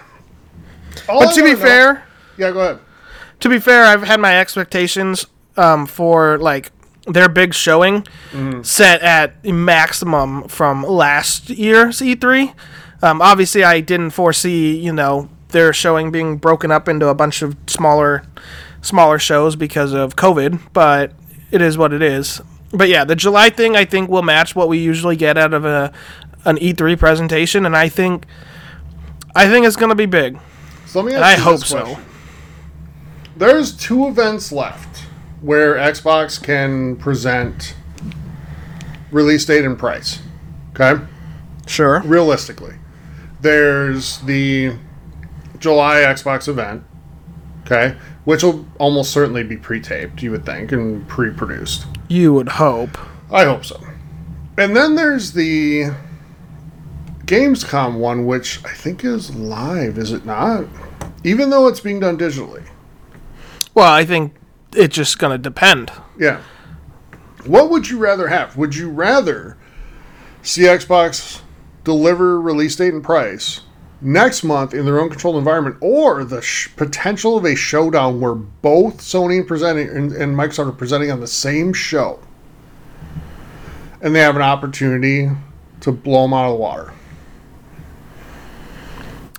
All 1.08 1.18
But 1.20 1.28
I 1.30 1.34
to 1.34 1.42
be 1.42 1.52
know- 1.54 1.58
fair, 1.58 2.04
yeah, 2.38 2.52
go 2.52 2.60
ahead. 2.60 2.78
to 3.40 3.48
be 3.48 3.58
fair, 3.58 3.84
I've 3.84 4.04
had 4.04 4.20
my 4.20 4.38
expectations 4.38 5.26
um, 5.56 5.86
for 5.86 6.38
like 6.38 6.70
their 7.06 7.28
big 7.28 7.52
showing 7.54 8.06
set 8.62 9.02
at 9.02 9.44
maximum 9.44 10.48
from 10.48 10.82
last 10.82 11.50
year's 11.50 12.00
E3. 12.00 12.54
Um, 13.02 13.20
obviously, 13.20 13.62
I 13.62 13.80
didn't 13.80 14.10
foresee 14.10 14.76
you 14.76 14.92
know 14.92 15.28
their 15.48 15.72
showing 15.72 16.10
being 16.10 16.36
broken 16.36 16.70
up 16.70 16.88
into 16.88 17.08
a 17.08 17.14
bunch 17.14 17.42
of 17.42 17.56
smaller 17.66 18.24
smaller 18.82 19.18
shows 19.18 19.56
because 19.56 19.92
of 19.92 20.16
COVID, 20.16 20.60
but 20.72 21.12
it 21.50 21.62
is 21.62 21.78
what 21.78 21.92
it 21.92 22.02
is. 22.02 22.40
But 22.72 22.88
yeah, 22.88 23.04
the 23.04 23.16
July 23.16 23.50
thing 23.50 23.76
I 23.76 23.84
think 23.84 24.10
will 24.10 24.22
match 24.22 24.56
what 24.56 24.68
we 24.68 24.78
usually 24.78 25.16
get 25.16 25.38
out 25.38 25.54
of 25.54 25.64
a 25.64 25.92
an 26.44 26.56
E3 26.56 26.98
presentation, 26.98 27.64
and 27.66 27.76
I 27.76 27.88
think 27.88 28.26
I 29.34 29.48
think 29.48 29.66
it's 29.66 29.76
gonna 29.76 29.94
be 29.94 30.06
big. 30.06 30.38
So 30.86 31.00
let 31.00 31.06
me 31.06 31.12
ask 31.12 31.16
And 31.16 31.24
I 31.24 31.36
you 31.36 31.42
hope 31.42 31.60
this 31.60 31.68
so. 31.68 31.98
There's 33.36 33.76
two 33.76 34.06
events 34.06 34.52
left 34.52 34.93
where 35.44 35.74
Xbox 35.74 36.42
can 36.42 36.96
present 36.96 37.74
release 39.10 39.44
date 39.44 39.64
and 39.64 39.78
price. 39.78 40.20
Okay? 40.70 41.04
Sure. 41.66 42.00
Realistically. 42.00 42.76
There's 43.42 44.20
the 44.20 44.72
July 45.58 45.96
Xbox 45.96 46.48
event. 46.48 46.82
Okay? 47.66 47.94
Which 48.24 48.42
will 48.42 48.66
almost 48.78 49.12
certainly 49.12 49.42
be 49.44 49.58
pre 49.58 49.80
taped, 49.80 50.22
you 50.22 50.30
would 50.30 50.46
think, 50.46 50.72
and 50.72 51.06
pre 51.08 51.30
produced. 51.30 51.84
You 52.08 52.32
would 52.32 52.48
hope. 52.48 52.96
I 53.30 53.44
hope 53.44 53.66
so. 53.66 53.78
And 54.56 54.74
then 54.74 54.94
there's 54.94 55.32
the 55.32 55.90
Gamescom 57.26 57.98
one, 57.98 58.24
which 58.24 58.64
I 58.64 58.72
think 58.72 59.04
is 59.04 59.34
live, 59.34 59.98
is 59.98 60.10
it 60.10 60.24
not? 60.24 60.64
Even 61.22 61.50
though 61.50 61.68
it's 61.68 61.80
being 61.80 62.00
done 62.00 62.16
digitally. 62.16 62.64
Well, 63.74 63.92
I 63.92 64.06
think 64.06 64.34
it's 64.74 64.94
just 64.94 65.18
going 65.18 65.32
to 65.32 65.38
depend. 65.38 65.92
Yeah. 66.18 66.40
What 67.44 67.70
would 67.70 67.88
you 67.88 67.98
rather 67.98 68.28
have? 68.28 68.56
Would 68.56 68.74
you 68.74 68.90
rather 68.90 69.56
see 70.42 70.62
Xbox 70.62 71.40
deliver 71.84 72.40
release 72.40 72.76
date 72.76 72.94
and 72.94 73.04
price 73.04 73.60
next 74.00 74.44
month 74.44 74.74
in 74.74 74.84
their 74.84 75.00
own 75.00 75.08
controlled 75.08 75.36
environment, 75.36 75.76
or 75.80 76.24
the 76.24 76.42
sh- 76.42 76.68
potential 76.76 77.36
of 77.36 77.44
a 77.44 77.54
showdown 77.54 78.20
where 78.20 78.34
both 78.34 78.98
Sony 78.98 79.38
and 79.38 79.48
presenting 79.48 79.88
and, 79.88 80.12
and 80.12 80.36
Microsoft 80.36 80.68
are 80.68 80.72
presenting 80.72 81.10
on 81.10 81.20
the 81.20 81.26
same 81.26 81.72
show, 81.72 82.20
and 84.02 84.14
they 84.14 84.20
have 84.20 84.36
an 84.36 84.42
opportunity 84.42 85.30
to 85.80 85.92
blow 85.92 86.22
them 86.22 86.34
out 86.34 86.46
of 86.46 86.52
the 86.52 86.56
water. 86.56 86.92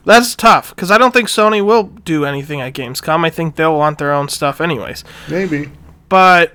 That's 0.05 0.35
tough 0.35 0.69
because 0.75 0.91
I 0.91 0.97
don't 0.97 1.11
think 1.11 1.27
Sony 1.27 1.65
will 1.65 1.83
do 1.83 2.25
anything 2.25 2.61
at 2.61 2.73
Gamescom. 2.73 3.25
I 3.25 3.29
think 3.29 3.55
they'll 3.55 3.77
want 3.77 3.97
their 3.97 4.13
own 4.13 4.29
stuff 4.29 4.61
anyways. 4.61 5.03
Maybe. 5.29 5.71
But 6.09 6.53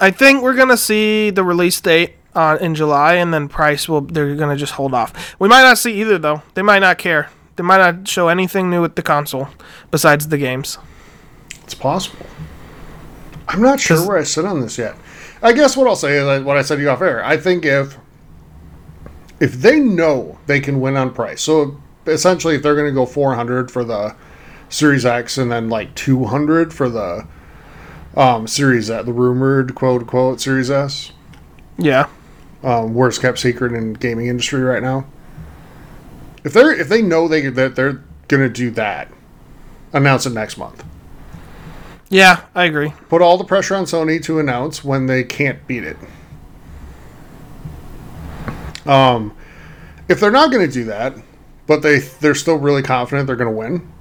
I 0.00 0.10
think 0.10 0.42
we're 0.42 0.56
gonna 0.56 0.78
see 0.78 1.30
the 1.30 1.44
release 1.44 1.80
date 1.80 2.14
uh, 2.34 2.56
in 2.60 2.74
July, 2.74 3.14
and 3.14 3.32
then 3.32 3.48
price 3.48 3.88
will. 3.88 4.00
They're 4.00 4.34
gonna 4.36 4.56
just 4.56 4.72
hold 4.72 4.94
off. 4.94 5.38
We 5.38 5.48
might 5.48 5.62
not 5.62 5.78
see 5.78 6.00
either 6.00 6.18
though. 6.18 6.42
They 6.54 6.62
might 6.62 6.80
not 6.80 6.98
care. 6.98 7.30
They 7.56 7.62
might 7.62 7.78
not 7.78 8.08
show 8.08 8.28
anything 8.28 8.70
new 8.70 8.80
with 8.80 8.96
the 8.96 9.02
console 9.02 9.48
besides 9.90 10.28
the 10.28 10.38
games. 10.38 10.78
It's 11.64 11.74
possible. 11.74 12.26
I'm 13.48 13.60
not 13.60 13.80
sure 13.80 14.06
where 14.08 14.16
I 14.16 14.22
sit 14.22 14.46
on 14.46 14.60
this 14.60 14.78
yet. 14.78 14.96
I 15.42 15.52
guess 15.52 15.76
what 15.76 15.86
I'll 15.86 15.96
say 15.96 16.16
is 16.16 16.42
what 16.42 16.56
I 16.56 16.62
said 16.62 16.76
to 16.76 16.82
you 16.82 16.88
off 16.88 17.02
air. 17.02 17.22
I 17.22 17.36
think 17.36 17.66
if 17.66 17.98
if 19.40 19.52
they 19.54 19.78
know 19.78 20.38
they 20.46 20.60
can 20.60 20.80
win 20.80 20.96
on 20.96 21.12
price, 21.12 21.42
so 21.42 21.76
essentially 22.06 22.54
if 22.54 22.62
they're 22.62 22.74
going 22.74 22.86
to 22.86 22.92
go 22.92 23.06
400 23.06 23.70
for 23.70 23.84
the 23.84 24.14
Series 24.68 25.04
X 25.04 25.38
and 25.38 25.50
then 25.52 25.68
like 25.68 25.94
200 25.94 26.72
for 26.72 26.88
the 26.88 27.26
um, 28.16 28.46
Series 28.46 28.90
S, 28.90 29.04
the 29.04 29.12
rumored 29.12 29.74
quote 29.74 30.02
unquote 30.02 30.40
Series 30.40 30.70
S, 30.70 31.12
Yeah. 31.78 32.08
um, 32.62 32.94
worst 32.94 33.20
kept 33.20 33.38
secret 33.38 33.72
in 33.72 33.92
gaming 33.94 34.26
industry 34.28 34.62
right 34.62 34.82
now. 34.82 35.06
If 36.44 36.52
they're 36.52 36.72
if 36.72 36.88
they 36.88 37.02
know 37.02 37.28
they 37.28 37.48
that 37.48 37.76
they're 37.76 38.02
going 38.28 38.42
to 38.42 38.48
do 38.48 38.70
that, 38.72 39.08
announce 39.92 40.26
it 40.26 40.30
next 40.32 40.56
month. 40.58 40.84
Yeah, 42.08 42.42
I 42.54 42.64
agree. 42.64 42.92
put 43.08 43.22
all 43.22 43.38
the 43.38 43.44
pressure 43.44 43.74
on 43.74 43.84
Sony 43.84 44.22
to 44.24 44.38
announce 44.38 44.84
when 44.84 45.06
they 45.06 45.22
can't 45.24 45.66
beat 45.66 45.84
it. 45.84 45.96
Um, 48.84 49.34
if 50.08 50.20
they're 50.20 50.30
not 50.30 50.50
going 50.50 50.66
to 50.66 50.72
do 50.72 50.84
that, 50.84 51.14
but 51.66 51.82
they 51.82 51.98
they're 51.98 52.34
still 52.34 52.56
really 52.56 52.82
confident 52.82 53.26
they're 53.26 53.36
going 53.36 53.50
to 53.52 53.56
win, 53.56 53.92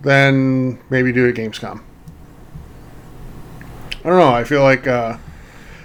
then 0.00 0.78
maybe 0.90 1.12
do 1.12 1.26
it 1.26 1.30
at 1.30 1.34
Gamescom. 1.36 1.82
I 4.00 4.02
don't 4.10 4.18
know. 4.18 4.32
I 4.32 4.44
feel 4.44 4.62
like 4.62 4.86
uh, 4.86 5.18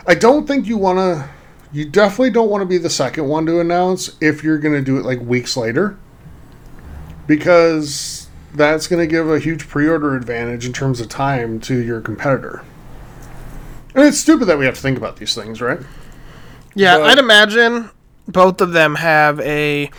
I 0.08 0.16
don't 0.16 0.48
think 0.48 0.68
you 0.68 0.78
want 0.78 0.98
to. 1.00 1.30
You 1.72 1.86
definitely 1.86 2.30
don't 2.30 2.50
want 2.50 2.62
to 2.62 2.68
be 2.68 2.78
the 2.78 2.90
second 2.90 3.28
one 3.28 3.46
to 3.48 3.60
announce 3.60 4.16
if 4.22 4.44
you're 4.44 4.60
going 4.60 4.76
to 4.76 4.82
do 4.82 4.98
it 4.98 5.06
like 5.06 5.20
weeks 5.22 5.58
later, 5.58 5.98
because 7.26 8.28
that's 8.54 8.86
going 8.86 9.00
to 9.00 9.08
give 9.12 9.28
a 9.30 9.40
huge 9.40 9.68
pre-order 9.68 10.16
advantage 10.16 10.66
in 10.68 10.74
terms 10.74 11.00
of 11.02 11.10
time 11.10 11.60
to 11.62 11.76
your 11.76 12.00
competitor. 12.00 12.64
And 13.96 14.06
it's 14.06 14.20
stupid 14.20 14.46
that 14.46 14.60
we 14.60 14.66
have 14.66 14.76
to 14.76 14.82
think 14.82 14.98
about 14.98 15.18
these 15.18 15.34
things, 15.34 15.62
right? 15.62 15.80
Yeah, 16.76 16.98
But- 17.00 17.10
I'd 17.10 17.20
imagine 17.20 17.90
both 18.28 18.62
of 18.62 18.74
them 18.74 18.96
have 18.96 19.40
a 19.40 19.90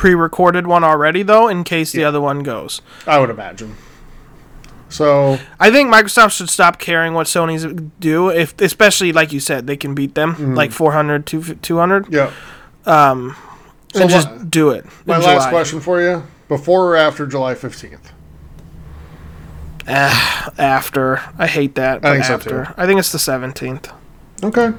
pre-recorded 0.00 0.66
one 0.66 0.82
already 0.82 1.22
though, 1.22 1.46
in 1.46 1.62
case 1.62 1.92
the 1.92 2.02
other 2.04 2.22
one 2.22 2.42
goes. 2.42 2.80
I 3.06 3.18
would 3.18 3.28
imagine. 3.28 3.76
So 4.88 5.38
I 5.60 5.70
think 5.70 5.92
Microsoft 5.92 6.32
should 6.38 6.48
stop 6.48 6.78
caring 6.78 7.12
what 7.12 7.26
Sony's 7.26 7.66
do, 8.00 8.30
if 8.30 8.58
especially 8.62 9.12
like 9.12 9.30
you 9.30 9.40
said, 9.40 9.66
they 9.66 9.76
can 9.76 9.94
beat 9.94 10.14
them 10.14 10.32
Mm-hmm. 10.34 10.54
like 10.54 10.72
400 10.72 11.26
to 11.26 11.54
200 11.56 12.12
yeah. 12.12 12.32
um 12.86 13.36
So 13.92 14.00
and 14.00 14.10
just 14.10 14.50
do 14.50 14.70
it. 14.70 14.86
My 15.04 15.18
last 15.18 15.24
July. 15.44 15.50
question 15.50 15.80
for 15.80 16.00
you: 16.00 16.22
Before 16.48 16.86
or 16.88 16.96
after 16.96 17.26
July 17.26 17.54
fifteenth? 17.54 18.10
Ah, 19.86 20.50
after. 20.56 21.20
I 21.38 21.46
hate 21.46 21.74
that. 21.74 22.04
I 22.04 22.12
think 22.12 22.24
so, 22.24 22.34
after. 22.34 22.64
too. 22.66 22.72
I 22.76 22.86
think 22.86 23.00
it's 23.00 23.12
the 23.12 23.18
17th. 23.18 23.92
Okay. 24.42 24.72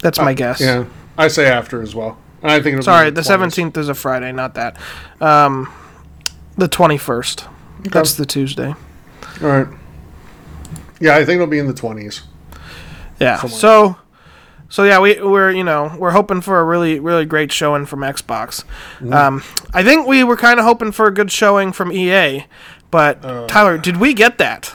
That's 0.00 0.18
my 0.18 0.34
guess. 0.34 0.60
Uh, 0.62 0.64
Yeah, 0.64 0.84
I 1.18 1.28
say 1.28 1.46
after 1.46 1.82
as 1.82 1.94
well. 1.94 2.16
And 2.42 2.50
I 2.50 2.60
think 2.60 2.74
it'll 2.74 2.82
Sorry, 2.84 3.10
be 3.10 3.14
the 3.14 3.20
17th 3.22 3.76
is 3.76 3.88
a 3.88 3.94
Friday, 3.94 4.32
not 4.32 4.54
that. 4.54 4.76
Um 5.20 5.72
the 6.56 6.68
21st. 6.68 7.48
That's 7.90 8.14
the 8.14 8.26
Tuesday. 8.26 8.74
All 9.42 9.48
right. 9.48 9.66
Yeah, 11.00 11.16
I 11.16 11.24
think 11.24 11.36
it'll 11.36 11.46
be 11.48 11.58
in 11.58 11.66
the 11.66 11.74
twenties. 11.74 12.22
Yeah. 13.18 13.38
Somewhere. 13.38 13.58
So 13.58 13.96
so 14.68 14.84
yeah, 14.84 15.00
we 15.00 15.20
we're 15.20 15.50
you 15.50 15.64
know 15.64 15.94
we're 15.98 16.12
hoping 16.12 16.40
for 16.40 16.60
a 16.60 16.64
really 16.64 17.00
really 17.00 17.24
great 17.24 17.50
showing 17.50 17.86
from 17.86 18.00
Xbox. 18.00 18.64
Mm-hmm. 19.00 19.12
Um, 19.12 19.42
I 19.74 19.82
think 19.82 20.06
we 20.06 20.22
were 20.22 20.36
kind 20.36 20.60
of 20.60 20.64
hoping 20.64 20.92
for 20.92 21.06
a 21.06 21.10
good 21.12 21.30
showing 21.32 21.72
from 21.72 21.90
EA, 21.92 22.46
but 22.90 23.24
Uh. 23.24 23.46
Tyler, 23.48 23.78
did 23.78 23.96
we 23.96 24.14
get 24.14 24.38
that? 24.38 24.72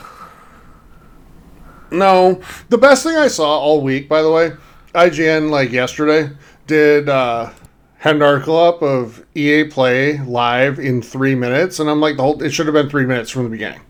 No, 1.90 2.42
the 2.68 2.76
best 2.78 3.02
thing 3.02 3.16
I 3.16 3.28
saw 3.28 3.58
all 3.58 3.80
week, 3.82 4.08
by 4.08 4.20
the 4.20 4.30
way, 4.30 4.52
IGN 4.94 5.48
like 5.50 5.72
yesterday 5.72 6.30
did 6.68 7.08
uh, 7.08 7.50
had 7.98 8.14
an 8.14 8.22
article 8.22 8.56
up 8.56 8.80
of 8.80 9.26
EA 9.34 9.64
Play 9.64 10.18
live 10.20 10.78
in 10.78 11.02
three 11.02 11.34
minutes, 11.34 11.80
and 11.80 11.90
I'm 11.90 12.00
like 12.00 12.16
the 12.16 12.22
whole. 12.22 12.40
It 12.40 12.50
should 12.50 12.66
have 12.66 12.74
been 12.74 12.88
three 12.88 13.06
minutes 13.06 13.30
from 13.30 13.42
the 13.42 13.50
beginning. 13.50 13.80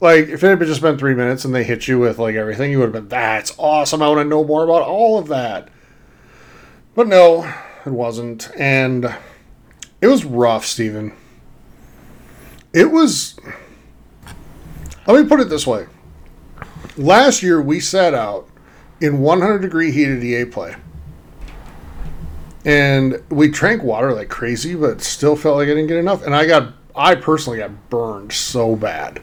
Like 0.00 0.28
if 0.28 0.42
it 0.42 0.58
had 0.58 0.66
just 0.66 0.82
been 0.82 0.98
three 0.98 1.14
minutes 1.14 1.44
and 1.44 1.54
they 1.54 1.64
hit 1.64 1.88
you 1.88 1.98
with 1.98 2.18
like 2.18 2.34
everything, 2.34 2.70
you 2.70 2.78
would 2.78 2.92
have 2.92 2.92
been 2.92 3.08
that's 3.08 3.54
awesome. 3.58 4.02
I 4.02 4.08
want 4.08 4.20
to 4.20 4.24
know 4.24 4.44
more 4.44 4.64
about 4.64 4.82
all 4.82 5.18
of 5.18 5.28
that. 5.28 5.68
But 6.94 7.06
no, 7.06 7.52
it 7.86 7.90
wasn't, 7.90 8.50
and 8.56 9.14
it 10.00 10.08
was 10.08 10.24
rough, 10.24 10.64
Steven. 10.64 11.12
It 12.72 12.90
was. 12.90 13.38
Let 15.06 15.22
me 15.22 15.28
put 15.28 15.40
it 15.40 15.48
this 15.48 15.66
way. 15.66 15.86
Last 16.96 17.42
year 17.42 17.62
we 17.62 17.80
sat 17.80 18.12
out 18.12 18.48
in 19.00 19.20
100 19.20 19.60
degree 19.60 19.92
heat 19.92 20.08
at 20.08 20.22
EA 20.22 20.44
Play. 20.44 20.74
And 22.64 23.22
we 23.30 23.48
drank 23.48 23.82
water 23.82 24.12
like 24.12 24.28
crazy, 24.28 24.74
but 24.74 25.00
still 25.00 25.36
felt 25.36 25.56
like 25.56 25.64
I 25.66 25.70
didn't 25.70 25.86
get 25.86 25.96
enough. 25.98 26.24
And 26.24 26.34
I 26.34 26.46
got, 26.46 26.74
I 26.94 27.14
personally 27.14 27.58
got 27.58 27.90
burned 27.90 28.32
so 28.32 28.76
bad. 28.76 29.22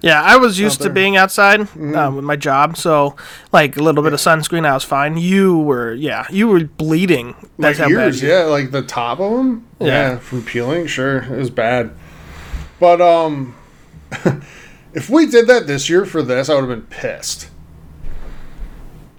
Yeah, 0.00 0.20
I 0.20 0.36
was 0.36 0.58
used 0.58 0.82
to 0.82 0.90
being 0.90 1.16
outside 1.16 1.60
Mm-hmm. 1.60 1.94
um, 1.94 2.16
with 2.16 2.24
my 2.24 2.34
job, 2.34 2.76
so 2.76 3.14
like 3.52 3.76
a 3.76 3.82
little 3.82 4.02
bit 4.02 4.12
of 4.12 4.18
sunscreen, 4.18 4.66
I 4.66 4.74
was 4.74 4.82
fine. 4.82 5.16
You 5.16 5.58
were, 5.58 5.94
yeah, 5.94 6.26
you 6.28 6.48
were 6.48 6.64
bleeding. 6.64 7.36
That's 7.56 7.78
like 7.78 7.88
how 7.88 7.94
bad. 7.96 8.14
you- 8.16 8.28
yeah, 8.28 8.42
like 8.42 8.72
the 8.72 8.82
top 8.82 9.20
of 9.20 9.30
them, 9.30 9.64
yeah. 9.78 9.86
Yeah. 9.86 10.18
from 10.18 10.44
peeling. 10.44 10.88
Sure, 10.88 11.18
it 11.22 11.30
was 11.38 11.50
bad. 11.50 11.92
But 12.80 13.00
um, 13.00 13.54
if 14.92 15.08
we 15.08 15.26
did 15.26 15.46
that 15.46 15.68
this 15.68 15.88
year 15.88 16.04
for 16.04 16.20
this, 16.20 16.48
I 16.48 16.54
would 16.56 16.68
have 16.68 16.70
been 16.70 16.88
pissed. 16.88 17.48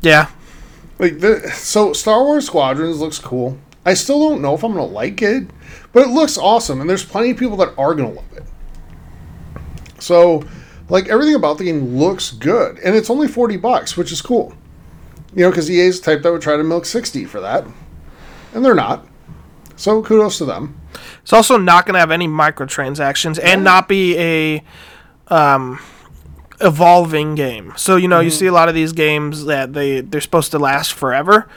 Yeah, 0.01 0.27
Like 1.03 1.19
the 1.19 1.49
so 1.51 1.91
Star 1.91 2.23
Wars 2.23 2.45
Squadrons 2.45 3.01
looks 3.01 3.19
cool. 3.19 3.57
I 3.85 3.93
still 3.93 4.29
don't 4.29 4.41
know 4.41 4.53
if 4.53 4.63
I'm 4.63 4.71
gonna 4.71 4.85
like 4.85 5.21
it, 5.21 5.49
but 5.91 6.07
it 6.07 6.11
looks 6.11 6.37
awesome, 6.37 6.79
and 6.79 6.89
there's 6.89 7.03
plenty 7.03 7.31
of 7.31 7.37
people 7.37 7.57
that 7.57 7.77
are 7.77 7.93
gonna 7.93 8.13
love 8.13 8.31
it. 8.37 8.43
So, 9.99 10.45
like 10.87 11.09
everything 11.09 11.35
about 11.35 11.57
the 11.57 11.65
game 11.65 11.97
looks 11.97 12.31
good, 12.31 12.79
and 12.79 12.95
it's 12.95 13.09
only 13.09 13.27
forty 13.27 13.57
bucks, 13.57 13.97
which 13.97 14.13
is 14.13 14.21
cool. 14.21 14.53
You 15.35 15.43
know, 15.43 15.49
because 15.49 15.69
EA's 15.69 15.99
the 15.99 16.05
type 16.05 16.23
that 16.23 16.31
would 16.31 16.41
try 16.41 16.55
to 16.55 16.63
milk 16.63 16.85
sixty 16.85 17.25
for 17.25 17.41
that, 17.41 17.65
and 18.53 18.63
they're 18.63 18.73
not. 18.73 19.05
So 19.75 20.01
kudos 20.03 20.37
to 20.37 20.45
them. 20.45 20.79
It's 21.21 21.33
also 21.33 21.57
not 21.57 21.85
going 21.85 21.95
to 21.95 21.99
have 21.99 22.11
any 22.11 22.29
microtransactions 22.29 23.43
and 23.43 23.61
not 23.65 23.89
be 23.89 24.17
a 24.17 24.63
um, 25.27 25.79
evolving 26.63 27.35
game. 27.35 27.73
So 27.77 27.95
you 27.95 28.07
know, 28.07 28.17
Mm-hmm. 28.17 28.25
you 28.25 28.29
see 28.31 28.45
a 28.47 28.51
lot 28.51 28.69
of 28.69 28.75
these 28.75 28.93
games 28.93 29.45
that 29.45 29.73
they 29.73 30.01
they're 30.01 30.21
supposed 30.21 30.51
to 30.51 30.59
last 30.59 30.93
forever. 30.93 31.47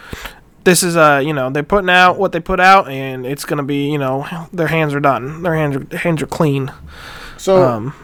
This 0.65 0.83
is 0.83 0.97
a 0.97 1.23
you 1.23 1.33
know 1.33 1.49
they're 1.51 1.63
putting 1.63 1.91
out 1.91 2.19
what 2.19 2.33
they 2.33 2.41
put 2.41 2.59
out, 2.61 2.89
and 2.89 3.25
it's 3.25 3.45
going 3.45 3.59
to 3.59 3.63
be 3.63 3.91
you 3.91 3.99
know 3.99 4.27
their 4.53 4.67
hands 4.67 4.93
are 4.95 5.01
done, 5.01 5.43
their 5.43 5.55
hands 5.55 5.77
are 5.77 5.97
hands 5.97 6.21
are 6.23 6.27
clean. 6.27 6.73
So 7.37 7.63
Um, 7.63 7.95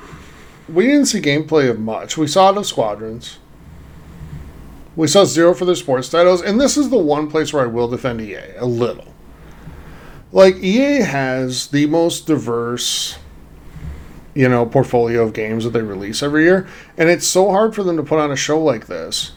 we 0.69 0.87
didn't 0.87 1.07
see 1.07 1.21
gameplay 1.21 1.69
of 1.69 1.79
much. 1.81 2.17
We 2.17 2.27
saw 2.29 2.51
it 2.51 2.57
of 2.57 2.67
Squadrons. 2.67 3.39
We 4.95 5.07
saw 5.09 5.25
zero 5.25 5.55
for 5.55 5.65
their 5.65 5.75
sports 5.75 6.09
titles, 6.11 6.43
and 6.43 6.61
this 6.61 6.77
is 6.77 6.91
the 6.91 6.99
one 6.99 7.31
place 7.31 7.53
where 7.53 7.63
I 7.65 7.67
will 7.67 7.89
defend 7.89 8.21
EA 8.21 8.57
a 8.59 8.67
little. 8.67 9.09
Like 10.31 10.57
EA 10.57 11.01
has 11.03 11.67
the 11.69 11.87
most 11.87 12.27
diverse, 12.27 13.17
you 14.35 14.49
know, 14.49 14.65
portfolio 14.67 15.23
of 15.23 15.33
games 15.33 15.65
that 15.65 15.71
they 15.71 15.83
release 15.83 16.23
every 16.23 16.45
year, 16.45 16.67
and 16.97 17.09
it's 17.09 17.27
so 17.27 17.51
hard 17.51 17.75
for 17.75 17.83
them 17.83 17.97
to 17.97 18.03
put 18.03 18.19
on 18.19 18.31
a 18.31 18.37
show 18.37 18.59
like 18.59 18.87
this 18.87 19.33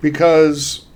because 0.00 0.86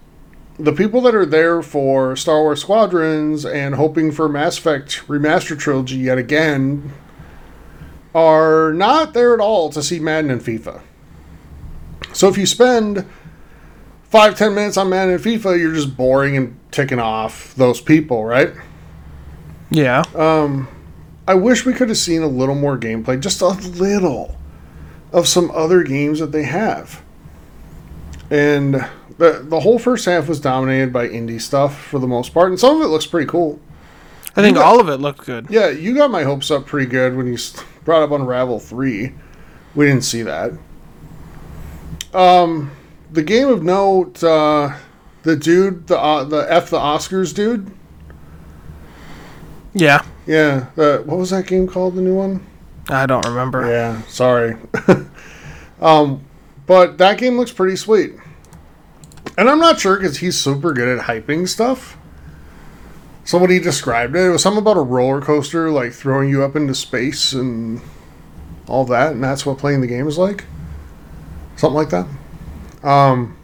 the 0.58 0.72
people 0.72 1.00
that 1.02 1.14
are 1.14 1.26
there 1.26 1.62
for 1.62 2.16
Star 2.16 2.40
Wars 2.42 2.62
Squadrons 2.62 3.44
and 3.44 3.74
hoping 3.74 4.10
for 4.10 4.28
Mass 4.28 4.58
Effect 4.58 5.06
remaster 5.06 5.58
trilogy 5.58 5.96
yet 5.96 6.18
again 6.18 6.92
are 8.14 8.72
not 8.72 9.12
there 9.12 9.34
at 9.34 9.40
all 9.40 9.68
to 9.70 9.82
see 9.82 10.00
Madden 10.00 10.30
and 10.30 10.40
FIFA. 10.40 10.80
So 12.14 12.28
if 12.28 12.38
you 12.38 12.46
spend 12.46 13.06
five, 14.04 14.38
ten 14.38 14.54
minutes 14.54 14.78
on 14.78 14.88
Madden 14.88 15.14
and 15.14 15.22
FIFA, 15.22 15.58
you're 15.58 15.74
just 15.74 15.96
boring 15.96 16.36
and 16.36 16.58
ticking 16.70 16.98
off 16.98 17.54
those 17.56 17.80
people, 17.82 18.24
right? 18.24 18.54
Yeah. 19.70 20.04
Um, 20.14 20.68
I 21.28 21.34
wish 21.34 21.66
we 21.66 21.72
could 21.72 21.88
have 21.88 21.98
seen 21.98 22.22
a 22.22 22.28
little 22.28 22.54
more 22.54 22.78
gameplay, 22.78 23.18
just 23.20 23.40
a 23.40 23.48
little, 23.48 24.36
of 25.12 25.26
some 25.26 25.50
other 25.50 25.82
games 25.82 26.20
that 26.20 26.32
they 26.32 26.44
have. 26.44 27.02
And 28.30 28.74
the 29.18 29.44
the 29.48 29.60
whole 29.60 29.78
first 29.78 30.04
half 30.04 30.28
was 30.28 30.40
dominated 30.40 30.92
by 30.92 31.08
indie 31.08 31.40
stuff 31.40 31.80
for 31.80 31.98
the 31.98 32.06
most 32.06 32.34
part, 32.34 32.50
and 32.50 32.58
some 32.60 32.76
of 32.76 32.82
it 32.82 32.88
looks 32.88 33.06
pretty 33.06 33.26
cool. 33.26 33.60
I 34.36 34.42
think 34.42 34.56
got- 34.56 34.66
all 34.66 34.80
of 34.80 34.88
it 34.88 34.96
looked 34.98 35.24
good. 35.24 35.46
Yeah, 35.48 35.68
you 35.70 35.94
got 35.94 36.10
my 36.10 36.22
hopes 36.24 36.50
up 36.50 36.66
pretty 36.66 36.86
good 36.90 37.16
when 37.16 37.26
you 37.26 37.38
brought 37.84 38.02
up 38.02 38.10
Unravel 38.10 38.58
three. 38.60 39.14
We 39.74 39.86
didn't 39.86 40.04
see 40.04 40.22
that. 40.22 40.52
Um, 42.12 42.70
the 43.12 43.22
game 43.22 43.48
of 43.48 43.62
note, 43.62 44.22
uh, 44.22 44.74
the 45.22 45.36
dude, 45.36 45.86
the 45.86 45.98
uh, 45.98 46.24
the 46.24 46.46
F 46.52 46.70
the 46.70 46.78
Oscars 46.78 47.34
dude. 47.34 47.70
Yeah. 49.74 50.04
Yeah, 50.26 50.66
the, 50.74 51.02
what 51.04 51.18
was 51.18 51.30
that 51.30 51.46
game 51.46 51.66
called? 51.66 51.94
The 51.94 52.02
new 52.02 52.14
one. 52.14 52.44
I 52.88 53.06
don't 53.06 53.24
remember. 53.26 53.68
Yeah, 53.68 54.02
sorry. 54.02 54.56
um, 55.80 56.24
but 56.66 56.98
that 56.98 57.18
game 57.18 57.36
looks 57.36 57.52
pretty 57.52 57.76
sweet. 57.76 58.14
And 59.38 59.48
I'm 59.48 59.58
not 59.58 59.78
sure 59.80 59.96
because 59.96 60.18
he's 60.18 60.36
super 60.38 60.72
good 60.72 60.98
at 60.98 61.06
hyping 61.06 61.48
stuff. 61.48 61.96
Somebody 63.24 63.58
described 63.58 64.14
it. 64.14 64.20
It 64.20 64.30
was 64.30 64.42
something 64.42 64.62
about 64.62 64.76
a 64.76 64.82
roller 64.82 65.20
coaster, 65.20 65.70
like 65.70 65.92
throwing 65.92 66.28
you 66.28 66.42
up 66.42 66.54
into 66.54 66.74
space 66.74 67.32
and 67.32 67.80
all 68.68 68.84
that, 68.86 69.12
and 69.12 69.22
that's 69.22 69.44
what 69.44 69.58
playing 69.58 69.80
the 69.80 69.86
game 69.86 70.06
is 70.06 70.16
like. 70.16 70.44
Something 71.56 71.76
like 71.76 71.90
that. 71.90 72.06
Um, 72.86 73.36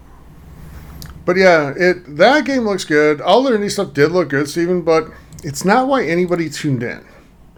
but 1.25 1.37
yeah, 1.37 1.73
it 1.77 2.17
that 2.17 2.45
game 2.45 2.63
looks 2.63 2.85
good. 2.85 3.21
All 3.21 3.43
the 3.43 3.51
indie 3.51 3.71
stuff 3.71 3.93
did 3.93 4.13
look 4.13 4.29
good, 4.29 4.49
Steven, 4.49 4.83
but 4.83 5.11
it's 5.43 5.65
not 5.65 5.89
why 5.89 6.05
anybody 6.05 6.49
tuned 6.49 6.83
in. 6.83 7.05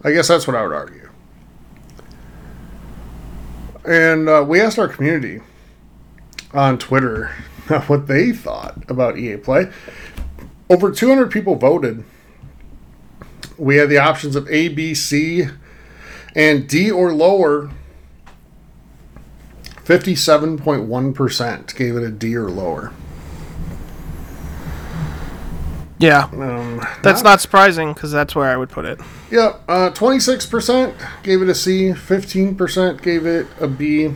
I 0.03 0.12
guess 0.12 0.28
that's 0.28 0.47
what 0.47 0.57
I 0.57 0.62
would 0.62 0.74
argue. 0.74 1.11
And 3.85 4.28
uh, 4.28 4.45
we 4.47 4.61
asked 4.61 4.78
our 4.78 4.89
community 4.89 5.41
on 6.53 6.78
Twitter 6.78 7.26
what 7.87 8.07
they 8.07 8.32
thought 8.32 8.82
about 8.89 9.18
EA 9.18 9.37
Play. 9.37 9.70
Over 10.70 10.91
200 10.91 11.30
people 11.30 11.57
voted. 11.57 12.05
We 13.59 13.76
had 13.76 13.89
the 13.89 13.99
options 13.99 14.37
of 14.37 14.49
A, 14.51 14.68
B, 14.68 14.95
C, 14.95 15.45
and 16.35 16.66
D 16.66 16.91
or 16.91 17.12
lower. 17.12 17.70
57.1% 19.85 21.76
gave 21.76 21.97
it 21.97 22.03
a 22.03 22.11
D 22.11 22.35
or 22.35 22.49
lower. 22.51 22.93
Yeah. 25.99 26.25
Um, 26.33 26.85
That's 27.03 27.23
not 27.23 27.41
surprising 27.41 27.93
because 27.95 28.11
that's 28.11 28.35
where 28.35 28.51
I 28.51 28.57
would 28.57 28.69
put 28.69 28.85
it. 28.85 29.01
Yeah, 29.31 29.57
uh, 29.69 29.91
26% 29.91 30.95
gave 31.23 31.41
it 31.41 31.49
a 31.49 31.55
C, 31.55 31.91
15% 31.91 33.01
gave 33.01 33.25
it 33.27 33.47
a 33.61 33.69
B, 33.69 34.15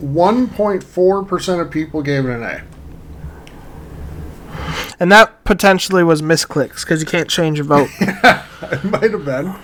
1.4% 0.00 1.60
of 1.60 1.70
people 1.70 2.02
gave 2.02 2.24
it 2.24 2.30
an 2.30 2.42
A. 2.42 2.62
And 4.98 5.12
that 5.12 5.44
potentially 5.44 6.02
was 6.02 6.22
misclicks 6.22 6.80
because 6.80 7.00
you 7.00 7.06
can't 7.06 7.28
change 7.28 7.60
a 7.60 7.62
vote. 7.62 7.88
It 8.62 8.82
might 8.84 9.12
have 9.12 9.24
been. 9.26 9.54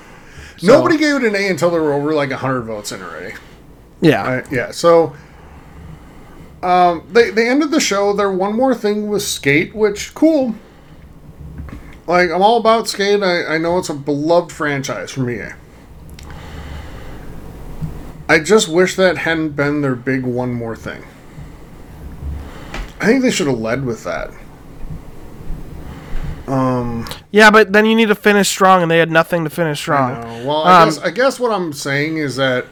Nobody 0.62 0.98
gave 0.98 1.16
it 1.16 1.24
an 1.24 1.34
A 1.34 1.48
until 1.48 1.70
there 1.70 1.80
were 1.82 1.94
over 1.94 2.12
like 2.12 2.28
100 2.30 2.62
votes 2.62 2.92
in 2.92 3.02
already. 3.02 3.34
yeah. 4.02 4.44
Yeah, 4.50 4.70
so 4.70 5.16
um, 6.62 7.08
they, 7.10 7.30
they 7.30 7.48
ended 7.48 7.70
the 7.70 7.80
show. 7.80 8.12
Their 8.12 8.30
one 8.30 8.54
more 8.54 8.74
thing 8.74 9.08
was 9.08 9.26
Skate, 9.26 9.74
which, 9.74 10.12
cool. 10.14 10.54
Like, 12.12 12.30
I'm 12.30 12.42
all 12.42 12.58
about 12.58 12.88
Skate. 12.88 13.22
I, 13.22 13.54
I 13.54 13.56
know 13.56 13.78
it's 13.78 13.88
a 13.88 13.94
beloved 13.94 14.52
franchise 14.52 15.10
for 15.10 15.20
me. 15.20 15.40
I 18.28 18.38
just 18.38 18.68
wish 18.68 18.96
that 18.96 19.16
hadn't 19.16 19.56
been 19.56 19.80
their 19.80 19.94
big 19.94 20.22
one 20.22 20.52
more 20.52 20.76
thing. 20.76 21.04
I 23.00 23.06
think 23.06 23.22
they 23.22 23.30
should 23.30 23.46
have 23.46 23.58
led 23.58 23.86
with 23.86 24.04
that. 24.04 24.30
Um, 26.46 27.08
Yeah, 27.30 27.50
but 27.50 27.72
then 27.72 27.86
you 27.86 27.96
need 27.96 28.08
to 28.08 28.14
finish 28.14 28.46
strong, 28.46 28.82
and 28.82 28.90
they 28.90 28.98
had 28.98 29.10
nothing 29.10 29.44
to 29.44 29.50
finish 29.50 29.78
strong. 29.78 30.20
know. 30.20 30.46
Well, 30.46 30.64
I 30.64 30.82
Um, 30.82 30.88
guess 30.90 30.98
I 30.98 31.10
guess 31.12 31.40
what 31.40 31.50
I'm 31.50 31.72
saying 31.72 32.18
is 32.18 32.36
that 32.36 32.66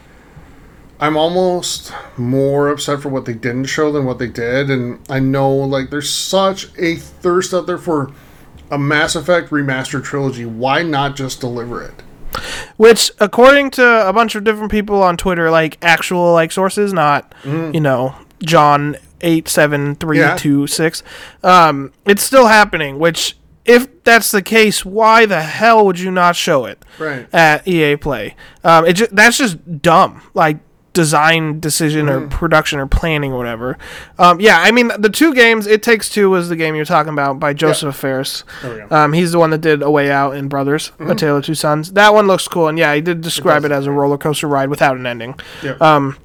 I'm 0.99 1.17
almost 1.17 1.91
more 2.15 2.69
upset 2.69 3.01
for 3.01 3.09
what 3.09 3.25
they 3.25 3.33
didn't 3.33 3.65
show 3.65 3.91
than 3.91 4.05
what 4.05 4.19
they 4.19 4.27
did, 4.27 4.69
and 4.69 4.99
I 5.09 5.17
know 5.19 5.49
like 5.51 5.89
there's 5.89 6.11
such 6.11 6.67
a 6.77 6.97
thirst 6.97 7.55
out 7.55 7.65
there 7.65 7.79
for 7.79 8.11
a 8.71 8.77
Mass 8.79 9.15
Effect 9.15 9.49
remastered 9.51 10.03
trilogy. 10.03 10.45
Why 10.45 10.81
not 10.81 11.15
just 11.15 11.39
deliver 11.41 11.83
it? 11.83 11.93
Which, 12.77 13.11
according 13.19 13.71
to 13.71 14.07
a 14.07 14.13
bunch 14.13 14.35
of 14.35 14.43
different 14.45 14.71
people 14.71 15.03
on 15.03 15.17
Twitter, 15.17 15.51
like 15.51 15.77
actual 15.83 16.33
like 16.33 16.51
sources, 16.51 16.93
not 16.93 17.33
Mm-hmm. 17.43 17.73
you 17.75 17.81
know 17.81 18.15
John 18.41 18.95
eight 19.21 19.47
seven 19.47 19.95
three 19.95 20.23
two 20.37 20.65
six, 20.67 21.03
um, 21.43 21.91
it's 22.05 22.23
still 22.23 22.47
happening. 22.47 22.97
Which, 22.99 23.37
if 23.65 24.03
that's 24.03 24.31
the 24.31 24.41
case, 24.41 24.83
why 24.85 25.25
the 25.25 25.41
hell 25.41 25.85
would 25.85 25.99
you 25.99 26.09
not 26.09 26.35
show 26.35 26.65
it 26.65 26.83
Right. 26.97 27.27
at 27.33 27.67
EA 27.67 27.97
Play? 27.97 28.35
Um, 28.63 28.85
it 28.87 28.93
ju- 28.93 29.07
that's 29.11 29.37
just 29.37 29.81
dumb. 29.81 30.21
Like 30.33 30.57
design 30.93 31.59
decision 31.59 32.09
or 32.09 32.27
production 32.27 32.79
or 32.79 32.85
planning 32.85 33.31
or 33.31 33.37
whatever. 33.37 33.77
Um, 34.19 34.41
yeah, 34.41 34.59
I 34.59 34.71
mean 34.71 34.91
the 34.97 35.09
two 35.09 35.33
games. 35.33 35.67
It 35.67 35.83
Takes 35.83 36.09
Two 36.09 36.29
was 36.29 36.49
the 36.49 36.55
game 36.55 36.75
you're 36.75 36.85
talking 36.85 37.13
about 37.13 37.39
by 37.39 37.53
Josef 37.53 37.95
Fares. 37.95 38.43
There 38.61 38.73
we 38.73 38.89
go. 38.89 38.95
Um, 38.95 39.13
he's 39.13 39.31
the 39.31 39.39
one 39.39 39.51
that 39.51 39.61
did 39.61 39.81
A 39.81 39.89
Way 39.89 40.11
Out 40.11 40.35
and 40.35 40.49
Brothers, 40.49 40.91
A 40.99 41.15
Tale 41.15 41.37
of 41.37 41.45
Two 41.45 41.55
Sons. 41.55 41.93
That 41.93 42.13
one 42.13 42.27
looks 42.27 42.47
cool, 42.47 42.67
and 42.67 42.77
yeah, 42.77 42.93
he 42.93 43.01
did 43.01 43.21
describe 43.21 43.65
it, 43.65 43.71
as 43.71 43.85
a 43.85 43.91
roller 43.91 44.17
coaster 44.17 44.47
ride 44.47 44.69
without 44.69 44.97
an 44.97 45.05
ending. 45.05 45.39
Yep. 45.63 45.81
Um, 45.81 46.17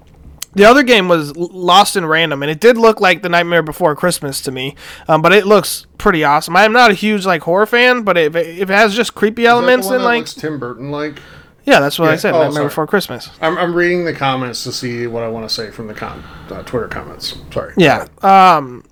the 0.54 0.64
other 0.64 0.82
game 0.82 1.06
was 1.06 1.36
L- 1.36 1.50
Lost 1.52 1.96
in 1.96 2.06
Random, 2.06 2.42
and 2.42 2.50
it 2.50 2.60
did 2.60 2.78
look 2.78 2.98
like 3.00 3.22
The 3.22 3.28
Nightmare 3.28 3.62
Before 3.62 3.94
Christmas 3.94 4.40
to 4.40 4.50
me, 4.50 4.74
um, 5.06 5.20
but 5.20 5.32
it 5.32 5.46
looks 5.46 5.86
pretty 5.98 6.24
awesome. 6.24 6.56
I'm 6.56 6.72
not 6.72 6.90
a 6.90 6.94
huge 6.94 7.26
like 7.26 7.42
horror 7.42 7.66
fan, 7.66 8.02
but 8.02 8.16
if 8.16 8.34
it, 8.34 8.58
if 8.58 8.70
it 8.70 8.74
has 8.74 8.96
just 8.96 9.14
creepy 9.14 9.42
Is 9.42 9.48
that 9.48 9.50
the 9.50 9.56
elements 9.58 9.86
one 9.86 9.96
and 9.96 10.02
that 10.02 10.08
like 10.08 10.18
looks 10.20 10.34
Tim 10.34 10.58
Burton 10.58 10.90
like. 10.90 11.20
Yeah, 11.66 11.80
that's 11.80 11.98
what 11.98 12.08
I 12.08 12.16
said. 12.16 12.32
Oh, 12.34 12.38
Nightmare 12.38 12.52
sorry. 12.52 12.66
Before 12.68 12.86
Christmas. 12.86 13.30
I'm, 13.42 13.58
I'm 13.58 13.74
reading 13.74 14.04
the 14.04 14.14
comments 14.14 14.64
to 14.64 14.72
see 14.72 15.06
what 15.06 15.22
I 15.22 15.28
want 15.28 15.46
to 15.48 15.54
say 15.54 15.70
from 15.70 15.86
the 15.88 15.94
con- 15.94 16.24
uh, 16.50 16.62
Twitter 16.62 16.88
comments. 16.88 17.36
Sorry. 17.52 17.74
Yeah. 17.76 18.06
Um, 18.22 18.84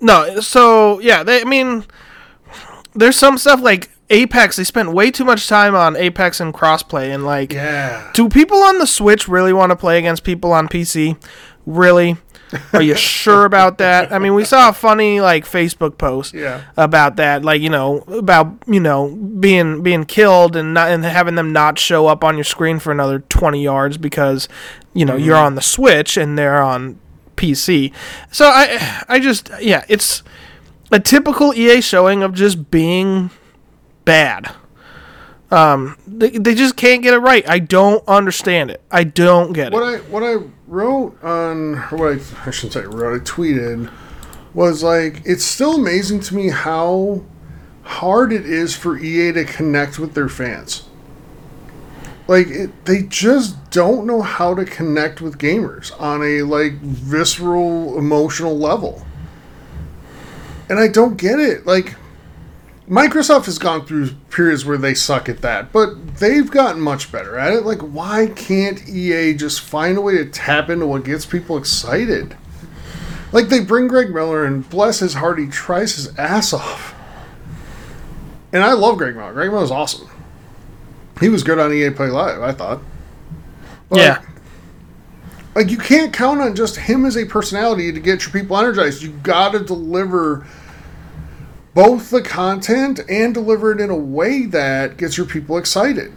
no. 0.00 0.40
So 0.40 0.98
yeah, 1.00 1.22
they. 1.22 1.40
I 1.40 1.44
mean, 1.44 1.84
there's 2.94 3.16
some 3.16 3.38
stuff 3.38 3.60
like 3.62 3.90
Apex. 4.10 4.56
They 4.56 4.64
spent 4.64 4.92
way 4.92 5.10
too 5.10 5.24
much 5.24 5.48
time 5.48 5.74
on 5.74 5.96
Apex 5.96 6.40
and 6.40 6.52
crossplay, 6.52 7.14
and 7.14 7.24
like, 7.24 7.52
Yeah. 7.52 8.10
do 8.14 8.28
people 8.28 8.58
on 8.58 8.78
the 8.78 8.86
Switch 8.86 9.28
really 9.28 9.52
want 9.52 9.70
to 9.70 9.76
play 9.76 9.98
against 9.98 10.24
people 10.24 10.52
on 10.52 10.68
PC? 10.68 11.16
Really? 11.66 12.16
Are 12.72 12.82
you 12.82 12.94
sure 12.94 13.44
about 13.44 13.78
that? 13.78 14.12
I 14.12 14.18
mean, 14.18 14.34
we 14.34 14.44
saw 14.44 14.68
a 14.68 14.72
funny 14.72 15.20
like 15.20 15.44
Facebook 15.44 15.98
post 15.98 16.34
Yeah. 16.34 16.62
about 16.76 17.16
that, 17.16 17.44
like 17.44 17.60
you 17.60 17.70
know, 17.70 17.98
about 18.08 18.52
you 18.66 18.80
know 18.80 19.08
being 19.08 19.82
being 19.82 20.04
killed 20.04 20.56
and 20.56 20.74
not 20.74 20.90
and 20.90 21.04
having 21.04 21.34
them 21.34 21.52
not 21.52 21.78
show 21.78 22.06
up 22.06 22.24
on 22.24 22.36
your 22.36 22.44
screen 22.44 22.78
for 22.78 22.92
another 22.92 23.20
twenty 23.20 23.62
yards 23.62 23.96
because 23.98 24.48
you 24.94 25.04
know 25.04 25.16
you're 25.16 25.36
mm-hmm. 25.36 25.46
on 25.46 25.54
the 25.54 25.62
Switch 25.62 26.16
and 26.16 26.38
they're 26.38 26.62
on 26.62 26.98
PC. 27.36 27.92
So 28.30 28.46
I 28.46 29.04
I 29.08 29.18
just 29.18 29.50
yeah, 29.60 29.84
it's 29.88 30.22
a 30.90 31.00
typical 31.00 31.54
EA 31.54 31.80
showing 31.80 32.22
of 32.22 32.34
just 32.34 32.70
being 32.70 33.30
bad. 34.04 34.54
Um, 35.50 35.96
they, 36.06 36.30
they 36.30 36.54
just 36.54 36.76
can't 36.76 37.02
get 37.02 37.14
it 37.14 37.18
right. 37.18 37.48
I 37.48 37.60
don't 37.60 38.02
understand 38.08 38.70
it. 38.70 38.82
I 38.90 39.04
don't 39.04 39.52
get 39.52 39.72
What 39.72 39.82
it. 39.82 40.00
I 40.00 40.10
what 40.10 40.22
I 40.22 40.36
wrote 40.66 41.22
on 41.22 41.76
or 41.76 41.96
what 41.96 42.12
I, 42.18 42.48
I 42.48 42.50
shouldn't 42.50 42.72
say 42.72 42.82
wrote 42.82 43.20
I 43.20 43.24
tweeted 43.24 43.92
was 44.54 44.82
like 44.82 45.22
it's 45.24 45.44
still 45.44 45.76
amazing 45.76 46.20
to 46.20 46.34
me 46.34 46.48
how 46.48 47.22
hard 47.84 48.32
it 48.32 48.44
is 48.44 48.74
for 48.74 48.98
EA 48.98 49.32
to 49.32 49.44
connect 49.44 49.98
with 49.98 50.14
their 50.14 50.28
fans. 50.28 50.88
Like 52.26 52.48
it, 52.48 52.84
they 52.84 53.02
just 53.02 53.70
don't 53.70 54.06
know 54.06 54.22
how 54.22 54.54
to 54.54 54.64
connect 54.64 55.20
with 55.20 55.38
gamers 55.38 55.98
on 56.00 56.22
a 56.24 56.42
like 56.42 56.72
visceral 56.80 57.96
emotional 57.96 58.58
level. 58.58 59.06
And 60.68 60.80
I 60.80 60.88
don't 60.88 61.16
get 61.16 61.38
it. 61.38 61.66
Like 61.66 61.94
Microsoft 62.88 63.46
has 63.46 63.58
gone 63.58 63.84
through 63.84 64.10
periods 64.30 64.64
where 64.64 64.78
they 64.78 64.94
suck 64.94 65.28
at 65.28 65.42
that, 65.42 65.72
but 65.72 66.18
they've 66.18 66.50
gotten 66.50 66.80
much 66.80 67.10
better 67.10 67.36
at 67.36 67.52
it. 67.52 67.64
Like, 67.64 67.80
why 67.80 68.28
can't 68.28 68.88
EA 68.88 69.34
just 69.34 69.60
find 69.60 69.98
a 69.98 70.00
way 70.00 70.16
to 70.18 70.26
tap 70.26 70.70
into 70.70 70.86
what 70.86 71.04
gets 71.04 71.26
people 71.26 71.56
excited? 71.56 72.36
Like, 73.32 73.48
they 73.48 73.60
bring 73.60 73.88
Greg 73.88 74.14
Miller, 74.14 74.44
and 74.44 74.68
bless 74.70 75.00
his 75.00 75.14
heart, 75.14 75.38
he 75.38 75.48
tries 75.48 75.96
his 75.96 76.16
ass 76.16 76.52
off. 76.52 76.94
And 78.52 78.62
I 78.62 78.72
love 78.74 78.98
Greg 78.98 79.16
Miller. 79.16 79.32
Greg 79.32 79.50
Miller's 79.50 79.72
awesome. 79.72 80.08
He 81.18 81.28
was 81.28 81.42
good 81.42 81.58
on 81.58 81.72
EA 81.72 81.90
Play 81.90 82.08
Live, 82.08 82.40
I 82.40 82.52
thought. 82.52 82.80
But, 83.88 83.98
yeah, 83.98 84.22
like 85.56 85.70
you 85.70 85.78
can't 85.78 86.12
count 86.12 86.40
on 86.40 86.54
just 86.54 86.76
him 86.76 87.06
as 87.06 87.16
a 87.16 87.24
personality 87.24 87.90
to 87.90 87.98
get 87.98 88.22
your 88.22 88.30
people 88.30 88.58
energized. 88.58 89.02
You 89.02 89.08
got 89.08 89.52
to 89.52 89.60
deliver 89.60 90.46
both 91.76 92.08
the 92.08 92.22
content 92.22 93.00
and 93.06 93.34
deliver 93.34 93.70
it 93.70 93.82
in 93.82 93.90
a 93.90 93.96
way 93.96 94.46
that 94.46 94.96
gets 94.96 95.18
your 95.18 95.26
people 95.26 95.58
excited. 95.58 96.10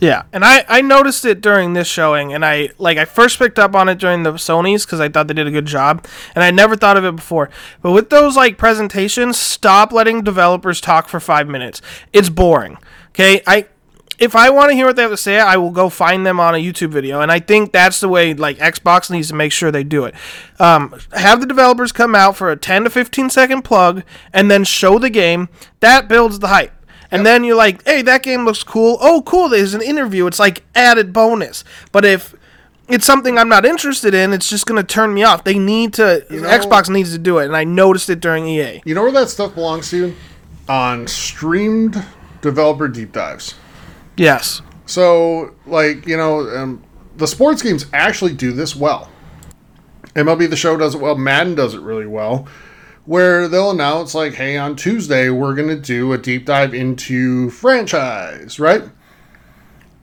Yeah, 0.00 0.24
and 0.32 0.44
I, 0.44 0.64
I 0.68 0.80
noticed 0.80 1.24
it 1.24 1.40
during 1.40 1.74
this 1.74 1.86
showing, 1.86 2.32
and 2.32 2.44
I 2.44 2.70
like 2.78 2.98
I 2.98 3.04
first 3.04 3.38
picked 3.38 3.60
up 3.60 3.76
on 3.76 3.88
it 3.88 4.00
during 4.00 4.24
the 4.24 4.32
Sony's 4.32 4.84
because 4.84 4.98
I 4.98 5.08
thought 5.08 5.28
they 5.28 5.34
did 5.34 5.46
a 5.46 5.52
good 5.52 5.66
job, 5.66 6.04
and 6.34 6.42
I 6.42 6.50
never 6.50 6.74
thought 6.74 6.96
of 6.96 7.04
it 7.04 7.14
before. 7.14 7.48
But 7.80 7.92
with 7.92 8.10
those 8.10 8.34
like 8.34 8.58
presentations, 8.58 9.38
stop 9.38 9.92
letting 9.92 10.24
developers 10.24 10.80
talk 10.80 11.08
for 11.08 11.20
five 11.20 11.46
minutes. 11.46 11.80
It's 12.12 12.28
boring. 12.28 12.76
Okay, 13.10 13.40
I 13.46 13.68
if 14.18 14.36
I 14.36 14.50
want 14.50 14.70
to 14.70 14.74
hear 14.74 14.86
what 14.86 14.96
they 14.96 15.02
have 15.02 15.10
to 15.10 15.16
say, 15.16 15.38
I 15.38 15.56
will 15.56 15.70
go 15.70 15.88
find 15.88 16.24
them 16.26 16.38
on 16.40 16.54
a 16.54 16.58
YouTube 16.58 16.90
video, 16.90 17.20
and 17.20 17.32
I 17.32 17.40
think 17.40 17.72
that's 17.72 18.00
the 18.00 18.08
way 18.08 18.34
like 18.34 18.58
Xbox 18.58 19.10
needs 19.10 19.28
to 19.28 19.34
make 19.34 19.52
sure 19.52 19.70
they 19.70 19.84
do 19.84 20.04
it. 20.04 20.14
Um, 20.58 20.94
have 21.12 21.40
the 21.40 21.46
developers 21.46 21.92
come 21.92 22.14
out 22.14 22.36
for 22.36 22.50
a 22.50 22.56
10 22.56 22.84
to 22.84 22.90
15 22.90 23.30
second 23.30 23.62
plug, 23.62 24.02
and 24.32 24.50
then 24.50 24.64
show 24.64 24.98
the 24.98 25.10
game. 25.10 25.48
That 25.80 26.08
builds 26.08 26.38
the 26.38 26.48
hype. 26.48 26.72
And 27.10 27.26
then 27.26 27.44
you're 27.44 27.56
like, 27.56 27.84
hey, 27.84 28.00
that 28.02 28.22
game 28.22 28.46
looks 28.46 28.64
cool. 28.64 28.96
Oh, 29.02 29.20
cool. 29.22 29.50
There's 29.50 29.74
an 29.74 29.82
interview. 29.82 30.26
It's 30.26 30.38
like 30.38 30.64
added 30.74 31.12
bonus. 31.12 31.62
But 31.92 32.06
if 32.06 32.34
it's 32.88 33.04
something 33.04 33.36
I'm 33.36 33.50
not 33.50 33.66
interested 33.66 34.14
in, 34.14 34.32
it's 34.32 34.48
just 34.48 34.64
going 34.64 34.80
to 34.80 34.86
turn 34.86 35.12
me 35.12 35.22
off. 35.22 35.44
They 35.44 35.58
need 35.58 35.92
to, 35.94 36.24
know- 36.30 36.48
Xbox 36.48 36.88
needs 36.88 37.12
to 37.12 37.18
do 37.18 37.36
it. 37.36 37.44
And 37.44 37.54
I 37.54 37.64
noticed 37.64 38.08
it 38.08 38.20
during 38.20 38.46
EA. 38.46 38.80
You 38.86 38.94
know 38.94 39.02
where 39.02 39.12
that 39.12 39.28
stuff 39.28 39.54
belongs 39.54 39.90
to? 39.90 40.14
On 40.70 41.06
streamed 41.06 42.02
developer 42.40 42.88
deep 42.88 43.12
dives. 43.12 43.56
Yes. 44.16 44.62
So, 44.86 45.54
like, 45.66 46.06
you 46.06 46.16
know, 46.16 46.40
um, 46.56 46.82
the 47.16 47.26
sports 47.26 47.62
games 47.62 47.86
actually 47.92 48.34
do 48.34 48.52
this 48.52 48.76
well. 48.76 49.10
MLB 50.14 50.50
The 50.50 50.56
Show 50.56 50.76
does 50.76 50.94
it 50.94 51.00
well. 51.00 51.16
Madden 51.16 51.54
does 51.54 51.74
it 51.74 51.80
really 51.80 52.06
well. 52.06 52.46
Where 53.04 53.48
they'll 53.48 53.70
announce, 53.70 54.14
like, 54.14 54.34
hey, 54.34 54.56
on 54.56 54.76
Tuesday, 54.76 55.28
we're 55.28 55.54
going 55.54 55.68
to 55.68 55.80
do 55.80 56.12
a 56.12 56.18
deep 56.18 56.46
dive 56.46 56.72
into 56.74 57.50
franchise, 57.50 58.60
right? 58.60 58.82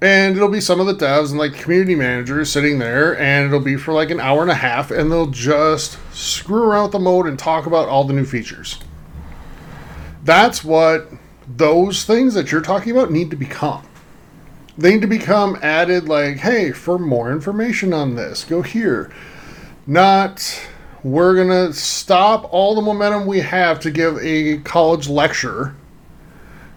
And 0.01 0.35
it'll 0.35 0.49
be 0.49 0.59
some 0.59 0.79
of 0.79 0.87
the 0.87 0.95
devs 0.95 1.29
and, 1.29 1.39
like, 1.39 1.53
community 1.53 1.95
managers 1.95 2.51
sitting 2.51 2.79
there, 2.79 3.17
and 3.17 3.45
it'll 3.45 3.59
be 3.59 3.77
for, 3.77 3.93
like, 3.93 4.09
an 4.09 4.19
hour 4.19 4.41
and 4.41 4.51
a 4.51 4.55
half, 4.55 4.91
and 4.91 5.11
they'll 5.11 5.27
just 5.27 5.97
screw 6.13 6.63
around 6.63 6.83
with 6.83 6.91
the 6.93 6.99
mode 6.99 7.27
and 7.27 7.39
talk 7.39 7.65
about 7.65 7.87
all 7.87 8.03
the 8.03 8.13
new 8.13 8.25
features. 8.25 8.79
That's 10.23 10.63
what 10.63 11.09
those 11.47 12.03
things 12.03 12.33
that 12.33 12.51
you're 12.51 12.61
talking 12.61 12.91
about 12.91 13.11
need 13.11 13.29
to 13.29 13.37
become 13.37 13.88
they 14.79 14.93
need 14.93 15.01
to 15.01 15.07
become 15.07 15.59
added 15.61 16.07
like 16.07 16.37
hey 16.37 16.71
for 16.71 16.97
more 16.97 17.31
information 17.31 17.93
on 17.93 18.15
this 18.15 18.43
go 18.45 18.61
here. 18.61 19.11
Not 19.85 20.67
we're 21.03 21.35
gonna 21.35 21.73
stop 21.73 22.47
all 22.51 22.75
the 22.75 22.81
momentum 22.81 23.25
we 23.25 23.41
have 23.41 23.79
to 23.81 23.91
give 23.91 24.17
a 24.19 24.57
college 24.59 25.09
lecture 25.09 25.75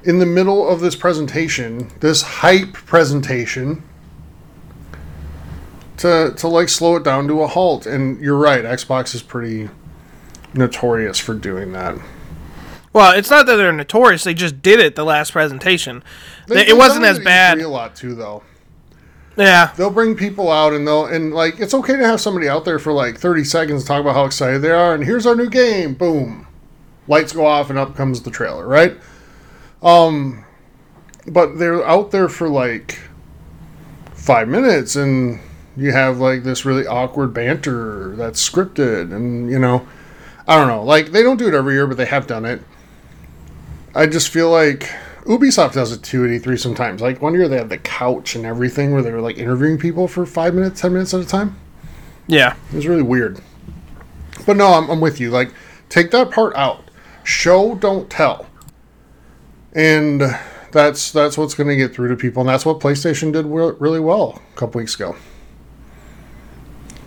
in 0.04 0.18
the 0.18 0.26
middle 0.26 0.68
of 0.68 0.80
this 0.80 0.96
presentation 0.96 1.90
this 2.00 2.22
hype 2.22 2.72
presentation 2.72 3.82
to 5.96 6.34
to 6.36 6.48
like 6.48 6.68
slow 6.68 6.96
it 6.96 7.04
down 7.04 7.28
to 7.28 7.42
a 7.42 7.46
halt. 7.46 7.86
And 7.86 8.20
you're 8.20 8.36
right 8.36 8.64
xbox 8.64 9.14
is 9.14 9.22
pretty 9.22 9.70
notorious 10.54 11.18
for 11.18 11.34
doing 11.34 11.72
that 11.72 11.96
Well, 12.92 13.12
it's 13.16 13.30
not 13.30 13.46
that 13.46 13.56
they're 13.56 13.72
notorious. 13.72 14.24
They 14.24 14.34
just 14.34 14.60
did 14.60 14.78
it 14.80 14.96
the 14.96 15.04
last 15.04 15.32
presentation. 15.32 16.02
They- 16.46 16.66
it 16.68 16.76
wasn't 16.76 17.04
as 17.06 17.18
bad. 17.18 17.58
E3 17.58 17.64
a 17.64 17.68
lot 17.68 17.96
too 17.96 18.14
though 18.14 18.42
Yeah. 19.36 19.70
they'll 19.76 19.88
bring 19.90 20.14
people 20.14 20.50
out 20.52 20.72
and 20.74 20.86
they'll 20.86 21.06
and 21.06 21.32
like 21.32 21.58
it's 21.58 21.72
okay 21.72 21.96
to 21.96 22.06
have 22.06 22.20
somebody 22.20 22.48
out 22.48 22.64
there 22.66 22.78
for 22.78 22.92
like 22.92 23.18
30 23.18 23.44
seconds 23.44 23.82
to 23.82 23.88
talk 23.88 24.00
about 24.02 24.14
how 24.14 24.24
excited 24.26 24.60
they 24.60 24.70
are 24.70 24.94
and 24.94 25.04
here's 25.04 25.24
our 25.26 25.34
new 25.34 25.48
game 25.48 25.94
boom 25.94 26.46
lights 27.08 27.32
go 27.32 27.46
off 27.46 27.70
and 27.70 27.78
up 27.78 27.96
comes 27.96 28.20
the 28.22 28.30
trailer 28.30 28.66
right 28.66 28.94
um 29.82 30.44
but 31.26 31.58
they're 31.58 31.82
out 31.86 32.10
there 32.10 32.28
for 32.28 32.48
like 32.48 32.98
five 34.12 34.48
minutes 34.48 34.96
and 34.96 35.40
you 35.78 35.92
have 35.92 36.18
like 36.18 36.42
this 36.42 36.66
really 36.66 36.86
awkward 36.86 37.32
banter 37.32 38.14
that's 38.16 38.46
scripted 38.46 39.14
and 39.14 39.50
you 39.50 39.58
know 39.58 39.86
i 40.46 40.56
don't 40.58 40.68
know 40.68 40.82
like 40.84 41.10
they 41.12 41.22
don't 41.22 41.38
do 41.38 41.48
it 41.48 41.54
every 41.54 41.72
year 41.74 41.86
but 41.86 41.96
they 41.96 42.04
have 42.04 42.26
done 42.26 42.44
it 42.44 42.60
i 43.94 44.06
just 44.06 44.28
feel 44.28 44.50
like 44.50 44.90
Ubisoft 45.24 45.74
does 45.74 45.92
it 45.92 46.02
too 46.02 46.24
at 46.24 46.30
E3 46.30 46.58
sometimes. 46.58 47.00
Like 47.00 47.22
one 47.22 47.34
year 47.34 47.48
they 47.48 47.56
had 47.56 47.68
the 47.68 47.78
couch 47.78 48.34
and 48.34 48.44
everything 48.44 48.92
where 48.92 49.02
they 49.02 49.12
were 49.12 49.20
like 49.20 49.38
interviewing 49.38 49.78
people 49.78 50.08
for 50.08 50.26
five 50.26 50.52
minutes, 50.52 50.80
ten 50.80 50.92
minutes 50.92 51.14
at 51.14 51.20
a 51.20 51.24
time. 51.24 51.56
Yeah. 52.26 52.56
It 52.72 52.76
was 52.76 52.86
really 52.88 53.02
weird. 53.02 53.40
But 54.46 54.56
no, 54.56 54.72
I'm, 54.72 54.90
I'm 54.90 55.00
with 55.00 55.20
you. 55.20 55.30
Like, 55.30 55.52
take 55.88 56.10
that 56.10 56.30
part 56.30 56.56
out. 56.56 56.90
Show, 57.22 57.76
don't 57.76 58.10
tell. 58.10 58.46
And 59.74 60.22
that's 60.72 61.12
that's 61.12 61.38
what's 61.38 61.54
going 61.54 61.68
to 61.68 61.76
get 61.76 61.94
through 61.94 62.08
to 62.08 62.16
people, 62.16 62.40
and 62.40 62.48
that's 62.48 62.66
what 62.66 62.80
PlayStation 62.80 63.32
did 63.32 63.46
re- 63.46 63.74
really 63.78 64.00
well 64.00 64.40
a 64.52 64.56
couple 64.56 64.80
weeks 64.80 64.94
ago. 64.94 65.16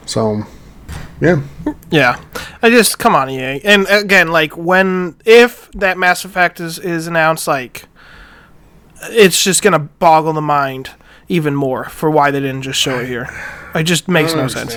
So, 0.06 0.44
yeah, 1.22 1.42
Yeah. 1.92 2.20
I 2.62 2.70
just 2.70 3.00
come 3.00 3.16
on, 3.16 3.30
EA. 3.30 3.62
And 3.64 3.86
again, 3.90 4.30
like 4.30 4.56
when 4.58 5.16
if 5.26 5.70
that 5.74 5.98
Mass 5.98 6.26
Effect 6.26 6.60
is 6.60 6.80
is 6.80 7.08
announced, 7.08 7.48
like 7.48 7.86
it's 9.04 9.44
just 9.44 9.62
gonna 9.62 9.80
boggle 9.80 10.34
the 10.34 10.42
mind 10.42 10.92
even 11.28 11.56
more 11.56 11.86
for 11.86 12.10
why 12.10 12.32
they 12.32 12.40
didn't 12.40 12.62
just 12.64 12.80
show 12.80 13.00
it 13.00 13.08
here. 13.08 13.30
It 13.74 13.84
just 13.84 14.08
makes 14.08 14.34
no 14.34 14.48
sense. 14.48 14.76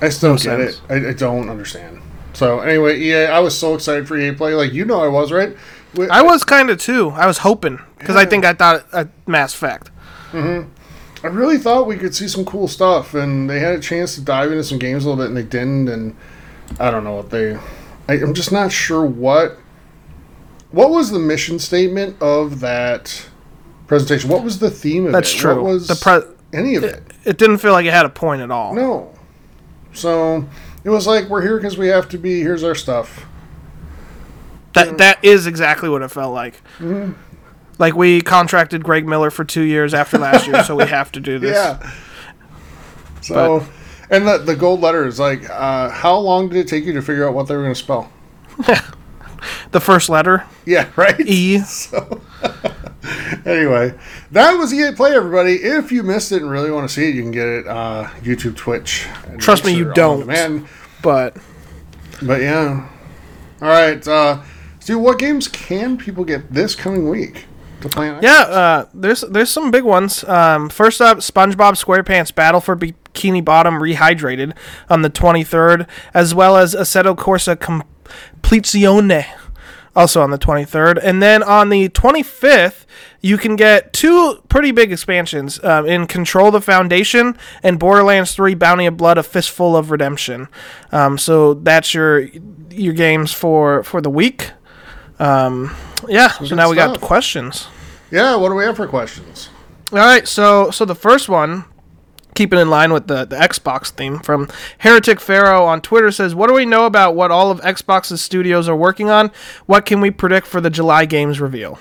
I 0.00 0.08
still 0.10 0.30
No 0.30 0.36
get 0.36 0.42
sense. 0.42 0.80
it. 0.88 1.06
I, 1.06 1.08
I 1.10 1.12
don't 1.14 1.48
understand. 1.48 2.00
So 2.34 2.60
anyway, 2.60 2.98
EA, 3.00 3.26
I 3.26 3.38
was 3.38 3.58
so 3.58 3.74
excited 3.74 4.06
for 4.06 4.16
EA 4.18 4.32
Play. 4.32 4.54
Like 4.54 4.72
you 4.72 4.84
know, 4.84 5.02
I 5.02 5.08
was 5.08 5.32
right. 5.32 5.56
We- 5.94 6.08
I 6.10 6.20
was 6.22 6.44
kind 6.44 6.68
of 6.70 6.78
too. 6.80 7.10
I 7.10 7.26
was 7.26 7.38
hoping 7.38 7.80
because 7.98 8.16
I 8.16 8.26
think 8.26 8.44
I 8.44 8.52
thought 8.52 8.84
a 8.92 9.08
Mass 9.26 9.54
Effect. 9.54 9.90
Mm-hmm. 10.32 10.68
I 11.26 11.28
really 11.30 11.58
thought 11.58 11.88
we 11.88 11.96
could 11.96 12.14
see 12.14 12.28
some 12.28 12.44
cool 12.44 12.68
stuff, 12.68 13.12
and 13.12 13.50
they 13.50 13.58
had 13.58 13.74
a 13.74 13.80
chance 13.80 14.14
to 14.14 14.20
dive 14.20 14.52
into 14.52 14.62
some 14.62 14.78
games 14.78 15.04
a 15.04 15.08
little 15.08 15.24
bit, 15.24 15.28
and 15.28 15.36
they 15.36 15.42
didn't. 15.42 15.88
And 15.88 16.16
I 16.78 16.92
don't 16.92 17.02
know 17.02 17.16
what 17.16 17.30
they. 17.30 17.56
I, 18.08 18.12
I'm 18.12 18.32
just 18.32 18.52
not 18.52 18.70
sure 18.70 19.04
what. 19.04 19.58
What 20.70 20.90
was 20.90 21.10
the 21.10 21.18
mission 21.18 21.58
statement 21.58 22.22
of 22.22 22.60
that 22.60 23.28
presentation? 23.88 24.30
What 24.30 24.44
was 24.44 24.60
the 24.60 24.70
theme 24.70 25.06
of 25.06 25.12
That's 25.12 25.34
it? 25.34 25.38
true. 25.38 25.56
What 25.56 25.64
was 25.64 25.88
the 25.88 25.96
pre- 25.96 26.32
any 26.56 26.76
of 26.76 26.84
it? 26.84 27.02
it 27.24 27.38
didn't 27.38 27.58
feel 27.58 27.72
like 27.72 27.86
it 27.86 27.92
had 27.92 28.06
a 28.06 28.10
point 28.10 28.40
at 28.40 28.52
all. 28.52 28.72
No. 28.72 29.12
So 29.92 30.48
it 30.84 30.90
was 30.90 31.08
like 31.08 31.28
we're 31.28 31.42
here 31.42 31.56
because 31.56 31.76
we 31.76 31.88
have 31.88 32.08
to 32.10 32.18
be. 32.18 32.40
Here's 32.40 32.62
our 32.62 32.76
stuff. 32.76 33.26
That 34.74 34.98
that 34.98 35.24
is 35.24 35.48
exactly 35.48 35.88
what 35.88 36.02
it 36.02 36.08
felt 36.08 36.32
like. 36.32 36.62
Mm-hmm. 36.78 37.14
Like 37.78 37.94
we 37.94 38.20
contracted 38.22 38.82
Greg 38.84 39.06
Miller 39.06 39.30
for 39.30 39.44
two 39.44 39.62
years 39.62 39.92
after 39.94 40.18
last 40.18 40.46
year, 40.46 40.64
so 40.64 40.76
we 40.76 40.84
have 40.86 41.12
to 41.12 41.20
do 41.20 41.38
this. 41.38 41.54
Yeah. 41.54 41.92
So, 43.20 43.66
and 44.10 44.26
the 44.26 44.38
the 44.38 44.56
gold 44.56 44.80
letters. 44.80 45.18
like, 45.18 45.48
uh, 45.50 45.90
how 45.90 46.16
long 46.18 46.48
did 46.48 46.58
it 46.58 46.68
take 46.68 46.84
you 46.84 46.92
to 46.94 47.02
figure 47.02 47.26
out 47.28 47.34
what 47.34 47.48
they 47.48 47.56
were 47.56 47.62
going 47.62 47.74
to 47.74 47.80
spell? 47.80 48.10
The 49.70 49.80
first 49.80 50.08
letter 50.08 50.44
Yeah, 50.64 50.88
right. 50.96 51.18
E. 51.20 51.58
So. 51.60 52.20
anyway, 53.44 53.94
that 54.32 54.52
was 54.52 54.72
EA 54.72 54.92
Play, 54.92 55.14
everybody. 55.14 55.54
If 55.54 55.92
you 55.92 56.02
missed 56.02 56.32
it 56.32 56.42
and 56.42 56.50
really 56.50 56.70
want 56.70 56.88
to 56.88 56.92
see 56.92 57.08
it, 57.08 57.14
you 57.14 57.22
can 57.22 57.30
get 57.30 57.46
it 57.46 57.66
uh, 57.66 58.08
YouTube, 58.22 58.56
Twitch. 58.56 59.06
Trust 59.38 59.64
me, 59.64 59.74
you 59.74 59.92
don't. 59.92 60.20
demand. 60.20 60.66
But 61.02 61.36
But 62.22 62.40
yeah. 62.40 62.88
All 63.60 63.68
right, 63.68 64.06
uh, 64.06 64.42
Stu, 64.80 64.98
what 64.98 65.18
games 65.18 65.48
can 65.48 65.96
people 65.96 66.24
get 66.24 66.52
this 66.52 66.74
coming 66.74 67.08
week 67.08 67.46
yeah, 68.22 68.40
uh, 68.40 68.88
there's 68.94 69.22
there's 69.22 69.50
some 69.50 69.70
big 69.70 69.84
ones. 69.84 70.24
Um, 70.24 70.68
first 70.68 71.00
up, 71.00 71.18
SpongeBob 71.18 71.82
SquarePants 71.82 72.34
Battle 72.34 72.60
for 72.60 72.76
Bikini 72.76 73.44
Bottom 73.44 73.74
Rehydrated 73.74 74.56
on 74.88 75.02
the 75.02 75.10
23rd, 75.10 75.86
as 76.14 76.34
well 76.34 76.56
as 76.56 76.74
Assetto 76.74 77.16
Corsa 77.16 77.56
Competizione 77.56 79.26
also 79.96 80.20
on 80.20 80.30
the 80.30 80.38
23rd. 80.38 81.00
And 81.02 81.22
then 81.22 81.42
on 81.42 81.70
the 81.70 81.88
25th, 81.88 82.84
you 83.22 83.38
can 83.38 83.56
get 83.56 83.92
two 83.92 84.42
pretty 84.48 84.70
big 84.70 84.92
expansions 84.92 85.62
um, 85.64 85.86
in 85.86 86.06
Control 86.06 86.50
the 86.50 86.60
Foundation 86.60 87.36
and 87.62 87.78
Borderlands 87.78 88.34
3 88.34 88.54
Bounty 88.54 88.86
of 88.86 88.96
Blood, 88.96 89.18
A 89.18 89.22
Fistful 89.22 89.74
of 89.74 89.90
Redemption. 89.90 90.48
Um, 90.92 91.16
so 91.18 91.54
that's 91.54 91.94
your 91.94 92.28
your 92.70 92.92
games 92.92 93.32
for, 93.32 93.82
for 93.82 94.02
the 94.02 94.10
week. 94.10 94.52
Um, 95.18 95.74
yeah, 96.08 96.28
so 96.28 96.54
now 96.54 96.68
we 96.68 96.76
got 96.76 96.96
stuff. 96.96 97.02
questions. 97.02 97.68
Yeah, 98.10 98.36
what 98.36 98.50
do 98.50 98.54
we 98.54 98.64
have 98.64 98.76
for 98.76 98.86
questions? 98.86 99.48
All 99.92 99.98
right, 99.98 100.26
so 100.26 100.70
so 100.70 100.84
the 100.84 100.94
first 100.94 101.28
one, 101.28 101.64
keeping 102.34 102.58
in 102.58 102.68
line 102.68 102.92
with 102.92 103.06
the, 103.06 103.24
the 103.24 103.36
Xbox 103.36 103.90
theme 103.90 104.18
from 104.18 104.48
Heretic 104.78 105.20
Pharaoh 105.20 105.64
on 105.64 105.80
Twitter 105.80 106.10
says, 106.10 106.34
"What 106.34 106.48
do 106.48 106.54
we 106.54 106.66
know 106.66 106.86
about 106.86 107.14
what 107.14 107.30
all 107.30 107.50
of 107.50 107.60
Xbox's 107.60 108.20
studios 108.20 108.68
are 108.68 108.76
working 108.76 109.10
on? 109.10 109.30
What 109.66 109.86
can 109.86 110.00
we 110.00 110.10
predict 110.10 110.46
for 110.46 110.60
the 110.60 110.70
July 110.70 111.04
games 111.06 111.40
reveal?" 111.40 111.78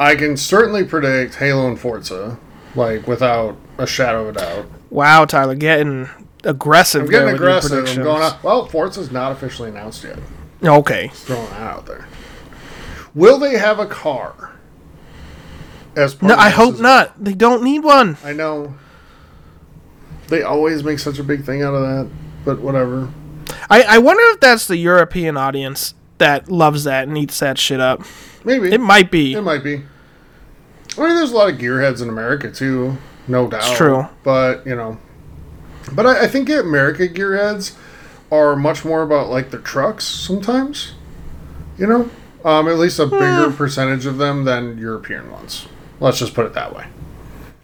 I 0.00 0.16
can 0.16 0.36
certainly 0.36 0.84
predict 0.84 1.36
Halo 1.36 1.68
and 1.68 1.78
Forza, 1.78 2.38
like 2.74 3.06
without 3.06 3.56
a 3.78 3.86
shadow 3.86 4.26
of 4.26 4.36
a 4.36 4.38
doubt. 4.40 4.66
Wow, 4.90 5.26
Tyler, 5.26 5.54
getting 5.54 6.08
aggressive. 6.44 7.02
I'm 7.02 7.08
getting 7.08 7.26
there 7.26 7.34
with 7.34 7.40
your 7.40 7.50
aggressive. 7.50 7.98
I'm 7.98 8.02
going 8.02 8.22
up. 8.22 8.42
Well, 8.42 8.66
Forza's 8.66 9.12
not 9.12 9.32
officially 9.32 9.68
announced 9.68 10.02
yet. 10.02 10.18
Okay. 10.64 11.08
Throwing 11.08 11.50
that 11.50 11.60
out 11.60 11.86
there. 11.86 12.06
Will 13.14 13.38
they 13.38 13.58
have 13.58 13.78
a 13.78 13.86
car? 13.86 14.52
As 15.96 16.14
part 16.14 16.28
No, 16.28 16.36
I 16.36 16.48
hope 16.48 16.78
not. 16.78 17.22
They 17.22 17.34
don't 17.34 17.62
need 17.62 17.80
one. 17.80 18.16
I 18.24 18.32
know. 18.32 18.74
They 20.28 20.42
always 20.42 20.82
make 20.82 20.98
such 20.98 21.18
a 21.18 21.24
big 21.24 21.44
thing 21.44 21.62
out 21.62 21.74
of 21.74 21.82
that, 21.82 22.10
but 22.44 22.60
whatever. 22.60 23.10
I, 23.68 23.82
I 23.82 23.98
wonder 23.98 24.22
if 24.34 24.40
that's 24.40 24.66
the 24.66 24.78
European 24.78 25.36
audience 25.36 25.94
that 26.18 26.50
loves 26.50 26.84
that 26.84 27.08
and 27.08 27.18
eats 27.18 27.38
that 27.40 27.58
shit 27.58 27.80
up. 27.80 28.02
Maybe 28.44 28.72
It 28.72 28.80
might 28.80 29.10
be. 29.10 29.34
It 29.34 29.42
might 29.42 29.62
be. 29.62 29.82
I 30.96 31.00
mean, 31.00 31.16
there's 31.16 31.32
a 31.32 31.36
lot 31.36 31.50
of 31.50 31.58
gearheads 31.58 32.02
in 32.02 32.08
America 32.08 32.50
too, 32.50 32.96
no 33.28 33.48
doubt. 33.48 33.66
It's 33.66 33.76
true. 33.76 34.06
But 34.22 34.66
you 34.66 34.74
know, 34.74 34.98
but 35.92 36.06
I, 36.06 36.24
I 36.24 36.28
think 36.28 36.48
America 36.48 37.08
gearheads 37.08 37.76
are 38.32 38.56
much 38.56 38.84
more 38.84 39.02
about 39.02 39.28
like 39.28 39.50
their 39.52 39.60
trucks 39.60 40.04
sometimes. 40.04 40.94
You 41.78 41.86
know, 41.86 42.10
um, 42.44 42.66
at 42.66 42.78
least 42.78 42.98
a 42.98 43.06
bigger 43.06 43.50
Hmm. 43.50 43.54
percentage 43.56 44.06
of 44.06 44.18
them 44.18 44.44
than 44.44 44.78
European 44.78 45.30
ones. 45.30 45.66
Let's 46.00 46.18
just 46.18 46.34
put 46.34 46.46
it 46.46 46.54
that 46.54 46.74
way. 46.74 46.86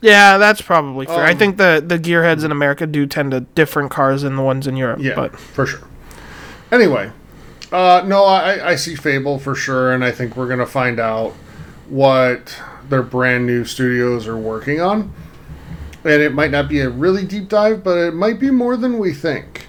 Yeah, 0.01 0.39
that's 0.39 0.61
probably 0.61 1.07
fair. 1.07 1.25
I 1.25 1.33
Um, 1.33 1.39
think 1.39 1.57
the 1.57 1.83
the 1.85 1.99
gearheads 1.99 2.45
in 2.45 2.53
America 2.53 2.87
do 2.87 3.07
tend 3.07 3.33
to 3.33 3.41
different 3.41 3.91
cars 3.91 4.23
than 4.23 4.37
the 4.37 4.43
ones 4.43 4.67
in 4.69 4.77
Europe. 4.77 5.01
Yeah, 5.03 5.15
But 5.17 5.37
for 5.37 5.67
sure. 5.67 5.81
Anyway, 6.71 7.11
uh, 7.73 8.03
no, 8.07 8.25
I, 8.25 8.71
I 8.71 8.75
see 8.77 8.95
Fable 8.95 9.39
for 9.39 9.55
sure, 9.55 9.93
and 9.93 10.05
I 10.05 10.11
think 10.13 10.37
we're 10.37 10.47
gonna 10.49 10.67
find 10.67 11.01
out 11.01 11.33
what 11.89 12.55
their 12.91 13.03
brand 13.03 13.47
new 13.47 13.65
studios 13.65 14.29
are 14.29 14.37
working 14.37 14.81
on. 14.81 15.11
And 16.05 16.23
it 16.23 16.33
might 16.33 16.51
not 16.51 16.69
be 16.69 16.81
a 16.81 16.89
really 16.91 17.25
deep 17.25 17.49
dive, 17.49 17.83
but 17.83 17.97
it 17.99 18.15
might 18.15 18.39
be 18.39 18.51
more 18.51 18.77
than 18.77 18.99
we 18.99 19.13
think. 19.15 19.67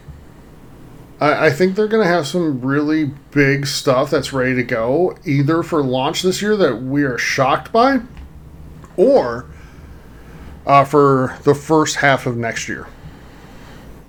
I, 1.19 1.47
I 1.47 1.49
think 1.49 1.75
they're 1.75 1.87
gonna 1.87 2.05
have 2.05 2.27
some 2.27 2.61
really 2.61 3.11
big 3.31 3.67
stuff 3.67 4.09
that's 4.09 4.31
ready 4.33 4.55
to 4.55 4.63
go, 4.63 5.17
either 5.25 5.63
for 5.63 5.83
launch 5.83 6.21
this 6.21 6.41
year 6.41 6.55
that 6.57 6.81
we 6.81 7.03
are 7.03 7.17
shocked 7.17 7.71
by, 7.71 7.99
or 8.97 9.45
uh, 10.65 10.85
for 10.85 11.37
the 11.43 11.55
first 11.55 11.97
half 11.97 12.25
of 12.25 12.37
next 12.37 12.69
year. 12.69 12.87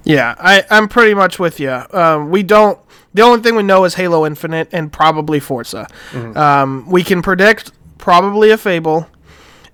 yeah, 0.04 0.34
I 0.38 0.64
I'm 0.70 0.88
pretty 0.88 1.14
much 1.14 1.38
with 1.38 1.61
you. 1.61 1.82
Um, 1.92 2.30
we 2.30 2.42
don't. 2.42 2.78
The 3.12 3.22
only 3.22 3.40
thing 3.42 3.56
we 3.56 3.64
know 3.64 3.84
is 3.84 3.94
Halo 3.94 4.24
Infinite 4.24 4.68
and 4.72 4.92
probably 4.92 5.40
Forza. 5.40 5.88
Mm-hmm. 6.12 6.38
Um, 6.38 6.88
we 6.88 7.02
can 7.02 7.22
predict 7.22 7.72
probably 7.98 8.50
a 8.50 8.56
Fable, 8.56 9.08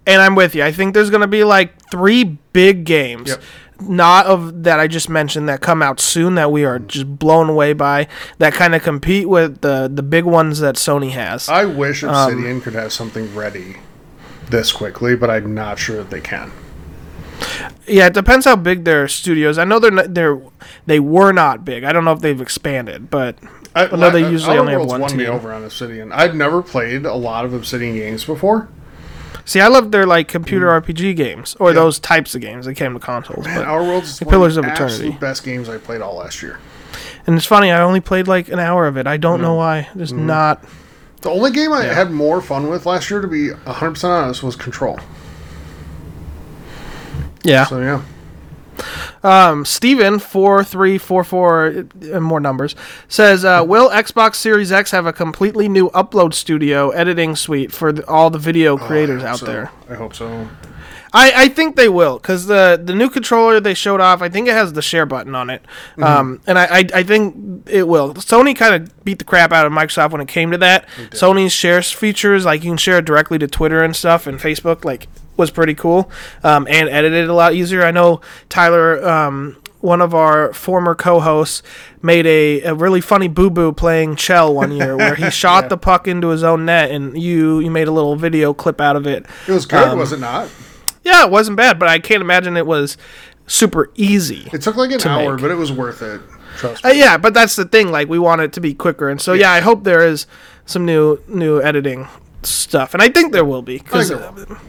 and 0.06 0.22
I'm 0.22 0.34
with 0.34 0.54
you. 0.54 0.62
I 0.62 0.72
think 0.72 0.94
there's 0.94 1.10
gonna 1.10 1.26
be 1.26 1.44
like 1.44 1.90
three 1.90 2.24
big 2.52 2.84
games. 2.84 3.28
Yep. 3.30 3.42
Not 3.78 4.24
of 4.26 4.62
that 4.62 4.80
I 4.80 4.86
just 4.86 5.10
mentioned 5.10 5.50
that 5.50 5.60
come 5.60 5.82
out 5.82 6.00
soon 6.00 6.34
that 6.36 6.50
we 6.50 6.64
are 6.64 6.78
just 6.78 7.18
blown 7.18 7.50
away 7.50 7.74
by 7.74 8.08
that 8.38 8.54
kind 8.54 8.74
of 8.74 8.82
compete 8.82 9.28
with 9.28 9.60
the 9.60 9.90
the 9.92 10.02
big 10.02 10.24
ones 10.24 10.60
that 10.60 10.76
Sony 10.76 11.10
has. 11.10 11.48
I 11.48 11.66
wish 11.66 12.02
Um, 12.02 12.14
Obsidian 12.14 12.60
could 12.62 12.72
have 12.74 12.92
something 12.92 13.34
ready 13.34 13.76
this 14.48 14.72
quickly, 14.72 15.14
but 15.14 15.28
I'm 15.28 15.54
not 15.54 15.78
sure 15.78 15.96
that 15.98 16.08
they 16.10 16.20
can. 16.22 16.52
Yeah, 17.86 18.06
it 18.06 18.14
depends 18.14 18.46
how 18.46 18.56
big 18.56 18.84
their 18.84 19.08
studios. 19.08 19.58
I 19.58 19.64
know 19.64 19.78
they're 19.78 19.90
not, 19.90 20.14
they're 20.14 20.40
they 20.86 20.98
were 20.98 21.32
not 21.32 21.64
big. 21.64 21.84
I 21.84 21.92
don't 21.92 22.04
know 22.06 22.12
if 22.12 22.20
they've 22.20 22.40
expanded, 22.40 23.10
but 23.10 23.36
I, 23.74 23.88
I 23.88 23.96
know 23.96 24.08
they 24.08 24.24
I- 24.24 24.30
usually 24.30 24.56
only 24.56 24.72
have 24.72 24.86
one 24.86 25.02
won 25.02 25.14
me 25.16 25.26
over 25.26 25.52
on 25.52 25.62
Obsidian. 25.64 26.12
I've 26.12 26.34
never 26.34 26.62
played 26.62 27.04
a 27.04 27.14
lot 27.14 27.44
of 27.44 27.52
Obsidian 27.52 27.94
games 27.94 28.24
before. 28.24 28.68
See, 29.46 29.60
I 29.62 29.68
love 29.68 29.90
their 29.92 30.04
like 30.06 30.28
computer 30.28 30.66
RPG 30.68 31.16
games 31.16 31.56
or 31.58 31.68
Mm. 31.70 31.74
Yeah. 31.74 31.80
those 31.80 31.98
types 31.98 32.34
of 32.34 32.42
games 32.42 32.66
that 32.66 32.74
came 32.74 32.92
to 32.92 33.00
consoles. 33.00 33.46
Man, 33.46 33.56
But, 33.60 33.66
Outer 33.66 33.84
Worlds 33.84 34.18
the 34.18 34.26
Pillars 34.26 34.58
of 34.58 34.66
Eternity. 34.66 35.16
best 35.18 35.42
games 35.44 35.68
I 35.70 35.78
played 35.78 36.02
all 36.02 36.16
last 36.16 36.42
year. 36.42 36.58
and 37.26 37.34
it's 37.36 37.46
funny, 37.46 37.70
I 37.72 37.80
only 37.80 38.00
played 38.00 38.28
like 38.28 38.48
an 38.50 38.58
hour 38.58 38.86
of 38.86 38.96
it. 38.98 39.06
I 39.06 39.16
don't 39.16 39.40
know 39.40 39.54
why. 39.54 39.88
Just 39.96 40.12
Mm-hmm. 40.14 40.26
not. 40.26 40.62
The 41.22 41.30
only 41.30 41.50
game 41.50 41.72
I 41.72 41.84
Yeah. 41.86 41.94
had 41.94 42.10
more 42.12 42.40
fun 42.42 42.68
with 42.68 42.84
last 42.86 43.10
year, 43.10 43.20
to 43.22 43.26
be 43.26 43.48
100% 43.66 44.10
honest, 44.10 44.42
was 44.42 44.54
Control. 44.54 45.00
Yeah. 47.42 47.64
So, 47.66 47.80
yeah. 47.80 48.00
Um, 49.22 49.64
Steven 49.64 50.18
four 50.18 50.62
three 50.64 50.98
four 50.98 51.24
four 51.24 51.66
and 51.66 52.22
more 52.22 52.40
numbers 52.40 52.74
says, 53.08 53.44
uh, 53.44 53.64
"Will 53.66 53.90
Xbox 53.90 54.36
Series 54.36 54.70
X 54.72 54.90
have 54.90 55.06
a 55.06 55.12
completely 55.12 55.68
new 55.68 55.90
upload 55.90 56.34
studio 56.34 56.90
editing 56.90 57.36
suite 57.36 57.72
for 57.72 57.92
the, 57.92 58.06
all 58.08 58.30
the 58.30 58.38
video 58.38 58.76
creators 58.76 59.22
Oh, 59.22 59.26
out 59.26 59.38
so. 59.40 59.46
there?" 59.46 59.70
I 59.88 59.94
hope 59.94 60.14
so. 60.14 60.48
I, 61.12 61.44
I 61.44 61.48
think 61.48 61.76
they 61.76 61.88
will 61.88 62.18
because 62.18 62.46
the 62.46 62.78
the 62.82 62.94
new 62.94 63.08
controller 63.08 63.58
they 63.58 63.72
showed 63.74 64.00
off 64.00 64.20
I 64.20 64.28
think 64.28 64.48
it 64.48 64.52
has 64.52 64.74
the 64.74 64.82
share 64.82 65.06
button 65.06 65.34
on 65.34 65.48
it 65.48 65.64
um, 65.98 66.40
and 66.46 66.58
I, 66.58 66.64
I 66.80 66.84
I 66.94 67.02
think 67.04 67.66
it 67.70 67.84
will 67.88 68.12
Sony 68.14 68.54
kind 68.54 68.74
of 68.74 69.04
beat 69.04 69.18
the 69.20 69.24
crap 69.24 69.50
out 69.52 69.64
of 69.64 69.72
Microsoft 69.72 70.10
when 70.10 70.20
it 70.20 70.28
came 70.28 70.50
to 70.50 70.58
that 70.58 70.86
Sony's 71.12 71.52
shares 71.52 71.90
features 71.90 72.44
like 72.44 72.64
you 72.64 72.70
can 72.72 72.76
share 72.76 72.98
it 72.98 73.06
directly 73.06 73.38
to 73.38 73.46
Twitter 73.46 73.82
and 73.82 73.96
stuff 73.96 74.26
and 74.26 74.38
Facebook 74.40 74.84
like 74.84 75.06
was 75.36 75.50
pretty 75.50 75.74
cool 75.74 76.10
um, 76.44 76.66
and 76.68 76.88
edited 76.88 77.28
a 77.28 77.34
lot 77.34 77.54
easier 77.54 77.84
I 77.84 77.90
know 77.90 78.20
Tyler 78.48 79.06
um, 79.06 79.56
one 79.80 80.00
of 80.00 80.14
our 80.14 80.52
former 80.52 80.94
co-hosts 80.94 81.62
made 82.02 82.26
a, 82.26 82.62
a 82.62 82.74
really 82.74 83.00
funny 83.00 83.28
boo 83.28 83.50
boo 83.50 83.72
playing 83.72 84.16
Chell 84.16 84.54
one 84.54 84.72
year 84.72 84.96
where 84.96 85.14
he 85.14 85.30
shot 85.42 85.64
Yeah. 85.64 85.68
the 85.68 85.76
puck 85.76 86.08
into 86.08 86.28
his 86.28 86.42
own 86.42 86.64
net 86.64 86.90
and 86.90 87.20
you 87.20 87.60
you 87.60 87.70
made 87.70 87.86
a 87.88 87.92
little 87.92 88.16
video 88.16 88.52
clip 88.54 88.80
out 88.80 88.96
of 88.96 89.06
it 89.06 89.26
It 89.46 89.52
was 89.52 89.66
good, 89.66 89.86
Um, 89.88 89.98
was 89.98 90.12
it 90.12 90.20
not? 90.20 90.48
yeah, 91.04 91.24
it 91.24 91.30
wasn't 91.30 91.56
bad, 91.56 91.78
but 91.78 91.88
I 91.88 91.98
can't 92.00 92.20
imagine 92.20 92.56
it 92.56 92.66
was 92.66 92.96
super 93.46 93.92
easy. 93.94 94.48
It 94.52 94.60
took 94.62 94.74
like 94.74 94.90
an 94.90 94.98
to 95.00 95.08
hour, 95.08 95.34
make. 95.34 95.42
but 95.42 95.50
it 95.52 95.54
was 95.54 95.70
worth 95.70 96.02
it. 96.02 96.20
Trust 96.56 96.84
Uh, 96.84 96.88
yeah, 96.88 97.16
but 97.16 97.32
that's 97.32 97.54
the 97.54 97.64
thing. 97.64 97.92
Like, 97.92 98.08
we 98.08 98.18
want 98.18 98.40
it 98.40 98.52
to 98.54 98.60
be 98.60 98.74
quicker, 98.74 99.08
and 99.08 99.20
so 99.20 99.32
yeah, 99.34 99.52
I 99.52 99.60
hope 99.60 99.84
there 99.84 100.04
is 100.04 100.26
some 100.64 100.84
new 100.84 101.20
new 101.28 101.62
editing 101.62 102.08
stuff, 102.46 102.94
and 102.94 103.02
I 103.02 103.08
think 103.08 103.32
there 103.32 103.44
will 103.44 103.62
be 103.62 103.78
because 103.78 104.10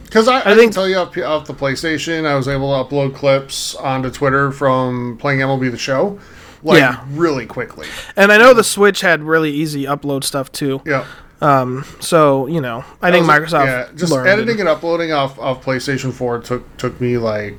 Because 0.04 0.28
I, 0.28 0.40
I, 0.40 0.54
think- 0.54 0.60
can 0.60 0.70
tell 0.72 0.88
you 0.88 0.96
off, 0.96 1.16
off 1.18 1.46
the 1.46 1.54
PlayStation, 1.54 2.26
I 2.26 2.34
was 2.34 2.48
able 2.48 2.72
to 2.84 2.88
upload 2.94 3.14
clips 3.14 3.74
onto 3.74 4.10
Twitter 4.10 4.52
from 4.52 5.16
playing 5.18 5.40
MLB 5.40 5.70
The 5.70 5.78
Show, 5.78 6.18
like 6.62 6.78
Yeah. 6.80 7.04
really 7.10 7.46
quickly. 7.46 7.86
and 8.16 8.30
I 8.32 8.36
know 8.38 8.52
the 8.54 8.64
Switch 8.64 9.00
had 9.00 9.22
really 9.22 9.50
easy 9.50 9.84
upload 9.84 10.24
stuff 10.24 10.50
too. 10.52 10.82
Yeah. 10.84 11.04
Um, 11.40 11.84
so 12.00 12.46
you 12.48 12.60
know, 12.60 12.84
I 13.00 13.12
think 13.12 13.24
Microsoft 13.26 13.66
yeah, 13.66 13.88
just 13.94 14.12
editing 14.12 14.58
and- 14.60 14.68
uploading 14.68 15.12
off 15.12 15.38
of 15.38 15.62
PlayStation 15.64 16.12
4 16.12 16.40
took 16.40 16.76
took 16.78 17.00
me 17.00 17.16
like 17.16 17.56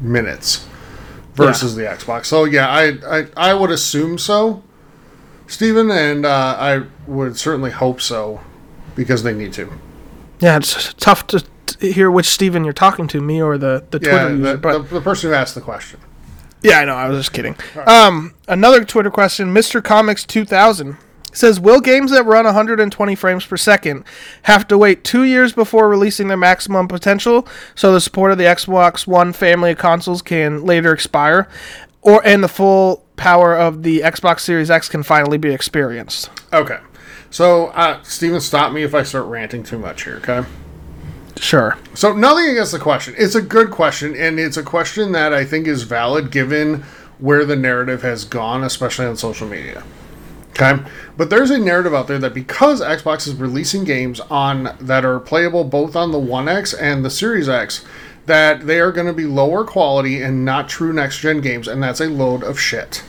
minutes 0.00 0.66
versus 1.34 1.76
the 1.76 1.82
Xbox. 1.82 2.26
So 2.26 2.42
yeah, 2.44 2.68
I 2.68 2.98
I, 3.08 3.26
I 3.36 3.54
would 3.54 3.70
assume 3.70 4.18
so, 4.18 4.64
Steven, 5.46 5.90
and 5.92 6.26
uh, 6.26 6.56
I 6.58 6.82
would 7.06 7.36
certainly 7.36 7.70
hope 7.70 8.00
so 8.00 8.40
because 9.00 9.22
they 9.22 9.32
need 9.32 9.50
to. 9.54 9.66
Yeah, 10.40 10.58
it's 10.58 10.92
tough 10.94 11.26
to, 11.28 11.42
hear 11.80 12.10
which 12.10 12.26
Steven 12.26 12.64
you're 12.64 12.74
talking 12.74 13.08
to, 13.08 13.20
me 13.22 13.40
or 13.40 13.56
the 13.56 13.82
the 13.90 13.98
Yeah, 14.02 14.10
Twitter 14.10 14.36
user. 14.36 14.56
But 14.58 14.72
the, 14.72 14.94
the 14.96 15.00
person 15.00 15.30
who 15.30 15.34
asked 15.34 15.54
the 15.54 15.62
question. 15.62 15.98
Yeah, 16.62 16.80
I 16.80 16.84
know. 16.84 16.94
I 16.94 17.08
was 17.08 17.18
just 17.18 17.32
kidding. 17.32 17.56
Um, 17.86 18.34
another 18.46 18.84
Twitter 18.84 19.10
question: 19.10 19.54
Mr. 19.54 19.82
Comics 19.82 20.24
two 20.24 20.44
thousand 20.44 20.98
says, 21.32 21.58
"Will 21.58 21.80
games 21.80 22.10
that 22.10 22.26
run 22.26 22.44
120 22.44 23.14
frames 23.14 23.46
per 23.46 23.56
second 23.56 24.04
have 24.42 24.68
to 24.68 24.76
wait 24.76 25.02
two 25.02 25.24
years 25.24 25.54
before 25.54 25.88
releasing 25.88 26.28
their 26.28 26.36
maximum 26.36 26.86
potential, 26.86 27.48
so 27.74 27.90
the 27.92 28.00
support 28.02 28.32
of 28.32 28.36
the 28.36 28.44
Xbox 28.44 29.06
One 29.06 29.32
family 29.32 29.70
of 29.70 29.78
consoles 29.78 30.20
can 30.20 30.62
later 30.62 30.92
expire, 30.92 31.48
or 32.02 32.20
and 32.26 32.44
the 32.44 32.48
full 32.48 33.02
power 33.16 33.56
of 33.56 33.82
the 33.82 34.00
Xbox 34.00 34.40
Series 34.40 34.70
X 34.70 34.90
can 34.90 35.02
finally 35.02 35.38
be 35.38 35.54
experienced?" 35.54 36.28
Okay, 36.52 36.78
so 37.30 37.68
uh, 37.68 38.02
Steven, 38.02 38.40
stop 38.40 38.72
me 38.72 38.82
if 38.82 38.94
I 38.94 39.02
start 39.02 39.26
ranting 39.26 39.62
too 39.62 39.78
much 39.78 40.04
here. 40.04 40.16
Okay. 40.16 40.44
Sure. 41.36 41.78
So 41.94 42.12
nothing 42.12 42.50
against 42.50 42.72
the 42.72 42.78
question. 42.78 43.14
It's 43.16 43.34
a 43.34 43.42
good 43.42 43.70
question, 43.70 44.14
and 44.14 44.38
it's 44.38 44.56
a 44.56 44.62
question 44.62 45.12
that 45.12 45.32
I 45.32 45.44
think 45.44 45.66
is 45.66 45.84
valid 45.84 46.30
given 46.30 46.84
where 47.18 47.44
the 47.44 47.56
narrative 47.56 48.02
has 48.02 48.24
gone, 48.24 48.64
especially 48.64 49.06
on 49.06 49.16
social 49.16 49.48
media. 49.48 49.82
Okay, 50.50 50.82
but 51.16 51.30
there's 51.30 51.50
a 51.50 51.58
narrative 51.58 51.94
out 51.94 52.08
there 52.08 52.18
that 52.18 52.34
because 52.34 52.82
Xbox 52.82 53.26
is 53.26 53.34
releasing 53.34 53.84
games 53.84 54.20
on 54.20 54.76
that 54.80 55.04
are 55.04 55.20
playable 55.20 55.64
both 55.64 55.96
on 55.96 56.10
the 56.10 56.18
One 56.18 56.48
X 56.48 56.74
and 56.74 57.04
the 57.04 57.10
Series 57.10 57.48
X, 57.48 57.84
that 58.26 58.66
they 58.66 58.80
are 58.80 58.92
going 58.92 59.06
to 59.06 59.12
be 59.12 59.24
lower 59.24 59.64
quality 59.64 60.20
and 60.20 60.44
not 60.44 60.68
true 60.68 60.92
next 60.92 61.20
gen 61.20 61.40
games, 61.40 61.68
and 61.68 61.82
that's 61.82 62.00
a 62.00 62.08
load 62.08 62.42
of 62.42 62.60
shit. 62.60 63.02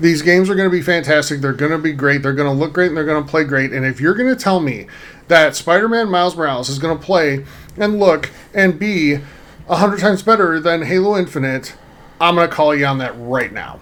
These 0.00 0.22
games 0.22 0.50
are 0.50 0.54
going 0.54 0.68
to 0.68 0.76
be 0.76 0.82
fantastic. 0.82 1.40
They're 1.40 1.52
going 1.52 1.70
to 1.70 1.78
be 1.78 1.92
great. 1.92 2.22
They're 2.22 2.32
going 2.32 2.52
to 2.52 2.58
look 2.58 2.72
great 2.72 2.88
and 2.88 2.96
they're 2.96 3.04
going 3.04 3.22
to 3.22 3.30
play 3.30 3.44
great. 3.44 3.72
And 3.72 3.86
if 3.86 4.00
you're 4.00 4.14
going 4.14 4.34
to 4.34 4.40
tell 4.40 4.60
me 4.60 4.86
that 5.28 5.54
Spider 5.54 5.88
Man 5.88 6.10
Miles 6.10 6.36
Morales 6.36 6.68
is 6.68 6.78
going 6.78 6.98
to 6.98 7.04
play 7.04 7.44
and 7.76 8.00
look 8.00 8.30
and 8.52 8.78
be 8.78 9.18
a 9.68 9.76
hundred 9.76 10.00
times 10.00 10.22
better 10.22 10.58
than 10.58 10.82
Halo 10.82 11.16
Infinite, 11.16 11.76
I'm 12.20 12.34
going 12.34 12.48
to 12.48 12.54
call 12.54 12.74
you 12.74 12.86
on 12.86 12.98
that 12.98 13.14
right 13.16 13.52
now. 13.52 13.80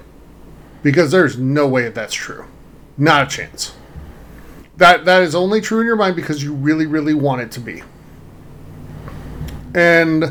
Because 0.82 1.10
there's 1.12 1.38
no 1.38 1.66
way 1.66 1.84
that 1.84 1.94
that's 1.94 2.14
true. 2.14 2.44
Not 2.98 3.26
a 3.26 3.36
chance. 3.36 3.74
That 4.76 5.04
that 5.04 5.22
is 5.22 5.34
only 5.34 5.60
true 5.60 5.80
in 5.80 5.86
your 5.86 5.96
mind 5.96 6.16
because 6.16 6.42
you 6.42 6.52
really, 6.52 6.86
really 6.86 7.14
want 7.14 7.40
it 7.40 7.50
to 7.52 7.60
be. 7.60 7.82
And 9.74 10.24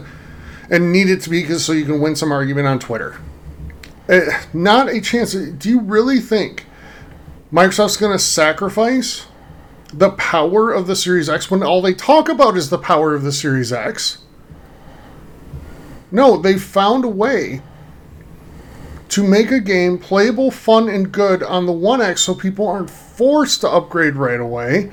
and 0.70 0.92
need 0.92 1.10
it 1.10 1.22
to 1.22 1.30
be 1.30 1.42
because 1.42 1.66
so 1.66 1.74
you 1.74 1.86
can 1.86 2.02
win 2.02 2.16
some 2.16 2.32
argument 2.32 2.68
on 2.68 2.80
Twitter. 2.80 3.20
Uh, 4.12 4.44
not 4.54 4.90
a 4.90 5.00
chance. 5.00 5.34
Do 5.34 5.70
you 5.70 5.80
really 5.80 6.20
think 6.20 6.66
Microsoft's 7.52 7.98
going 7.98 8.12
to 8.12 8.24
sacrifice 8.24 9.26
the 9.94 10.12
power 10.12 10.72
of 10.72 10.88
the 10.88 10.96
Series 10.96 11.30
X 11.30 11.52
when 11.52 11.64
all 11.64 11.82
they 11.82 11.94
talk 11.94 12.30
about 12.30 12.56
is 12.56 12.70
the 12.70 12.78
power 12.78 13.14
of 13.14 13.24
the 13.24 13.32
Series 13.32 13.74
X. 13.74 14.20
No, 16.12 16.38
they 16.38 16.58
found 16.58 17.04
a 17.04 17.10
way 17.10 17.62
to 19.10 19.24
make 19.24 19.52
a 19.52 19.60
game 19.60 19.98
playable, 19.98 20.52
fun, 20.52 20.88
and 20.88 21.12
good 21.12 21.44
on 21.44 21.66
the 21.66 21.72
One 21.72 22.02
X 22.02 22.22
so 22.22 22.34
people 22.34 22.68
aren't 22.68 22.90
forced 22.90 23.62
to 23.62 23.70
upgrade 23.70 24.16
right 24.16 24.40
away 24.40 24.92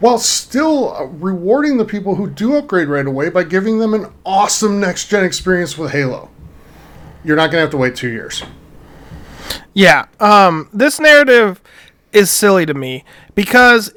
while 0.00 0.18
still 0.18 1.10
rewarding 1.18 1.76
the 1.76 1.84
people 1.84 2.14
who 2.14 2.28
do 2.30 2.56
upgrade 2.56 2.88
right 2.88 3.06
away 3.06 3.28
by 3.28 3.42
giving 3.42 3.78
them 3.78 3.94
an 3.94 4.06
awesome 4.24 4.80
next 4.80 5.08
gen 5.08 5.24
experience 5.24 5.76
with 5.76 5.90
Halo. 5.90 6.30
You're 7.24 7.36
not 7.36 7.50
going 7.50 7.58
to 7.58 7.62
have 7.62 7.70
to 7.70 7.76
wait 7.76 7.96
two 7.96 8.10
years. 8.10 8.42
Yeah, 9.74 10.06
um, 10.20 10.68
this 10.72 10.98
narrative 10.98 11.60
is 12.12 12.30
silly 12.30 12.66
to 12.66 12.74
me 12.74 13.04
because 13.34 13.92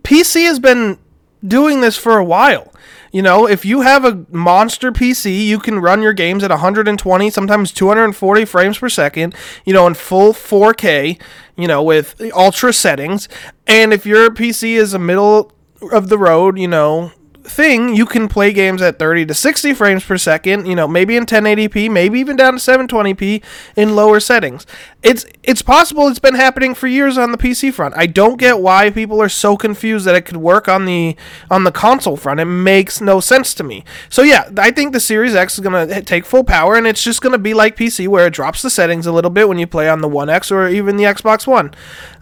PC 0.00 0.44
has 0.44 0.58
been 0.58 0.98
doing 1.46 1.80
this 1.80 1.96
for 1.96 2.16
a 2.16 2.24
while. 2.24 2.72
You 3.12 3.22
know, 3.22 3.48
if 3.48 3.64
you 3.64 3.80
have 3.80 4.04
a 4.04 4.26
monster 4.30 4.92
PC, 4.92 5.46
you 5.46 5.58
can 5.58 5.78
run 5.78 6.02
your 6.02 6.12
games 6.12 6.44
at 6.44 6.50
120, 6.50 7.30
sometimes 7.30 7.72
240 7.72 8.44
frames 8.44 8.78
per 8.78 8.88
second, 8.88 9.34
you 9.64 9.72
know, 9.72 9.86
in 9.86 9.94
full 9.94 10.32
4K, 10.32 11.18
you 11.56 11.66
know, 11.66 11.82
with 11.82 12.20
ultra 12.34 12.72
settings. 12.72 13.28
And 13.66 13.94
if 13.94 14.04
your 14.04 14.30
PC 14.30 14.74
is 14.76 14.92
a 14.92 14.98
middle 14.98 15.52
of 15.90 16.10
the 16.10 16.18
road, 16.18 16.58
you 16.58 16.68
know, 16.68 17.12
thing, 17.50 17.94
you 17.94 18.06
can 18.06 18.28
play 18.28 18.52
games 18.52 18.80
at 18.82 18.98
30 18.98 19.26
to 19.26 19.34
60 19.34 19.74
frames 19.74 20.04
per 20.04 20.18
second, 20.18 20.66
you 20.66 20.74
know, 20.74 20.86
maybe 20.86 21.16
in 21.16 21.26
1080p, 21.26 21.90
maybe 21.90 22.20
even 22.20 22.36
down 22.36 22.54
to 22.54 22.58
720p 22.58 23.42
in 23.76 23.96
lower 23.96 24.20
settings. 24.20 24.66
It's 25.02 25.24
it's 25.42 25.62
possible 25.62 26.08
it's 26.08 26.18
been 26.18 26.34
happening 26.34 26.74
for 26.74 26.86
years 26.86 27.16
on 27.16 27.32
the 27.32 27.38
PC 27.38 27.72
front. 27.72 27.94
I 27.96 28.06
don't 28.06 28.36
get 28.36 28.60
why 28.60 28.90
people 28.90 29.22
are 29.22 29.28
so 29.28 29.56
confused 29.56 30.06
that 30.06 30.14
it 30.14 30.22
could 30.22 30.38
work 30.38 30.68
on 30.68 30.84
the 30.84 31.16
on 31.50 31.64
the 31.64 31.72
console 31.72 32.16
front. 32.16 32.40
It 32.40 32.46
makes 32.46 33.00
no 33.00 33.20
sense 33.20 33.54
to 33.54 33.64
me. 33.64 33.84
So 34.08 34.22
yeah, 34.22 34.50
I 34.56 34.70
think 34.70 34.92
the 34.92 35.00
Series 35.00 35.34
X 35.34 35.54
is 35.54 35.60
going 35.60 35.88
to 35.88 36.02
take 36.02 36.24
full 36.24 36.44
power 36.44 36.76
and 36.76 36.86
it's 36.86 37.02
just 37.02 37.22
going 37.22 37.32
to 37.32 37.38
be 37.38 37.54
like 37.54 37.76
PC 37.76 38.08
where 38.08 38.26
it 38.26 38.32
drops 38.32 38.62
the 38.62 38.70
settings 38.70 39.06
a 39.06 39.12
little 39.12 39.30
bit 39.30 39.48
when 39.48 39.58
you 39.58 39.66
play 39.66 39.88
on 39.88 40.00
the 40.00 40.08
One 40.08 40.28
X 40.28 40.50
or 40.50 40.68
even 40.68 40.96
the 40.96 41.04
Xbox 41.04 41.46
One. 41.46 41.72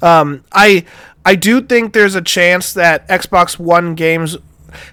Um, 0.03 0.45
I 0.53 0.85
I 1.27 1.35
do 1.35 1.61
think 1.61 1.93
there's 1.93 2.14
a 2.14 2.22
chance 2.22 2.72
that 2.74 3.09
Xbox 3.09 3.59
One 3.59 3.97
games 3.97 4.37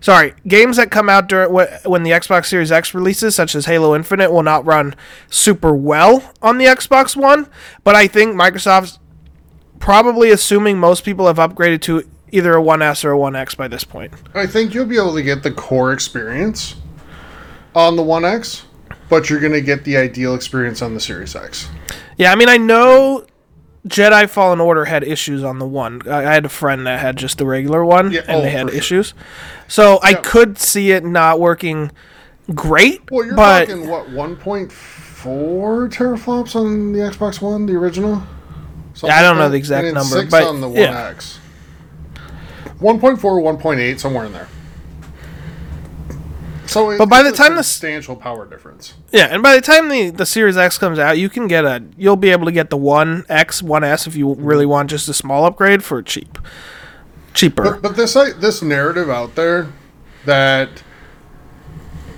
sorry, 0.02 0.34
games 0.48 0.78
that 0.78 0.92
come 0.92 1.10
out 1.10 1.28
during 1.28 1.52
when 1.52 2.04
the 2.04 2.12
Xbox 2.12 2.46
Series 2.48 2.72
X 2.72 2.94
releases, 2.94 3.36
such 3.36 3.56
as 3.56 3.66
Halo 3.66 3.96
Infinite, 3.96 4.32
will 4.32 4.44
not 4.44 4.66
run 4.66 4.96
super 5.30 5.76
well 5.76 6.34
on 6.42 6.58
the 6.58 6.66
Xbox 6.66 7.16
One. 7.16 7.48
But 7.84 7.96
I 7.96 8.08
think 8.08 8.36
Microsoft's 8.36 9.00
probably 9.80 10.32
assuming 10.32 10.78
most 10.78 11.04
people 11.04 11.28
have 11.28 11.38
upgraded 11.38 11.82
to 11.82 12.04
either 12.32 12.54
a 12.54 12.62
One 12.62 12.82
S 12.82 13.04
or 13.06 13.12
a 13.12 13.18
One 13.18 13.36
X 13.36 13.56
by 13.56 13.68
this 13.68 13.84
point. 13.84 14.12
I 14.34 14.48
think 14.48 14.74
you'll 14.74 14.86
be 14.86 14.98
able 14.98 15.14
to 15.14 15.24
get 15.24 15.44
the 15.44 15.52
core 15.52 15.94
experience 15.94 16.76
on 17.76 17.96
the 17.96 18.04
One 18.04 18.26
X, 18.26 18.66
but 19.10 19.30
you're 19.30 19.40
going 19.40 19.54
to 19.54 19.62
get 19.62 19.84
the 19.84 19.98
ideal 19.98 20.36
experience 20.36 20.82
on 20.82 20.94
the 20.94 21.00
Series 21.00 21.36
X. 21.36 21.70
Yeah, 22.18 22.32
I 22.32 22.36
mean, 22.36 22.50
I 22.50 22.58
know 22.58 23.26
Jedi 23.88 24.30
Fallen 24.30 24.62
Order 24.62 24.86
had 24.86 25.04
issues 25.04 25.44
on 25.44 25.60
the 25.60 25.66
one. 25.68 26.02
I, 26.08 26.20
I 26.26 26.34
had 26.34 26.46
a 26.46 26.50
friend 26.50 26.88
that 26.88 27.00
had 27.00 27.18
just 27.18 27.38
the 27.38 27.46
regular 27.46 27.84
one, 27.84 28.12
Yeah, 28.12 28.22
and 28.22 28.38
oh, 28.38 28.42
they 28.42 28.50
had 28.50 28.70
sure. 28.70 28.78
issues. 28.78 29.14
So 29.68 30.00
I 30.02 30.14
could 30.14 30.58
see 30.58 30.92
it 30.92 31.04
not 31.04 31.40
working 31.40 31.92
great. 32.56 33.10
Well, 33.12 33.26
you're 33.26 33.36
but 33.36 33.68
talking 33.68 33.88
what 33.90 34.08
1.4 34.08 34.70
teraflops 35.92 36.56
on 36.56 36.94
the 36.94 37.00
Xbox 37.00 37.42
One, 37.42 37.66
the 37.66 37.74
original. 37.76 38.24
Something 38.94 39.18
I 39.18 39.22
don't 39.22 39.38
like 39.38 39.46
know 39.46 39.50
the 39.50 39.58
exact 39.58 39.88
number, 39.88 40.04
Six 40.20 40.32
but- 40.32 40.44
on 40.44 40.62
the 40.62 40.68
One 40.70 40.78
yeah. 40.78 41.08
X. 41.10 41.40
1.4, 42.80 43.18
1.8, 43.20 44.00
somewhere 44.00 44.26
in 44.26 44.34
there. 44.34 44.48
So, 46.74 46.89
it, 46.89 46.97
But 46.97 47.07
by 47.07 47.21
the 47.21 47.32
time 47.32 47.55
the 47.55 47.63
substantial 47.63 48.15
power 48.15 48.45
difference. 48.47 48.95
yeah, 49.11 49.28
and 49.30 49.43
by 49.43 49.55
the 49.55 49.61
time 49.61 49.89
the 49.89 50.09
the 50.09 50.26
Series 50.26 50.57
X 50.57 50.78
comes 50.78 50.97
out, 50.97 51.17
you 51.17 51.30
can 51.30 51.47
get 51.47 51.65
a 51.65 51.84
you'll 51.97 52.15
be 52.15 52.30
able 52.30 52.45
to 52.45 52.51
get 52.51 52.69
the 52.69 52.78
One 52.78 53.26
X, 53.30 53.61
One 53.61 53.84
S 53.84 54.07
if 54.07 54.15
you 54.15 54.28
mm-hmm. 54.28 54.43
really 54.43 54.65
want 54.65 54.89
just 54.89 55.07
a 55.07 55.13
small 55.13 55.45
upgrade 55.45 55.84
for 55.84 56.01
cheap, 56.01 56.39
cheaper. 57.34 57.63
But, 57.63 57.82
but 57.82 57.95
this 57.95 58.15
like, 58.15 58.39
this 58.39 58.61
narrative 58.61 59.09
out 59.09 59.36
there 59.36 59.67
that 60.26 60.84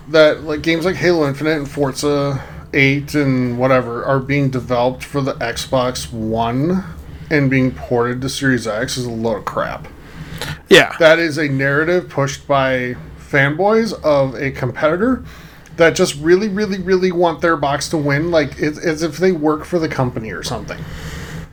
that 0.09 0.43
like 0.43 0.61
games 0.61 0.85
like 0.85 0.95
Halo 0.95 1.27
Infinite 1.27 1.57
and 1.57 1.69
Forza 1.69 2.41
8 2.73 3.15
and 3.15 3.57
whatever 3.57 4.05
are 4.05 4.19
being 4.19 4.49
developed 4.49 5.03
for 5.03 5.21
the 5.21 5.33
Xbox 5.35 6.11
One 6.11 6.83
and 7.29 7.49
being 7.49 7.71
ported 7.71 8.21
to 8.21 8.29
Series 8.29 8.67
X 8.67 8.97
is 8.97 9.05
a 9.05 9.11
load 9.11 9.37
of 9.37 9.45
crap. 9.45 9.87
yeah, 10.69 10.95
That 10.99 11.19
is 11.19 11.37
a 11.37 11.47
narrative 11.47 12.09
pushed 12.09 12.47
by 12.47 12.95
fanboys 13.29 13.93
of 14.03 14.35
a 14.35 14.51
competitor 14.51 15.23
that 15.77 15.95
just 15.95 16.15
really, 16.21 16.47
really, 16.47 16.79
really 16.79 17.11
want 17.11 17.41
their 17.41 17.57
box 17.57 17.89
to 17.89 17.97
win, 17.97 18.31
like 18.31 18.57
it's, 18.57 18.77
as 18.77 19.03
if 19.03 19.17
they 19.17 19.31
work 19.31 19.65
for 19.65 19.77
the 19.79 19.89
company 19.89 20.31
or 20.31 20.43
something. 20.43 20.79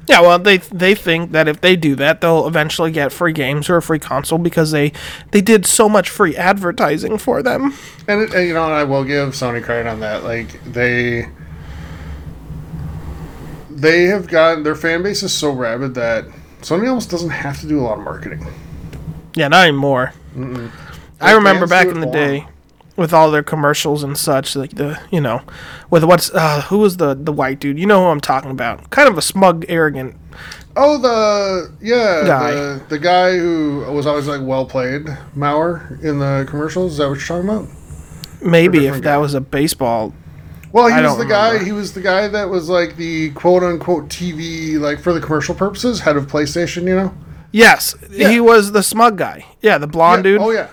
yeah. 0.08 0.20
Well, 0.20 0.38
they 0.38 0.58
they 0.58 0.94
think 0.94 1.32
that 1.32 1.48
if 1.48 1.60
they 1.60 1.74
do 1.76 1.94
that, 1.96 2.20
they'll 2.20 2.46
eventually 2.46 2.90
get 2.92 3.12
free 3.12 3.32
games 3.32 3.68
or 3.70 3.76
a 3.76 3.82
free 3.82 3.98
console 3.98 4.38
because 4.38 4.70
they 4.70 4.92
they 5.32 5.40
did 5.40 5.66
so 5.66 5.88
much 5.88 6.10
free 6.10 6.36
advertising 6.36 7.18
for 7.18 7.42
them. 7.42 7.74
And, 8.06 8.22
it, 8.22 8.34
and 8.34 8.46
you 8.46 8.54
know, 8.54 8.64
and 8.64 8.74
I 8.74 8.84
will 8.84 9.04
give 9.04 9.30
Sony 9.30 9.62
credit 9.62 9.88
on 9.88 10.00
that. 10.00 10.22
Like 10.24 10.62
they, 10.64 11.28
they 13.70 14.04
have 14.04 14.28
gotten 14.28 14.62
their 14.62 14.74
fan 14.76 15.02
base 15.02 15.22
is 15.22 15.32
so 15.32 15.50
rabid 15.50 15.94
that 15.94 16.26
Sony 16.60 16.88
almost 16.88 17.10
doesn't 17.10 17.30
have 17.30 17.60
to 17.60 17.66
do 17.66 17.80
a 17.80 17.82
lot 17.82 17.98
of 17.98 18.04
marketing. 18.04 18.46
Yeah, 19.34 19.48
not 19.48 19.66
anymore. 19.66 20.12
I 21.22 21.32
remember 21.32 21.66
back 21.66 21.86
in 21.86 22.00
the 22.00 22.06
day 22.06 22.46
with 22.96 23.12
all 23.14 23.30
their 23.30 23.42
commercials 23.42 24.02
and 24.02 24.16
such, 24.18 24.54
like 24.56 24.72
the 24.74 25.00
you 25.10 25.20
know, 25.20 25.42
with 25.90 26.04
what's 26.04 26.30
uh, 26.34 26.62
who 26.62 26.78
was 26.78 26.96
the 26.98 27.14
the 27.14 27.32
white 27.32 27.58
dude? 27.60 27.78
You 27.78 27.86
know 27.86 28.02
who 28.04 28.08
I'm 28.10 28.20
talking 28.20 28.50
about? 28.50 28.90
Kind 28.90 29.08
of 29.08 29.16
a 29.16 29.22
smug, 29.22 29.64
arrogant. 29.68 30.16
Oh, 30.76 30.98
the 30.98 31.70
yeah, 31.80 32.22
Guy. 32.26 32.50
the 32.52 32.82
the 32.90 32.98
guy 32.98 33.36
who 33.36 33.84
was 33.92 34.06
always 34.06 34.26
like 34.26 34.40
well 34.42 34.64
played, 34.66 35.04
Mauer 35.36 36.02
in 36.02 36.18
the 36.18 36.46
commercials. 36.48 36.92
Is 36.92 36.98
that 36.98 37.08
what 37.08 37.18
you're 37.18 37.26
talking 37.42 37.48
about? 37.48 37.68
Maybe 38.42 38.78
if 38.78 38.82
different 38.84 39.04
that 39.04 39.16
was 39.16 39.34
a 39.34 39.40
baseball. 39.40 40.14
Well, 40.72 40.88
he 40.88 40.94
I 40.94 41.02
was 41.02 41.18
the 41.18 41.26
guy. 41.26 41.62
He 41.62 41.72
was 41.72 41.92
the 41.92 42.00
guy 42.00 42.28
that 42.28 42.48
was 42.48 42.68
like 42.70 42.96
the 42.96 43.30
quote 43.32 43.62
unquote 43.62 44.08
TV, 44.08 44.78
like 44.80 45.00
for 45.00 45.12
the 45.12 45.20
commercial 45.20 45.54
purposes, 45.54 46.00
head 46.00 46.16
of 46.16 46.26
PlayStation. 46.26 46.84
You 46.84 46.96
know, 46.96 47.14
Yes, 47.52 47.94
Yeah. 48.10 48.30
he 48.30 48.40
was 48.40 48.72
the 48.72 48.82
smug 48.82 49.18
guy. 49.18 49.44
Yeah, 49.60 49.76
the 49.76 49.86
blonde 49.86 50.24
Yeah, 50.24 50.30
dude. 50.32 50.40
Oh 50.40 50.50
yeah, 50.50 50.68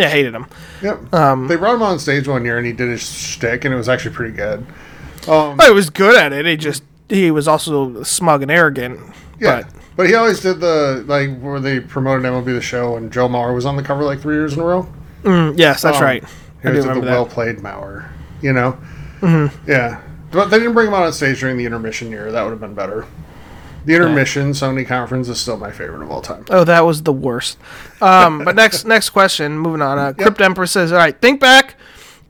Yeah, 0.00 0.08
hated 0.08 0.34
him. 0.34 0.46
yep. 0.82 1.12
Um, 1.12 1.46
they 1.48 1.56
brought 1.56 1.74
him 1.74 1.82
on 1.82 1.98
stage 1.98 2.26
one 2.26 2.44
year, 2.44 2.56
and 2.58 2.66
he 2.66 2.72
did 2.72 2.88
his 2.88 3.02
shtick, 3.02 3.64
and 3.64 3.74
it 3.74 3.76
was 3.76 3.88
actually 3.88 4.14
pretty 4.14 4.34
good. 4.34 4.66
Um, 5.28 5.56
But 5.56 5.66
he 5.68 5.72
was 5.72 5.90
good 5.90 6.16
at 6.16 6.32
it. 6.32 6.46
He 6.46 6.56
just 6.56 6.82
he 7.08 7.30
was 7.30 7.46
also 7.48 8.02
smug 8.02 8.42
and 8.42 8.50
arrogant. 8.50 8.98
yeah, 9.38 9.62
But 9.62 9.72
but 9.96 10.06
he 10.06 10.14
always 10.14 10.40
did 10.40 10.60
the 10.60 11.04
like 11.06 11.38
where 11.40 11.60
they 11.60 11.80
promoted 11.80 12.24
MLB 12.24 12.46
the 12.46 12.60
show, 12.60 12.96
and 12.96 13.12
Joe 13.12 13.28
Mauer 13.28 13.54
was 13.54 13.66
on 13.66 13.76
the 13.76 13.82
cover 13.82 14.02
like 14.04 14.20
three 14.20 14.36
years 14.36 14.54
in 14.54 14.60
a 14.60 14.64
row. 14.64 14.88
mm, 15.22 15.58
yes, 15.58 15.82
that's 15.82 15.98
Um, 15.98 16.02
right. 16.04 16.24
He 16.62 16.68
I 16.68 16.72
was 16.72 16.84
the 16.84 17.00
well 17.00 17.26
played 17.26 17.56
Mauer. 17.58 18.08
You 18.42 18.52
know, 18.54 18.78
mm-hmm. 19.20 19.70
yeah. 19.70 20.00
But 20.30 20.46
they 20.50 20.58
didn't 20.58 20.74
bring 20.74 20.86
him 20.88 20.94
out 20.94 21.02
on 21.02 21.12
stage 21.12 21.40
during 21.40 21.56
the 21.58 21.64
intermission 21.66 22.10
year. 22.10 22.30
That 22.32 22.42
would 22.44 22.50
have 22.50 22.60
been 22.60 22.74
better. 22.74 23.04
The 23.84 23.94
intermission 23.94 24.50
Sony 24.50 24.86
conference 24.86 25.28
is 25.28 25.40
still 25.40 25.56
my 25.56 25.70
favorite 25.70 26.02
of 26.02 26.10
all 26.10 26.20
time. 26.20 26.44
Oh, 26.50 26.64
that 26.64 26.80
was 26.80 27.02
the 27.02 27.12
worst. 27.12 27.58
Um, 28.02 28.44
but 28.44 28.54
next 28.54 28.84
next 28.84 29.10
question. 29.10 29.58
Moving 29.58 29.80
on. 29.82 29.98
Uh, 29.98 30.12
Crypt 30.12 30.40
Emperor 30.40 30.66
says, 30.66 30.92
"All 30.92 30.98
right, 30.98 31.18
think 31.18 31.40
back 31.40 31.76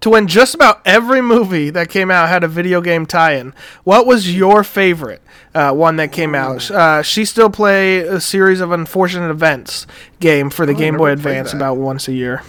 to 0.00 0.10
when 0.10 0.26
just 0.26 0.54
about 0.54 0.80
every 0.86 1.20
movie 1.20 1.70
that 1.70 1.88
came 1.90 2.10
out 2.10 2.28
had 2.28 2.42
a 2.44 2.48
video 2.48 2.80
game 2.80 3.04
tie-in. 3.04 3.52
What 3.84 4.06
was 4.06 4.34
your 4.34 4.64
favorite 4.64 5.22
uh, 5.54 5.72
one 5.72 5.96
that 5.96 6.12
came 6.12 6.34
out? 6.34 6.70
Uh, 6.70 7.02
she 7.02 7.24
still 7.24 7.50
play 7.50 7.98
a 7.98 8.20
series 8.20 8.60
of 8.60 8.72
unfortunate 8.72 9.30
events 9.30 9.86
game 10.20 10.50
for 10.50 10.66
the 10.66 10.72
Oh, 10.72 10.76
Game 10.76 10.96
Boy 10.96 11.10
Advance 11.10 11.52
about 11.52 11.76
once 11.76 12.08
a 12.08 12.12
year. 12.12 12.42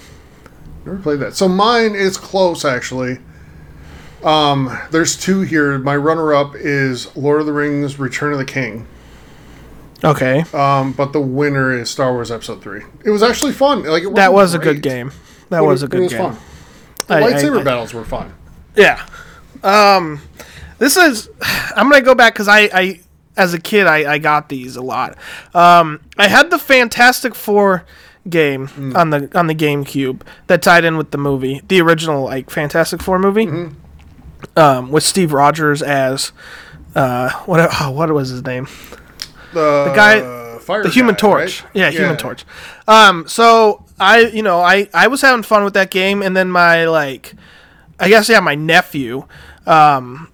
Never 0.86 1.00
played 1.00 1.20
that. 1.20 1.36
So 1.36 1.48
mine 1.48 1.94
is 1.96 2.18
close 2.18 2.64
actually. 2.66 3.20
Um, 4.24 4.78
there's 4.92 5.18
two 5.18 5.42
here. 5.42 5.80
My 5.80 5.96
runner-up 5.96 6.54
is 6.56 7.16
Lord 7.16 7.40
of 7.42 7.48
the 7.48 7.54
Rings: 7.54 7.98
Return 8.00 8.32
of 8.32 8.38
the 8.38 8.46
King. 8.46 8.88
Okay, 10.04 10.44
Um, 10.54 10.94
but 10.94 11.14
the 11.14 11.22
winner 11.22 11.78
is 11.78 11.90
Star 11.90 12.12
Wars 12.14 12.32
Episode 12.32 12.62
Three. 12.62 12.82
It 13.06 13.12
was 13.12 13.22
actually 13.22 13.54
fun. 13.54 13.84
Like 13.84 14.04
it 14.04 14.16
that 14.16 14.34
was 14.34 14.54
a 14.56 14.60
good 14.60 14.82
game. 14.82 15.10
That 15.50 15.60
but 15.60 15.66
was 15.66 15.84
a 15.84 15.88
good 15.88 16.00
it 16.00 16.04
was 16.04 16.14
game. 16.14 16.22
Fun. 16.34 16.38
The 17.08 17.14
I- 17.16 17.18
I- 17.20 17.22
lightsaber 17.34 17.60
I- 17.60 17.64
battles 17.64 17.94
were 17.94 18.04
fun. 18.06 18.34
Yeah. 18.76 19.06
Um, 19.64 20.22
this 20.80 20.98
is. 20.98 21.30
I'm 21.76 21.90
gonna 21.90 22.02
go 22.02 22.16
back 22.16 22.34
because 22.34 22.48
I, 22.48 22.62
I, 22.74 23.00
as 23.38 23.54
a 23.54 23.60
kid, 23.60 23.86
I, 23.88 24.14
I 24.14 24.18
got 24.18 24.50
these 24.50 24.76
a 24.76 24.82
lot. 24.82 25.18
Um, 25.54 26.00
I 26.18 26.28
had 26.28 26.50
the 26.50 26.58
Fantastic 26.58 27.36
Four 27.36 27.86
game 28.30 28.68
Mm. 28.70 28.96
on 28.96 29.10
the 29.12 29.30
on 29.38 29.48
the 29.48 29.56
GameCube 29.56 30.22
that 30.48 30.62
tied 30.62 30.84
in 30.86 30.98
with 30.98 31.12
the 31.12 31.18
movie, 31.18 31.62
the 31.68 31.80
original 31.82 32.24
like 32.26 32.50
Fantastic 32.50 33.02
Four 33.04 33.20
movie, 33.20 33.46
Mm-hmm. 33.46 34.60
um, 34.60 34.92
with 34.92 35.04
Steve 35.04 35.32
Rogers 35.34 35.82
as, 35.84 36.32
uh, 36.96 37.30
what 37.46 37.70
oh, 37.82 37.92
what 37.92 38.12
was 38.12 38.30
his 38.30 38.44
name? 38.44 38.68
The, 39.54 39.86
the 39.90 39.94
guy, 39.96 40.58
fire 40.60 40.84
the 40.84 40.90
Human 40.90 41.16
guy, 41.16 41.20
Torch. 41.20 41.64
right? 41.64 41.72
Yeah, 41.74 41.90
Human 41.92 42.18
Torch. 42.18 42.46
Um, 42.88 43.28
so 43.28 43.86
I, 44.00 44.22
you 44.28 44.44
know, 44.44 44.62
I 44.62 44.90
I 44.94 45.08
was 45.08 45.22
having 45.22 45.44
fun 45.44 45.64
with 45.64 45.74
that 45.76 45.92
game, 45.92 46.22
and 46.22 46.36
then 46.36 46.50
my 46.50 46.86
like, 46.86 47.34
I 48.00 48.10
guess 48.10 48.30
yeah, 48.30 48.40
my 48.40 48.56
nephew, 48.56 49.26
um, 49.66 50.30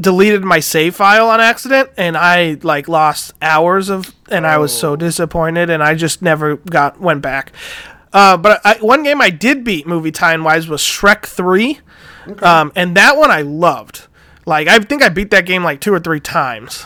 deleted 0.00 0.42
my 0.42 0.58
save 0.60 0.94
file 0.96 1.28
on 1.28 1.40
accident, 1.40 1.90
and 1.96 2.16
I 2.16 2.58
like 2.62 2.88
lost 2.88 3.32
hours 3.42 3.88
of, 3.90 4.12
and 4.30 4.46
I 4.46 4.58
was 4.58 4.72
Oh. 4.74 4.78
so 4.78 4.96
disappointed, 4.96 5.70
and 5.70 5.82
I 5.82 5.94
just 5.94 6.22
never 6.22 6.56
got 6.56 7.00
went 7.00 7.22
back. 7.22 7.52
Uh, 8.12 8.36
but 8.36 8.60
I, 8.64 8.74
one 8.80 9.02
game 9.04 9.20
I 9.22 9.30
did 9.30 9.64
beat 9.64 9.86
movie 9.86 10.12
time 10.12 10.44
wise 10.44 10.68
was 10.68 10.82
Shrek 10.82 11.24
Three, 11.26 11.80
um, 12.42 12.72
and 12.76 12.96
that 12.96 13.16
one 13.16 13.30
I 13.30 13.42
loved. 13.42 14.06
Like 14.44 14.66
I 14.68 14.78
think 14.80 15.02
I 15.02 15.08
beat 15.08 15.30
that 15.30 15.46
game 15.46 15.62
like 15.62 15.80
two 15.80 15.94
or 15.94 16.00
three 16.00 16.20
times. 16.20 16.84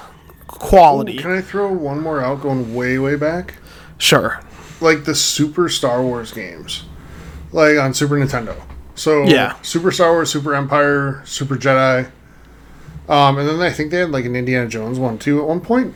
Quality, 0.59 1.19
Can 1.19 1.31
I 1.33 1.41
throw 1.41 1.73
one 1.73 2.01
more 2.01 2.21
out 2.23 2.41
going 2.43 2.75
way, 2.75 2.99
way 2.99 3.17
back? 3.17 3.55
sure. 3.99 4.41
Like 4.81 5.05
the 5.05 5.15
Super 5.15 5.69
Star 5.71 6.03
Wars 6.03 6.33
games, 6.33 6.85
like 7.53 7.79
on 7.79 7.95
Super 7.95 8.17
Nintendo. 8.17 8.61
So 8.95 9.25
Yeah. 9.25 9.55
Super 9.63 9.91
Star 9.91 10.13
Wars, 10.13 10.31
Super 10.31 10.55
Empire, 10.55 11.23
Super 11.25 11.57
Jedi. 11.57 12.11
Um, 13.09 13.39
and 13.39 13.49
then 13.49 13.61
I 13.61 13.71
think 13.71 13.91
they 13.91 13.99
had 13.99 14.11
like 14.11 14.25
an 14.25 14.35
Indiana 14.37 14.69
Jones 14.69 14.99
one 14.99 15.17
too 15.19 15.41
at 15.41 15.47
one 15.47 15.61
point. 15.61 15.95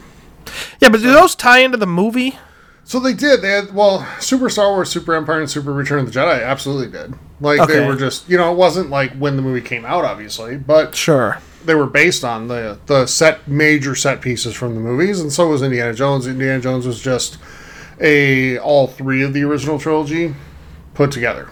Yeah, 0.80 0.88
but 0.88 1.00
do 1.00 1.12
those 1.12 1.34
tie 1.34 1.58
into 1.58 1.76
the 1.76 1.86
movie? 1.86 2.38
So 2.84 2.98
they 3.00 3.12
did. 3.12 3.42
They 3.42 3.50
had 3.50 3.74
well, 3.74 4.06
Super 4.18 4.48
Star 4.48 4.70
Wars, 4.70 4.88
Super 4.90 5.14
Empire, 5.14 5.40
and 5.40 5.50
Super 5.50 5.72
Return 5.72 6.00
of 6.00 6.12
the 6.12 6.18
Jedi 6.18 6.42
absolutely 6.44 6.90
did. 6.90 7.14
Like 7.40 7.60
Okay. 7.60 7.74
they 7.80 7.86
were 7.86 7.96
just 7.96 8.28
you 8.28 8.38
know 8.38 8.50
it 8.52 8.56
wasn't 8.56 8.90
like 8.90 9.12
when 9.16 9.36
the 9.36 9.42
movie 9.42 9.60
came 9.60 9.84
out, 9.84 10.04
obviously, 10.04 10.56
but 10.56 10.94
Sure. 10.94 11.38
They 11.64 11.74
were 11.74 11.86
based 11.86 12.24
on 12.24 12.48
the 12.48 12.78
the 12.86 13.06
set 13.06 13.46
major 13.46 13.94
set 13.94 14.20
pieces 14.20 14.54
from 14.54 14.74
the 14.74 14.80
movies, 14.80 15.20
and 15.20 15.32
so 15.32 15.48
was 15.48 15.62
Indiana 15.62 15.94
Jones. 15.94 16.26
Indiana 16.26 16.60
Jones 16.60 16.86
was 16.86 17.00
just 17.00 17.38
a 18.00 18.58
all 18.58 18.86
three 18.86 19.22
of 19.22 19.32
the 19.32 19.42
original 19.42 19.78
trilogy 19.78 20.34
put 20.94 21.12
together. 21.12 21.50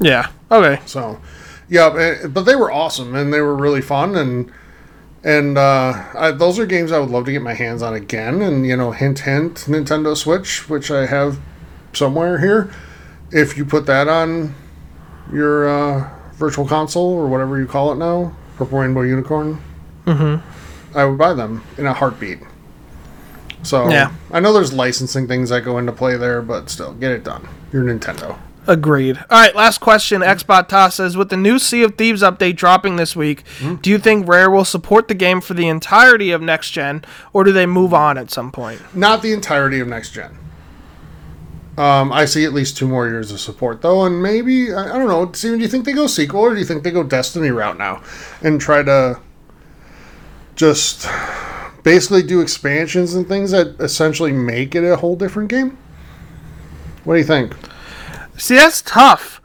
Yeah. 0.00 0.30
Okay. 0.50 0.80
So, 0.86 1.20
yeah, 1.68 1.94
eh, 1.94 2.26
but 2.26 2.42
they 2.42 2.56
were 2.56 2.72
awesome 2.72 3.14
and 3.14 3.32
they 3.32 3.40
were 3.40 3.54
really 3.54 3.82
fun 3.82 4.16
and 4.16 4.50
and 5.22 5.58
uh, 5.58 6.06
I, 6.14 6.30
those 6.30 6.58
are 6.58 6.64
games 6.64 6.92
I 6.92 6.98
would 6.98 7.10
love 7.10 7.26
to 7.26 7.32
get 7.32 7.42
my 7.42 7.52
hands 7.52 7.82
on 7.82 7.94
again. 7.94 8.40
And 8.40 8.66
you 8.66 8.76
know, 8.76 8.92
hint, 8.92 9.20
hint, 9.20 9.56
Nintendo 9.68 10.16
Switch, 10.16 10.68
which 10.68 10.90
I 10.90 11.06
have 11.06 11.38
somewhere 11.92 12.38
here. 12.38 12.72
If 13.30 13.56
you 13.56 13.66
put 13.66 13.84
that 13.86 14.08
on 14.08 14.54
your 15.30 15.68
uh, 15.68 16.10
virtual 16.32 16.66
console 16.66 17.12
or 17.12 17.28
whatever 17.28 17.60
you 17.60 17.66
call 17.66 17.92
it 17.92 17.96
now, 17.96 18.34
Purple 18.60 18.78
Rainbow 18.78 19.00
Unicorn, 19.00 19.58
mm-hmm. 20.04 20.98
I 20.98 21.06
would 21.06 21.16
buy 21.16 21.32
them 21.32 21.64
in 21.78 21.86
a 21.86 21.94
heartbeat. 21.94 22.40
So 23.62 23.88
Yeah. 23.88 24.12
I 24.30 24.38
know 24.40 24.52
there's 24.52 24.74
licensing 24.74 25.26
things 25.26 25.48
that 25.48 25.62
go 25.62 25.78
into 25.78 25.92
play 25.92 26.18
there, 26.18 26.42
but 26.42 26.68
still, 26.68 26.92
get 26.92 27.10
it 27.10 27.24
done. 27.24 27.48
You're 27.72 27.84
Nintendo. 27.84 28.36
Agreed. 28.66 29.16
All 29.30 29.40
right, 29.40 29.56
last 29.56 29.78
question. 29.78 30.20
Xbot 30.20 30.68
Toss 30.68 30.96
says 30.96 31.16
With 31.16 31.30
the 31.30 31.38
new 31.38 31.58
Sea 31.58 31.84
of 31.84 31.94
Thieves 31.94 32.20
update 32.22 32.56
dropping 32.56 32.96
this 32.96 33.16
week, 33.16 33.44
do 33.80 33.88
you 33.88 33.96
think 33.96 34.28
Rare 34.28 34.50
will 34.50 34.66
support 34.66 35.08
the 35.08 35.14
game 35.14 35.40
for 35.40 35.54
the 35.54 35.66
entirety 35.66 36.30
of 36.30 36.42
next 36.42 36.72
gen, 36.72 37.02
or 37.32 37.42
do 37.44 37.52
they 37.52 37.64
move 37.64 37.94
on 37.94 38.18
at 38.18 38.30
some 38.30 38.52
point? 38.52 38.94
Not 38.94 39.22
the 39.22 39.32
entirety 39.32 39.80
of 39.80 39.88
next 39.88 40.10
gen. 40.10 40.36
Um, 41.78 42.12
I 42.12 42.24
see 42.24 42.44
at 42.44 42.52
least 42.52 42.76
two 42.76 42.88
more 42.88 43.08
years 43.08 43.30
of 43.30 43.40
support 43.40 43.80
though, 43.80 44.04
and 44.04 44.22
maybe 44.22 44.72
I, 44.72 44.94
I 44.94 44.98
don't 44.98 45.08
know. 45.08 45.30
Steven, 45.32 45.58
do 45.58 45.62
you 45.62 45.70
think 45.70 45.84
they 45.84 45.92
go 45.92 46.06
sequel 46.06 46.40
or 46.40 46.52
do 46.52 46.58
you 46.58 46.66
think 46.66 46.82
they 46.82 46.90
go 46.90 47.02
Destiny 47.02 47.50
route 47.50 47.78
now 47.78 48.02
and 48.42 48.60
try 48.60 48.82
to 48.82 49.20
just 50.56 51.06
basically 51.82 52.22
do 52.22 52.40
expansions 52.40 53.14
and 53.14 53.26
things 53.26 53.52
that 53.52 53.80
essentially 53.80 54.32
make 54.32 54.74
it 54.74 54.84
a 54.84 54.96
whole 54.96 55.16
different 55.16 55.48
game? 55.48 55.78
What 57.04 57.14
do 57.14 57.20
you 57.20 57.26
think? 57.26 57.54
See, 58.36 58.56
that's 58.56 58.82
tough. 58.82 59.40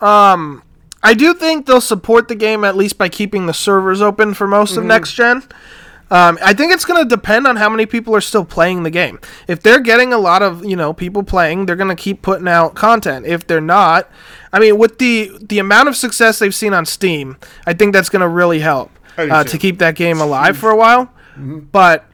Um, 0.00 0.62
I 1.02 1.14
do 1.14 1.34
think 1.34 1.66
they'll 1.66 1.80
support 1.80 2.28
the 2.28 2.34
game 2.34 2.64
at 2.64 2.76
least 2.76 2.98
by 2.98 3.08
keeping 3.08 3.46
the 3.46 3.54
servers 3.54 4.02
open 4.02 4.34
for 4.34 4.46
most 4.46 4.76
of 4.76 4.84
next 4.84 5.12
gen. 5.12 5.44
Um, 6.10 6.38
I 6.40 6.52
think 6.54 6.72
it's 6.72 6.84
going 6.84 7.02
to 7.02 7.08
depend 7.08 7.46
on 7.48 7.56
how 7.56 7.68
many 7.68 7.84
people 7.84 8.14
are 8.14 8.20
still 8.20 8.44
playing 8.44 8.84
the 8.84 8.90
game. 8.90 9.18
If 9.48 9.60
they're 9.62 9.80
getting 9.80 10.12
a 10.12 10.18
lot 10.18 10.40
of 10.42 10.64
you 10.64 10.76
know 10.76 10.92
people 10.92 11.22
playing, 11.24 11.66
they're 11.66 11.76
going 11.76 11.94
to 11.94 12.00
keep 12.00 12.22
putting 12.22 12.46
out 12.46 12.74
content. 12.74 13.26
If 13.26 13.46
they're 13.46 13.60
not, 13.60 14.08
I 14.52 14.60
mean, 14.60 14.78
with 14.78 14.98
the 14.98 15.32
the 15.40 15.58
amount 15.58 15.88
of 15.88 15.96
success 15.96 16.38
they've 16.38 16.54
seen 16.54 16.72
on 16.74 16.86
Steam, 16.86 17.36
I 17.66 17.72
think 17.72 17.92
that's 17.92 18.08
going 18.08 18.20
to 18.22 18.28
really 18.28 18.60
help 18.60 18.90
uh, 19.18 19.44
to 19.44 19.58
keep 19.58 19.78
that 19.78 19.96
game 19.96 20.20
alive 20.20 20.56
for 20.56 20.70
a 20.70 20.76
while. 20.76 21.10
But 21.72 22.04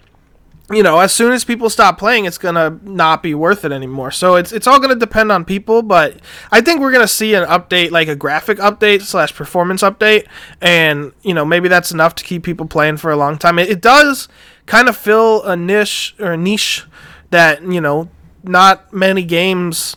you 0.70 0.82
know, 0.82 1.00
as 1.00 1.12
soon 1.12 1.32
as 1.32 1.44
people 1.44 1.68
stop 1.68 1.98
playing, 1.98 2.24
it's 2.24 2.38
gonna 2.38 2.78
not 2.82 3.22
be 3.22 3.34
worth 3.34 3.64
it 3.64 3.72
anymore. 3.72 4.10
So 4.10 4.36
it's 4.36 4.52
it's 4.52 4.66
all 4.66 4.78
gonna 4.80 4.94
depend 4.94 5.30
on 5.32 5.44
people, 5.44 5.82
but 5.82 6.16
I 6.50 6.60
think 6.60 6.80
we're 6.80 6.92
gonna 6.92 7.08
see 7.08 7.34
an 7.34 7.44
update, 7.44 7.90
like 7.90 8.08
a 8.08 8.16
graphic 8.16 8.58
update 8.58 9.02
slash 9.02 9.34
performance 9.34 9.82
update, 9.82 10.26
and 10.60 11.12
you 11.22 11.34
know 11.34 11.44
maybe 11.44 11.68
that's 11.68 11.90
enough 11.92 12.14
to 12.16 12.24
keep 12.24 12.42
people 12.44 12.66
playing 12.66 12.96
for 12.98 13.10
a 13.10 13.16
long 13.16 13.38
time. 13.38 13.58
It, 13.58 13.68
it 13.70 13.80
does 13.82 14.28
kind 14.66 14.88
of 14.88 14.96
fill 14.96 15.42
a 15.42 15.56
niche 15.56 16.14
or 16.20 16.32
a 16.32 16.36
niche 16.36 16.86
that 17.30 17.62
you 17.62 17.80
know 17.80 18.08
not 18.44 18.92
many 18.92 19.24
games 19.24 19.96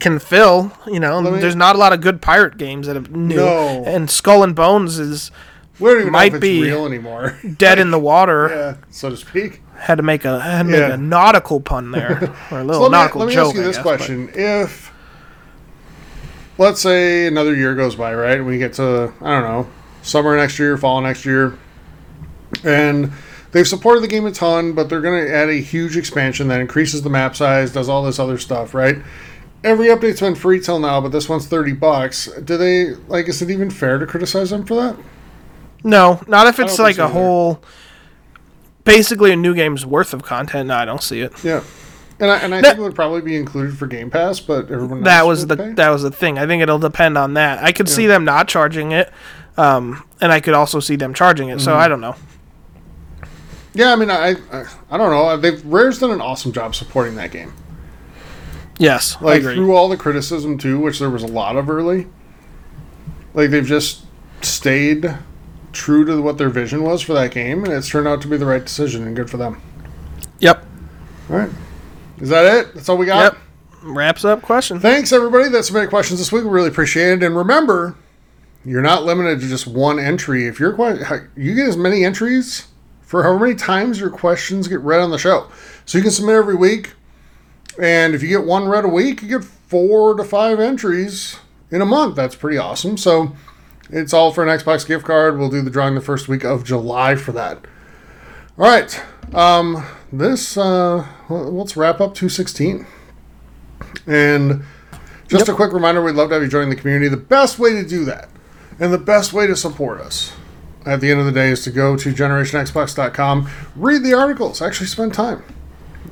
can 0.00 0.18
fill. 0.18 0.72
You 0.86 0.98
know, 1.00 1.22
me- 1.22 1.38
there's 1.38 1.56
not 1.56 1.76
a 1.76 1.78
lot 1.78 1.92
of 1.92 2.00
good 2.00 2.20
pirate 2.20 2.58
games 2.58 2.86
that 2.88 2.96
have 2.96 3.10
new, 3.12 3.36
No. 3.36 3.84
and 3.86 4.10
Skull 4.10 4.42
and 4.42 4.54
Bones 4.54 4.98
is 4.98 5.30
We 5.80 5.90
don't 5.90 6.00
even 6.02 6.12
Might 6.12 6.32
know 6.32 6.36
if 6.36 6.42
be. 6.42 6.62
real 6.62 6.86
anymore. 6.86 7.38
dead 7.56 7.78
in 7.78 7.90
the 7.90 7.98
water. 7.98 8.48
yeah, 8.50 8.86
so 8.90 9.10
to 9.10 9.16
speak. 9.16 9.62
Had 9.78 9.96
to 9.96 10.02
make 10.02 10.24
a 10.24 10.38
had 10.38 10.58
to 10.58 10.64
make 10.64 10.78
Yeah. 10.80 10.94
a 10.94 10.96
nautical 10.96 11.60
pun 11.60 11.90
there, 11.90 12.32
or 12.50 12.60
a 12.60 12.64
little 12.64 12.82
So 12.84 12.88
let 12.88 12.90
me, 12.90 12.98
nautical 12.98 13.20
let 13.20 13.28
me 13.28 13.34
joke. 13.34 13.46
ask 13.48 13.56
you 13.56 13.62
this 13.62 13.76
guess, 13.76 13.84
but- 13.84 13.96
question: 13.98 14.30
If 14.34 14.92
let's 16.58 16.80
say 16.80 17.26
another 17.26 17.54
year 17.54 17.74
goes 17.74 17.96
by, 17.96 18.14
right, 18.14 18.44
we 18.44 18.58
get 18.58 18.74
to 18.74 19.12
I 19.20 19.30
don't 19.40 19.42
know 19.42 19.66
summer 20.02 20.36
next 20.36 20.58
year, 20.58 20.76
fall 20.76 21.00
next 21.00 21.24
year, 21.24 21.56
and 22.64 23.10
they've 23.52 23.66
supported 23.68 24.02
the 24.02 24.08
game 24.08 24.26
a 24.26 24.32
ton, 24.32 24.72
but 24.72 24.88
they're 24.88 25.00
going 25.00 25.24
to 25.26 25.32
add 25.34 25.48
a 25.48 25.54
huge 25.60 25.96
expansion 25.96 26.48
that 26.48 26.60
increases 26.60 27.02
the 27.02 27.10
map 27.10 27.34
size, 27.36 27.72
does 27.72 27.88
all 27.88 28.02
this 28.04 28.18
other 28.18 28.36
stuff, 28.38 28.74
right? 28.74 28.98
Every 29.64 29.86
update's 29.88 30.20
been 30.20 30.34
free 30.34 30.58
till 30.60 30.80
now, 30.80 31.00
but 31.00 31.12
this 31.12 31.28
one's 31.28 31.46
thirty 31.46 31.72
bucks. 31.72 32.28
Do 32.44 32.56
they 32.56 32.94
like? 33.08 33.28
Is 33.28 33.40
it 33.42 33.50
even 33.50 33.70
fair 33.70 33.98
to 33.98 34.06
criticize 34.06 34.50
them 34.50 34.64
for 34.64 34.74
that? 34.74 34.96
No, 35.84 36.20
not 36.26 36.46
if 36.46 36.58
it's 36.60 36.78
like 36.78 36.98
a 36.98 37.04
either. 37.04 37.12
whole, 37.12 37.62
basically 38.84 39.32
a 39.32 39.36
new 39.36 39.54
game's 39.54 39.84
worth 39.86 40.12
of 40.14 40.22
content. 40.22 40.68
No, 40.68 40.76
I 40.76 40.84
don't 40.84 41.02
see 41.02 41.20
it. 41.20 41.32
Yeah, 41.44 41.62
and 42.20 42.30
I, 42.30 42.36
and 42.38 42.54
I 42.54 42.60
That- 42.60 42.70
think 42.70 42.78
it 42.78 42.82
would 42.82 42.94
probably 42.94 43.20
be 43.20 43.36
included 43.36 43.76
for 43.76 43.86
Game 43.86 44.10
Pass, 44.10 44.40
but 44.40 44.70
everyone 44.70 45.02
That 45.02 45.26
was 45.26 45.46
the 45.46 45.56
pay. 45.56 45.72
that 45.72 45.88
was 45.90 46.02
the 46.02 46.10
thing. 46.10 46.38
I 46.38 46.46
think 46.46 46.62
it'll 46.62 46.78
depend 46.78 47.18
on 47.18 47.34
that. 47.34 47.62
I 47.62 47.72
could 47.72 47.88
see 47.88 48.06
them 48.06 48.24
not 48.24 48.48
charging 48.48 48.92
it, 48.92 49.12
um, 49.56 50.04
and 50.20 50.30
I 50.32 50.40
could 50.40 50.54
also 50.54 50.78
see 50.80 50.96
them 50.96 51.14
charging 51.14 51.48
it. 51.48 51.56
Mm-hmm. 51.58 51.64
So 51.64 51.74
I 51.74 51.88
don't 51.88 52.00
know. 52.00 52.14
Yeah, 53.74 53.92
I 53.92 53.96
mean, 53.96 54.10
I, 54.10 54.36
I, 54.52 54.64
I 54.90 54.98
don't 54.98 55.10
know. 55.10 55.36
They've 55.38 55.64
Rare's 55.64 55.98
done 55.98 56.10
an 56.10 56.20
awesome 56.20 56.52
job 56.52 56.74
supporting 56.74 57.14
that 57.16 57.30
game. 57.32 57.54
Yes, 58.78 59.16
I 59.20 59.24
Like 59.24 59.40
agree. 59.40 59.54
through 59.54 59.74
all 59.74 59.88
the 59.88 59.96
criticism 59.96 60.58
too, 60.58 60.78
which 60.78 60.98
there 60.98 61.08
was 61.10 61.22
a 61.22 61.26
lot 61.28 61.56
of 61.56 61.70
early. 61.70 62.06
Like 63.34 63.50
they've 63.50 63.64
just 63.64 64.02
stayed 64.42 65.14
true 65.72 66.04
to 66.04 66.20
what 66.20 66.38
their 66.38 66.50
vision 66.50 66.82
was 66.82 67.02
for 67.02 67.12
that 67.14 67.30
game, 67.30 67.64
and 67.64 67.72
it's 67.72 67.88
turned 67.88 68.08
out 68.08 68.20
to 68.22 68.28
be 68.28 68.36
the 68.36 68.46
right 68.46 68.64
decision, 68.64 69.06
and 69.06 69.16
good 69.16 69.30
for 69.30 69.36
them. 69.36 69.60
Yep. 70.38 70.64
All 71.30 71.36
right, 71.36 71.50
is 72.20 72.28
that 72.28 72.44
it? 72.44 72.74
That's 72.74 72.88
all 72.88 72.96
we 72.96 73.06
got. 73.06 73.34
Yep. 73.34 73.42
Wraps 73.84 74.24
up 74.24 74.42
question. 74.42 74.78
Thanks 74.78 75.12
everybody 75.12 75.48
that 75.48 75.64
submitted 75.64 75.90
questions 75.90 76.20
this 76.20 76.30
week. 76.30 76.44
We 76.44 76.50
really 76.50 76.68
appreciate 76.68 77.14
it. 77.14 77.22
And 77.24 77.36
remember, 77.36 77.96
you're 78.64 78.82
not 78.82 79.04
limited 79.04 79.40
to 79.40 79.48
just 79.48 79.66
one 79.66 79.98
entry. 79.98 80.46
If 80.46 80.60
your 80.60 80.72
que- 80.72 81.28
you 81.36 81.54
get 81.54 81.66
as 81.66 81.76
many 81.76 82.04
entries 82.04 82.68
for 83.00 83.24
however 83.24 83.46
many 83.46 83.56
times 83.56 83.98
your 83.98 84.10
questions 84.10 84.68
get 84.68 84.80
read 84.80 85.00
on 85.00 85.10
the 85.10 85.18
show. 85.18 85.48
So 85.84 85.98
you 85.98 86.02
can 86.02 86.12
submit 86.12 86.36
every 86.36 86.54
week. 86.54 86.92
And 87.80 88.14
if 88.14 88.22
you 88.22 88.28
get 88.28 88.44
one 88.44 88.68
read 88.68 88.84
a 88.84 88.88
week, 88.88 89.20
you 89.22 89.28
get 89.28 89.44
four 89.44 90.14
to 90.14 90.24
five 90.24 90.60
entries 90.60 91.38
in 91.70 91.80
a 91.80 91.86
month. 91.86 92.14
That's 92.14 92.36
pretty 92.36 92.58
awesome. 92.58 92.96
So 92.96 93.34
it's 93.92 94.12
all 94.12 94.32
for 94.32 94.42
an 94.42 94.58
Xbox 94.58 94.86
gift 94.86 95.04
card. 95.04 95.38
We'll 95.38 95.50
do 95.50 95.62
the 95.62 95.70
drawing 95.70 95.94
the 95.94 96.00
first 96.00 96.26
week 96.26 96.44
of 96.44 96.64
July 96.64 97.14
for 97.14 97.32
that. 97.32 97.58
All 98.58 98.64
right. 98.64 99.00
Um, 99.34 99.84
this 100.12 100.56
uh, 100.56 101.06
let's 101.28 101.76
wrap 101.76 102.00
up 102.00 102.14
216. 102.14 102.86
And 104.06 104.64
just 105.28 105.48
a 105.48 105.54
quick 105.54 105.72
reminder, 105.72 106.02
we'd 106.02 106.14
love 106.14 106.30
to 106.30 106.34
have 106.34 106.42
you 106.42 106.48
join 106.48 106.70
the 106.70 106.76
community. 106.76 107.08
The 107.08 107.16
best 107.16 107.58
way 107.58 107.72
to 107.74 107.86
do 107.86 108.04
that 108.06 108.28
and 108.80 108.92
the 108.92 108.98
best 108.98 109.32
way 109.32 109.46
to 109.46 109.54
support 109.54 110.00
us 110.00 110.32
at 110.84 111.00
the 111.00 111.10
end 111.10 111.20
of 111.20 111.26
the 111.26 111.32
day 111.32 111.50
is 111.50 111.62
to 111.64 111.70
go 111.70 111.96
to 111.96 112.12
generationxbox.com, 112.12 113.48
read 113.76 114.02
the 114.02 114.14
articles, 114.14 114.60
actually 114.60 114.86
spend 114.86 115.14
time. 115.14 115.42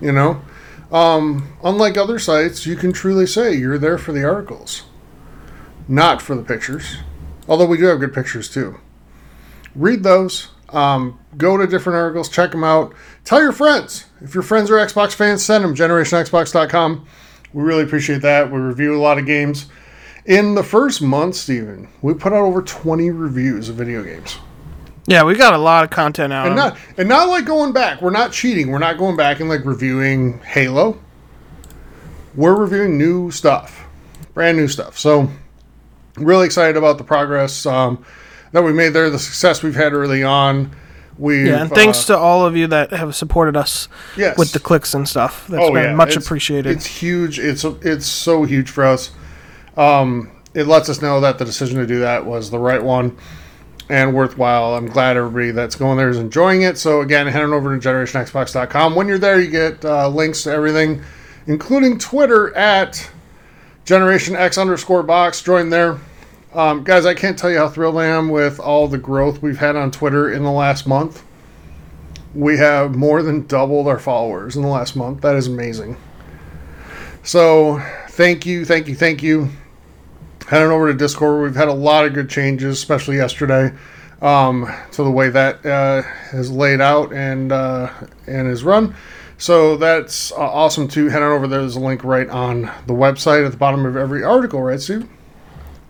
You 0.01 0.13
know, 0.13 0.43
um, 0.93 1.57
unlike 1.65 1.97
other 1.97 2.19
sites, 2.19 2.67
you 2.67 2.77
can 2.77 2.93
truly 2.93 3.27
say 3.27 3.55
you're 3.55 3.79
there 3.79 3.99
for 3.99 4.13
the 4.13 4.25
articles, 4.25 4.85
not 5.89 6.23
for 6.23 6.35
the 6.35 6.43
pictures. 6.43 6.99
Although 7.51 7.67
we 7.67 7.77
do 7.77 7.87
have 7.87 7.99
good 7.99 8.15
pictures 8.15 8.49
too. 8.49 8.79
Read 9.75 10.05
those. 10.05 10.49
Um, 10.71 11.19
go 11.37 11.57
to 11.57 11.67
different 11.67 11.97
articles, 11.97 12.29
check 12.29 12.53
them 12.53 12.63
out. 12.63 12.95
Tell 13.25 13.43
your 13.43 13.51
friends. 13.51 14.07
If 14.21 14.35
your 14.35 14.45
friends 14.45 14.71
are 14.71 14.75
Xbox 14.75 15.15
fans, 15.15 15.45
send 15.45 15.65
them. 15.65 15.75
GenerationXbox.com. 15.75 17.07
We 17.53 17.63
really 17.63 17.83
appreciate 17.83 18.23
that. 18.23 18.53
We 18.53 18.59
review 18.59 18.97
a 18.97 19.03
lot 19.03 19.19
of 19.19 19.27
games. 19.27 19.67
In 20.27 20.55
the 20.55 20.63
first 20.63 21.03
month, 21.03 21.35
Steven, 21.35 21.89
we 22.03 22.15
put 22.15 22.33
out 22.33 22.45
over 22.45 22.63
20 22.63 23.11
reviews 23.11 23.69
of 23.69 23.75
video 23.75 24.05
games. 24.05 24.39
Yeah, 25.09 25.25
we 25.25 25.35
got 25.35 25.53
a 25.53 25.59
lot 25.59 25.83
of 25.83 25.91
content 25.91 26.33
out. 26.33 26.47
And 26.47 26.55
not 26.55 26.79
and 26.97 27.09
not 27.09 27.29
like 27.29 27.47
going 27.47 27.73
back. 27.73 28.01
We're 28.01 28.11
not 28.11 28.31
cheating. 28.31 28.71
We're 28.71 28.79
not 28.79 28.97
going 28.97 29.17
back 29.17 29.41
and 29.41 29.49
like 29.49 29.65
reviewing 29.65 30.39
Halo. 30.41 31.01
We're 32.37 32.55
reviewing 32.55 32.97
new 32.97 33.33
stuff. 33.33 33.89
Brand 34.35 34.57
new 34.57 34.69
stuff. 34.69 34.97
So 34.97 35.29
really 36.23 36.47
excited 36.47 36.77
about 36.77 36.99
the 36.99 37.05
progress 37.05 37.67
um, 37.67 38.05
that 38.53 38.63
we 38.63 38.73
made 38.73 38.91
there, 38.91 39.11
the 39.11 39.19
success 39.19 39.63
we've 39.63 39.75
had 39.75 39.93
early 39.93 40.23
on. 40.23 40.75
We 41.19 41.49
yeah, 41.51 41.63
and 41.63 41.71
thanks 41.71 42.05
to 42.05 42.17
all 42.17 42.47
of 42.47 42.57
you 42.57 42.67
that 42.69 42.93
have 42.93 43.15
supported 43.15 43.55
us 43.55 43.89
yes. 44.17 44.39
with 44.39 44.53
the 44.53 44.59
clicks 44.59 44.95
and 44.95 45.07
stuff. 45.07 45.47
That's 45.49 45.63
Oh, 45.63 45.73
been 45.75 45.83
yeah. 45.91 45.95
much 45.95 46.11
It's- 46.11 46.25
appreciated. 46.25 46.73
It's 46.75 46.87
huge. 46.87 47.39
It's 47.39 47.63
it's 47.65 48.07
so 48.07 48.45
huge 48.45 48.71
for 48.71 48.85
us. 48.85 49.11
Um, 49.77 50.31
it 50.55 50.67
lets 50.67 50.89
us 50.89 51.03
know 51.03 51.21
that 51.21 51.39
the 51.39 51.45
decision 51.45 51.79
to 51.79 51.87
do 51.87 52.01
that 52.01 52.25
was 52.25 52.51
the 52.51 52.59
right 52.59 52.83
one 52.83 53.17
and 53.91 54.15
worthwhile. 54.15 54.75
I'm 54.77 54.87
glad 54.87 55.17
everybody 55.19 55.51
that's 55.51 55.75
going 55.75 55.99
there 55.99 56.09
is 56.09 56.17
enjoying 56.19 56.63
it. 56.63 56.79
So 56.79 57.03
again, 57.03 57.27
head 57.27 57.43
on 57.43 57.53
over 57.53 57.77
to 57.79 57.89
generationxbox.com. 57.89 58.95
When 58.95 59.07
you're 59.07 59.19
there, 59.19 59.41
you 59.41 59.51
get 59.51 59.85
uh, 59.85 60.09
links 60.09 60.45
to 60.45 60.53
everything, 60.53 61.03
including 61.47 61.99
Twitter 61.99 62.57
at 62.57 63.11
Generation 63.85 64.37
X 64.37 64.57
underscore 64.59 65.03
box. 65.03 65.43
Join 65.43 65.69
there. 65.71 65.99
Um, 66.53 66.83
guys, 66.83 67.07
I 67.07 67.15
can't 67.15 67.39
tell 67.39 67.49
you 67.49 67.59
how 67.59 67.69
thrilled 67.69 67.97
I 67.97 68.07
am 68.07 68.29
with 68.29 68.59
all 68.59 68.89
the 68.89 68.99
growth 68.99 69.41
we've 69.41 69.59
had 69.59 69.77
on 69.77 69.93
Twitter 69.93 70.33
in 70.33 70.43
the 70.43 70.51
last 70.51 70.85
month. 70.85 71.25
We 72.35 72.57
have 72.59 72.97
more 72.97 73.23
than 73.23 73.47
doubled 73.47 73.87
our 73.87 74.01
followers 74.01 74.57
in 74.57 74.63
the 74.63 74.69
last 74.69 74.97
month. 74.97 75.21
That 75.21 75.37
is 75.37 75.47
amazing. 75.47 75.97
So, 77.23 77.81
thank 78.09 78.47
you, 78.47 78.65
thank 78.65 78.89
you, 78.89 78.97
thank 78.97 79.23
you. 79.23 79.49
Head 80.49 80.63
on 80.63 80.73
over 80.73 80.91
to 80.91 80.99
Discord. 80.99 81.43
We've 81.43 81.55
had 81.55 81.69
a 81.69 81.73
lot 81.73 82.05
of 82.05 82.15
good 82.15 82.29
changes, 82.29 82.79
especially 82.79 83.17
yesterday, 83.17 83.73
um, 84.21 84.69
to 84.93 85.05
the 85.05 85.11
way 85.11 85.29
that 85.29 85.65
uh, 85.65 86.03
is 86.33 86.51
laid 86.51 86.81
out 86.81 87.13
and 87.13 87.53
uh, 87.53 87.93
and 88.27 88.49
is 88.49 88.65
run. 88.65 88.97
So 89.39 89.77
that's 89.77 90.33
uh, 90.33 90.37
awesome 90.39 90.89
too. 90.89 91.09
Head 91.09 91.23
on 91.23 91.31
over. 91.31 91.47
there. 91.47 91.61
There's 91.61 91.77
a 91.77 91.81
link 91.81 92.03
right 92.03 92.29
on 92.29 92.63
the 92.87 92.95
website 92.95 93.47
at 93.47 93.53
the 93.53 93.59
bottom 93.59 93.87
of 93.87 93.97
every 93.97 94.25
article, 94.25 94.61
right, 94.61 94.81
Steve? 94.81 95.09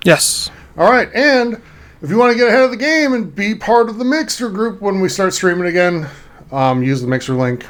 Yes. 0.05 0.51
All 0.77 0.91
right, 0.91 1.11
and 1.15 1.61
if 2.03 2.09
you 2.09 2.17
want 2.17 2.33
to 2.33 2.39
get 2.39 2.49
ahead 2.49 2.63
of 2.63 2.71
the 2.71 2.77
game 2.77 3.13
and 3.13 3.35
be 3.35 3.55
part 3.55 3.89
of 3.89 3.99
the 3.99 4.05
Mixer 4.05 4.49
group 4.49 4.81
when 4.81 5.01
we 5.01 5.09
start 5.09 5.35
streaming 5.35 5.67
again, 5.67 6.09
um, 6.53 6.83
use 6.83 7.01
the 7.03 7.09
Mixer 7.09 7.35
link. 7.35 7.67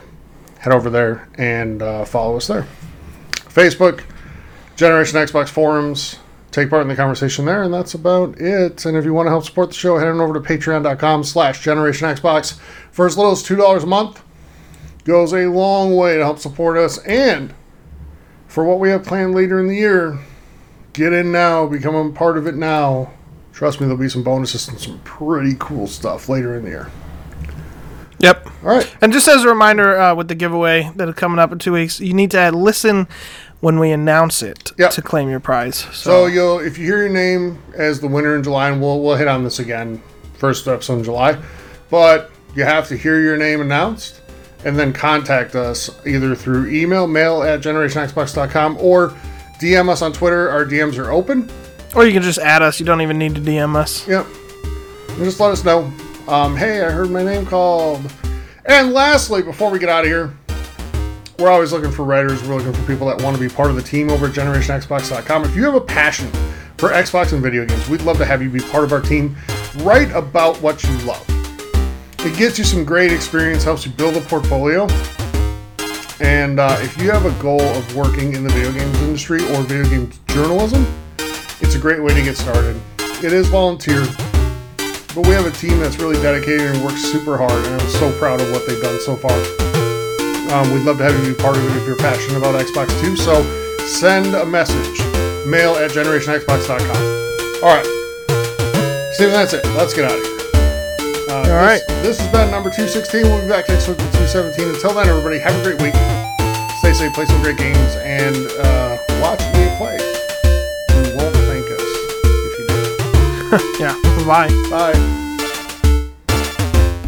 Head 0.59 0.73
over 0.73 0.91
there 0.91 1.29
and 1.39 1.83
uh, 1.83 2.05
follow 2.05 2.37
us 2.37 2.47
there. 2.47 2.67
Facebook, 3.33 4.05
Generation 4.77 5.19
Xbox 5.19 5.49
forums. 5.49 6.19
Take 6.51 6.69
part 6.69 6.83
in 6.83 6.89
the 6.89 6.97
conversation 6.97 7.45
there, 7.45 7.63
and 7.63 7.73
that's 7.73 7.95
about 7.95 8.41
it. 8.41 8.85
And 8.85 8.97
if 8.97 9.05
you 9.05 9.15
want 9.15 9.27
to 9.27 9.31
help 9.31 9.45
support 9.45 9.69
the 9.69 9.75
show, 9.75 9.99
head 9.99 10.09
on 10.09 10.21
over 10.21 10.35
to 10.35 10.41
patreon.com 10.41 11.25
slash 11.25 11.63
Generation 11.63 12.09
Xbox. 12.09 12.59
For 12.91 13.07
as 13.07 13.17
little 13.17 13.33
as 13.33 13.43
$2 13.43 13.83
a 13.83 13.87
month, 13.87 14.23
goes 15.05 15.33
a 15.33 15.47
long 15.47 15.97
way 15.97 16.17
to 16.17 16.25
help 16.25 16.39
support 16.39 16.77
us. 16.77 16.99
And 16.99 17.55
for 18.49 18.65
what 18.65 18.81
we 18.81 18.91
have 18.91 19.05
planned 19.05 19.35
later 19.35 19.61
in 19.61 19.69
the 19.69 19.77
year, 19.77 20.19
get 20.93 21.13
in 21.13 21.33
now, 21.33 21.67
become 21.67 21.95
a 21.95 22.11
part 22.13 22.37
of 22.39 22.47
it 22.47 22.55
now. 22.55 23.11
Trust 23.53 23.81
me, 23.81 23.87
there'll 23.87 24.01
be 24.01 24.09
some 24.09 24.23
bonuses 24.23 24.69
and 24.69 24.79
some 24.81 24.99
pretty 25.01 25.55
cool 25.59 25.87
stuff 25.87 26.29
later 26.29 26.57
in 26.57 26.65
the 26.65 26.71
year. 26.71 26.91
Yep. 28.19 28.47
All 28.65 28.69
right. 28.77 28.97
And 29.01 29.13
just 29.13 29.29
as 29.29 29.45
a 29.45 29.49
reminder, 29.49 29.99
uh, 29.99 30.15
with 30.15 30.29
the 30.29 30.35
giveaway 30.35 30.91
that 30.97 31.09
is 31.09 31.15
coming 31.15 31.39
up 31.39 31.53
in 31.53 31.59
two 31.59 31.73
weeks, 31.73 32.01
you 32.01 32.13
need 32.13 32.31
to 32.33 32.39
add 32.39 32.55
listen 32.55 33.09
when 33.61 33.79
we 33.79 33.91
announce 33.91 34.43
it 34.43 34.73
Yep. 34.79 34.91
to 34.93 35.03
claim 35.03 35.29
your 35.31 35.41
prize. 35.41 35.77
So 35.77 35.91
So, 35.93 36.27
you'll 36.27 36.59
if 36.61 36.79
you 36.79 36.85
hear 36.87 36.99
your 36.99 37.09
name 37.09 37.59
as 37.75 38.01
the 38.01 38.09
winner 38.09 38.37
in 38.37 38.43
July, 38.43 38.71
and 38.71 38.81
we'll 38.81 39.01
we'll 39.03 39.17
hit 39.17 39.29
on 39.29 39.43
this 39.45 39.59
again 39.59 40.03
first 40.35 40.67
episode 40.69 40.99
in 40.99 41.05
July, 41.05 41.37
but 41.91 42.31
you 42.55 42.65
have 42.65 42.89
to 42.89 42.97
hear 42.97 43.21
your 43.21 43.37
name 43.37 43.61
announced 43.61 44.21
and 44.65 44.79
then 44.79 44.93
contact 44.93 45.55
us 45.55 45.89
either 46.07 46.35
through 46.35 46.69
email, 46.69 47.07
mail 47.07 47.43
at 47.43 47.61
generationxbox.com 47.61 48.77
or 48.81 49.15
DM 49.61 49.89
us 49.89 50.03
on 50.03 50.13
Twitter. 50.13 50.49
Our 50.51 50.65
DMs 50.65 50.99
are 50.99 51.11
open. 51.11 51.51
or 51.95 52.07
you 52.07 52.13
can 52.13 52.23
just 52.23 52.39
add 52.39 52.63
us. 52.63 52.81
You 52.81 52.87
don't 52.87 53.01
even 53.03 53.19
need 53.19 53.35
to 53.35 53.41
DM 53.41 53.77
us. 53.77 54.07
Yep. 54.09 54.27
And 55.11 55.19
just 55.25 55.39
let 55.41 55.51
us 55.53 55.65
know. 55.65 55.93
Um, 56.29 56.57
hey, 56.57 56.83
I 56.83 56.91
heard 56.91 57.11
my 57.11 57.23
name 57.23 57.45
called. 57.47 58.01
And 58.65 58.93
lastly, 58.93 59.43
before 59.43 59.71
we 59.71 59.79
get 59.79 59.89
out 59.89 60.05
of 60.05 60.11
here, 60.11 60.35
we're 61.39 61.51
always 61.51 61.73
looking 61.73 61.91
for 61.91 62.05
writers. 62.05 62.43
We're 62.47 62.57
looking 62.57 62.73
for 62.73 62.87
people 62.87 63.07
that 63.09 63.21
want 63.23 63.37
to 63.37 63.41
be 63.43 63.49
part 63.53 63.71
of 63.71 63.77
the 63.77 63.83
team 63.83 64.11
over 64.11 64.27
at 64.27 64.33
GenerationXbox.com. 64.33 65.45
If 65.45 65.57
you 65.57 65.65
have 65.65 65.75
a 65.75 65.81
passion 65.81 66.31
for 66.77 66.91
Xbox 66.91 67.33
and 67.33 67.43
video 67.43 67.65
games, 67.67 67.89
we'd 67.89 68.03
love 68.03 68.19
to 68.19 68.25
have 68.25 68.43
you 68.43 68.51
be 68.51 68.61
part 68.61 68.85
of 68.85 68.93
our 68.93 69.01
team. 69.01 69.35
Write 69.79 70.11
about 70.13 70.57
what 70.63 70.83
you 70.85 70.97
love. 70.99 71.25
It 72.21 72.37
gets 72.37 72.59
you 72.59 72.65
some 72.65 72.85
great 72.85 73.13
experience, 73.13 73.65
helps 73.65 73.87
you 73.87 73.93
build 73.93 74.17
a 74.17 74.21
portfolio. 74.21 74.87
And 76.21 76.61
uh, 76.61 76.77
if 76.81 77.01
you 77.01 77.11
have 77.11 77.25
a 77.25 77.43
goal 77.43 77.63
of 77.63 77.97
working 77.97 78.35
in 78.35 78.43
the 78.43 78.51
video 78.51 78.73
games 78.73 79.01
industry 79.01 79.43
or 79.55 79.63
video 79.63 79.89
games 79.89 80.21
journalism, 80.27 80.87
it's 81.61 81.75
a 81.75 81.79
great 81.79 82.03
way 82.03 82.15
to 82.15 82.23
get 82.23 82.37
started. 82.37 82.81
It 83.23 83.33
is 83.33 83.49
volunteer, 83.49 84.05
but 85.15 85.27
we 85.27 85.31
have 85.31 85.47
a 85.47 85.51
team 85.51 85.79
that's 85.79 85.97
really 85.97 86.21
dedicated 86.23 86.75
and 86.75 86.85
works 86.85 87.03
super 87.03 87.39
hard, 87.39 87.65
and 87.65 87.81
I'm 87.81 87.89
so 87.89 88.13
proud 88.19 88.41
of 88.41 88.51
what 88.53 88.67
they've 88.67 88.81
done 88.83 89.01
so 89.01 89.17
far. 89.17 89.33
Um, 90.53 90.73
we'd 90.73 90.85
love 90.85 90.99
to 90.99 91.05
have 91.05 91.25
you 91.25 91.35
be 91.35 91.41
part 91.41 91.57
of 91.57 91.65
it 91.65 91.81
if 91.81 91.87
you're 91.87 91.97
passionate 91.97 92.39
about 92.39 92.61
Xbox 92.61 92.89
too. 93.01 93.17
So 93.17 93.43
send 93.87 94.35
a 94.35 94.45
message, 94.45 94.99
mail 95.47 95.75
at 95.75 95.91
generationxbox.com. 95.91 97.63
All 97.63 97.77
right, 97.77 97.87
Steven, 99.15 99.33
that's 99.33 99.55
it. 99.55 99.65
Let's 99.77 99.95
get 99.95 100.05
out 100.05 100.19
of 100.19 100.23
here. 100.23 100.40
Uh, 101.31 101.37
All 101.37 101.43
this, 101.45 101.53
right. 101.53 101.87
This 102.03 102.19
has 102.19 102.33
been 102.33 102.51
number 102.51 102.71
216. 102.71 103.23
We'll 103.23 103.41
be 103.43 103.49
back 103.49 103.69
next 103.69 103.87
week 103.87 103.99
with 103.99 104.13
217. 104.35 104.69
Until 104.75 104.93
then, 104.95 105.07
everybody, 105.09 105.39
have 105.39 105.55
a 105.55 105.63
great 105.63 105.81
week. 105.81 105.95
Stay 106.79 106.93
safe, 106.93 107.15
play 107.15 107.25
some 107.27 107.41
great 107.41 107.57
games, 107.57 107.95
and 108.03 108.35
uh, 108.59 108.99
watch 109.23 109.39
me 109.55 109.71
play. 109.79 109.95
You 110.91 111.15
won't 111.15 111.37
thank 111.47 111.71
us 111.71 111.87
if 111.87 112.59
you 112.59 112.67
do. 112.67 113.79
Yeah. 113.81 113.95
Bye. 114.27 114.49
Bye. 114.71 115.20